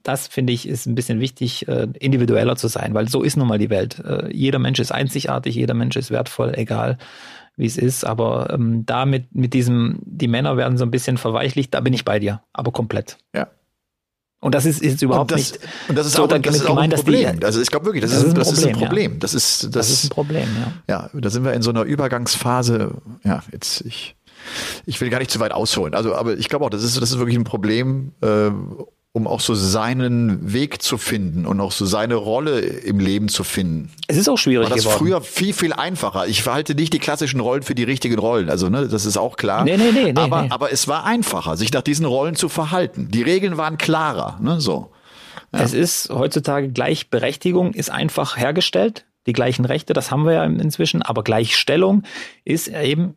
das 0.04 0.28
finde 0.28 0.54
ich 0.54 0.68
ist 0.68 0.86
ein 0.86 0.96
bisschen 0.96 1.20
wichtig, 1.20 1.68
äh, 1.68 1.88
individueller 2.00 2.56
zu 2.56 2.68
sein, 2.68 2.94
weil 2.94 3.08
so 3.08 3.24
ist 3.24 3.38
nun 3.38 3.48
mal 3.48 3.60
die 3.60 3.70
Welt. 3.70 4.00
Äh, 4.00 4.34
jeder 4.34 4.60
Mensch 4.60 4.80
ist 4.80 4.92
einzigartig, 4.92 5.56
jeder 5.56 5.74
Mensch 5.74 5.96
ist 5.96 6.12
wertvoll, 6.12 6.54
egal 6.56 6.98
wie 7.58 7.66
es 7.66 7.78
ist. 7.78 8.06
Aber 8.06 8.52
ähm, 8.54 8.86
da 8.86 9.06
mit, 9.06 9.36
mit 9.36 9.54
diesem, 9.54 10.00
die 10.04 10.28
Männer 10.28 10.56
werden 10.56 10.78
so 10.78 10.86
ein 10.86 10.92
bisschen 10.92 11.18
verweichlicht, 11.18 11.74
da 11.74 11.82
bin 11.82 11.94
ich 11.94 12.06
bei 12.06 12.20
dir, 12.20 12.42
aber 12.54 12.72
komplett. 12.72 13.18
Ja. 13.36 13.48
Und 14.40 14.54
das 14.54 14.66
ist, 14.66 14.82
ist 14.82 15.02
überhaupt 15.02 15.32
und 15.32 15.40
das, 15.40 15.54
nicht. 15.54 15.68
Und 15.90 15.98
das 15.98 16.06
ist 16.08 16.16
so 16.16 16.24
auch, 16.24 16.28
das 16.28 16.56
ist 16.56 16.68
auch 16.68 16.78
ein 16.78 16.92
Problem. 16.92 17.40
Die, 17.40 17.46
also 17.46 17.60
ich 17.60 17.72
glaube 17.72 17.86
wirklich, 17.86 18.04
das, 18.04 18.12
das, 18.12 18.24
ist, 18.24 18.30
ein, 18.30 18.36
das 18.36 18.48
Problem, 18.48 18.70
ist 18.70 18.76
ein 18.76 18.80
Problem. 18.80 19.12
Ja. 19.14 19.18
Das 19.20 19.34
ist 19.34 19.64
das, 19.64 19.72
das 19.72 19.90
ist 19.90 20.04
ein 20.06 20.10
Problem. 20.10 20.48
Ja. 20.88 21.10
ja, 21.12 21.20
da 21.20 21.30
sind 21.30 21.44
wir 21.44 21.54
in 21.54 21.64
so 21.64 21.72
einer 21.72 21.84
Übergangsphase. 21.84 22.92
Ja, 23.24 23.42
jetzt 23.52 23.82
ich 23.82 24.16
ich 24.86 25.02
will 25.02 25.10
gar 25.10 25.20
nicht 25.20 25.32
zu 25.32 25.40
weit 25.40 25.52
ausholen. 25.52 25.96
Also, 25.96 26.16
aber 26.16 26.38
ich 26.38 26.50
glaube 26.50 26.66
auch, 26.66 26.70
das 26.70 26.84
ist 26.84 27.02
das 27.02 27.12
ist 27.12 27.18
wirklich 27.18 27.36
ein 27.36 27.44
Problem. 27.46 28.14
Äh, 28.22 28.52
um 29.18 29.26
auch 29.26 29.40
so 29.40 29.56
seinen 29.56 30.54
Weg 30.54 30.84
zu 30.84 31.00
finden 31.00 31.48
und 31.48 31.60
auch 31.60 31.72
so 31.72 31.88
seine 31.88 32.14
Rolle 32.14 32.60
im 32.60 33.00
Leben 33.00 33.30
zu 33.30 33.44
finden. 33.44 33.90
Es 34.08 34.16
ist 34.16 34.30
auch 34.30 34.38
schwierig 34.38 34.70
War 34.70 34.76
das 34.76 34.84
geworden. 34.86 35.00
früher 35.00 35.22
viel, 35.22 35.54
viel 35.54 35.74
einfacher. 35.74 36.28
Ich 36.28 36.44
verhalte 36.44 36.76
nicht 36.76 36.94
die 36.94 37.00
klassischen 37.00 37.40
Rollen 37.40 37.64
für 37.64 37.74
die 37.74 37.84
richtigen 37.84 38.20
Rollen. 38.20 38.52
Also, 38.52 38.70
ne, 38.70 38.88
das 38.88 39.08
ist 39.08 39.18
auch 39.18 39.36
klar. 39.36 39.64
Nee, 39.64 39.76
nee, 39.76 39.92
nee, 39.92 40.14
nee, 40.14 40.22
aber, 40.22 40.44
nee. 40.44 40.52
aber 40.52 40.72
es 40.72 40.88
war 40.88 41.04
einfacher, 41.04 41.58
sich 41.58 41.74
nach 41.74 41.82
diesen 41.82 42.06
Rollen 42.06 42.36
zu 42.36 42.48
verhalten. 42.48 43.08
Die 43.10 43.24
Regeln 43.24 43.58
waren 43.58 43.80
klarer, 43.80 44.38
ne, 44.40 44.62
so. 44.62 44.92
Ja. 45.52 45.62
Es 45.62 45.74
ist 45.74 46.12
heutzutage 46.12 46.70
Gleichberechtigung 46.70 47.74
ist 47.74 47.90
einfach 47.90 48.38
hergestellt. 48.38 49.06
Die 49.26 49.34
gleichen 49.34 49.66
Rechte, 49.66 49.94
das 49.94 50.12
haben 50.12 50.26
wir 50.26 50.34
ja 50.34 50.44
inzwischen, 50.44 51.02
aber 51.02 51.24
Gleichstellung 51.24 52.04
ist 52.46 52.68
eben 52.68 53.16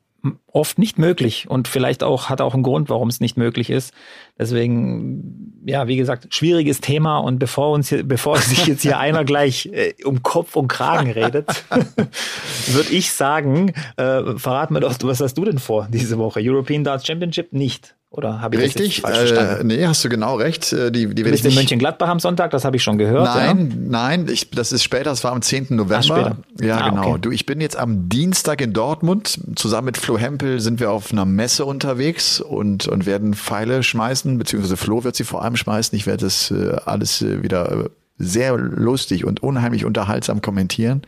oft 0.52 0.78
nicht 0.78 0.98
möglich 0.98 1.48
und 1.48 1.68
vielleicht 1.68 2.02
auch 2.02 2.28
hat 2.28 2.40
auch 2.40 2.54
einen 2.54 2.62
Grund, 2.62 2.88
warum 2.88 3.08
es 3.08 3.20
nicht 3.20 3.36
möglich 3.36 3.70
ist. 3.70 3.92
Deswegen, 4.40 5.62
ja, 5.66 5.86
wie 5.86 5.98
gesagt, 5.98 6.34
schwieriges 6.34 6.80
Thema 6.80 7.18
und 7.18 7.38
bevor 7.38 7.72
uns 7.72 7.90
hier, 7.90 8.02
bevor 8.02 8.38
sich 8.38 8.66
jetzt 8.66 8.80
hier 8.80 8.98
einer 8.98 9.24
gleich 9.24 9.66
äh, 9.66 9.92
um 10.04 10.22
Kopf 10.22 10.56
und 10.56 10.68
Kragen 10.68 11.10
redet, 11.10 11.46
würde 12.68 12.90
ich 12.90 13.12
sagen, 13.12 13.74
äh, 13.98 14.38
verrat 14.38 14.70
mir 14.70 14.80
doch, 14.80 14.96
was 15.02 15.20
hast 15.20 15.34
du 15.34 15.44
denn 15.44 15.58
vor 15.58 15.88
diese 15.92 16.16
Woche? 16.16 16.40
European 16.42 16.84
Darts 16.84 17.06
Championship 17.06 17.52
nicht. 17.52 17.94
Oder 18.12 18.40
habe 18.40 18.56
ich 18.56 18.62
Richtig, 18.62 19.02
das 19.02 19.12
falsch 19.12 19.32
verstanden? 19.32 19.70
Äh, 19.70 19.76
nee, 19.76 19.86
hast 19.86 20.04
du 20.04 20.08
genau 20.08 20.34
recht. 20.34 20.72
Äh, 20.72 20.90
die, 20.90 21.06
die 21.06 21.22
du 21.22 21.30
bist 21.30 21.44
in 21.44 21.54
Mönchengladbach 21.54 22.08
am 22.08 22.18
Sonntag, 22.18 22.50
das 22.50 22.64
habe 22.64 22.76
ich 22.76 22.82
schon 22.82 22.98
gehört. 22.98 23.24
Nein, 23.24 23.70
ja? 23.70 23.76
nein, 23.88 24.26
ich, 24.28 24.50
das 24.50 24.72
ist 24.72 24.82
später, 24.82 25.04
das 25.04 25.22
war 25.22 25.30
am 25.30 25.42
10. 25.42 25.68
November. 25.70 26.36
Ach. 26.36 26.64
Ja, 26.64 26.78
ah, 26.78 26.90
genau. 26.90 27.10
Okay. 27.10 27.18
Du, 27.20 27.30
ich 27.30 27.46
bin 27.46 27.60
jetzt 27.60 27.76
am 27.76 28.08
Dienstag 28.08 28.60
in 28.62 28.72
Dortmund. 28.72 29.38
Zusammen 29.54 29.86
mit 29.86 29.96
Flo 29.96 30.18
Hempel 30.18 30.58
sind 30.58 30.80
wir 30.80 30.90
auf 30.90 31.12
einer 31.12 31.24
Messe 31.24 31.64
unterwegs 31.64 32.40
und, 32.40 32.88
und 32.88 33.06
werden 33.06 33.34
Pfeile 33.34 33.84
schmeißen, 33.84 34.38
beziehungsweise 34.38 34.76
Flo 34.76 35.04
wird 35.04 35.14
sie 35.14 35.24
vor 35.24 35.44
allem 35.44 35.54
schmeißen. 35.54 35.96
Ich 35.96 36.08
werde 36.08 36.24
das 36.24 36.50
äh, 36.50 36.78
alles 36.84 37.22
äh, 37.22 37.44
wieder 37.44 37.70
äh, 37.70 37.88
sehr 38.18 38.56
lustig 38.56 39.24
und 39.24 39.40
unheimlich 39.40 39.84
unterhaltsam 39.84 40.42
kommentieren, 40.42 41.02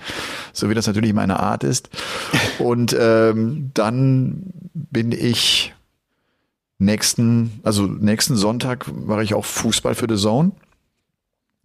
so 0.53 0.71
wie 0.71 0.75
das 0.75 0.87
natürlich 0.87 1.13
meine 1.15 1.41
Art 1.41 1.65
ist. 1.65 1.91
Und 2.59 2.97
ähm, 2.99 3.71
dann 3.75 4.45
bin 4.73 5.13
ich 5.13 5.75
nächsten, 6.85 7.61
also 7.63 7.87
nächsten 7.87 8.37
Sonntag 8.37 8.87
mache 8.93 9.23
ich 9.23 9.35
auch 9.35 9.45
Fußball 9.45 9.95
für 9.95 10.07
The 10.09 10.21
Zone. 10.21 10.53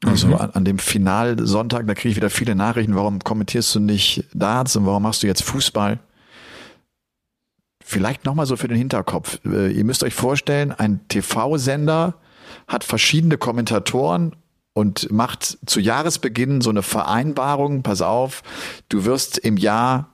Also 0.05 0.27
mhm. 0.27 0.35
an, 0.35 0.49
an, 0.51 0.65
dem 0.65 0.77
Finalsonntag, 0.77 1.87
da 1.87 1.95
kriege 1.95 2.09
ich 2.09 2.15
wieder 2.15 2.29
viele 2.29 2.55
Nachrichten, 2.55 2.95
warum 2.95 3.19
kommentierst 3.19 3.73
du 3.73 3.79
nicht 3.79 4.25
Darts 4.33 4.75
und 4.75 4.85
warum 4.85 5.03
machst 5.03 5.23
du 5.23 5.27
jetzt 5.27 5.43
Fußball? 5.43 5.99
Vielleicht 7.83 8.25
nochmal 8.25 8.45
so 8.45 8.57
für 8.57 8.67
den 8.67 8.77
Hinterkopf. 8.77 9.39
Äh, 9.45 9.71
ihr 9.71 9.83
müsst 9.83 10.03
euch 10.03 10.13
vorstellen, 10.13 10.71
ein 10.71 11.07
TV-Sender 11.07 12.15
hat 12.67 12.83
verschiedene 12.83 13.37
Kommentatoren 13.37 14.35
und 14.73 15.11
macht 15.11 15.57
zu 15.65 15.79
Jahresbeginn 15.79 16.61
so 16.61 16.69
eine 16.69 16.83
Vereinbarung, 16.83 17.81
pass 17.81 18.03
auf, 18.03 18.43
du 18.89 19.05
wirst 19.05 19.39
im 19.39 19.57
Jahr 19.57 20.11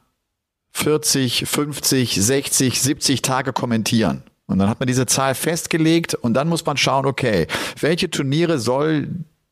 40, 0.71 1.45
50, 1.45 2.15
60, 2.15 2.81
70 2.81 3.21
Tage 3.21 3.51
kommentieren. 3.51 4.23
Und 4.47 4.59
dann 4.59 4.69
hat 4.69 4.79
man 4.79 4.87
diese 4.87 5.05
Zahl 5.05 5.35
festgelegt 5.35 6.15
und 6.15 6.33
dann 6.33 6.49
muss 6.49 6.65
man 6.65 6.77
schauen, 6.77 7.05
okay, 7.05 7.47
welche 7.79 8.09
Turniere 8.09 8.59
soll 8.59 9.07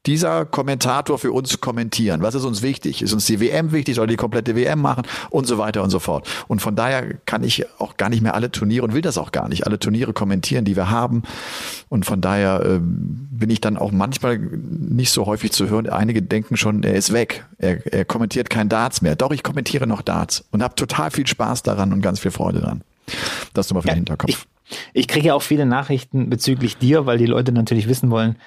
dieser 0.06 0.46
Kommentator 0.46 1.20
für 1.20 1.32
uns 1.32 1.62
kommentieren? 1.62 2.22
Was 2.24 2.34
ist 2.34 2.44
uns 2.44 2.62
wichtig? 2.64 3.02
Ist 3.02 3.14
uns 3.14 3.26
die 3.26 3.40
WM 3.40 3.72
wichtig? 3.72 3.96
Soll 3.96 4.08
die 4.08 4.16
komplette 4.16 4.56
WM 4.56 4.82
machen? 4.82 5.04
Und 5.30 5.46
so 5.46 5.58
weiter 5.60 5.84
und 5.84 5.92
so 5.92 6.00
fort. 6.00 6.28
Und 6.48 6.60
von 6.60 6.76
daher 6.76 7.14
kann 7.26 7.44
ich 7.44 7.66
auch 7.80 7.98
gar 7.98 8.10
nicht 8.10 8.22
mehr 8.22 8.34
alle 8.34 8.52
Turniere 8.52 8.84
und 8.84 8.94
will 8.94 9.04
das 9.04 9.18
auch 9.18 9.32
gar 9.32 9.48
nicht, 9.48 9.68
alle 9.68 9.78
Turniere 9.78 10.12
kommentieren, 10.12 10.66
die 10.66 10.76
wir 10.76 10.90
haben. 10.90 11.22
Und 11.90 12.06
von 12.06 12.20
daher 12.20 12.62
äh, 12.66 12.80
bin 12.82 13.52
ich 13.52 13.62
dann 13.62 13.78
auch 13.78 13.92
manchmal 13.92 14.40
nicht 14.40 15.12
so 15.12 15.28
häufig 15.28 15.52
zu 15.52 15.70
hören. 15.70 15.88
Einige 15.88 16.24
denken 16.24 16.58
schon, 16.58 16.82
er 16.84 16.96
ist 16.96 17.14
weg. 17.14 17.46
Er, 17.60 17.86
er 17.94 18.06
kommentiert 18.06 18.50
kein 18.50 18.70
Darts 18.70 19.04
mehr. 19.04 19.16
Doch, 19.16 19.32
ich 19.32 19.44
kommentiere 19.44 19.86
noch 19.86 20.02
Darts 20.02 20.44
und 20.52 20.64
habe 20.64 20.74
total 20.74 21.12
viel 21.12 21.28
Spaß 21.28 21.62
daran 21.62 21.94
und 21.94 22.02
ganz 22.02 22.20
viel 22.20 22.32
Freude 22.32 22.60
dran. 22.60 22.82
Das 23.54 23.70
nur 23.70 23.76
mal 23.76 23.82
für 23.82 23.90
ja, 23.90 23.94
den 23.94 24.00
Hinterkopf. 24.00 24.30
Ich 24.30 24.38
ich 24.94 25.08
kriege 25.08 25.28
ja 25.28 25.34
auch 25.34 25.42
viele 25.42 25.66
Nachrichten 25.66 26.30
bezüglich 26.30 26.78
dir, 26.78 27.06
weil 27.06 27.18
die 27.18 27.26
Leute 27.26 27.52
natürlich 27.52 27.88
wissen 27.88 28.12
wollen, 28.12 28.38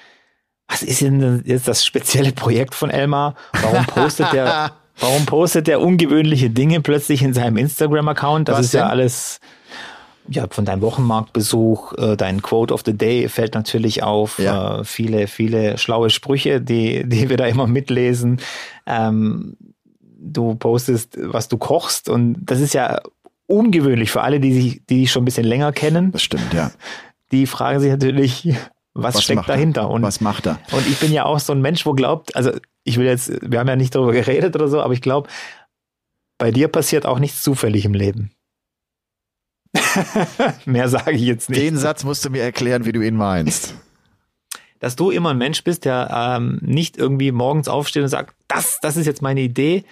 was 0.67 0.81
ist 0.81 1.01
denn 1.01 1.43
jetzt 1.45 1.67
das 1.67 1.85
spezielle 1.85 2.31
Projekt 2.31 2.75
von 2.75 2.89
Elmar? 2.89 3.35
Warum 3.61 3.85
postet 3.85 4.33
der, 4.33 4.71
warum 4.99 5.25
postet 5.25 5.67
der 5.67 5.79
ungewöhnliche 5.79 6.49
Dinge 6.49 6.81
plötzlich 6.81 7.21
in 7.21 7.33
seinem 7.33 7.57
Instagram-Account? 7.57 8.49
Das 8.49 8.57
was 8.57 8.65
ist 8.65 8.73
denn? 8.73 8.81
ja 8.81 8.87
alles, 8.87 9.39
ja, 10.27 10.47
von 10.49 10.65
deinem 10.65 10.81
Wochenmarktbesuch, 10.81 11.93
äh, 11.93 12.17
dein 12.17 12.41
Quote 12.41 12.73
of 12.73 12.81
the 12.85 12.97
Day 12.97 13.29
fällt 13.29 13.53
natürlich 13.53 14.01
auf, 14.01 14.39
ja. 14.39 14.79
äh, 14.79 14.83
viele, 14.83 15.27
viele 15.27 15.77
schlaue 15.77 16.09
Sprüche, 16.09 16.61
die, 16.61 17.07
die 17.07 17.29
wir 17.29 17.37
da 17.37 17.45
immer 17.45 17.67
mitlesen. 17.67 18.41
Ähm, 18.87 19.57
du 20.17 20.55
postest, 20.55 21.17
was 21.21 21.47
du 21.47 21.57
kochst 21.57 22.09
und 22.09 22.37
das 22.41 22.59
ist 22.59 22.73
ja 22.73 23.01
ungewöhnlich 23.47 24.11
für 24.11 24.21
alle, 24.21 24.39
die 24.39 24.53
sich, 24.53 24.85
die 24.85 25.01
dich 25.01 25.11
schon 25.11 25.23
ein 25.23 25.25
bisschen 25.25 25.45
länger 25.45 25.71
kennen. 25.71 26.11
Das 26.11 26.23
stimmt, 26.23 26.53
ja. 26.53 26.71
Die 27.31 27.45
fragen 27.45 27.79
sich 27.79 27.91
natürlich, 27.91 28.55
was, 28.93 29.15
was 29.15 29.23
steckt 29.23 29.49
dahinter? 29.49 29.89
Und, 29.89 30.01
was 30.01 30.21
macht 30.21 30.47
er? 30.47 30.59
Und 30.71 30.87
ich 30.87 30.99
bin 30.99 31.11
ja 31.11 31.25
auch 31.25 31.39
so 31.39 31.53
ein 31.53 31.61
Mensch, 31.61 31.85
wo 31.85 31.93
glaubt, 31.93 32.35
also 32.35 32.51
ich 32.83 32.97
will 32.97 33.05
jetzt, 33.05 33.31
wir 33.41 33.59
haben 33.59 33.67
ja 33.67 33.75
nicht 33.75 33.93
darüber 33.93 34.13
geredet 34.13 34.55
oder 34.55 34.67
so, 34.67 34.81
aber 34.81 34.93
ich 34.93 35.01
glaube, 35.01 35.29
bei 36.37 36.51
dir 36.51 36.67
passiert 36.67 37.05
auch 37.05 37.19
nichts 37.19 37.43
zufällig 37.43 37.85
im 37.85 37.93
Leben. 37.93 38.31
Mehr 40.65 40.89
sage 40.89 41.11
ich 41.11 41.23
jetzt 41.23 41.49
nicht. 41.49 41.61
Den 41.61 41.77
Satz 41.77 42.03
musst 42.03 42.23
du 42.23 42.29
mir 42.29 42.41
erklären, 42.41 42.85
wie 42.85 42.91
du 42.91 43.01
ihn 43.01 43.15
meinst. 43.15 43.75
Dass 44.79 44.95
du 44.95 45.09
immer 45.09 45.31
ein 45.31 45.37
Mensch 45.37 45.63
bist, 45.63 45.85
der 45.85 46.09
ähm, 46.11 46.59
nicht 46.61 46.97
irgendwie 46.97 47.31
morgens 47.31 47.67
aufsteht 47.67 48.03
und 48.03 48.09
sagt, 48.09 48.35
das, 48.47 48.79
das 48.81 48.97
ist 48.97 49.05
jetzt 49.05 49.21
meine 49.21 49.41
Idee, 49.41 49.83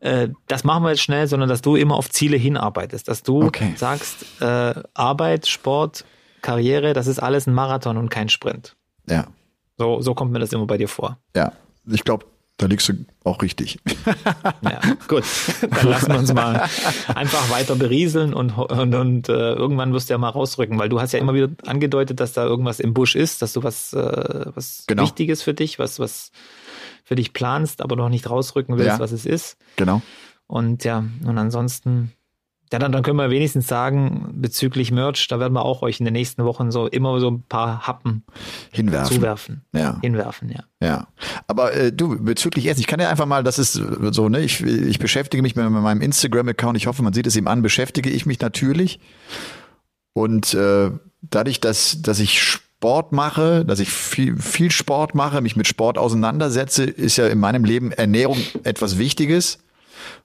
äh, 0.00 0.28
das 0.48 0.64
machen 0.64 0.82
wir 0.82 0.90
jetzt 0.90 1.02
schnell, 1.02 1.26
sondern 1.26 1.48
dass 1.48 1.62
du 1.62 1.76
immer 1.76 1.96
auf 1.96 2.10
Ziele 2.10 2.36
hinarbeitest. 2.36 3.08
Dass 3.08 3.22
du 3.22 3.44
okay. 3.44 3.74
sagst, 3.76 4.24
äh, 4.40 4.74
Arbeit, 4.94 5.46
Sport, 5.46 6.04
Karriere, 6.42 6.92
das 6.94 7.06
ist 7.06 7.18
alles 7.18 7.46
ein 7.46 7.54
Marathon 7.54 7.96
und 7.96 8.08
kein 8.08 8.28
Sprint. 8.28 8.76
Ja. 9.08 9.26
So, 9.78 10.00
so 10.00 10.14
kommt 10.14 10.32
mir 10.32 10.38
das 10.38 10.52
immer 10.52 10.66
bei 10.66 10.78
dir 10.78 10.88
vor. 10.88 11.18
Ja, 11.34 11.52
ich 11.86 12.04
glaube, 12.04 12.26
da 12.60 12.66
liegst 12.66 12.88
du 12.88 12.94
auch 13.24 13.40
richtig. 13.42 13.78
Ja, 14.62 14.80
gut. 15.08 15.24
Dann 15.62 15.88
lassen 15.88 16.12
wir 16.12 16.18
uns 16.18 16.32
mal 16.34 16.68
einfach 17.14 17.50
weiter 17.50 17.74
berieseln 17.74 18.34
und, 18.34 18.50
und, 18.50 18.94
und 18.94 19.28
äh, 19.28 19.52
irgendwann 19.54 19.92
wirst 19.94 20.10
du 20.10 20.14
ja 20.14 20.18
mal 20.18 20.28
rausrücken, 20.28 20.78
weil 20.78 20.90
du 20.90 21.00
hast 21.00 21.12
ja 21.12 21.18
immer 21.18 21.32
wieder 21.34 21.48
angedeutet, 21.66 22.20
dass 22.20 22.34
da 22.34 22.44
irgendwas 22.44 22.78
im 22.78 22.92
Busch 22.92 23.16
ist, 23.16 23.40
dass 23.40 23.54
du 23.54 23.62
was, 23.62 23.94
äh, 23.94 24.46
was 24.54 24.84
genau. 24.86 25.02
Wichtiges 25.02 25.42
für 25.42 25.54
dich, 25.54 25.78
was, 25.78 25.98
was 25.98 26.30
für 27.10 27.16
dich 27.16 27.32
planst, 27.32 27.82
aber 27.82 27.96
noch 27.96 28.08
nicht 28.08 28.30
rausrücken 28.30 28.76
willst, 28.76 28.86
ja. 28.86 29.00
was 29.00 29.10
es 29.10 29.26
ist. 29.26 29.56
Genau. 29.74 30.00
Und 30.46 30.84
ja, 30.84 31.04
und 31.24 31.38
ansonsten 31.38 32.12
ja, 32.72 32.78
dann, 32.78 32.92
dann 32.92 33.02
können 33.02 33.16
wir 33.16 33.30
wenigstens 33.30 33.66
sagen, 33.66 34.28
bezüglich 34.34 34.92
Merch, 34.92 35.26
da 35.26 35.40
werden 35.40 35.54
wir 35.54 35.64
auch 35.64 35.82
euch 35.82 35.98
in 35.98 36.04
den 36.04 36.12
nächsten 36.12 36.44
Wochen 36.44 36.70
so 36.70 36.86
immer 36.86 37.18
so 37.18 37.28
ein 37.28 37.42
paar 37.42 37.84
Happen 37.84 38.22
hinwerfen. 38.70 39.16
Zuwerfen. 39.16 39.64
Ja. 39.74 39.98
Hinwerfen, 40.00 40.50
ja. 40.50 40.62
Ja. 40.80 41.08
Aber 41.48 41.74
äh, 41.74 41.92
du, 41.92 42.22
bezüglich 42.22 42.66
Essen, 42.66 42.78
ich 42.78 42.86
kann 42.86 43.00
ja 43.00 43.10
einfach 43.10 43.26
mal, 43.26 43.42
das 43.42 43.58
ist 43.58 43.72
so, 43.72 44.28
ne, 44.28 44.40
ich, 44.42 44.62
ich 44.62 45.00
beschäftige 45.00 45.42
mich 45.42 45.56
mit 45.56 45.68
meinem 45.68 46.00
Instagram-Account, 46.00 46.76
ich 46.76 46.86
hoffe, 46.86 47.02
man 47.02 47.12
sieht 47.12 47.26
es 47.26 47.34
ihm 47.34 47.48
an, 47.48 47.60
beschäftige 47.60 48.08
ich 48.08 48.24
mich 48.24 48.38
natürlich. 48.38 49.00
Und 50.12 50.54
äh, 50.54 50.92
dadurch, 51.22 51.58
dass, 51.58 52.00
dass 52.02 52.20
ich 52.20 52.60
Sport 52.80 53.12
mache, 53.12 53.62
dass 53.66 53.78
ich 53.78 53.90
viel, 53.90 54.38
viel 54.38 54.70
Sport 54.70 55.14
mache, 55.14 55.42
mich 55.42 55.54
mit 55.54 55.68
Sport 55.68 55.98
auseinandersetze, 55.98 56.84
ist 56.84 57.18
ja 57.18 57.26
in 57.26 57.38
meinem 57.38 57.62
Leben 57.62 57.92
Ernährung 57.92 58.38
etwas 58.64 58.96
Wichtiges. 58.96 59.58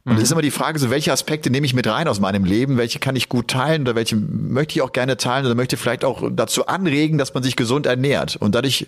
Und 0.06 0.14
es 0.14 0.18
mhm. 0.20 0.24
ist 0.24 0.32
immer 0.32 0.42
die 0.42 0.52
Frage, 0.52 0.80
so 0.80 0.90
welche 0.90 1.12
Aspekte 1.12 1.50
nehme 1.50 1.66
ich 1.66 1.74
mit 1.74 1.86
rein 1.86 2.08
aus 2.08 2.22
meinem 2.22 2.46
Leben, 2.46 2.78
welche 2.78 3.00
kann 3.00 3.18
ich 3.18 3.28
gut 3.28 3.50
teilen 3.50 3.82
oder 3.82 3.96
welche 3.96 4.16
möchte 4.16 4.76
ich 4.76 4.82
auch 4.84 4.94
gerne 4.94 5.18
teilen 5.18 5.46
oder 5.46 5.54
möchte 5.54 5.76
vielleicht 5.76 6.06
auch 6.06 6.30
dazu 6.32 6.66
anregen, 6.68 7.18
dass 7.18 7.34
man 7.34 7.44
sich 7.44 7.58
gesund 7.58 7.88
ernährt. 7.88 8.38
Und 8.38 8.56
dadurch 8.56 8.88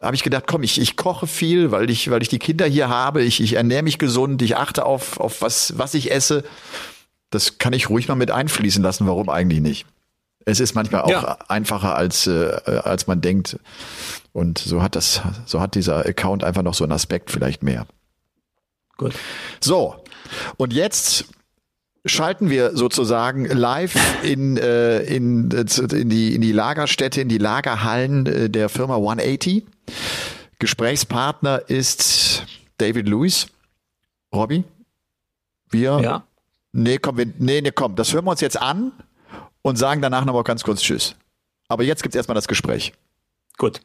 habe 0.00 0.16
ich 0.16 0.22
gedacht, 0.22 0.44
komm, 0.46 0.62
ich, 0.62 0.80
ich 0.80 0.96
koche 0.96 1.26
viel, 1.26 1.72
weil 1.72 1.90
ich, 1.90 2.10
weil 2.10 2.22
ich 2.22 2.30
die 2.30 2.38
Kinder 2.38 2.64
hier 2.64 2.88
habe, 2.88 3.22
ich, 3.22 3.42
ich 3.42 3.52
ernähre 3.52 3.82
mich 3.82 3.98
gesund, 3.98 4.40
ich 4.40 4.56
achte 4.56 4.86
auf, 4.86 5.20
auf 5.20 5.42
was, 5.42 5.76
was 5.76 5.92
ich 5.92 6.10
esse. 6.10 6.42
Das 7.28 7.58
kann 7.58 7.74
ich 7.74 7.90
ruhig 7.90 8.08
mal 8.08 8.14
mit 8.14 8.30
einfließen 8.30 8.82
lassen, 8.82 9.06
warum 9.06 9.28
eigentlich 9.28 9.60
nicht? 9.60 9.84
Es 10.44 10.60
ist 10.60 10.74
manchmal 10.74 11.02
auch 11.02 11.10
ja. 11.10 11.38
einfacher 11.48 11.96
als, 11.96 12.26
äh, 12.26 12.60
als 12.84 13.06
man 13.06 13.20
denkt. 13.20 13.58
Und 14.32 14.58
so 14.58 14.82
hat 14.82 14.96
das, 14.96 15.22
so 15.46 15.60
hat 15.60 15.74
dieser 15.74 16.04
Account 16.06 16.44
einfach 16.44 16.62
noch 16.62 16.74
so 16.74 16.84
einen 16.84 16.92
Aspekt 16.92 17.30
vielleicht 17.30 17.62
mehr. 17.62 17.86
Gut. 18.96 19.14
So, 19.60 19.96
und 20.56 20.72
jetzt 20.72 21.26
schalten 22.04 22.50
wir 22.50 22.76
sozusagen 22.76 23.46
live 23.46 23.96
in, 24.22 24.56
äh, 24.56 25.00
in, 25.02 25.50
in, 25.50 26.08
die, 26.10 26.34
in 26.34 26.40
die 26.40 26.52
Lagerstätte, 26.52 27.20
in 27.20 27.28
die 27.28 27.38
Lagerhallen 27.38 28.26
äh, 28.26 28.50
der 28.50 28.68
Firma 28.68 28.96
180. 28.96 29.64
Gesprächspartner 30.58 31.62
ist 31.68 32.44
David 32.78 33.08
Lewis. 33.08 33.46
Robby, 34.34 34.64
wir. 35.70 36.00
Ja. 36.02 36.24
Nee, 36.72 36.98
komm, 36.98 37.18
wir, 37.18 37.26
nee, 37.38 37.60
nee, 37.60 37.70
komm, 37.70 37.96
das 37.96 38.12
hören 38.12 38.24
wir 38.24 38.32
uns 38.32 38.40
jetzt 38.40 38.60
an 38.60 38.92
und 39.64 39.76
sagen 39.76 40.02
danach 40.02 40.24
noch 40.24 40.34
mal 40.34 40.44
ganz 40.44 40.62
kurz 40.62 40.82
Tschüss. 40.82 41.16
Aber 41.68 41.82
jetzt 41.82 42.02
gibt's 42.02 42.14
erstmal 42.14 42.34
das 42.34 42.46
Gespräch. 42.46 42.92
Gut. 43.56 43.80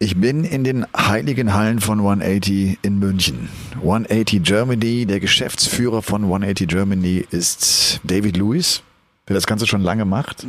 Ich 0.00 0.20
bin 0.20 0.42
in 0.42 0.64
den 0.64 0.84
heiligen 0.96 1.54
Hallen 1.54 1.78
von 1.78 2.00
180 2.00 2.80
in 2.82 2.98
München. 2.98 3.48
180 3.76 4.42
Germany, 4.42 5.06
der 5.06 5.20
Geschäftsführer 5.20 6.02
von 6.02 6.22
180 6.24 6.66
Germany 6.66 7.24
ist 7.30 8.00
David 8.02 8.36
Lewis, 8.36 8.82
der 9.28 9.34
das 9.34 9.46
Ganze 9.46 9.68
schon 9.68 9.80
lange 9.80 10.04
macht. 10.04 10.44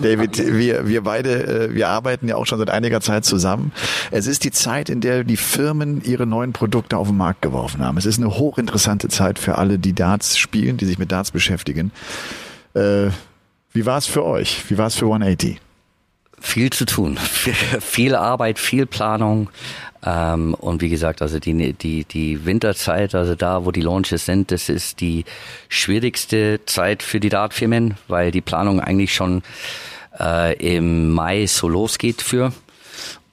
David, 0.00 0.38
wir, 0.38 0.88
wir 0.88 1.02
beide, 1.02 1.66
äh, 1.66 1.74
wir 1.74 1.90
arbeiten 1.90 2.26
ja 2.26 2.36
auch 2.36 2.46
schon 2.46 2.58
seit 2.58 2.70
einiger 2.70 3.02
Zeit 3.02 3.26
zusammen. 3.26 3.72
Es 4.10 4.26
ist 4.26 4.44
die 4.44 4.50
Zeit, 4.50 4.88
in 4.88 5.02
der 5.02 5.24
die 5.24 5.36
Firmen 5.36 6.02
ihre 6.02 6.24
neuen 6.24 6.54
Produkte 6.54 6.96
auf 6.96 7.08
den 7.08 7.18
Markt 7.18 7.42
geworfen 7.42 7.84
haben. 7.84 7.98
Es 7.98 8.06
ist 8.06 8.18
eine 8.18 8.38
hochinteressante 8.38 9.08
Zeit 9.08 9.38
für 9.38 9.58
alle, 9.58 9.78
die 9.78 9.92
Darts 9.92 10.38
spielen, 10.38 10.78
die 10.78 10.86
sich 10.86 10.98
mit 10.98 11.12
Darts 11.12 11.30
beschäftigen. 11.30 11.92
Äh, 12.74 13.10
wie 13.72 13.86
war 13.86 13.98
es 13.98 14.06
für 14.06 14.24
euch? 14.24 14.70
Wie 14.70 14.78
war 14.78 14.86
es 14.86 14.96
für 14.96 15.06
180? 15.06 15.60
viel 16.42 16.70
zu 16.70 16.84
tun, 16.84 17.16
viel 17.80 18.14
Arbeit, 18.14 18.58
viel 18.58 18.86
Planung. 18.86 19.48
Ähm, 20.04 20.54
und 20.54 20.82
wie 20.82 20.88
gesagt, 20.88 21.22
also 21.22 21.38
die, 21.38 21.72
die, 21.72 22.04
die 22.04 22.44
Winterzeit, 22.44 23.14
also 23.14 23.34
da, 23.34 23.64
wo 23.64 23.70
die 23.70 23.80
Launches 23.80 24.26
sind, 24.26 24.50
das 24.50 24.68
ist 24.68 25.00
die 25.00 25.24
schwierigste 25.68 26.60
Zeit 26.66 27.02
für 27.02 27.20
die 27.20 27.28
Dartfirmen, 27.28 27.96
weil 28.08 28.32
die 28.32 28.40
Planung 28.40 28.80
eigentlich 28.80 29.14
schon 29.14 29.42
äh, 30.18 30.56
im 30.56 31.10
Mai 31.10 31.46
so 31.46 31.68
losgeht 31.68 32.20
für. 32.20 32.52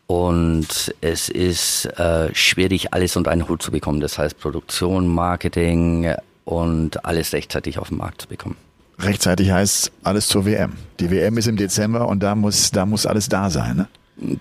Und 0.05 0.93
es 1.01 1.29
ist 1.29 1.85
äh, 1.99 2.33
schwierig, 2.33 2.93
alles 2.93 3.15
unter 3.15 3.31
einen 3.31 3.47
Hut 3.47 3.61
zu 3.61 3.71
bekommen. 3.71 3.99
Das 3.99 4.17
heißt 4.17 4.39
Produktion, 4.39 5.07
Marketing 5.07 6.13
und 6.45 7.05
alles 7.05 7.33
rechtzeitig 7.33 7.77
auf 7.77 7.89
den 7.89 7.97
Markt 7.97 8.23
zu 8.23 8.27
bekommen. 8.27 8.55
Rechtzeitig 8.99 9.51
heißt 9.51 9.91
alles 10.03 10.27
zur 10.27 10.45
WM. 10.45 10.73
Die 10.99 11.09
WM 11.09 11.37
ist 11.37 11.47
im 11.47 11.55
Dezember 11.55 12.07
und 12.07 12.21
da 12.21 12.35
muss, 12.35 12.71
da 12.71 12.85
muss 12.85 13.05
alles 13.05 13.29
da 13.29 13.49
sein, 13.49 13.77
ne? 13.77 13.87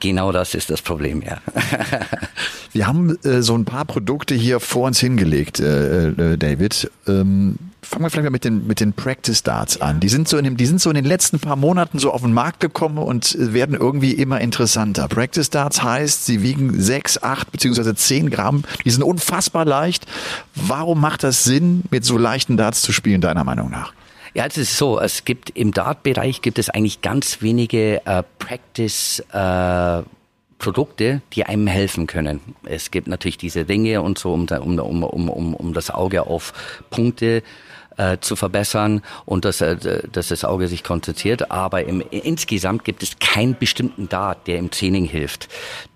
Genau 0.00 0.32
das 0.32 0.54
ist 0.54 0.70
das 0.70 0.82
Problem, 0.82 1.22
ja. 1.22 1.38
Wir 2.72 2.88
haben 2.88 3.16
äh, 3.22 3.42
so 3.42 3.56
ein 3.56 3.64
paar 3.64 3.84
Produkte 3.84 4.34
hier 4.34 4.58
vor 4.58 4.88
uns 4.88 4.98
hingelegt, 4.98 5.60
äh, 5.60 6.08
äh, 6.08 6.36
David. 6.36 6.90
Ähm, 7.06 7.56
fangen 7.80 8.04
wir 8.04 8.10
vielleicht 8.10 8.24
mal 8.24 8.30
mit 8.30 8.44
den, 8.44 8.66
mit 8.66 8.80
den 8.80 8.92
Practice 8.92 9.44
Darts 9.44 9.80
an. 9.80 10.00
Die 10.00 10.08
sind, 10.08 10.28
so 10.28 10.36
in 10.36 10.44
dem, 10.44 10.56
die 10.56 10.66
sind 10.66 10.80
so 10.80 10.90
in 10.90 10.96
den 10.96 11.04
letzten 11.04 11.38
paar 11.38 11.54
Monaten 11.54 12.00
so 12.00 12.12
auf 12.12 12.22
den 12.22 12.32
Markt 12.32 12.58
gekommen 12.58 12.98
und 12.98 13.36
werden 13.38 13.76
irgendwie 13.76 14.12
immer 14.12 14.40
interessanter. 14.40 15.06
Practice 15.06 15.48
Darts 15.48 15.82
heißt, 15.82 16.26
sie 16.26 16.42
wiegen 16.42 16.80
sechs, 16.80 17.22
acht 17.22 17.52
beziehungsweise 17.52 17.94
zehn 17.94 18.30
Gramm. 18.30 18.64
Die 18.84 18.90
sind 18.90 19.04
unfassbar 19.04 19.64
leicht. 19.64 20.06
Warum 20.56 21.00
macht 21.00 21.22
das 21.22 21.44
Sinn, 21.44 21.84
mit 21.90 22.04
so 22.04 22.18
leichten 22.18 22.56
Darts 22.56 22.82
zu 22.82 22.92
spielen, 22.92 23.20
deiner 23.20 23.44
Meinung 23.44 23.70
nach? 23.70 23.92
Ja, 24.38 24.46
es 24.46 24.56
ist 24.56 24.76
so, 24.76 25.00
es 25.00 25.24
gibt 25.24 25.50
im 25.56 25.72
Dart-Bereich 25.72 26.42
gibt 26.42 26.60
es 26.60 26.70
eigentlich 26.70 27.02
ganz 27.02 27.42
wenige 27.42 28.06
äh, 28.06 28.22
Practice 28.38 29.18
äh, 29.32 30.02
Produkte, 30.58 31.22
die 31.32 31.44
einem 31.44 31.66
helfen 31.66 32.06
können. 32.06 32.38
Es 32.64 32.92
gibt 32.92 33.08
natürlich 33.08 33.36
diese 33.36 33.68
Ringe 33.68 34.00
und 34.00 34.16
so, 34.16 34.32
um, 34.32 34.46
um, 34.46 35.02
um, 35.02 35.28
um, 35.28 35.54
um 35.54 35.74
das 35.74 35.90
Auge 35.90 36.28
auf 36.28 36.52
Punkte 36.88 37.42
äh, 37.98 38.18
zu 38.20 38.36
verbessern 38.36 39.02
und 39.24 39.44
dass, 39.44 39.60
äh, 39.60 39.76
dass 40.12 40.28
das 40.28 40.44
Auge 40.44 40.68
sich 40.68 40.84
konzentriert. 40.84 41.50
Aber 41.50 41.84
im, 41.84 42.00
insgesamt 42.10 42.84
gibt 42.84 43.02
es 43.02 43.18
keinen 43.18 43.58
bestimmten 43.58 44.08
Dart, 44.08 44.46
der 44.46 44.58
im 44.58 44.70
Training 44.70 45.04
hilft. 45.04 45.48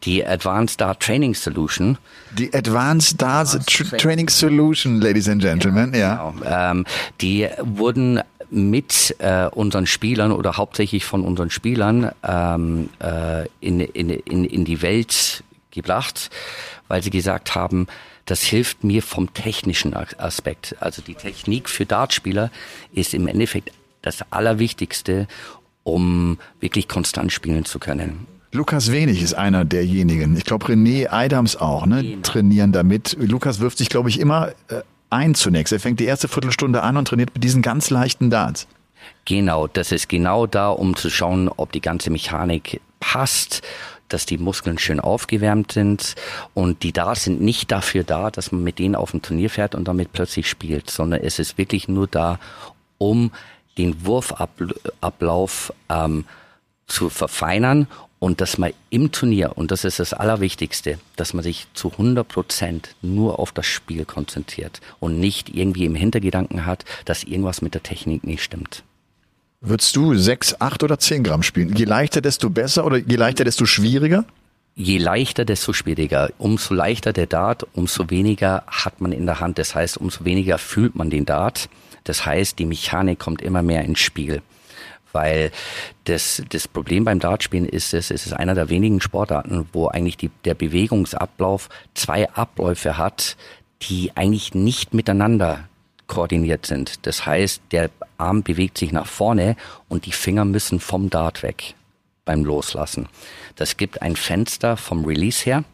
Die 0.03 0.27
Advanced 0.27 0.81
Dart 0.81 1.01
Training 1.01 1.35
Solution. 1.35 1.97
Die 2.37 2.53
Advanced 2.53 3.23
Dart 3.23 3.67
Tra 3.67 3.97
Training 3.97 4.29
Solution, 4.29 5.01
Ladies 5.01 5.29
and 5.29 5.43
Gentlemen, 5.43 5.95
ja. 5.95 6.33
Genau. 6.33 6.45
Ähm, 6.45 6.85
die 7.21 7.49
wurden 7.61 8.21
mit 8.53 9.17
äh, 9.19 9.47
unseren 9.47 9.87
Spielern 9.87 10.31
oder 10.31 10.57
hauptsächlich 10.57 11.05
von 11.05 11.23
unseren 11.23 11.51
Spielern 11.51 12.13
ähm, 12.23 12.91
äh, 13.01 13.47
in, 13.61 13.81
in, 13.81 14.11
in, 14.11 14.45
in 14.45 14.65
die 14.65 14.83
Welt 14.83 15.43
gebracht, 15.71 16.31
weil 16.89 17.03
sie 17.03 17.11
gesagt 17.11 17.55
haben, 17.55 17.87
das 18.27 18.43
hilft 18.43 18.85
mir 18.85 19.03
vom 19.03 19.33
technischen 19.35 19.95
Aspekt. 19.95 20.77
Also 20.81 21.03
die 21.03 21.15
Technik 21.15 21.69
für 21.69 21.87
Dartspieler 21.87 22.51
ist 22.93 23.15
im 23.15 23.27
Endeffekt 23.27 23.73
das 24.03 24.19
Allerwichtigste, 24.31 25.27
um 25.83 26.39
wirklich 26.61 26.89
konstant 26.89 27.33
spielen 27.33 27.65
zu 27.65 27.79
können. 27.79 28.27
Lukas 28.53 28.93
Wenig 28.93 29.23
ist 29.23 29.33
einer 29.33 29.65
derjenigen. 29.65 30.37
Ich 30.37 30.45
glaube, 30.45 30.67
René 30.67 31.11
Eidams 31.11 31.57
auch, 31.57 31.87
ne? 31.87 32.03
Genau. 32.03 32.23
Trainieren 32.23 32.71
damit. 32.71 33.17
Lukas 33.19 33.61
wirft 33.61 33.79
sich, 33.79 33.89
glaube 33.89 34.11
ich, 34.11 34.21
immer 34.21 34.49
äh, 34.69 34.83
ein 35.13 35.35
zunächst. 35.35 35.73
Er 35.73 35.81
fängt 35.81 36.01
die 36.01 36.07
erste 36.07 36.29
Viertelstunde 36.29 36.83
an 36.83 36.97
und 36.97 37.09
trainiert 37.09 37.35
mit 37.35 37.45
diesen 37.45 37.63
ganz 37.63 37.91
leichten 37.91 38.31
Darts. 38.31 38.67
Genau, 39.25 39.67
das 39.67 39.93
ist 39.93 40.09
genau 40.09 40.47
da, 40.47 40.71
um 40.71 40.97
zu 40.97 41.11
schauen, 41.11 41.49
ob 41.49 41.73
die 41.73 41.81
ganze 41.81 42.11
Mechanik 42.11 42.81
passt 43.01 43.63
dass 44.13 44.27
die 44.27 44.39
Muskeln 44.39 44.79
schön 44.79 45.01
aufgewärmt 45.01 45.73
sind 45.73 46.15
und 46.55 46.83
die 46.83 46.93
da 46.93 47.15
sind 47.15 47.41
nicht 47.41 47.71
dafür 47.71 48.05
da, 48.05 48.31
dass 48.31 48.53
man 48.53 48.63
mit 48.63 48.79
denen 48.79 48.95
auf 48.95 49.15
ein 49.15 49.23
Turnier 49.23 49.51
fährt 49.51 49.75
und 49.75 49.89
damit 49.89 50.13
plötzlich 50.13 50.49
spielt, 50.49 50.91
sondern 50.91 51.21
es 51.23 51.39
ist 51.39 51.59
wirklich 51.59 51.89
nur 51.89 52.07
da, 52.07 52.39
um 52.99 53.33
den 53.79 54.05
Wurfablauf 54.05 55.73
ähm, 55.89 56.25
zu 56.87 57.09
verfeinern 57.09 57.87
Und 58.23 58.41
dass 58.41 58.57
man 58.57 58.71
im 58.89 59.11
Turnier, 59.11 59.59
und 59.59 59.73
das 59.73 59.83
ist 59.83 59.99
das 59.99 60.15
Allerwichtigste, 60.15 61.01
dass 61.17 61.35
man 61.35 61.43
sich 61.43 61.67
zu 61.75 61.91
100 61.91 62.29
Prozent 62.29 62.95
nur 63.03 63.41
auf 63.41 63.51
das 63.51 63.67
Spiel 63.67 64.05
konzentriert 64.05 64.81
und 65.01 65.19
nicht 65.19 65.49
irgendwie 65.49 65.87
im 65.87 65.97
Hintergedanken 65.97 66.65
hat, 66.65 66.85
dass 67.05 67.25
irgendwas 67.25 67.63
mit 67.63 67.75
der 67.75 67.83
Technik 67.83 68.23
nicht 68.23 68.45
stimmt. 68.45 68.85
Würdest 69.61 69.97
du 69.97 70.15
sechs, 70.15 70.55
acht 70.61 70.85
oder 70.85 71.01
zehn 71.01 71.25
Gramm 71.25 71.43
spielen? 71.43 71.75
Je 71.75 71.85
leichter, 71.85 72.21
desto 72.21 72.49
besser 72.49 72.87
oder 72.87 72.99
je 72.99 73.17
leichter, 73.17 73.43
desto 73.43 73.67
schwieriger? 73.67 74.25
Je 74.77 74.99
leichter, 74.99 75.45
desto 75.45 75.73
schwieriger. 75.73 76.31
Umso 76.39 76.75
leichter 76.75 77.13
der 77.13 77.27
Dart, 77.27 77.67
umso 77.73 78.09
weniger 78.09 78.63
hat 78.69 79.01
man 79.01 79.11
in 79.11 79.27
der 79.27 79.41
Hand. 79.41 79.59
Das 79.59 79.75
heißt, 79.75 79.97
umso 79.97 80.25
weniger 80.25 80.59
fühlt 80.59 80.95
man 80.95 81.11
den 81.11 81.27
Dart. 81.27 81.69
Das 82.05 82.25
heißt, 82.25 82.61
die 82.61 82.67
Mechanik 82.67 83.19
kommt 83.19 83.43
immer 83.43 83.63
mehr 83.63 83.85
ins 83.85 83.99
Spiel 83.99 84.43
weil 85.13 85.51
das, 86.05 86.43
das 86.51 86.69
Problem 86.69 87.05
beim 87.05 87.21
Dartspielen 87.21 87.67
ist, 87.67 87.95
es, 87.95 88.11
ist 88.11 88.33
einer 88.33 88.55
der 88.55 88.69
wenigen 88.69 89.01
Sportarten, 89.01 89.69
wo 89.73 89.89
eigentlich 89.89 90.17
die, 90.17 90.31
der 90.45 90.55
Bewegungsablauf 90.55 91.69
zwei 91.95 92.29
Abläufe 92.31 92.99
hat, 92.99 93.37
die 93.83 94.13
eigentlich 94.15 94.55
nicht 94.55 94.95
miteinander 94.95 95.69
koordiniert 96.07 96.67
sind. 96.67 97.07
Das 97.07 97.27
heißt, 97.27 97.63
der 97.73 97.91
Arm 98.19 98.43
bewegt 98.43 98.79
sich 98.79 98.93
nach 98.93 99.07
vorne 99.07 99.57
und 99.89 100.07
die 100.07 100.13
Finger 100.13 100.45
müssen 100.45 100.81
vom 100.81 101.11
Dart 101.11 101.43
weg 101.43 101.75
beim 102.25 102.45
Loslassen. 102.45 103.09
Das 103.57 103.77
gibt 103.77 104.03
ein 104.03 104.17
Fenster 104.17 104.77
vom 104.77 105.05
Release 105.05 105.45
her, 105.45 105.65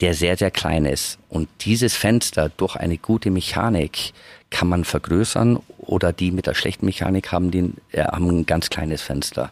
der 0.00 0.14
sehr, 0.14 0.36
sehr 0.36 0.50
klein 0.50 0.84
ist. 0.84 1.18
Und 1.28 1.48
dieses 1.60 1.96
Fenster 1.96 2.48
durch 2.48 2.76
eine 2.76 2.98
gute 2.98 3.30
Mechanik 3.30 4.12
kann 4.50 4.68
man 4.68 4.84
vergrößern 4.84 5.60
oder 5.78 6.12
die 6.12 6.30
mit 6.30 6.46
der 6.46 6.54
schlechten 6.54 6.86
Mechanik 6.86 7.32
haben, 7.32 7.50
den, 7.50 7.76
äh, 7.92 8.04
haben 8.04 8.28
ein 8.28 8.46
ganz 8.46 8.70
kleines 8.70 9.02
Fenster. 9.02 9.50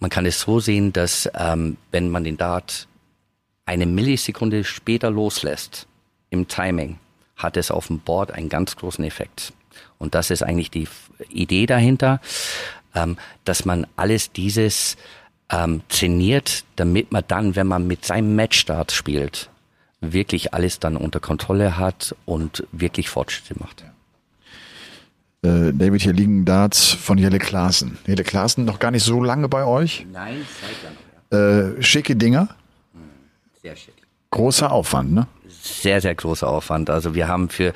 Man 0.00 0.10
kann 0.10 0.26
es 0.26 0.40
so 0.40 0.60
sehen, 0.60 0.92
dass 0.92 1.30
ähm, 1.34 1.76
wenn 1.90 2.10
man 2.10 2.24
den 2.24 2.36
Dart 2.36 2.88
eine 3.64 3.86
Millisekunde 3.86 4.64
später 4.64 5.10
loslässt 5.10 5.86
im 6.30 6.48
Timing, 6.48 6.98
hat 7.36 7.56
es 7.56 7.70
auf 7.70 7.86
dem 7.86 8.00
Board 8.00 8.32
einen 8.32 8.48
ganz 8.48 8.76
großen 8.76 9.04
Effekt. 9.04 9.52
Und 9.98 10.14
das 10.14 10.30
ist 10.30 10.42
eigentlich 10.42 10.70
die 10.70 10.88
Idee 11.28 11.66
dahinter, 11.66 12.20
ähm, 12.94 13.16
dass 13.44 13.64
man 13.64 13.86
alles 13.96 14.32
dieses 14.32 14.96
ähm, 15.50 15.82
trainiert, 15.88 16.64
damit 16.76 17.12
man 17.12 17.24
dann, 17.28 17.56
wenn 17.56 17.66
man 17.66 17.86
mit 17.86 18.04
seinem 18.04 18.34
Matchstart 18.34 18.92
spielt, 18.92 19.50
wirklich 20.00 20.52
alles 20.52 20.80
dann 20.80 20.96
unter 20.96 21.20
Kontrolle 21.20 21.78
hat 21.78 22.16
und 22.26 22.66
wirklich 22.72 23.08
Fortschritte 23.08 23.54
macht. 23.58 23.84
Äh, 25.44 25.72
David, 25.72 26.02
hier 26.02 26.12
liegen 26.12 26.44
Darts 26.44 26.92
von 26.92 27.18
Jelle 27.18 27.40
Klaassen. 27.40 27.98
Jelle 28.06 28.22
Klaassen 28.22 28.64
noch 28.64 28.78
gar 28.78 28.92
nicht 28.92 29.02
so 29.02 29.20
lange 29.20 29.48
bei 29.48 29.64
euch? 29.64 30.06
Nein, 30.12 30.46
seit 30.60 31.40
lange. 31.40 31.76
Äh, 31.78 31.82
schicke 31.82 32.14
Dinger? 32.14 32.48
Hm, 32.92 33.00
sehr 33.60 33.74
schick. 33.74 33.94
Großer 34.30 34.70
Aufwand, 34.70 35.12
ne? 35.12 35.26
Sehr, 35.48 36.00
sehr 36.00 36.14
großer 36.14 36.48
Aufwand. 36.48 36.90
Also 36.90 37.14
wir 37.14 37.26
haben 37.26 37.48
für 37.48 37.72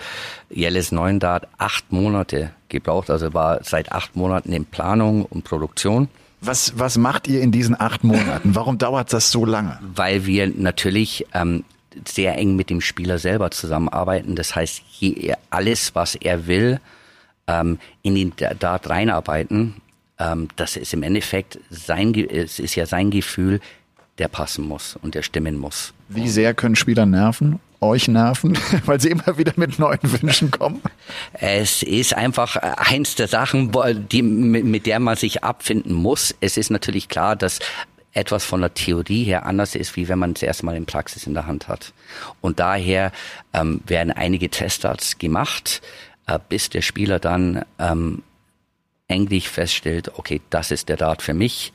Jelles 0.48 0.92
neuen 0.92 1.18
Dart 1.18 1.48
acht 1.58 1.90
Monate 1.92 2.52
gebraucht. 2.68 3.10
Also 3.10 3.34
war 3.34 3.62
seit 3.64 3.90
acht 3.92 4.14
Monaten 4.14 4.52
in 4.52 4.64
Planung 4.64 5.24
und 5.24 5.42
Produktion. 5.42 6.08
Was, 6.40 6.78
was 6.78 6.98
macht 6.98 7.26
ihr 7.26 7.40
in 7.40 7.50
diesen 7.50 7.78
acht 7.78 8.04
Monaten? 8.04 8.54
Warum 8.54 8.78
dauert 8.78 9.12
das 9.12 9.30
so 9.32 9.44
lange? 9.44 9.78
Weil 9.94 10.24
wir 10.26 10.48
natürlich 10.48 11.26
ähm, 11.34 11.64
sehr 12.06 12.36
eng 12.36 12.56
mit 12.56 12.70
dem 12.70 12.80
Spieler 12.80 13.18
selber 13.18 13.50
zusammenarbeiten. 13.50 14.36
Das 14.36 14.54
heißt, 14.54 14.82
je, 14.98 15.34
alles, 15.50 15.94
was 15.94 16.14
er 16.14 16.46
will, 16.46 16.80
ähm, 17.46 17.78
in 18.02 18.14
den 18.14 18.32
Dart 18.58 18.88
reinarbeiten. 18.88 19.74
Ähm, 20.18 20.48
das 20.56 20.76
ist 20.76 20.94
im 20.94 21.02
Endeffekt 21.02 21.58
sein, 21.70 22.14
es 22.14 22.58
ist 22.58 22.74
ja 22.74 22.86
sein 22.86 23.10
Gefühl, 23.10 23.60
der 24.18 24.28
passen 24.28 24.66
muss 24.66 24.96
und 25.02 25.14
der 25.14 25.22
stimmen 25.22 25.58
muss. 25.58 25.92
Wie 26.08 26.28
sehr 26.28 26.54
können 26.54 26.76
Spieler 26.76 27.06
nerven? 27.06 27.60
Euch 27.80 28.08
nerven, 28.08 28.56
weil 28.86 29.00
sie 29.00 29.10
immer 29.10 29.36
wieder 29.36 29.52
mit 29.56 29.78
neuen 29.78 30.00
Wünschen 30.02 30.50
kommen? 30.50 30.80
Es 31.34 31.82
ist 31.82 32.14
einfach 32.14 32.56
eins 32.56 33.16
der 33.16 33.28
Sachen, 33.28 33.70
die, 34.10 34.22
mit 34.22 34.86
der 34.86 34.98
man 34.98 35.16
sich 35.16 35.44
abfinden 35.44 35.92
muss. 35.92 36.34
Es 36.40 36.56
ist 36.56 36.70
natürlich 36.70 37.08
klar, 37.08 37.36
dass 37.36 37.58
etwas 38.14 38.46
von 38.46 38.62
der 38.62 38.72
Theorie 38.72 39.24
her 39.24 39.44
anders 39.44 39.74
ist, 39.74 39.94
wie 39.96 40.08
wenn 40.08 40.18
man 40.18 40.32
es 40.32 40.42
erstmal 40.42 40.74
in 40.74 40.86
Praxis 40.86 41.26
in 41.26 41.34
der 41.34 41.46
Hand 41.46 41.68
hat. 41.68 41.92
Und 42.40 42.58
daher 42.58 43.12
ähm, 43.52 43.82
werden 43.86 44.10
einige 44.10 44.48
Testarts 44.48 45.18
gemacht, 45.18 45.82
äh, 46.26 46.38
bis 46.48 46.70
der 46.70 46.82
Spieler 46.82 47.18
dann 47.18 47.64
ähm, 47.78 48.22
endlich 49.08 49.48
feststellt, 49.48 50.18
okay, 50.18 50.40
das 50.50 50.70
ist 50.70 50.88
der 50.88 50.96
Dart 50.96 51.22
für 51.22 51.34
mich 51.34 51.72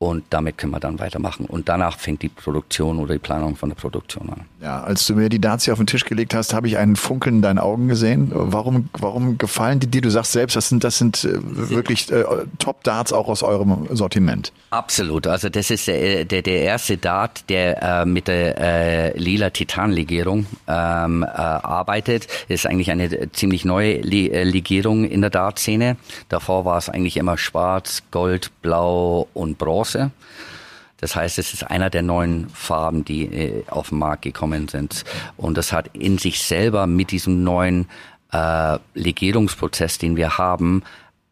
und 0.00 0.22
damit 0.30 0.58
können 0.58 0.72
wir 0.72 0.78
dann 0.78 1.00
weitermachen. 1.00 1.46
Und 1.46 1.68
danach 1.68 1.98
fängt 1.98 2.22
die 2.22 2.28
Produktion 2.28 3.00
oder 3.00 3.14
die 3.14 3.18
Planung 3.18 3.56
von 3.56 3.68
der 3.68 3.74
Produktion 3.74 4.30
an. 4.30 4.42
Ja, 4.62 4.80
als 4.80 5.04
du 5.06 5.14
mir 5.14 5.28
die 5.28 5.40
Darts 5.40 5.64
hier 5.64 5.72
auf 5.72 5.80
den 5.80 5.88
Tisch 5.88 6.04
gelegt 6.04 6.34
hast, 6.34 6.54
habe 6.54 6.68
ich 6.68 6.78
einen 6.78 6.94
Funkeln 6.94 7.36
in 7.36 7.42
deinen 7.42 7.58
Augen 7.58 7.88
gesehen. 7.88 8.30
Warum, 8.32 8.90
warum 8.92 9.38
gefallen 9.38 9.80
die 9.80 9.88
dir? 9.88 10.00
Du 10.00 10.10
sagst 10.10 10.32
selbst, 10.32 10.54
das 10.54 10.68
sind, 10.68 10.84
das 10.84 10.98
sind 10.98 11.24
äh, 11.24 11.40
wirklich 11.42 12.12
äh, 12.12 12.24
Top-Darts 12.60 13.12
auch 13.12 13.26
aus 13.26 13.42
eurem 13.42 13.88
Sortiment. 13.90 14.52
Absolut. 14.70 15.26
Also 15.26 15.48
das 15.48 15.68
ist 15.70 15.88
äh, 15.88 16.24
der, 16.24 16.42
der 16.42 16.62
erste 16.62 16.96
Dart, 16.96 17.48
der 17.48 18.02
äh, 18.02 18.06
mit 18.06 18.28
der 18.28 18.56
äh, 18.56 19.18
lila 19.18 19.50
Titanlegierung 19.50 20.46
ähm, 20.68 21.24
äh, 21.24 21.26
arbeitet. 21.26 22.28
Ist 22.46 22.66
eigentlich 22.66 22.92
eine 22.92 23.32
ziemlich 23.32 23.64
neue 23.64 24.00
Legierung 24.00 25.04
in 25.04 25.22
der 25.22 25.30
Dart-Szene. 25.30 25.96
Davor 26.28 26.64
war 26.64 26.78
es 26.78 26.88
eigentlich 26.88 27.16
immer 27.16 27.36
schwarz, 27.36 28.04
gold, 28.12 28.52
blau 28.62 29.26
und 29.34 29.58
bronze. 29.58 29.87
Bronze. 29.88 30.10
Das 31.00 31.14
heißt, 31.14 31.38
es 31.38 31.54
ist 31.54 31.62
einer 31.62 31.90
der 31.90 32.02
neuen 32.02 32.48
Farben, 32.50 33.04
die 33.04 33.24
äh, 33.26 33.64
auf 33.68 33.90
den 33.90 33.98
Markt 33.98 34.22
gekommen 34.22 34.66
sind. 34.66 35.04
Und 35.36 35.56
das 35.56 35.72
hat 35.72 35.96
in 35.96 36.18
sich 36.18 36.42
selber 36.42 36.86
mit 36.86 37.12
diesem 37.12 37.44
neuen 37.44 37.88
äh, 38.32 38.78
Legierungsprozess, 38.94 39.98
den 39.98 40.16
wir 40.16 40.38
haben, 40.38 40.82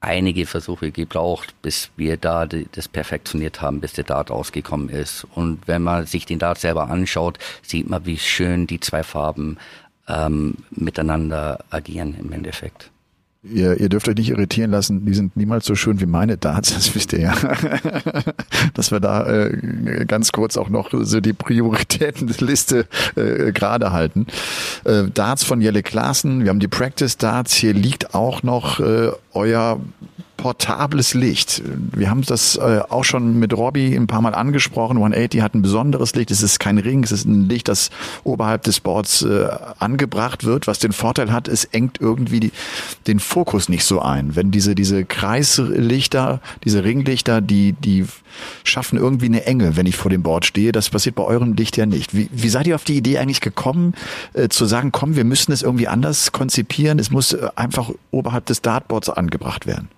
einige 0.01 0.47
Versuche 0.47 0.93
gebraucht, 0.93 1.55
bis 1.63 1.91
wir 1.97 2.17
da 2.17 2.47
das 2.47 2.87
perfektioniert 2.87 3.61
haben, 3.61 3.81
bis 3.81 3.95
der 3.95 4.05
Dart 4.05 4.31
rausgekommen 4.31 4.89
ist. 4.89 5.27
Und 5.35 5.67
wenn 5.67 5.83
man 5.83 6.07
sich 6.07 6.27
den 6.27 6.39
Dart 6.39 6.59
selber 6.59 6.89
anschaut, 6.89 7.39
sieht 7.63 7.91
man, 7.91 8.07
wie 8.07 8.19
schön 8.19 8.69
die 8.69 8.79
zwei 8.79 9.03
Farben 9.03 9.57
ähm, 10.07 10.59
miteinander 10.71 11.65
agieren 11.71 12.15
im 12.21 12.31
Endeffekt. 12.31 12.91
Ihr, 13.53 13.81
ihr 13.81 13.89
dürft 13.89 14.09
euch 14.09 14.17
nicht 14.17 14.31
irritieren 14.31 14.71
lassen, 14.71 15.05
die 15.05 15.15
sind 15.15 15.37
niemals 15.37 15.67
so 15.67 15.75
schön 15.75 16.01
wie 16.01 16.07
meine 16.07 16.37
Darts, 16.37 16.75
das 16.75 16.95
wisst 16.95 17.13
ihr 17.13 17.21
ja. 17.21 17.35
Dass 18.75 18.91
wir 18.91 19.01
da 19.01 19.27
äh, 19.27 20.05
ganz 20.07 20.33
kurz 20.33 20.57
auch 20.57 20.69
noch 20.69 20.91
so 20.93 21.21
die 21.21 21.33
Prioritätenliste 21.33 22.87
äh, 23.15 23.53
gerade 23.53 23.93
halten. 23.93 24.27
Äh, 24.85 25.05
Darts 25.13 25.45
von 25.45 25.61
Jelle 25.61 25.83
Klaassen, 25.83 26.43
wir 26.43 26.51
haben 26.51 26.61
die 26.61 26.69
Practice 26.69 27.17
Darts, 27.17 27.55
hier 27.55 27.75
liegt 27.75 28.15
auch 28.15 28.43
noch 28.43 28.81
äh, 28.81 29.11
euer 29.33 29.81
portables 30.37 31.15
Licht. 31.15 31.63
Wir 31.93 32.11
haben 32.11 32.23
das 32.23 32.57
äh, 32.57 32.81
auch 32.89 33.05
schon 33.05 33.39
mit 33.39 33.57
Robbie 33.57 33.95
ein 33.95 34.07
paar 34.07 34.21
Mal 34.21 34.35
angesprochen. 34.35 34.97
180 34.97 35.41
hat 35.43 35.55
ein 35.55 35.63
besonderes 35.63 36.15
Licht. 36.15 36.31
Es 36.31 36.43
ist 36.43 36.61
kein 36.61 36.79
Ring, 36.79 37.05
es 37.05 37.13
ist 37.13 37.25
ein 37.25 37.49
Licht, 37.49 37.69
das 37.69 37.91
oberhalb 38.25 38.63
des 38.63 38.81
Boards 38.81 39.23
äh, 39.23 39.49
angebracht 39.79 40.45
wird. 40.45 40.67
Was 40.67 40.79
den 40.79 40.93
Vorteil 40.93 41.33
hat, 41.33 41.49
es 41.49 41.65
engt 41.65 42.01
irgendwie 42.01 42.41
die, 42.41 42.53
den 43.07 43.21
Fokus 43.21 43.69
nicht 43.69 43.85
so 43.85 44.01
ein. 44.01 44.37
Wenn 44.37 44.51
diese, 44.51 44.75
diese 44.75 45.05
Kreislichter, 45.05 46.41
diese 46.65 46.85
Ringlichter, 46.85 47.41
die, 47.41 47.73
die 47.73 48.07
schaffen 48.65 48.99
irgendwie 48.99 49.27
eine 49.27 49.45
Enge, 49.47 49.77
wenn 49.77 49.87
ich 49.87 49.97
vor 49.97 50.11
dem 50.11 50.23
Board 50.23 50.45
stehe. 50.45 50.73
Das 50.73 50.91
passiert 50.91 51.15
bei 51.15 51.25
eurem 51.25 51.55
Licht 51.55 51.77
ja 51.77 51.87
nicht. 51.87 52.15
Wie, 52.15 52.29
wie 52.33 52.49
seid 52.49 52.67
ihr 52.67 52.75
auf 52.75 52.85
die 52.85 52.97
Idee 52.97 53.19
eigentlich 53.19 53.41
gekommen, 53.41 53.95
äh, 54.35 54.49
zu 54.49 54.67
sagen, 54.67 54.93
komm, 54.93 55.17
wir 55.17 55.25
müssen 55.25 55.53
es 55.53 55.63
irgendwie 55.63 55.89
anders 55.89 56.33
konzipieren. 56.33 56.99
Es 56.99 57.11
muss 57.11 57.33
äh, 57.33 57.49
einfach 57.57 57.91
oberhalb 58.11 58.47
des 58.47 58.63
Dartboards 58.63 59.09
angebracht 59.11 59.67
werden? 59.67 59.89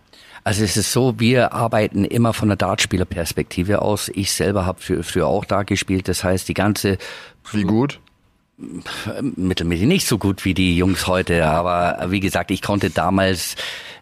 Also 0.48 0.64
es 0.64 0.78
ist 0.78 0.92
so, 0.92 1.20
wir 1.20 1.52
arbeiten 1.52 2.06
immer 2.06 2.32
von 2.32 2.48
der 2.48 2.56
Dartspielerperspektive 2.56 3.82
aus. 3.82 4.10
Ich 4.14 4.32
selber 4.32 4.64
habe 4.64 4.80
früher 4.80 5.04
für 5.04 5.26
auch 5.26 5.44
Dart 5.44 5.66
gespielt. 5.66 6.08
Das 6.08 6.24
heißt, 6.24 6.48
die 6.48 6.54
ganze... 6.54 6.96
Wie 7.52 7.64
gut? 7.64 8.00
Mittelmäßig 9.20 9.86
nicht 9.86 10.06
so 10.06 10.16
gut 10.16 10.46
wie 10.46 10.54
die 10.54 10.74
Jungs 10.74 11.06
heute, 11.06 11.44
aber 11.44 12.10
wie 12.10 12.20
gesagt, 12.20 12.50
ich 12.50 12.62
konnte 12.62 12.88
damals 12.88 13.56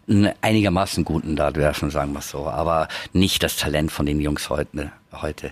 einen 0.07 0.29
einigermaßen 0.39 1.03
guten 1.03 1.35
Dart 1.35 1.57
werfen, 1.57 1.89
sagen 1.89 2.13
wir 2.13 2.21
so, 2.21 2.47
aber 2.47 2.87
nicht 3.11 3.43
das 3.43 3.57
Talent 3.57 3.91
von 3.91 4.05
den 4.05 4.21
Jungs 4.21 4.49
heute. 4.49 4.93
heute. 5.21 5.51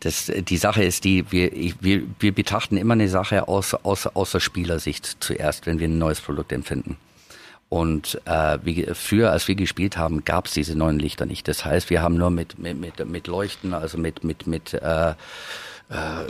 Das, 0.00 0.30
die 0.30 0.58
Sache 0.58 0.84
ist 0.84 1.04
die, 1.04 1.32
wir, 1.32 1.50
wir, 1.80 2.02
wir 2.20 2.34
betrachten 2.34 2.76
immer 2.76 2.92
eine 2.92 3.08
Sache 3.08 3.48
aus, 3.48 3.72
aus, 3.72 4.06
aus 4.06 4.32
der 4.32 4.40
Spielersicht 4.40 5.16
zuerst, 5.20 5.64
wenn 5.64 5.78
wir 5.78 5.88
ein 5.88 5.96
neues 5.96 6.20
Produkt 6.20 6.52
empfinden. 6.52 6.98
Und 7.76 8.18
äh, 8.24 8.58
wie, 8.62 8.86
früher, 8.94 9.32
als 9.32 9.48
wir 9.48 9.54
gespielt 9.54 9.98
haben, 9.98 10.24
gab 10.24 10.46
es 10.46 10.54
diese 10.54 10.74
neuen 10.74 10.98
Lichter 10.98 11.26
nicht. 11.26 11.46
Das 11.46 11.66
heißt, 11.66 11.90
wir 11.90 12.00
haben 12.00 12.16
nur 12.16 12.30
mit, 12.30 12.58
mit, 12.58 12.80
mit, 12.80 13.06
mit 13.06 13.26
Leuchten, 13.26 13.74
also 13.74 13.98
mit, 13.98 14.24
mit, 14.24 14.46
mit 14.46 14.72
äh, 14.72 15.10
äh, 15.10 15.14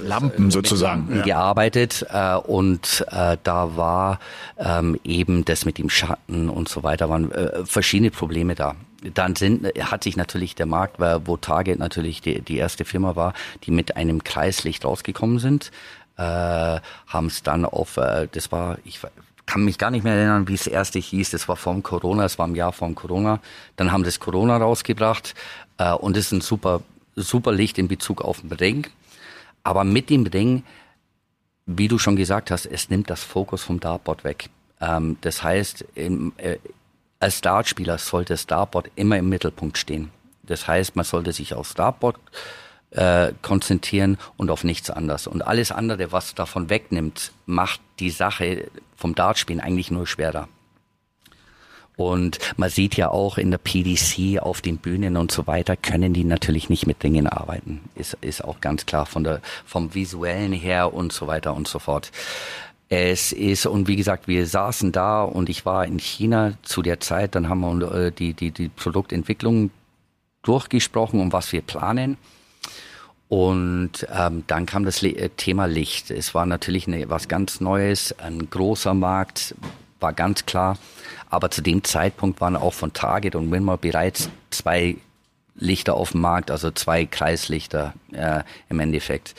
Lampen 0.03 0.51
sozusagen 0.51 1.03
Lampen 1.03 1.23
gearbeitet 1.23 2.05
äh, 2.13 2.35
und 2.35 3.07
äh, 3.13 3.37
da 3.45 3.77
war 3.77 4.19
ähm, 4.59 4.99
eben 5.05 5.45
das 5.45 5.65
mit 5.65 5.79
dem 5.79 5.89
Schatten 5.89 6.51
und 6.51 6.69
so 6.69 6.83
weiter 6.83 7.09
waren 7.09 7.31
äh, 7.31 7.65
verschiedene 7.65 8.11
Probleme 8.11 8.57
da. 8.57 8.75
dann 9.15 9.37
sind, 9.37 9.69
hat 9.79 10.03
sich 10.03 10.17
natürlich 10.17 10.57
der 10.57 10.67
Markt, 10.67 10.99
wo 10.99 11.37
Target 11.37 11.79
natürlich 11.79 12.21
die, 12.23 12.41
die 12.43 12.57
erste 12.57 12.85
Firma 12.85 13.15
war, 13.15 13.35
die 13.63 13.71
mit 13.71 13.97
einem 13.97 14.25
Kreislicht 14.25 14.85
rausgekommen 14.85 15.39
sind, 15.39 15.71
äh, 16.17 16.23
haben 16.23 17.27
es 17.27 17.45
dann 17.45 17.65
auf, 17.65 17.99
äh, 17.99 18.27
das 18.33 18.51
war, 18.51 18.79
ich 18.85 19.01
kann 19.47 19.65
mich 19.65 19.79
gar 19.79 19.91
nicht 19.91 20.03
mehr 20.03 20.15
erinnern, 20.15 20.49
wie 20.49 20.55
es 20.55 20.67
erste 20.67 20.99
hieß, 20.99 21.31
das 21.31 21.49
war 21.49 21.57
vom 21.57 21.83
Corona, 21.83 22.25
es 22.25 22.39
war 22.39 22.47
im 22.47 22.55
Jahr 22.55 22.73
vom 22.73 22.95
Corona, 22.95 23.41
dann 23.77 23.93
haben 23.93 24.05
das 24.05 24.19
Corona 24.19 24.57
rausgebracht 24.57 25.35
äh, 25.79 25.93
und 25.93 26.17
ist 26.17 26.33
ein 26.33 26.41
super, 26.41 26.83
super 27.15 27.53
Licht 27.53 27.79
in 27.79 27.89
Bezug 27.89 28.23
auf 28.23 28.41
den 28.41 28.53
Ring. 28.53 28.89
Aber 29.63 29.85
mit 29.85 30.11
dem 30.11 30.27
Ring, 30.27 30.65
wie 31.65 31.89
du 31.89 31.99
schon 31.99 32.17
gesagt 32.17 32.51
hast, 32.51 32.67
es 32.67 32.91
nimmt 32.91 33.09
das 33.09 33.23
Fokus 33.23 33.63
vom 33.63 33.81
Dartboard 33.81 34.25
weg. 34.25 34.51
Ähm, 34.81 35.17
das 35.21 35.43
heißt, 35.43 35.85
im, 35.95 36.33
äh, 36.39 36.59
als 37.21 37.41
Dartspieler 37.41 37.99
sollte 37.99 38.35
das 38.35 38.47
Dartboard 38.47 38.91
immer 38.97 39.17
im 39.17 39.29
Mittelpunkt 39.29 39.79
stehen. 39.79 40.11
Das 40.43 40.69
heißt, 40.69 40.97
man 40.97 41.05
sollte 41.05 41.33
sich 41.33 41.55
aufs 41.55 41.75
Dartboard 41.75 42.17
äh, 42.17 42.66
konzentrieren 43.43 44.17
und 44.37 44.51
auf 44.51 44.65
nichts 44.65 44.91
anderes. 44.91 45.27
Und 45.27 45.43
alles 45.43 45.71
andere, 45.71 46.13
was 46.13 46.35
davon 46.35 46.71
wegnimmt, 46.71 47.33
macht 47.45 47.81
die 47.99 48.11
Sache 48.11 48.71
vom 48.97 49.15
Dartspielen 49.15 49.61
eigentlich 49.61 49.91
nur 49.91 50.07
schwerer. 50.07 50.49
Und 51.97 52.39
man 52.59 52.69
sieht 52.69 52.97
ja 52.97 53.11
auch 53.11 53.39
in 53.39 53.51
der 53.51 53.59
PDC 53.59 54.39
auf 54.41 54.61
den 54.61 54.77
Bühnen 54.77 55.17
und 55.17 55.33
so 55.33 55.47
weiter, 55.47 55.77
können 55.77 56.13
die 56.13 56.25
natürlich 56.25 56.69
nicht 56.69 56.87
mit 56.87 57.03
Dingen 57.03 57.27
arbeiten. 57.27 57.81
Ist, 57.95 58.19
ist 58.21 58.45
auch 58.45 58.61
ganz 58.61 58.85
klar 58.85 59.07
von 59.07 59.25
der, 59.25 59.41
vom 59.65 59.95
visuellen 59.95 60.53
her 60.53 60.93
und 60.93 61.13
so 61.13 61.27
weiter 61.27 61.55
und 61.55 61.67
so 61.67 61.79
fort. 61.79 62.13
Es 62.91 63.33
ist, 63.33 63.67
und 63.67 63.89
wie 63.89 63.97
gesagt, 63.97 64.29
wir 64.29 64.47
saßen 64.47 64.93
da 64.93 65.23
und 65.23 65.49
ich 65.49 65.65
war 65.65 65.87
in 65.87 65.99
China 65.99 66.53
zu 66.63 66.83
der 66.83 67.01
Zeit, 67.01 67.35
dann 67.35 67.49
haben 67.49 67.61
wir 67.61 67.93
äh, 67.93 68.13
die, 68.13 68.35
die, 68.35 68.53
die 68.53 68.69
Produktentwicklung 68.69 69.71
durchgesprochen, 70.43 71.19
um 71.19 71.33
was 71.33 71.51
wir 71.53 71.63
planen. 71.63 72.19
Und 73.29 74.07
ähm, 74.17 74.45
dann 74.47 74.67
kam 74.67 74.85
das 74.85 75.03
äh, 75.03 75.29
Thema 75.31 75.67
Licht. 75.67 76.11
Es 76.11 76.35
war 76.35 76.47
natürlich 76.47 76.87
eine, 76.87 77.09
was 77.11 77.29
ganz 77.29 77.61
Neues, 77.61 78.15
ein 78.19 78.49
großer 78.51 78.95
Markt, 78.95 79.55
war 79.99 80.13
ganz 80.13 80.47
klar. 80.47 80.79
Aber 81.29 81.51
zu 81.51 81.61
dem 81.61 81.83
Zeitpunkt 81.83 82.41
waren 82.41 82.57
auch 82.57 82.75
von 82.75 82.93
Target 82.93 83.35
und 83.35 83.51
Winmar 83.51 83.79
bereits 83.79 84.31
zwei 84.51 84.97
Lichter 85.57 85.95
auf 85.95 86.13
dem 86.13 86.21
Markt, 86.21 86.51
also 86.51 86.71
zwei 86.71 87.07
Kreislichter 87.07 87.95
äh, 88.13 88.43
im 88.69 88.79
Endeffekt. 88.79 89.35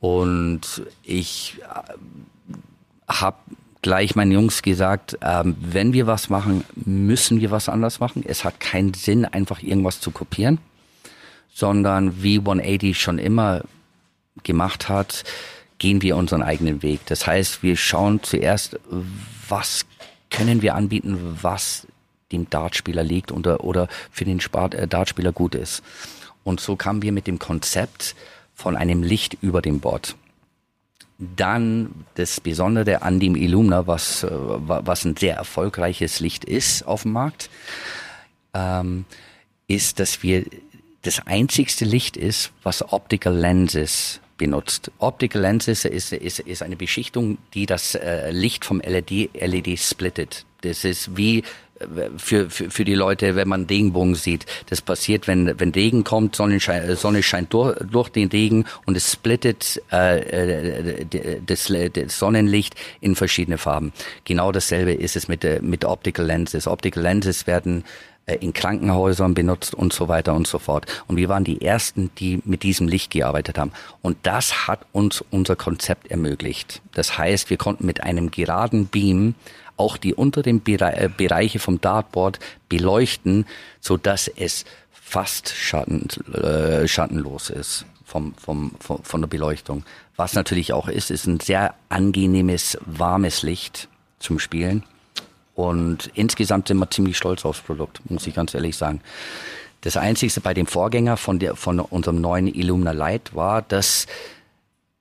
Und 0.00 0.82
ich 1.04 1.58
äh, 1.60 2.52
habe 3.06 3.36
gleich 3.82 4.16
meinen 4.16 4.32
Jungs 4.32 4.62
gesagt, 4.62 5.18
ähm, 5.20 5.56
wenn 5.60 5.92
wir 5.92 6.06
was 6.06 6.28
machen, 6.28 6.64
müssen 6.74 7.40
wir 7.40 7.50
was 7.50 7.68
anders 7.68 8.00
machen. 8.00 8.24
Es 8.26 8.44
hat 8.44 8.58
keinen 8.60 8.94
Sinn, 8.94 9.24
einfach 9.24 9.62
irgendwas 9.62 10.00
zu 10.00 10.10
kopieren, 10.10 10.58
sondern 11.52 12.22
wie 12.22 12.38
180 12.38 13.00
schon 13.00 13.18
immer 13.18 13.62
gemacht 14.42 14.88
hat, 14.88 15.24
gehen 15.78 16.00
wir 16.02 16.16
unseren 16.16 16.42
eigenen 16.42 16.82
Weg. 16.82 17.00
Das 17.06 17.26
heißt, 17.26 17.62
wir 17.62 17.76
schauen 17.76 18.22
zuerst, 18.22 18.78
was 19.48 19.84
können 20.30 20.62
wir 20.62 20.74
anbieten, 20.74 21.38
was 21.42 21.86
dem 22.32 22.48
Dartspieler 22.48 23.02
liegt 23.02 23.30
oder, 23.30 23.62
oder 23.62 23.88
für 24.10 24.24
den 24.24 24.40
Spart, 24.40 24.74
äh, 24.74 24.88
Dartspieler 24.88 25.32
gut 25.32 25.54
ist. 25.54 25.82
Und 26.44 26.60
so 26.60 26.76
kamen 26.76 27.02
wir 27.02 27.12
mit 27.12 27.26
dem 27.26 27.38
Konzept 27.38 28.16
von 28.54 28.76
einem 28.76 29.02
Licht 29.02 29.36
über 29.42 29.60
dem 29.60 29.80
Board. 29.80 30.16
Dann 31.18 32.06
das 32.14 32.40
Besondere 32.40 33.02
an 33.02 33.20
dem 33.20 33.36
Illumina, 33.36 33.86
was, 33.86 34.24
äh, 34.24 34.30
was 34.30 35.04
ein 35.04 35.16
sehr 35.16 35.36
erfolgreiches 35.36 36.20
Licht 36.20 36.44
ist 36.44 36.86
auf 36.86 37.02
dem 37.02 37.12
Markt, 37.12 37.50
ähm, 38.54 39.04
ist, 39.68 40.00
dass 40.00 40.22
wir 40.22 40.44
das 41.02 41.26
einzigste 41.26 41.84
Licht 41.84 42.16
ist, 42.16 42.52
was 42.62 42.92
Optical 42.92 43.34
Lenses 43.34 44.20
benutzt. 44.38 44.90
Optical 44.98 45.42
Lenses 45.42 45.84
ist, 45.84 46.12
ist, 46.12 46.40
ist 46.40 46.62
eine 46.62 46.76
Beschichtung, 46.76 47.38
die 47.54 47.66
das 47.66 47.94
äh, 47.94 48.30
Licht 48.30 48.64
vom 48.64 48.80
LED, 48.80 49.30
LED 49.34 49.78
splittet. 49.78 50.46
Das 50.62 50.84
ist 50.84 51.16
wie 51.16 51.42
für, 52.16 52.50
für, 52.50 52.70
für 52.70 52.84
die 52.84 52.94
Leute, 52.94 53.34
wenn 53.36 53.48
man 53.48 53.64
Regenbogen 53.64 54.14
sieht. 54.14 54.46
Das 54.66 54.80
passiert, 54.80 55.26
wenn, 55.26 55.58
wenn 55.58 55.70
Regen 55.70 56.04
kommt, 56.04 56.36
Sonnenschein, 56.36 56.82
äh, 56.82 56.96
Sonne 56.96 57.22
scheint 57.22 57.52
durch, 57.52 57.76
durch 57.78 58.08
den 58.08 58.28
Regen 58.28 58.64
und 58.86 58.96
es 58.96 59.12
splittet 59.12 59.82
äh, 59.90 60.18
äh 60.20 61.40
das, 61.44 61.72
das 61.92 62.18
Sonnenlicht 62.18 62.74
in 63.00 63.14
verschiedene 63.14 63.58
Farben. 63.58 63.92
Genau 64.24 64.52
dasselbe 64.52 64.92
ist 64.92 65.16
es 65.16 65.28
mit, 65.28 65.44
mit 65.62 65.84
Optical 65.84 66.26
Lenses. 66.26 66.66
Optical 66.66 67.02
Lenses 67.02 67.46
werden 67.46 67.82
äh, 67.82 68.11
in 68.26 68.52
Krankenhäusern 68.52 69.34
benutzt 69.34 69.74
und 69.74 69.92
so 69.92 70.08
weiter 70.08 70.34
und 70.34 70.46
so 70.46 70.58
fort. 70.58 70.86
Und 71.08 71.16
wir 71.16 71.28
waren 71.28 71.44
die 71.44 71.62
Ersten, 71.62 72.10
die 72.18 72.40
mit 72.44 72.62
diesem 72.62 72.88
Licht 72.88 73.10
gearbeitet 73.10 73.58
haben. 73.58 73.72
Und 74.00 74.18
das 74.22 74.68
hat 74.68 74.86
uns 74.92 75.24
unser 75.30 75.56
Konzept 75.56 76.10
ermöglicht. 76.10 76.82
Das 76.92 77.18
heißt, 77.18 77.50
wir 77.50 77.56
konnten 77.56 77.86
mit 77.86 78.02
einem 78.02 78.30
geraden 78.30 78.86
Beam 78.86 79.34
auch 79.76 79.96
die 79.96 80.14
unteren 80.14 80.62
äh, 80.66 81.10
Bereiche 81.16 81.58
vom 81.58 81.80
Dartboard 81.80 82.38
beleuchten, 82.68 83.46
so 83.80 83.96
dass 83.96 84.28
es 84.28 84.64
fast 84.90 85.50
schatten, 85.54 86.08
äh, 86.32 86.86
schattenlos 86.86 87.50
ist 87.50 87.86
vom, 88.04 88.34
vom, 88.34 88.72
vom, 88.78 89.02
von 89.02 89.20
der 89.20 89.28
Beleuchtung. 89.28 89.84
Was 90.16 90.34
natürlich 90.34 90.72
auch 90.72 90.88
ist, 90.88 91.10
ist 91.10 91.26
ein 91.26 91.40
sehr 91.40 91.74
angenehmes, 91.88 92.78
warmes 92.84 93.42
Licht 93.42 93.88
zum 94.18 94.38
Spielen. 94.38 94.84
Und 95.54 96.10
insgesamt 96.14 96.68
sind 96.68 96.78
wir 96.78 96.90
ziemlich 96.90 97.16
stolz 97.16 97.44
aufs 97.44 97.60
Produkt, 97.60 98.00
muss 98.10 98.26
ich 98.26 98.34
ganz 98.34 98.54
ehrlich 98.54 98.76
sagen. 98.76 99.00
Das 99.82 99.96
Einzige 99.96 100.40
bei 100.40 100.54
dem 100.54 100.66
Vorgänger 100.66 101.16
von, 101.16 101.38
der, 101.38 101.56
von 101.56 101.80
unserem 101.80 102.20
neuen 102.20 102.46
Illumina 102.46 102.92
Light 102.92 103.34
war, 103.34 103.62
dass 103.62 104.06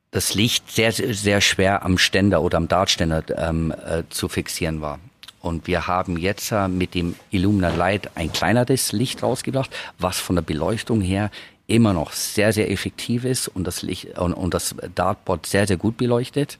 das 0.09 0.33
Licht 0.33 0.69
sehr, 0.69 0.91
sehr 0.91 1.39
schwer 1.39 1.85
am 1.85 1.97
Ständer 1.97 2.41
oder 2.41 2.57
am 2.57 2.67
Dartständer 2.67 3.23
ähm, 3.37 3.71
äh, 3.71 4.03
zu 4.09 4.27
fixieren 4.27 4.81
war. 4.81 4.99
Und 5.39 5.67
wir 5.67 5.87
haben 5.87 6.17
jetzt 6.17 6.51
äh, 6.51 6.67
mit 6.67 6.93
dem 6.95 7.15
Illumina 7.29 7.69
Light 7.69 8.11
ein 8.15 8.33
kleineres 8.33 8.91
Licht 8.91 9.23
rausgebracht, 9.23 9.71
was 9.97 10.19
von 10.19 10.35
der 10.35 10.43
Beleuchtung 10.43 10.99
her 10.99 11.31
immer 11.67 11.93
noch 11.93 12.11
sehr, 12.11 12.51
sehr 12.51 12.69
effektiv 12.69 13.23
ist 13.23 13.47
und 13.47 13.65
das 13.65 13.81
Licht 13.81 14.17
und, 14.19 14.33
und 14.33 14.53
das 14.53 14.75
Dartboard 14.93 15.45
sehr, 15.45 15.67
sehr 15.67 15.77
gut 15.77 15.97
beleuchtet. 15.97 16.57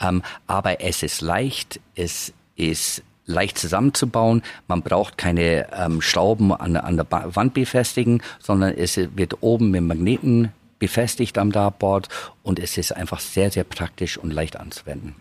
Ähm, 0.00 0.22
aber 0.46 0.80
es 0.80 1.02
ist 1.02 1.20
leicht, 1.20 1.80
es 1.94 2.32
ist 2.60 3.02
leicht 3.26 3.58
zusammenzubauen. 3.58 4.42
Man 4.68 4.82
braucht 4.82 5.16
keine 5.16 5.66
ähm, 5.72 6.00
Schrauben 6.02 6.52
an, 6.52 6.76
an 6.76 6.96
der 6.96 7.06
Wand 7.10 7.54
befestigen, 7.54 8.22
sondern 8.38 8.74
es 8.76 8.96
wird 8.96 9.42
oben 9.42 9.70
mit 9.70 9.82
Magneten 9.82 10.52
befestigt 10.78 11.38
am 11.38 11.52
Dartboard 11.52 12.08
und 12.42 12.58
es 12.58 12.76
ist 12.76 12.96
einfach 12.96 13.20
sehr, 13.20 13.50
sehr 13.50 13.64
praktisch 13.64 14.16
und 14.18 14.32
leicht 14.32 14.56
anzuwenden. 14.56 15.14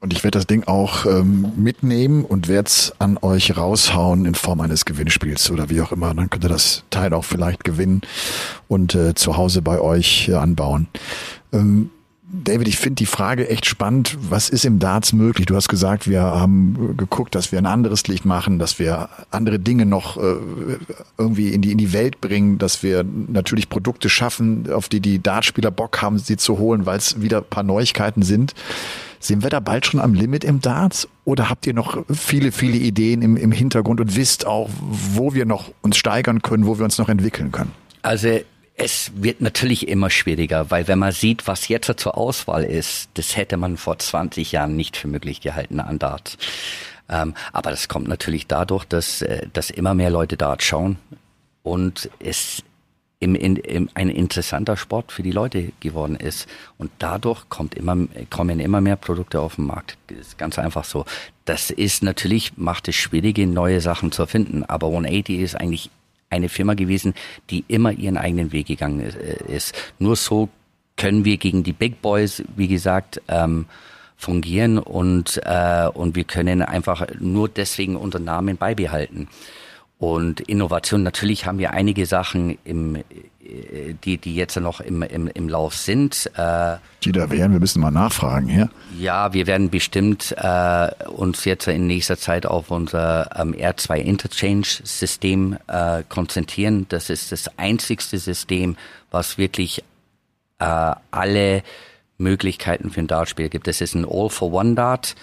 Und 0.00 0.12
ich 0.12 0.22
werde 0.22 0.38
das 0.38 0.46
Ding 0.46 0.62
auch 0.64 1.06
ähm, 1.06 1.52
mitnehmen 1.56 2.24
und 2.24 2.46
werde 2.46 2.68
es 2.68 2.92
an 3.00 3.18
euch 3.20 3.56
raushauen 3.56 4.26
in 4.26 4.36
Form 4.36 4.60
eines 4.60 4.84
Gewinnspiels 4.84 5.50
oder 5.50 5.70
wie 5.70 5.80
auch 5.80 5.90
immer. 5.90 6.14
Dann 6.14 6.30
könnt 6.30 6.44
ihr 6.44 6.50
das 6.50 6.84
Teil 6.90 7.12
auch 7.12 7.24
vielleicht 7.24 7.64
gewinnen 7.64 8.02
und 8.68 8.94
äh, 8.94 9.14
zu 9.14 9.36
Hause 9.36 9.60
bei 9.60 9.80
euch 9.80 10.28
äh, 10.28 10.34
anbauen. 10.34 10.86
Ähm, 11.52 11.90
David, 12.30 12.68
ich 12.68 12.76
finde 12.76 12.96
die 12.96 13.06
Frage 13.06 13.48
echt 13.48 13.64
spannend. 13.64 14.18
Was 14.28 14.50
ist 14.50 14.66
im 14.66 14.78
Darts 14.78 15.14
möglich? 15.14 15.46
Du 15.46 15.56
hast 15.56 15.68
gesagt, 15.68 16.06
wir 16.06 16.20
haben 16.20 16.94
geguckt, 16.98 17.34
dass 17.34 17.52
wir 17.52 17.58
ein 17.58 17.64
anderes 17.64 18.06
Licht 18.06 18.26
machen, 18.26 18.58
dass 18.58 18.78
wir 18.78 19.08
andere 19.30 19.58
Dinge 19.58 19.86
noch 19.86 20.18
äh, 20.18 20.36
irgendwie 21.16 21.48
in 21.48 21.62
die, 21.62 21.72
in 21.72 21.78
die 21.78 21.94
Welt 21.94 22.20
bringen, 22.20 22.58
dass 22.58 22.82
wir 22.82 23.02
natürlich 23.02 23.70
Produkte 23.70 24.10
schaffen, 24.10 24.70
auf 24.70 24.90
die 24.90 25.00
die 25.00 25.22
Dartspieler 25.22 25.70
Bock 25.70 26.02
haben, 26.02 26.18
sie 26.18 26.36
zu 26.36 26.58
holen, 26.58 26.84
weil 26.84 26.98
es 26.98 27.22
wieder 27.22 27.38
ein 27.38 27.48
paar 27.48 27.62
Neuigkeiten 27.62 28.22
sind. 28.22 28.52
Sind 29.20 29.42
wir 29.42 29.48
da 29.48 29.60
bald 29.60 29.86
schon 29.86 29.98
am 29.98 30.12
Limit 30.12 30.44
im 30.44 30.60
Darts? 30.60 31.08
Oder 31.24 31.48
habt 31.48 31.66
ihr 31.66 31.72
noch 31.72 32.04
viele, 32.12 32.52
viele 32.52 32.76
Ideen 32.76 33.22
im, 33.22 33.38
im 33.38 33.52
Hintergrund 33.52 34.00
und 34.00 34.16
wisst 34.16 34.46
auch, 34.46 34.68
wo 34.80 35.32
wir 35.32 35.46
noch 35.46 35.72
uns 35.80 35.96
steigern 35.96 36.42
können, 36.42 36.66
wo 36.66 36.76
wir 36.76 36.84
uns 36.84 36.98
noch 36.98 37.08
entwickeln 37.08 37.52
können? 37.52 37.72
Also 38.02 38.40
es 38.78 39.10
wird 39.16 39.40
natürlich 39.40 39.88
immer 39.88 40.08
schwieriger, 40.08 40.70
weil 40.70 40.86
wenn 40.86 41.00
man 41.00 41.12
sieht, 41.12 41.46
was 41.48 41.68
jetzt 41.68 41.92
zur 41.98 42.16
Auswahl 42.16 42.62
ist, 42.62 43.10
das 43.14 43.36
hätte 43.36 43.56
man 43.56 43.76
vor 43.76 43.98
20 43.98 44.52
Jahren 44.52 44.76
nicht 44.76 44.96
für 44.96 45.08
möglich 45.08 45.40
gehalten 45.40 45.80
an 45.80 45.98
Dart. 45.98 46.38
Ähm, 47.08 47.34
aber 47.52 47.70
das 47.70 47.88
kommt 47.88 48.06
natürlich 48.06 48.46
dadurch, 48.46 48.84
dass, 48.84 49.22
äh, 49.22 49.48
dass 49.52 49.70
immer 49.70 49.94
mehr 49.94 50.10
Leute 50.10 50.36
Dart 50.36 50.62
schauen 50.62 50.96
und 51.62 52.08
es 52.20 52.62
im, 53.20 53.34
in, 53.34 53.56
im, 53.56 53.88
ein 53.94 54.10
interessanter 54.10 54.76
Sport 54.76 55.10
für 55.10 55.24
die 55.24 55.32
Leute 55.32 55.72
geworden 55.80 56.14
ist. 56.14 56.48
Und 56.76 56.92
dadurch 57.00 57.48
kommt 57.48 57.74
immer, 57.74 57.96
kommen 58.30 58.60
immer 58.60 58.80
mehr 58.80 58.94
Produkte 58.94 59.40
auf 59.40 59.56
den 59.56 59.66
Markt. 59.66 59.98
Das 60.06 60.18
ist 60.18 60.38
ganz 60.38 60.56
einfach 60.56 60.84
so. 60.84 61.04
Das 61.44 61.70
ist 61.70 62.04
natürlich, 62.04 62.56
macht 62.56 62.86
es 62.86 62.94
schwierige, 62.94 63.48
neue 63.48 63.80
Sachen 63.80 64.12
zu 64.12 64.26
finden. 64.26 64.62
Aber 64.62 64.86
180 64.86 65.40
ist 65.40 65.56
eigentlich 65.56 65.90
eine 66.30 66.48
Firma 66.48 66.74
gewesen, 66.74 67.14
die 67.50 67.64
immer 67.68 67.92
ihren 67.92 68.16
eigenen 68.16 68.52
Weg 68.52 68.66
gegangen 68.66 69.00
äh, 69.00 69.54
ist. 69.54 69.74
Nur 69.98 70.16
so 70.16 70.48
können 70.96 71.24
wir 71.24 71.36
gegen 71.36 71.62
die 71.62 71.72
Big 71.72 72.02
Boys, 72.02 72.42
wie 72.56 72.68
gesagt, 72.68 73.22
ähm, 73.28 73.66
fungieren 74.16 74.78
und, 74.78 75.40
äh, 75.44 75.86
und 75.86 76.16
wir 76.16 76.24
können 76.24 76.60
einfach 76.60 77.06
nur 77.20 77.48
deswegen 77.48 77.96
unseren 77.96 78.24
Namen 78.24 78.56
beibehalten. 78.56 79.28
Und 79.98 80.40
Innovation, 80.40 81.02
natürlich 81.02 81.44
haben 81.46 81.58
wir 81.58 81.72
einige 81.72 82.06
Sachen 82.06 82.56
im, 82.64 83.02
die, 84.04 84.18
die 84.18 84.34
jetzt 84.34 84.56
noch 84.56 84.80
im, 84.80 85.02
im, 85.02 85.28
im 85.28 85.48
Lauf 85.48 85.74
sind. 85.74 86.30
Äh, 86.36 86.76
die 87.02 87.12
da 87.12 87.30
wären, 87.30 87.52
wir 87.52 87.60
müssen 87.60 87.80
mal 87.80 87.90
nachfragen, 87.90 88.48
ja? 88.48 88.68
Ja, 88.98 89.32
wir 89.32 89.46
werden 89.46 89.70
bestimmt 89.70 90.34
äh, 90.36 90.88
uns 91.06 91.44
jetzt 91.44 91.66
in 91.66 91.86
nächster 91.86 92.16
Zeit 92.16 92.46
auf 92.46 92.70
unser 92.70 93.30
ähm, 93.40 93.54
R2 93.54 93.96
Interchange 93.96 94.66
System 94.84 95.56
äh, 95.66 96.02
konzentrieren. 96.08 96.86
Das 96.88 97.10
ist 97.10 97.32
das 97.32 97.58
einzigste 97.58 98.18
System, 98.18 98.76
was 99.10 99.38
wirklich 99.38 99.82
äh, 100.58 100.94
alle 101.10 101.62
Möglichkeiten 102.18 102.90
für 102.90 103.00
ein 103.00 103.06
Dartspiel 103.06 103.48
gibt. 103.48 103.66
Das 103.66 103.80
ist 103.80 103.94
ein 103.94 104.04
All-for-One-Dart. 104.04 105.14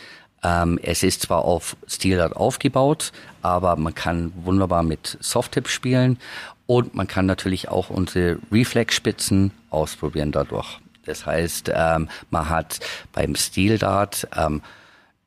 Ähm, 0.45 0.79
es 0.83 1.01
ist 1.01 1.23
zwar 1.23 1.43
auf 1.43 1.75
Steel 1.87 2.21
aufgebaut, 2.21 3.11
aber 3.41 3.75
man 3.77 3.95
kann 3.95 4.31
wunderbar 4.35 4.83
mit 4.83 5.17
Softtip 5.19 5.67
spielen 5.67 6.19
und 6.67 6.93
man 6.93 7.07
kann 7.07 7.25
natürlich 7.25 7.69
auch 7.69 7.89
unsere 7.89 8.37
Reflex-Spitzen 8.51 9.51
ausprobieren 9.71 10.31
dadurch. 10.31 10.79
Das 11.05 11.25
heißt, 11.25 11.71
ähm, 11.73 12.09
man 12.29 12.49
hat 12.49 12.79
beim 13.11 13.35
Steel 13.35 13.79
Dart 13.79 14.27
ähm, 14.35 14.61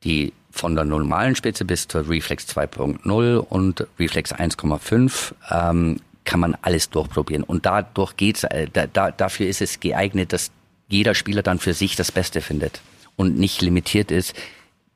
die 0.04 0.32
von 0.50 0.76
der 0.76 0.84
normalen 0.84 1.34
Spitze 1.34 1.64
bis 1.64 1.88
zur 1.88 2.08
Reflex 2.08 2.46
2.0 2.46 3.36
und 3.38 3.86
Reflex 3.98 4.32
1,5 4.32 5.32
ähm, 5.50 6.00
kann 6.24 6.40
man 6.40 6.56
alles 6.62 6.90
durchprobieren. 6.90 7.42
Und 7.42 7.66
dadurch 7.66 8.16
geht's, 8.16 8.44
äh, 8.44 8.68
da, 8.72 8.86
da, 8.86 9.10
dafür 9.10 9.48
ist 9.48 9.62
es 9.62 9.80
geeignet, 9.80 10.32
dass 10.32 10.50
jeder 10.88 11.14
Spieler 11.14 11.42
dann 11.42 11.58
für 11.58 11.74
sich 11.74 11.96
das 11.96 12.12
Beste 12.12 12.40
findet 12.40 12.80
und 13.16 13.36
nicht 13.36 13.62
limitiert 13.62 14.10
ist, 14.10 14.34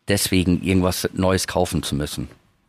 deswegen 0.08 0.62
irgendwas 0.62 1.08
Neues 1.14 1.46
kaufen 1.46 1.82
zu 1.82 1.94
müssen. 1.94 2.28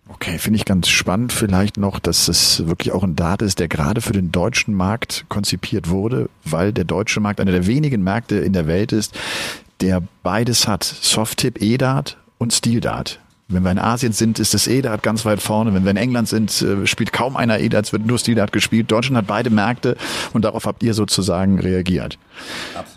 Okay, 0.10 0.38
finde 0.38 0.58
ich 0.58 0.66
ganz 0.66 0.90
spannend 0.90 1.32
vielleicht 1.32 1.78
noch, 1.78 2.00
dass 2.00 2.28
es 2.28 2.68
wirklich 2.68 2.92
auch 2.92 3.04
ein 3.04 3.16
Dart 3.16 3.42
ist, 3.42 3.60
der 3.60 3.70
gerade 3.70 4.02
für 4.02 4.12
den 4.12 4.32
deutschen 4.32 4.74
Markt 4.74 5.26
konzipiert 5.30 5.90
wurde, 5.90 6.30
weil 6.44 6.74
der 6.74 6.84
deutsche 6.84 7.22
Markt 7.22 7.40
einer 7.40 7.54
der 7.54 7.68
wenigen 7.68 8.04
Märkte 8.04 8.36
in 8.36 8.52
der 8.52 8.68
Welt 8.68 8.92
ist, 8.92 9.18
der 9.80 10.04
beides 10.22 10.68
hat. 10.68 10.84
Soft-Tip 10.84 11.62
E-Dart 11.62 12.18
und 12.38 12.54
Steel-Dart. 12.54 13.20
Wenn 13.48 13.64
wir 13.64 13.72
in 13.72 13.80
Asien 13.80 14.14
sind, 14.14 14.40
ist 14.40 14.54
das 14.54 14.68
E-Dart 14.68 15.04
ganz 15.04 15.26
weit 15.26 15.42
vorne. 15.42 15.74
Wenn 15.74 15.84
wir 15.84 15.92
in 15.92 15.98
England 15.98 16.28
sind, 16.28 16.62
äh, 16.62 16.86
spielt 16.86 17.14
kaum 17.14 17.38
einer 17.38 17.60
E-Dart, 17.60 17.86
es 17.86 17.94
wird 17.94 18.06
nur 18.06 18.18
Steel-Dart 18.18 18.52
gespielt. 18.52 18.92
Deutschland 18.92 19.18
hat 19.18 19.28
beide 19.28 19.50
Märkte 19.50 19.96
und 20.34 20.44
darauf 20.44 20.66
habt 20.66 20.84
ihr 20.84 20.94
sozusagen 20.94 21.60
reagiert. 21.60 22.18
Absolut. 22.76 22.93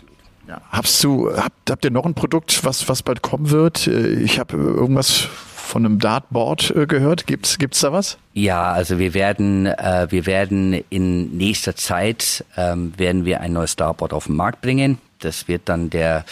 Ja. 0.47 0.61
Habst 0.71 1.03
du, 1.03 1.29
habt, 1.35 1.69
habt 1.69 1.83
ihr 1.83 1.91
noch 1.91 2.05
ein 2.05 2.13
Produkt, 2.13 2.63
was, 2.63 2.87
was 2.87 3.03
bald 3.03 3.21
kommen 3.21 3.49
wird? 3.49 3.87
Äh, 3.87 4.13
ich 4.13 4.39
habe 4.39 4.55
irgendwas 4.55 5.27
von 5.67 5.85
einem 5.85 5.99
Dartboard 5.99 6.73
äh, 6.75 6.87
gehört. 6.87 7.27
Gibt's 7.27 7.57
gibt's 7.57 7.81
da 7.81 7.91
was? 7.91 8.17
Ja, 8.33 8.71
also 8.71 8.97
wir 8.97 9.13
werden 9.13 9.65
äh, 9.65 10.07
wir 10.09 10.25
werden 10.25 10.81
in 10.89 11.37
nächster 11.37 11.75
Zeit 11.75 12.45
ähm, 12.55 12.93
werden 12.97 13.25
wir 13.25 13.41
ein 13.41 13.53
neues 13.53 13.75
Dartboard 13.75 14.13
auf 14.13 14.27
den 14.27 14.35
Markt 14.35 14.61
bringen. 14.61 14.97
Das 15.19 15.47
wird 15.47 15.63
dann 15.65 15.89
der 15.89 16.23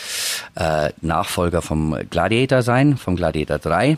äh, 0.55 0.91
Nachfolger 1.01 1.61
vom 1.61 1.97
Gladiator 2.09 2.61
sein, 2.61 2.97
vom 2.97 3.15
Gladiator 3.15 3.57
3. 3.59 3.97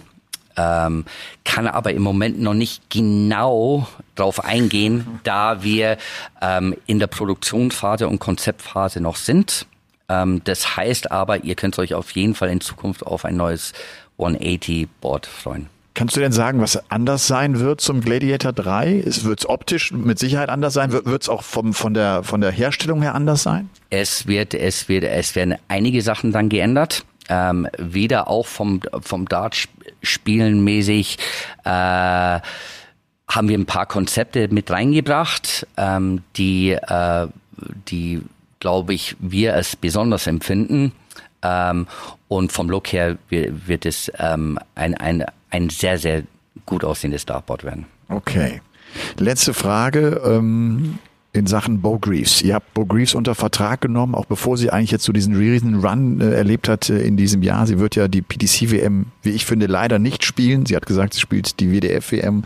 Ähm, 0.59 1.05
kann 1.43 1.67
aber 1.67 1.93
im 1.93 2.01
Moment 2.01 2.41
noch 2.41 2.55
nicht 2.55 2.89
genau 2.89 3.87
drauf 4.15 4.43
eingehen, 4.43 5.19
da 5.23 5.61
wir 5.61 5.97
ähm, 6.41 6.75
in 6.87 6.97
der 6.97 7.07
Produktionsphase 7.07 8.07
und 8.07 8.17
Konzeptphase 8.17 9.01
noch 9.01 9.17
sind. 9.17 9.67
Ähm, 10.09 10.41
das 10.43 10.77
heißt 10.77 11.11
aber, 11.11 11.43
ihr 11.43 11.55
könnt 11.55 11.77
euch 11.79 11.93
auf 11.93 12.11
jeden 12.11 12.35
Fall 12.35 12.49
in 12.49 12.61
Zukunft 12.61 13.05
auf 13.05 13.25
ein 13.25 13.35
neues 13.35 13.73
180-Board 14.17 15.25
freuen. 15.25 15.67
Kannst 15.93 16.15
du 16.15 16.19
denn 16.19 16.31
sagen, 16.31 16.61
was 16.61 16.91
anders 16.91 17.25
sein 17.25 17.59
wird 17.59 17.81
zum 17.81 18.01
Gladiator 18.01 18.53
3? 18.53 19.03
Wird 19.03 19.39
es 19.39 19.49
optisch 19.49 19.91
mit 19.91 20.19
Sicherheit 20.19 20.49
anders 20.49 20.75
sein? 20.75 20.91
Wird 20.91 21.23
es 21.23 21.27
auch 21.27 21.41
vom, 21.41 21.73
von, 21.73 21.95
der, 21.95 22.21
von 22.21 22.39
der 22.39 22.51
Herstellung 22.51 23.01
her 23.01 23.15
anders 23.15 23.41
sein? 23.41 23.71
Es 23.89 24.27
wird, 24.27 24.53
es 24.53 24.89
wird, 24.89 25.03
es 25.05 25.35
werden 25.35 25.55
einige 25.67 26.03
Sachen 26.03 26.31
dann 26.31 26.49
geändert. 26.49 27.03
Ähm, 27.29 27.67
wieder 27.79 28.27
auch 28.27 28.45
vom, 28.45 28.81
vom 29.01 29.27
Dart-Spielen 29.27 30.63
mäßig, 30.63 31.17
äh, 31.63 31.69
haben 33.29 33.49
wir 33.49 33.57
ein 33.57 33.65
paar 33.65 33.87
Konzepte 33.87 34.47
mit 34.49 34.69
reingebracht, 34.69 35.65
ähm, 35.77 36.21
die, 36.35 36.73
äh, 36.73 37.27
die, 37.89 38.21
glaube 38.67 38.93
ich, 38.93 39.15
wir 39.19 39.53
als 39.53 39.77
besonders 39.77 40.27
empfinden. 40.27 40.91
Ähm, 41.41 41.87
und 42.27 42.51
vom 42.51 42.69
Look 42.69 42.91
her 42.91 43.17
wird 43.29 43.85
es 43.85 44.11
ähm, 44.19 44.59
ein, 44.75 44.93
ein, 44.95 45.23
ein 45.51 45.69
sehr, 45.69 45.97
sehr 45.97 46.23
gut 46.65 46.83
aussehendes 46.83 47.25
Dartboard 47.25 47.63
werden. 47.63 47.85
Okay. 48.09 48.59
Letzte 49.17 49.53
Frage. 49.53 50.21
Ähm 50.25 50.99
in 51.33 51.45
Sachen 51.45 51.81
Bo 51.81 51.99
Greaves. 51.99 52.41
Ihr 52.41 52.55
habt 52.55 52.73
Bo 52.73 52.85
Greaves 52.85 53.13
unter 53.13 53.35
Vertrag 53.35 53.81
genommen, 53.81 54.15
auch 54.15 54.25
bevor 54.25 54.57
sie 54.57 54.71
eigentlich 54.71 54.89
jetzt 54.89 55.03
so 55.03 55.13
diesen 55.13 55.35
riesen 55.35 55.85
Run 55.85 56.19
äh, 56.19 56.31
erlebt 56.31 56.67
hat 56.67 56.89
äh, 56.89 57.01
in 57.01 57.15
diesem 57.15 57.43
Jahr. 57.43 57.67
Sie 57.67 57.77
wird 57.77 57.95
ja 57.95 58.07
die 58.07 58.23
PDC-WM, 58.23 59.05
wie 59.21 59.31
ich 59.31 59.45
finde, 59.45 59.67
leider 59.67 59.99
nicht 59.99 60.25
spielen. 60.25 60.65
Sie 60.65 60.75
hat 60.75 60.87
gesagt, 60.87 61.13
sie 61.13 61.19
spielt 61.19 61.59
die 61.59 61.71
WDF-WM 61.71 62.43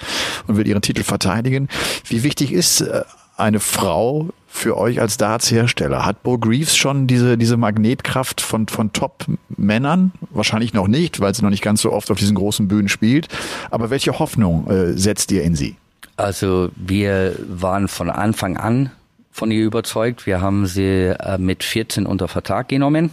und 0.48 0.58
wird 0.58 0.68
ihren 0.68 0.82
Titel 0.82 1.04
verteidigen. 1.04 1.70
Wie 2.06 2.24
wichtig 2.24 2.52
ist 2.52 2.82
äh, 2.82 3.04
eine 3.38 3.62
Frau 3.62 4.32
für 4.52 4.78
euch 4.78 5.00
als 5.02 5.18
Darts-Hersteller? 5.18 6.06
Hat 6.06 6.24
Bo 6.24 6.38
Greaves 6.38 6.76
schon 6.76 7.08
diese, 7.08 7.38
diese 7.38 7.58
Magnetkraft 7.58 8.42
von, 8.42 8.68
von 8.68 8.94
Top-Männern? 8.94 10.12
Wahrscheinlich 10.30 10.74
noch 10.74 10.88
nicht, 10.88 11.20
weil 11.20 11.34
sie 11.34 11.42
noch 11.42 11.50
nicht 11.50 11.64
ganz 11.64 11.82
so 11.82 11.92
oft 11.92 12.12
auf 12.12 12.18
diesen 12.18 12.36
großen 12.36 12.68
Bühnen 12.68 12.90
spielt. 12.90 13.28
Aber 13.72 13.90
welche 13.90 14.20
Hoffnung 14.20 14.70
äh, 14.70 14.94
setzt 14.98 15.32
ihr 15.32 15.44
in 15.44 15.56
sie? 15.56 15.78
Also 16.18 16.70
wir 16.76 17.36
waren 17.48 17.88
von 17.88 18.10
Anfang 18.10 18.58
an 18.58 18.92
von 19.32 19.50
ihr 19.50 19.66
überzeugt. 19.66 20.26
Wir 20.26 20.42
haben 20.42 20.68
sie 20.68 21.16
äh, 21.18 21.38
mit 21.38 21.64
14 21.64 22.06
unter 22.06 22.28
Vertrag 22.28 22.68
genommen. 22.68 23.12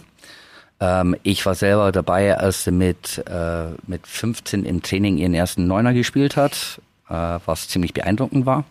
Ähm, 0.79 1.15
ich 1.23 1.45
war 1.45 1.55
selber 1.55 1.91
dabei, 1.91 2.37
als 2.37 2.65
sie 2.65 2.71
mit, 2.71 3.23
äh, 3.27 3.69
mit 3.87 4.05
15 4.05 4.65
im 4.65 4.83
Training 4.83 5.17
ihren 5.17 5.33
ersten 5.33 5.65
Neuner 5.65 5.93
gespielt 5.93 6.35
hat, 6.35 6.81
äh, 7.09 7.39
was 7.45 7.69
ziemlich 7.69 7.93
beeindruckend 7.93 8.45
war. 8.45 8.65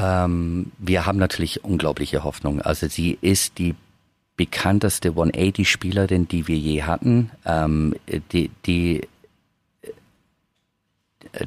Ähm, 0.00 0.72
wir 0.78 1.06
haben 1.06 1.18
natürlich 1.18 1.64
unglaubliche 1.64 2.24
Hoffnung. 2.24 2.62
Also 2.62 2.88
sie 2.88 3.18
ist 3.20 3.58
die 3.58 3.74
bekannteste 4.36 5.10
180-Spielerin, 5.10 6.28
die 6.28 6.46
wir 6.46 6.56
je 6.56 6.84
hatten. 6.84 7.30
Ähm, 7.44 7.94
die, 8.32 8.50
die, 8.64 9.08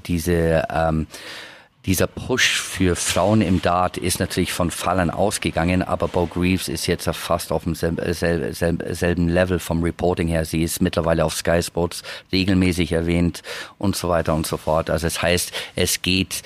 diese, 0.06 0.68
ähm, 0.69 1.07
dieser 1.86 2.06
Push 2.06 2.61
für 2.61 2.95
Frauen 2.95 3.41
im 3.41 3.61
Dart 3.61 3.98
ist 3.98 4.19
natürlich 4.19 4.53
von 4.53 4.69
Fallen 4.69 5.10
ausgegangen, 5.10 5.82
aber 5.82 6.07
Bo 6.07 6.28
Greaves 6.28 6.68
ist 6.68 6.86
jetzt 6.86 7.10
fast 7.10 7.52
auf 7.52 7.64
dem 7.64 7.73
selben, 7.73 9.28
Level 9.30 9.57
vom 9.57 9.82
Reporting 9.82 10.28
her. 10.28 10.45
Sie 10.45 10.61
ist 10.61 10.82
mittlerweile 10.82 11.26
auf 11.26 11.34
Sky 11.34 11.64
Sports 11.64 12.03
regelmäßig 12.32 12.91
erwähnt 12.91 13.41
und 13.80 13.95
so 13.95 14.10
weiter 14.10 14.36
und 14.36 14.45
so 14.45 14.57
fort. 14.57 14.90
Also 14.90 15.07
es 15.07 15.22
heißt, 15.22 15.52
es 15.76 16.02
geht 16.02 16.44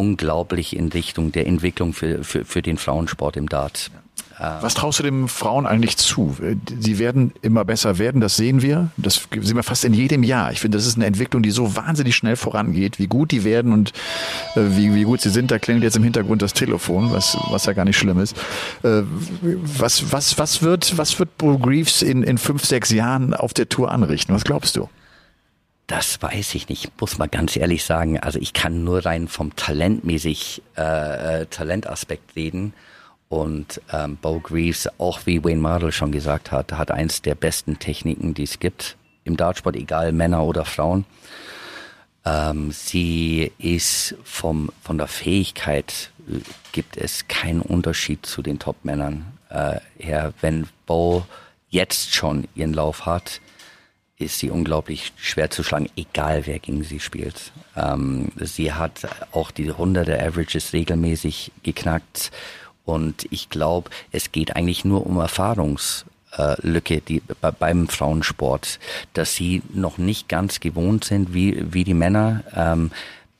unglaublich 0.00 0.74
in 0.74 0.88
Richtung 0.88 1.30
der 1.30 1.46
Entwicklung 1.46 1.92
für, 1.92 2.24
für, 2.24 2.44
für 2.44 2.62
den 2.62 2.78
Frauensport 2.78 3.36
im 3.36 3.48
Dart. 3.48 3.90
Was 4.62 4.72
traust 4.72 4.98
du 4.98 5.02
den 5.02 5.28
Frauen 5.28 5.66
eigentlich 5.66 5.98
zu? 5.98 6.34
Sie 6.80 6.98
werden 6.98 7.34
immer 7.42 7.66
besser 7.66 7.98
werden, 7.98 8.22
das 8.22 8.36
sehen 8.36 8.62
wir. 8.62 8.88
Das 8.96 9.28
sehen 9.38 9.54
wir 9.54 9.62
fast 9.62 9.84
in 9.84 9.92
jedem 9.92 10.22
Jahr. 10.22 10.50
Ich 10.50 10.60
finde, 10.60 10.78
das 10.78 10.86
ist 10.86 10.96
eine 10.96 11.04
Entwicklung, 11.04 11.42
die 11.42 11.50
so 11.50 11.76
wahnsinnig 11.76 12.16
schnell 12.16 12.36
vorangeht. 12.36 12.98
Wie 12.98 13.06
gut 13.06 13.32
die 13.32 13.44
werden 13.44 13.74
und 13.74 13.92
äh, 14.56 14.60
wie, 14.76 14.94
wie 14.94 15.02
gut 15.02 15.20
sie 15.20 15.28
sind, 15.28 15.50
da 15.50 15.58
klingelt 15.58 15.84
jetzt 15.84 15.96
im 15.96 16.04
Hintergrund 16.04 16.40
das 16.40 16.54
Telefon, 16.54 17.12
was, 17.12 17.36
was 17.50 17.66
ja 17.66 17.74
gar 17.74 17.84
nicht 17.84 17.98
schlimm 17.98 18.18
ist. 18.18 18.34
Äh, 18.82 19.02
was, 19.42 20.10
was, 20.10 20.38
was 20.38 20.62
wird, 20.62 20.96
was 20.96 21.18
wird 21.18 21.36
Bo 21.36 21.58
Greaves 21.58 22.00
in, 22.00 22.22
in 22.22 22.38
fünf, 22.38 22.64
sechs 22.64 22.88
Jahren 22.88 23.34
auf 23.34 23.52
der 23.52 23.68
Tour 23.68 23.90
anrichten? 23.90 24.34
Was 24.34 24.44
glaubst 24.44 24.74
du? 24.74 24.88
Das 25.90 26.22
weiß 26.22 26.54
ich 26.54 26.68
nicht, 26.68 26.92
muss 27.00 27.18
man 27.18 27.32
ganz 27.32 27.56
ehrlich 27.56 27.82
sagen. 27.82 28.20
Also 28.20 28.38
ich 28.38 28.52
kann 28.52 28.84
nur 28.84 29.04
rein 29.04 29.26
vom 29.26 29.56
talentmäßig 29.56 30.62
äh, 30.76 31.40
äh, 31.40 31.46
Talentaspekt 31.46 32.36
reden. 32.36 32.74
Und 33.28 33.80
ähm, 33.92 34.16
Bo 34.16 34.38
Greaves, 34.38 34.88
auch 34.98 35.26
wie 35.26 35.42
Wayne 35.42 35.60
Mardell 35.60 35.90
schon 35.90 36.12
gesagt 36.12 36.52
hat, 36.52 36.72
hat 36.74 36.92
eins 36.92 37.22
der 37.22 37.34
besten 37.34 37.80
Techniken, 37.80 38.34
die 38.34 38.44
es 38.44 38.60
gibt 38.60 38.96
im 39.24 39.36
Dartsport, 39.36 39.74
egal 39.74 40.12
Männer 40.12 40.44
oder 40.44 40.64
Frauen. 40.64 41.06
Ähm, 42.24 42.70
sie 42.70 43.50
ist 43.58 44.14
vom 44.22 44.70
von 44.82 44.96
der 44.96 45.08
Fähigkeit 45.08 46.12
äh, 46.28 46.38
gibt 46.70 46.98
es 46.98 47.26
keinen 47.26 47.62
Unterschied 47.62 48.24
zu 48.24 48.42
den 48.42 48.60
Top-Männern 48.60 49.26
äh, 49.48 49.80
her. 49.98 50.34
Wenn 50.40 50.68
Bo 50.86 51.26
jetzt 51.68 52.14
schon 52.14 52.46
ihren 52.54 52.74
Lauf 52.74 53.06
hat, 53.06 53.40
ist 54.20 54.38
sie 54.38 54.50
unglaublich 54.50 55.12
schwer 55.16 55.50
zu 55.50 55.62
schlagen, 55.62 55.88
egal 55.96 56.46
wer 56.46 56.58
gegen 56.58 56.84
sie 56.84 57.00
spielt. 57.00 57.52
Ähm, 57.76 58.28
sie 58.36 58.72
hat 58.72 59.08
auch 59.32 59.50
die 59.50 59.70
hunderte 59.70 60.20
Averages 60.20 60.72
regelmäßig 60.72 61.52
geknackt 61.62 62.30
und 62.84 63.26
ich 63.30 63.48
glaube, 63.50 63.90
es 64.12 64.32
geht 64.32 64.56
eigentlich 64.56 64.84
nur 64.84 65.06
um 65.06 65.18
Erfahrungslücke 65.18 67.00
die, 67.00 67.22
bei, 67.40 67.50
beim 67.50 67.88
Frauensport, 67.88 68.78
dass 69.14 69.34
sie 69.34 69.62
noch 69.72 69.98
nicht 69.98 70.28
ganz 70.28 70.60
gewohnt 70.60 71.04
sind 71.04 71.32
wie, 71.32 71.72
wie 71.72 71.84
die 71.84 71.94
Männer. 71.94 72.44
Ähm, 72.54 72.90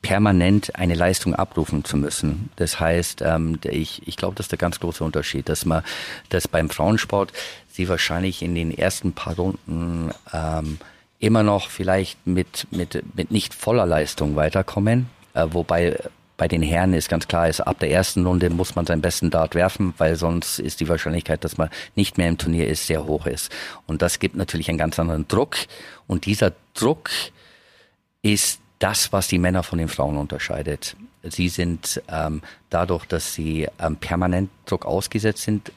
permanent 0.01 0.75
eine 0.75 0.95
Leistung 0.95 1.35
abrufen 1.35 1.83
zu 1.83 1.95
müssen. 1.95 2.49
Das 2.55 2.79
heißt, 2.79 3.21
ähm, 3.21 3.59
ich, 3.63 4.07
ich 4.07 4.17
glaube, 4.17 4.35
das 4.35 4.45
ist 4.45 4.51
der 4.51 4.57
ganz 4.57 4.79
große 4.79 5.03
Unterschied, 5.03 5.47
dass 5.47 5.65
man, 5.65 5.83
dass 6.29 6.47
beim 6.47 6.69
Frauensport 6.69 7.31
sie 7.73 7.89
wahrscheinlich 7.89 8.41
in 8.41 8.55
den 8.55 8.75
ersten 8.75 9.13
paar 9.13 9.35
Runden 9.35 10.11
ähm, 10.33 10.77
immer 11.19 11.43
noch 11.43 11.69
vielleicht 11.69 12.25
mit, 12.25 12.67
mit, 12.71 13.03
mit 13.15 13.31
nicht 13.31 13.53
voller 13.53 13.85
Leistung 13.85 14.35
weiterkommen, 14.35 15.07
äh, 15.33 15.47
wobei 15.49 15.97
bei 16.41 16.47
den 16.47 16.63
Herren 16.63 16.95
ist 16.95 17.07
ganz 17.07 17.27
klar, 17.27 17.47
ist 17.47 17.61
ab 17.61 17.77
der 17.77 17.91
ersten 17.91 18.25
Runde 18.25 18.49
muss 18.49 18.73
man 18.73 18.87
seinen 18.87 19.01
besten 19.01 19.29
Dart 19.29 19.53
werfen, 19.53 19.93
weil 19.99 20.15
sonst 20.15 20.57
ist 20.57 20.79
die 20.79 20.89
Wahrscheinlichkeit, 20.89 21.43
dass 21.43 21.59
man 21.59 21.69
nicht 21.95 22.17
mehr 22.17 22.29
im 22.29 22.39
Turnier 22.39 22.67
ist, 22.67 22.87
sehr 22.87 23.05
hoch 23.05 23.27
ist. 23.27 23.51
Und 23.85 24.01
das 24.01 24.17
gibt 24.17 24.35
natürlich 24.35 24.67
einen 24.67 24.79
ganz 24.79 24.97
anderen 24.97 25.27
Druck. 25.27 25.55
Und 26.07 26.25
dieser 26.25 26.53
Druck 26.73 27.11
ist 28.23 28.59
das, 28.79 29.13
was 29.13 29.27
die 29.27 29.37
Männer 29.37 29.61
von 29.61 29.77
den 29.77 29.87
Frauen 29.87 30.17
unterscheidet. 30.17 30.95
Sie 31.21 31.47
sind 31.47 32.01
ähm, 32.07 32.41
dadurch, 32.71 33.05
dass 33.05 33.35
sie 33.35 33.67
ähm, 33.79 33.97
permanent 33.97 34.49
Druck 34.65 34.87
ausgesetzt 34.87 35.43
sind, 35.43 35.71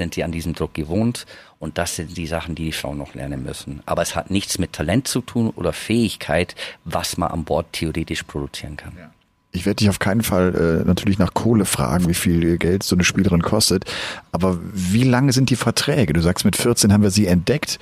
sind 0.00 0.14
sie 0.14 0.24
an 0.24 0.32
diesem 0.32 0.54
Druck 0.54 0.72
gewohnt 0.72 1.26
und 1.58 1.76
das 1.76 1.96
sind 1.96 2.16
die 2.16 2.26
Sachen, 2.26 2.54
die 2.54 2.64
die 2.64 2.72
Frauen 2.72 2.96
noch 2.96 3.14
lernen 3.14 3.44
müssen. 3.44 3.82
Aber 3.84 4.00
es 4.00 4.16
hat 4.16 4.30
nichts 4.30 4.58
mit 4.58 4.72
Talent 4.72 5.06
zu 5.06 5.20
tun 5.20 5.50
oder 5.50 5.74
Fähigkeit, 5.74 6.54
was 6.84 7.18
man 7.18 7.30
an 7.30 7.44
Bord 7.44 7.66
theoretisch 7.72 8.22
produzieren 8.22 8.76
kann. 8.76 8.92
Ja. 8.98 9.10
Ich 9.52 9.66
werde 9.66 9.76
dich 9.76 9.88
auf 9.88 9.98
keinen 9.98 10.22
Fall 10.22 10.54
äh, 10.54 10.86
natürlich 10.86 11.18
nach 11.18 11.34
Kohle 11.34 11.64
fragen, 11.64 12.08
wie 12.08 12.14
viel 12.14 12.56
Geld 12.56 12.82
so 12.82 12.96
eine 12.96 13.04
Spielerin 13.04 13.42
kostet. 13.42 13.84
Aber 14.32 14.58
wie 14.72 15.02
lange 15.02 15.32
sind 15.32 15.50
die 15.50 15.56
Verträge? 15.56 16.12
Du 16.12 16.22
sagst, 16.22 16.44
mit 16.44 16.56
14 16.56 16.92
haben 16.92 17.02
wir 17.02 17.10
sie 17.10 17.26
entdeckt. 17.26 17.78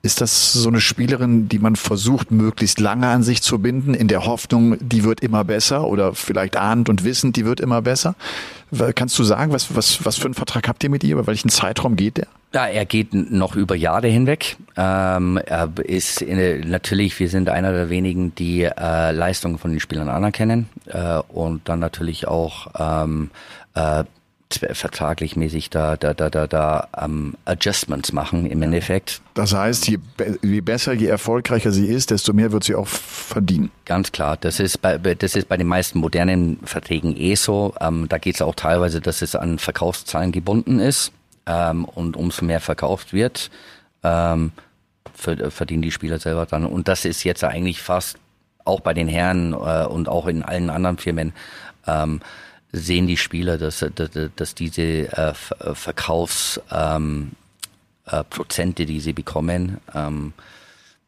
Ist 0.00 0.20
das 0.20 0.52
so 0.52 0.68
eine 0.68 0.80
Spielerin, 0.80 1.48
die 1.48 1.58
man 1.58 1.74
versucht, 1.74 2.30
möglichst 2.30 2.78
lange 2.78 3.08
an 3.08 3.24
sich 3.24 3.42
zu 3.42 3.58
binden, 3.58 3.94
in 3.94 4.06
der 4.06 4.26
Hoffnung, 4.26 4.76
die 4.80 5.02
wird 5.02 5.20
immer 5.20 5.42
besser 5.42 5.88
oder 5.88 6.14
vielleicht 6.14 6.56
ahnend 6.56 6.88
und 6.88 7.02
wissend, 7.02 7.36
die 7.36 7.44
wird 7.44 7.58
immer 7.58 7.82
besser? 7.82 8.14
Kannst 8.94 9.18
du 9.18 9.24
sagen, 9.24 9.52
was, 9.52 9.74
was, 9.74 10.04
was 10.04 10.16
für 10.16 10.26
einen 10.26 10.34
Vertrag 10.34 10.68
habt 10.68 10.84
ihr 10.84 10.90
mit 10.90 11.02
ihr? 11.02 11.14
Über 11.14 11.26
welchen 11.26 11.48
Zeitraum 11.48 11.96
geht 11.96 12.18
der? 12.18 12.28
Ja, 12.54 12.66
er 12.66 12.86
geht 12.86 13.12
noch 13.12 13.56
über 13.56 13.74
Jahre 13.74 14.06
hinweg. 14.08 14.56
Ähm, 14.76 15.38
er 15.44 15.70
ist 15.84 16.22
in, 16.22 16.70
natürlich, 16.70 17.18
wir 17.18 17.28
sind 17.28 17.48
einer 17.48 17.72
der 17.72 17.90
wenigen, 17.90 18.34
die 18.34 18.62
äh, 18.62 19.10
Leistungen 19.10 19.58
von 19.58 19.70
den 19.70 19.80
Spielern 19.80 20.08
anerkennen 20.08 20.68
äh, 20.86 21.18
und 21.28 21.68
dann 21.68 21.78
natürlich 21.78 22.28
auch 22.28 22.68
ähm, 22.78 23.30
äh, 23.74 24.04
vertraglich 24.54 25.36
mäßig 25.36 25.70
da, 25.70 25.96
da, 25.96 26.14
da, 26.14 26.30
da, 26.30 26.46
da 26.46 26.88
um, 27.04 27.34
Adjustments 27.44 28.12
machen 28.12 28.46
im 28.46 28.62
Endeffekt. 28.62 29.20
Das 29.34 29.52
heißt, 29.52 29.88
je, 29.88 29.98
je 30.42 30.60
besser, 30.60 30.94
je 30.94 31.06
erfolgreicher 31.06 31.70
sie 31.70 31.86
ist, 31.86 32.10
desto 32.10 32.32
mehr 32.32 32.50
wird 32.50 32.64
sie 32.64 32.74
auch 32.74 32.86
verdienen. 32.86 33.70
Ganz 33.84 34.10
klar. 34.10 34.36
Das 34.38 34.58
ist 34.58 34.80
bei, 34.80 34.96
das 34.96 35.36
ist 35.36 35.48
bei 35.48 35.56
den 35.56 35.66
meisten 35.66 35.98
modernen 35.98 36.58
Verträgen 36.64 37.14
eh 37.16 37.34
so. 37.34 37.74
Ähm, 37.80 38.06
da 38.08 38.18
geht 38.18 38.36
es 38.36 38.42
auch 38.42 38.54
teilweise, 38.54 39.00
dass 39.00 39.20
es 39.20 39.36
an 39.36 39.58
Verkaufszahlen 39.58 40.32
gebunden 40.32 40.80
ist. 40.80 41.12
Ähm, 41.46 41.84
und 41.84 42.16
umso 42.16 42.44
mehr 42.44 42.60
verkauft 42.60 43.12
wird, 43.12 43.50
ähm, 44.02 44.52
verdienen 45.14 45.82
die 45.82 45.90
Spieler 45.90 46.18
selber 46.18 46.46
dann. 46.46 46.64
Und 46.64 46.88
das 46.88 47.04
ist 47.04 47.24
jetzt 47.24 47.44
eigentlich 47.44 47.82
fast 47.82 48.18
auch 48.64 48.80
bei 48.80 48.94
den 48.94 49.08
Herren 49.08 49.52
äh, 49.52 49.86
und 49.86 50.08
auch 50.08 50.26
in 50.26 50.42
allen 50.42 50.70
anderen 50.70 50.98
Firmen 50.98 51.32
ähm, 51.86 52.20
sehen 52.72 53.06
die 53.06 53.16
Spieler, 53.16 53.58
dass, 53.58 53.84
dass, 53.94 54.10
dass 54.36 54.54
diese 54.54 54.82
äh, 54.82 55.32
äh 55.60 55.74
Verkaufsprozente, 55.74 57.32
ähm, 58.82 58.86
äh, 58.86 58.86
die 58.86 59.00
sie 59.00 59.12
bekommen, 59.12 59.78
ähm, 59.94 60.32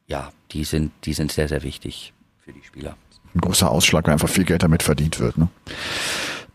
ja, 0.07 0.33
die 0.53 0.65
sind, 0.65 0.93
die 1.05 1.13
sind 1.13 1.33
sehr, 1.33 1.49
sehr 1.49 1.63
wichtig 1.63 2.13
für 2.45 2.53
die 2.53 2.63
Spieler. 2.65 2.97
Ein 3.35 3.41
großer 3.41 3.71
Ausschlag, 3.71 4.07
weil 4.07 4.15
einfach 4.15 4.29
viel 4.29 4.45
Geld 4.45 4.63
damit 4.63 4.83
verdient 4.83 5.21
wird. 5.21 5.39
Ne? 5.39 5.49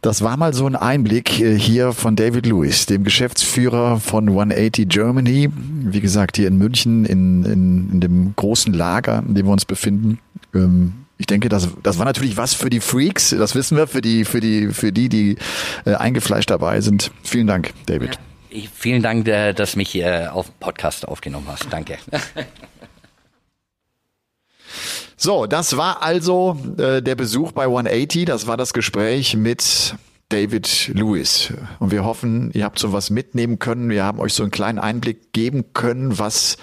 Das 0.02 0.22
war 0.22 0.36
mal 0.38 0.54
so 0.54 0.68
ein 0.68 0.76
Einblick 0.76 1.30
hier 1.30 1.94
von 1.94 2.16
David 2.16 2.46
Lewis, 2.46 2.86
dem 2.86 3.04
Geschäftsführer 3.04 4.00
von 4.00 4.28
180 4.28 4.88
Germany. 4.90 5.50
Wie 5.56 6.02
gesagt, 6.02 6.36
hier 6.36 6.48
in 6.48 6.58
München, 6.58 7.06
in, 7.06 7.44
in, 7.46 7.90
in 7.94 8.02
dem 8.02 8.36
großen 8.36 8.74
Lager, 8.74 9.24
in 9.26 9.34
dem 9.34 9.46
wir 9.48 9.54
uns 9.54 9.66
befinden. 9.66 10.20
Ähm, 10.54 11.05
ich 11.18 11.26
denke, 11.28 11.50
das, 11.50 11.70
das 11.84 11.98
war 11.98 12.06
natürlich 12.06 12.38
was 12.38 12.54
für 12.54 12.70
die 12.70 12.80
Freaks, 12.80 13.30
das 13.30 13.56
wissen 13.56 13.78
wir, 13.78 13.88
für 13.88 14.02
die, 14.02 14.26
für 14.26 14.40
die, 14.40 14.70
für 14.70 14.92
die, 14.92 15.10
die 15.10 15.38
äh, 15.86 15.96
eingefleischt 15.96 16.50
dabei 16.50 16.82
sind. 16.82 17.12
Vielen 17.24 17.48
Dank, 17.48 17.74
David. 17.86 18.20
Ja, 18.52 18.62
vielen 18.74 19.02
Dank, 19.02 19.28
äh, 19.28 19.54
dass 19.54 19.76
mich 19.76 19.90
hier 19.90 20.34
auf 20.34 20.60
Podcast 20.60 21.08
aufgenommen 21.08 21.48
hast. 21.50 21.68
Danke. 21.72 21.98
So, 25.18 25.46
das 25.46 25.78
war 25.78 26.04
also 26.04 26.60
äh, 26.78 27.02
der 27.02 27.16
Besuch 27.16 27.54
bei 27.54 27.64
180. 27.64 28.26
Das 28.26 28.48
war 28.48 28.58
das 28.58 28.74
Gespräch 28.74 29.38
mit 29.38 29.96
David 30.30 30.92
Lewis. 30.94 31.54
Und 31.80 31.92
wir 31.92 32.04
hoffen, 32.04 32.52
ihr 32.54 32.66
habt 32.66 32.80
so 32.80 32.92
was 32.92 33.10
mitnehmen 33.10 33.58
können. 33.58 33.90
Wir 33.90 34.04
haben 34.04 34.20
euch 34.20 34.34
so 34.34 34.44
einen 34.44 34.52
kleinen 34.52 34.78
Einblick 34.78 35.32
geben 35.32 35.74
können, 35.74 36.20
was 36.20 36.58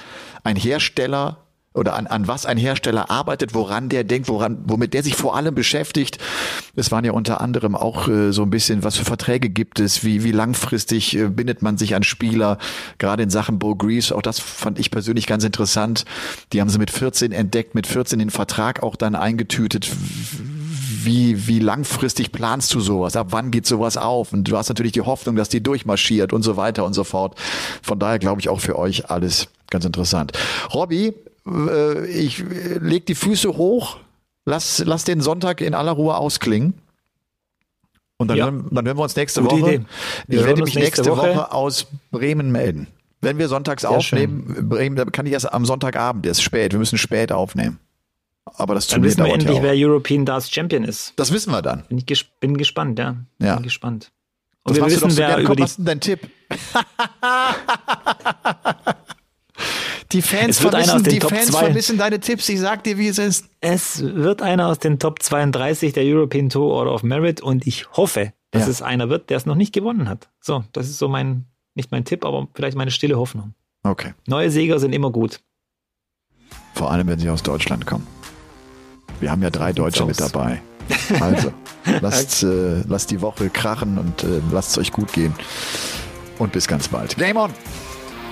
ein 0.44 0.56
Hersteller 0.56 1.41
oder 1.74 1.94
an, 1.94 2.06
an 2.06 2.28
was 2.28 2.44
ein 2.44 2.58
Hersteller 2.58 3.10
arbeitet, 3.10 3.54
woran 3.54 3.88
der 3.88 4.04
denkt, 4.04 4.28
woran, 4.28 4.58
womit 4.66 4.92
der 4.92 5.02
sich 5.02 5.14
vor 5.14 5.36
allem 5.36 5.54
beschäftigt. 5.54 6.18
Es 6.76 6.90
waren 6.90 7.04
ja 7.04 7.12
unter 7.12 7.40
anderem 7.40 7.74
auch 7.74 8.08
äh, 8.08 8.32
so 8.32 8.42
ein 8.42 8.50
bisschen, 8.50 8.84
was 8.84 8.96
für 8.96 9.04
Verträge 9.04 9.48
gibt 9.48 9.80
es, 9.80 10.04
wie, 10.04 10.22
wie 10.22 10.32
langfristig 10.32 11.16
äh, 11.16 11.28
bindet 11.28 11.62
man 11.62 11.78
sich 11.78 11.94
an 11.94 12.02
Spieler, 12.02 12.58
gerade 12.98 13.22
in 13.22 13.30
Sachen 13.30 13.58
Bo 13.58 13.74
Grease. 13.74 14.14
Auch 14.14 14.22
das 14.22 14.38
fand 14.38 14.78
ich 14.78 14.90
persönlich 14.90 15.26
ganz 15.26 15.44
interessant. 15.44 16.04
Die 16.52 16.60
haben 16.60 16.68
sie 16.68 16.78
mit 16.78 16.90
14 16.90 17.32
entdeckt, 17.32 17.74
mit 17.74 17.86
14 17.86 18.18
den 18.18 18.30
Vertrag 18.30 18.82
auch 18.82 18.96
dann 18.96 19.14
eingetütet. 19.14 19.90
Wie, 21.04 21.48
wie 21.48 21.58
langfristig 21.58 22.32
planst 22.32 22.72
du 22.74 22.80
sowas? 22.80 23.16
Ab 23.16 23.28
wann 23.30 23.50
geht 23.50 23.66
sowas 23.66 23.96
auf? 23.96 24.32
Und 24.32 24.44
du 24.44 24.56
hast 24.56 24.68
natürlich 24.68 24.92
die 24.92 25.00
Hoffnung, 25.00 25.36
dass 25.36 25.48
die 25.48 25.62
durchmarschiert 25.62 26.32
und 26.32 26.42
so 26.42 26.56
weiter 26.56 26.84
und 26.84 26.92
so 26.92 27.02
fort. 27.02 27.36
Von 27.82 27.98
daher 27.98 28.18
glaube 28.18 28.40
ich 28.40 28.48
auch 28.48 28.60
für 28.60 28.78
euch 28.78 29.10
alles 29.10 29.48
ganz 29.68 29.84
interessant. 29.84 30.32
Robby, 30.72 31.14
ich 31.44 32.44
leg 32.80 33.06
die 33.06 33.14
Füße 33.14 33.56
hoch, 33.56 33.98
lass, 34.44 34.82
lass 34.84 35.04
den 35.04 35.20
Sonntag 35.20 35.60
in 35.60 35.74
aller 35.74 35.92
Ruhe 35.92 36.16
ausklingen. 36.16 36.74
Und 38.16 38.28
dann, 38.28 38.36
ja. 38.36 38.44
hören, 38.44 38.68
dann 38.70 38.86
hören 38.86 38.96
wir 38.96 39.02
uns 39.02 39.16
nächste 39.16 39.42
Gute 39.42 39.60
Woche. 39.60 39.74
Idee. 39.74 39.84
Ich 40.28 40.44
werde 40.44 40.62
mich 40.62 40.76
nächste, 40.76 41.00
nächste 41.00 41.10
Woche. 41.10 41.34
Woche. 41.34 41.52
aus 41.52 41.86
Bremen 42.12 42.52
melden. 42.52 42.86
Wenn 43.20 43.38
wir 43.38 43.48
sonntags 43.48 43.82
Sehr 43.82 43.90
aufnehmen, 43.90 44.52
schön. 44.54 44.68
Bremen, 44.68 44.96
dann 44.96 45.10
kann 45.10 45.26
ich 45.26 45.32
erst 45.32 45.52
am 45.52 45.64
Sonntagabend, 45.64 46.26
ist 46.26 46.42
spät. 46.42 46.72
Wir 46.72 46.78
müssen 46.78 46.98
spät 46.98 47.32
aufnehmen. 47.32 47.78
Aber 48.44 48.74
das 48.74 48.88
Dann 48.88 49.02
wissen 49.02 49.24
wir 49.24 49.32
endlich, 49.32 49.56
ja 49.56 49.62
wer 49.62 49.74
European 49.74 50.24
Darts 50.24 50.50
Champion 50.50 50.84
ist. 50.84 51.12
Das 51.16 51.32
wissen 51.32 51.52
wir 51.52 51.62
dann. 51.62 51.84
Bin, 51.88 51.98
ich 51.98 52.06
ges 52.06 52.24
bin 52.40 52.56
gespannt, 52.56 52.98
ja. 52.98 53.16
ja. 53.38 53.54
Bin 53.54 53.64
gespannt. 53.64 54.12
Und 54.64 54.76
das 54.76 54.84
wir 54.84 54.92
wissen, 54.92 55.16
wer 55.16 55.38
über 55.38 55.48
Komm, 55.48 55.56
die... 55.56 55.62
Was 55.62 55.70
ist 55.70 55.78
denn 55.78 55.86
dein 55.86 56.00
Tipp? 56.00 56.28
Die 60.12 60.22
Fans, 60.22 60.58
vermissen, 60.58 61.02
die 61.04 61.20
Fans 61.20 61.50
vermissen 61.50 61.98
deine 61.98 62.20
Tipps. 62.20 62.48
Ich 62.48 62.60
sag 62.60 62.84
dir, 62.84 62.98
wie 62.98 63.08
es 63.08 63.18
ist. 63.18 63.46
Es 63.60 64.02
wird 64.02 64.42
einer 64.42 64.68
aus 64.68 64.78
den 64.78 64.98
Top 64.98 65.22
32 65.22 65.92
der 65.92 66.04
European 66.04 66.50
Tour 66.50 66.70
Order 66.70 66.92
of 66.92 67.02
Merit 67.02 67.40
und 67.40 67.66
ich 67.66 67.90
hoffe, 67.92 68.32
dass 68.50 68.64
ja. 68.64 68.68
es 68.68 68.82
einer 68.82 69.08
wird, 69.08 69.30
der 69.30 69.38
es 69.38 69.46
noch 69.46 69.54
nicht 69.54 69.72
gewonnen 69.72 70.08
hat. 70.08 70.28
So, 70.40 70.64
das 70.72 70.88
ist 70.88 70.98
so 70.98 71.08
mein, 71.08 71.46
nicht 71.74 71.90
mein 71.90 72.04
Tipp, 72.04 72.24
aber 72.24 72.48
vielleicht 72.54 72.76
meine 72.76 72.90
stille 72.90 73.16
Hoffnung. 73.16 73.54
Okay. 73.84 74.12
Neue 74.26 74.50
Sieger 74.50 74.78
sind 74.78 74.92
immer 74.92 75.10
gut. 75.10 75.40
Vor 76.74 76.90
allem, 76.90 77.08
wenn 77.08 77.18
sie 77.18 77.30
aus 77.30 77.42
Deutschland 77.42 77.86
kommen. 77.86 78.06
Wir 79.20 79.30
haben 79.30 79.42
ja 79.42 79.50
drei 79.50 79.72
Deutsche 79.72 80.04
mit 80.04 80.20
dabei. 80.20 80.60
Also, 81.20 81.52
lasst, 82.00 82.42
äh, 82.42 82.82
lasst 82.86 83.10
die 83.12 83.22
Woche 83.22 83.48
krachen 83.48 83.98
und 83.98 84.24
äh, 84.24 84.40
lasst 84.50 84.72
es 84.72 84.78
euch 84.78 84.92
gut 84.92 85.12
gehen. 85.12 85.32
Und 86.38 86.52
bis 86.52 86.66
ganz 86.66 86.88
bald. 86.88 87.16
Game 87.16 87.36
on! 87.36 87.50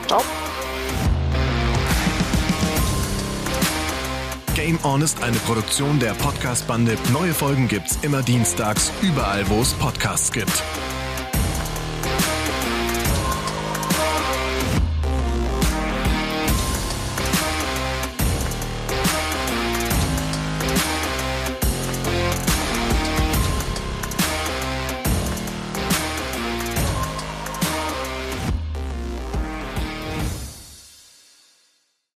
Ciao! 0.09 0.21
Game 4.55 4.79
On 4.83 5.01
ist 5.01 5.23
eine 5.23 5.37
Produktion 5.39 5.99
der 6.01 6.13
Podcast-Bande. 6.15 6.97
Neue 7.13 7.33
Folgen 7.33 7.69
gibt's 7.69 7.99
immer 8.03 8.23
dienstags, 8.23 8.93
überall, 9.01 9.49
wo 9.49 9.61
es 9.61 9.73
Podcasts 9.75 10.33
gibt. 10.33 10.63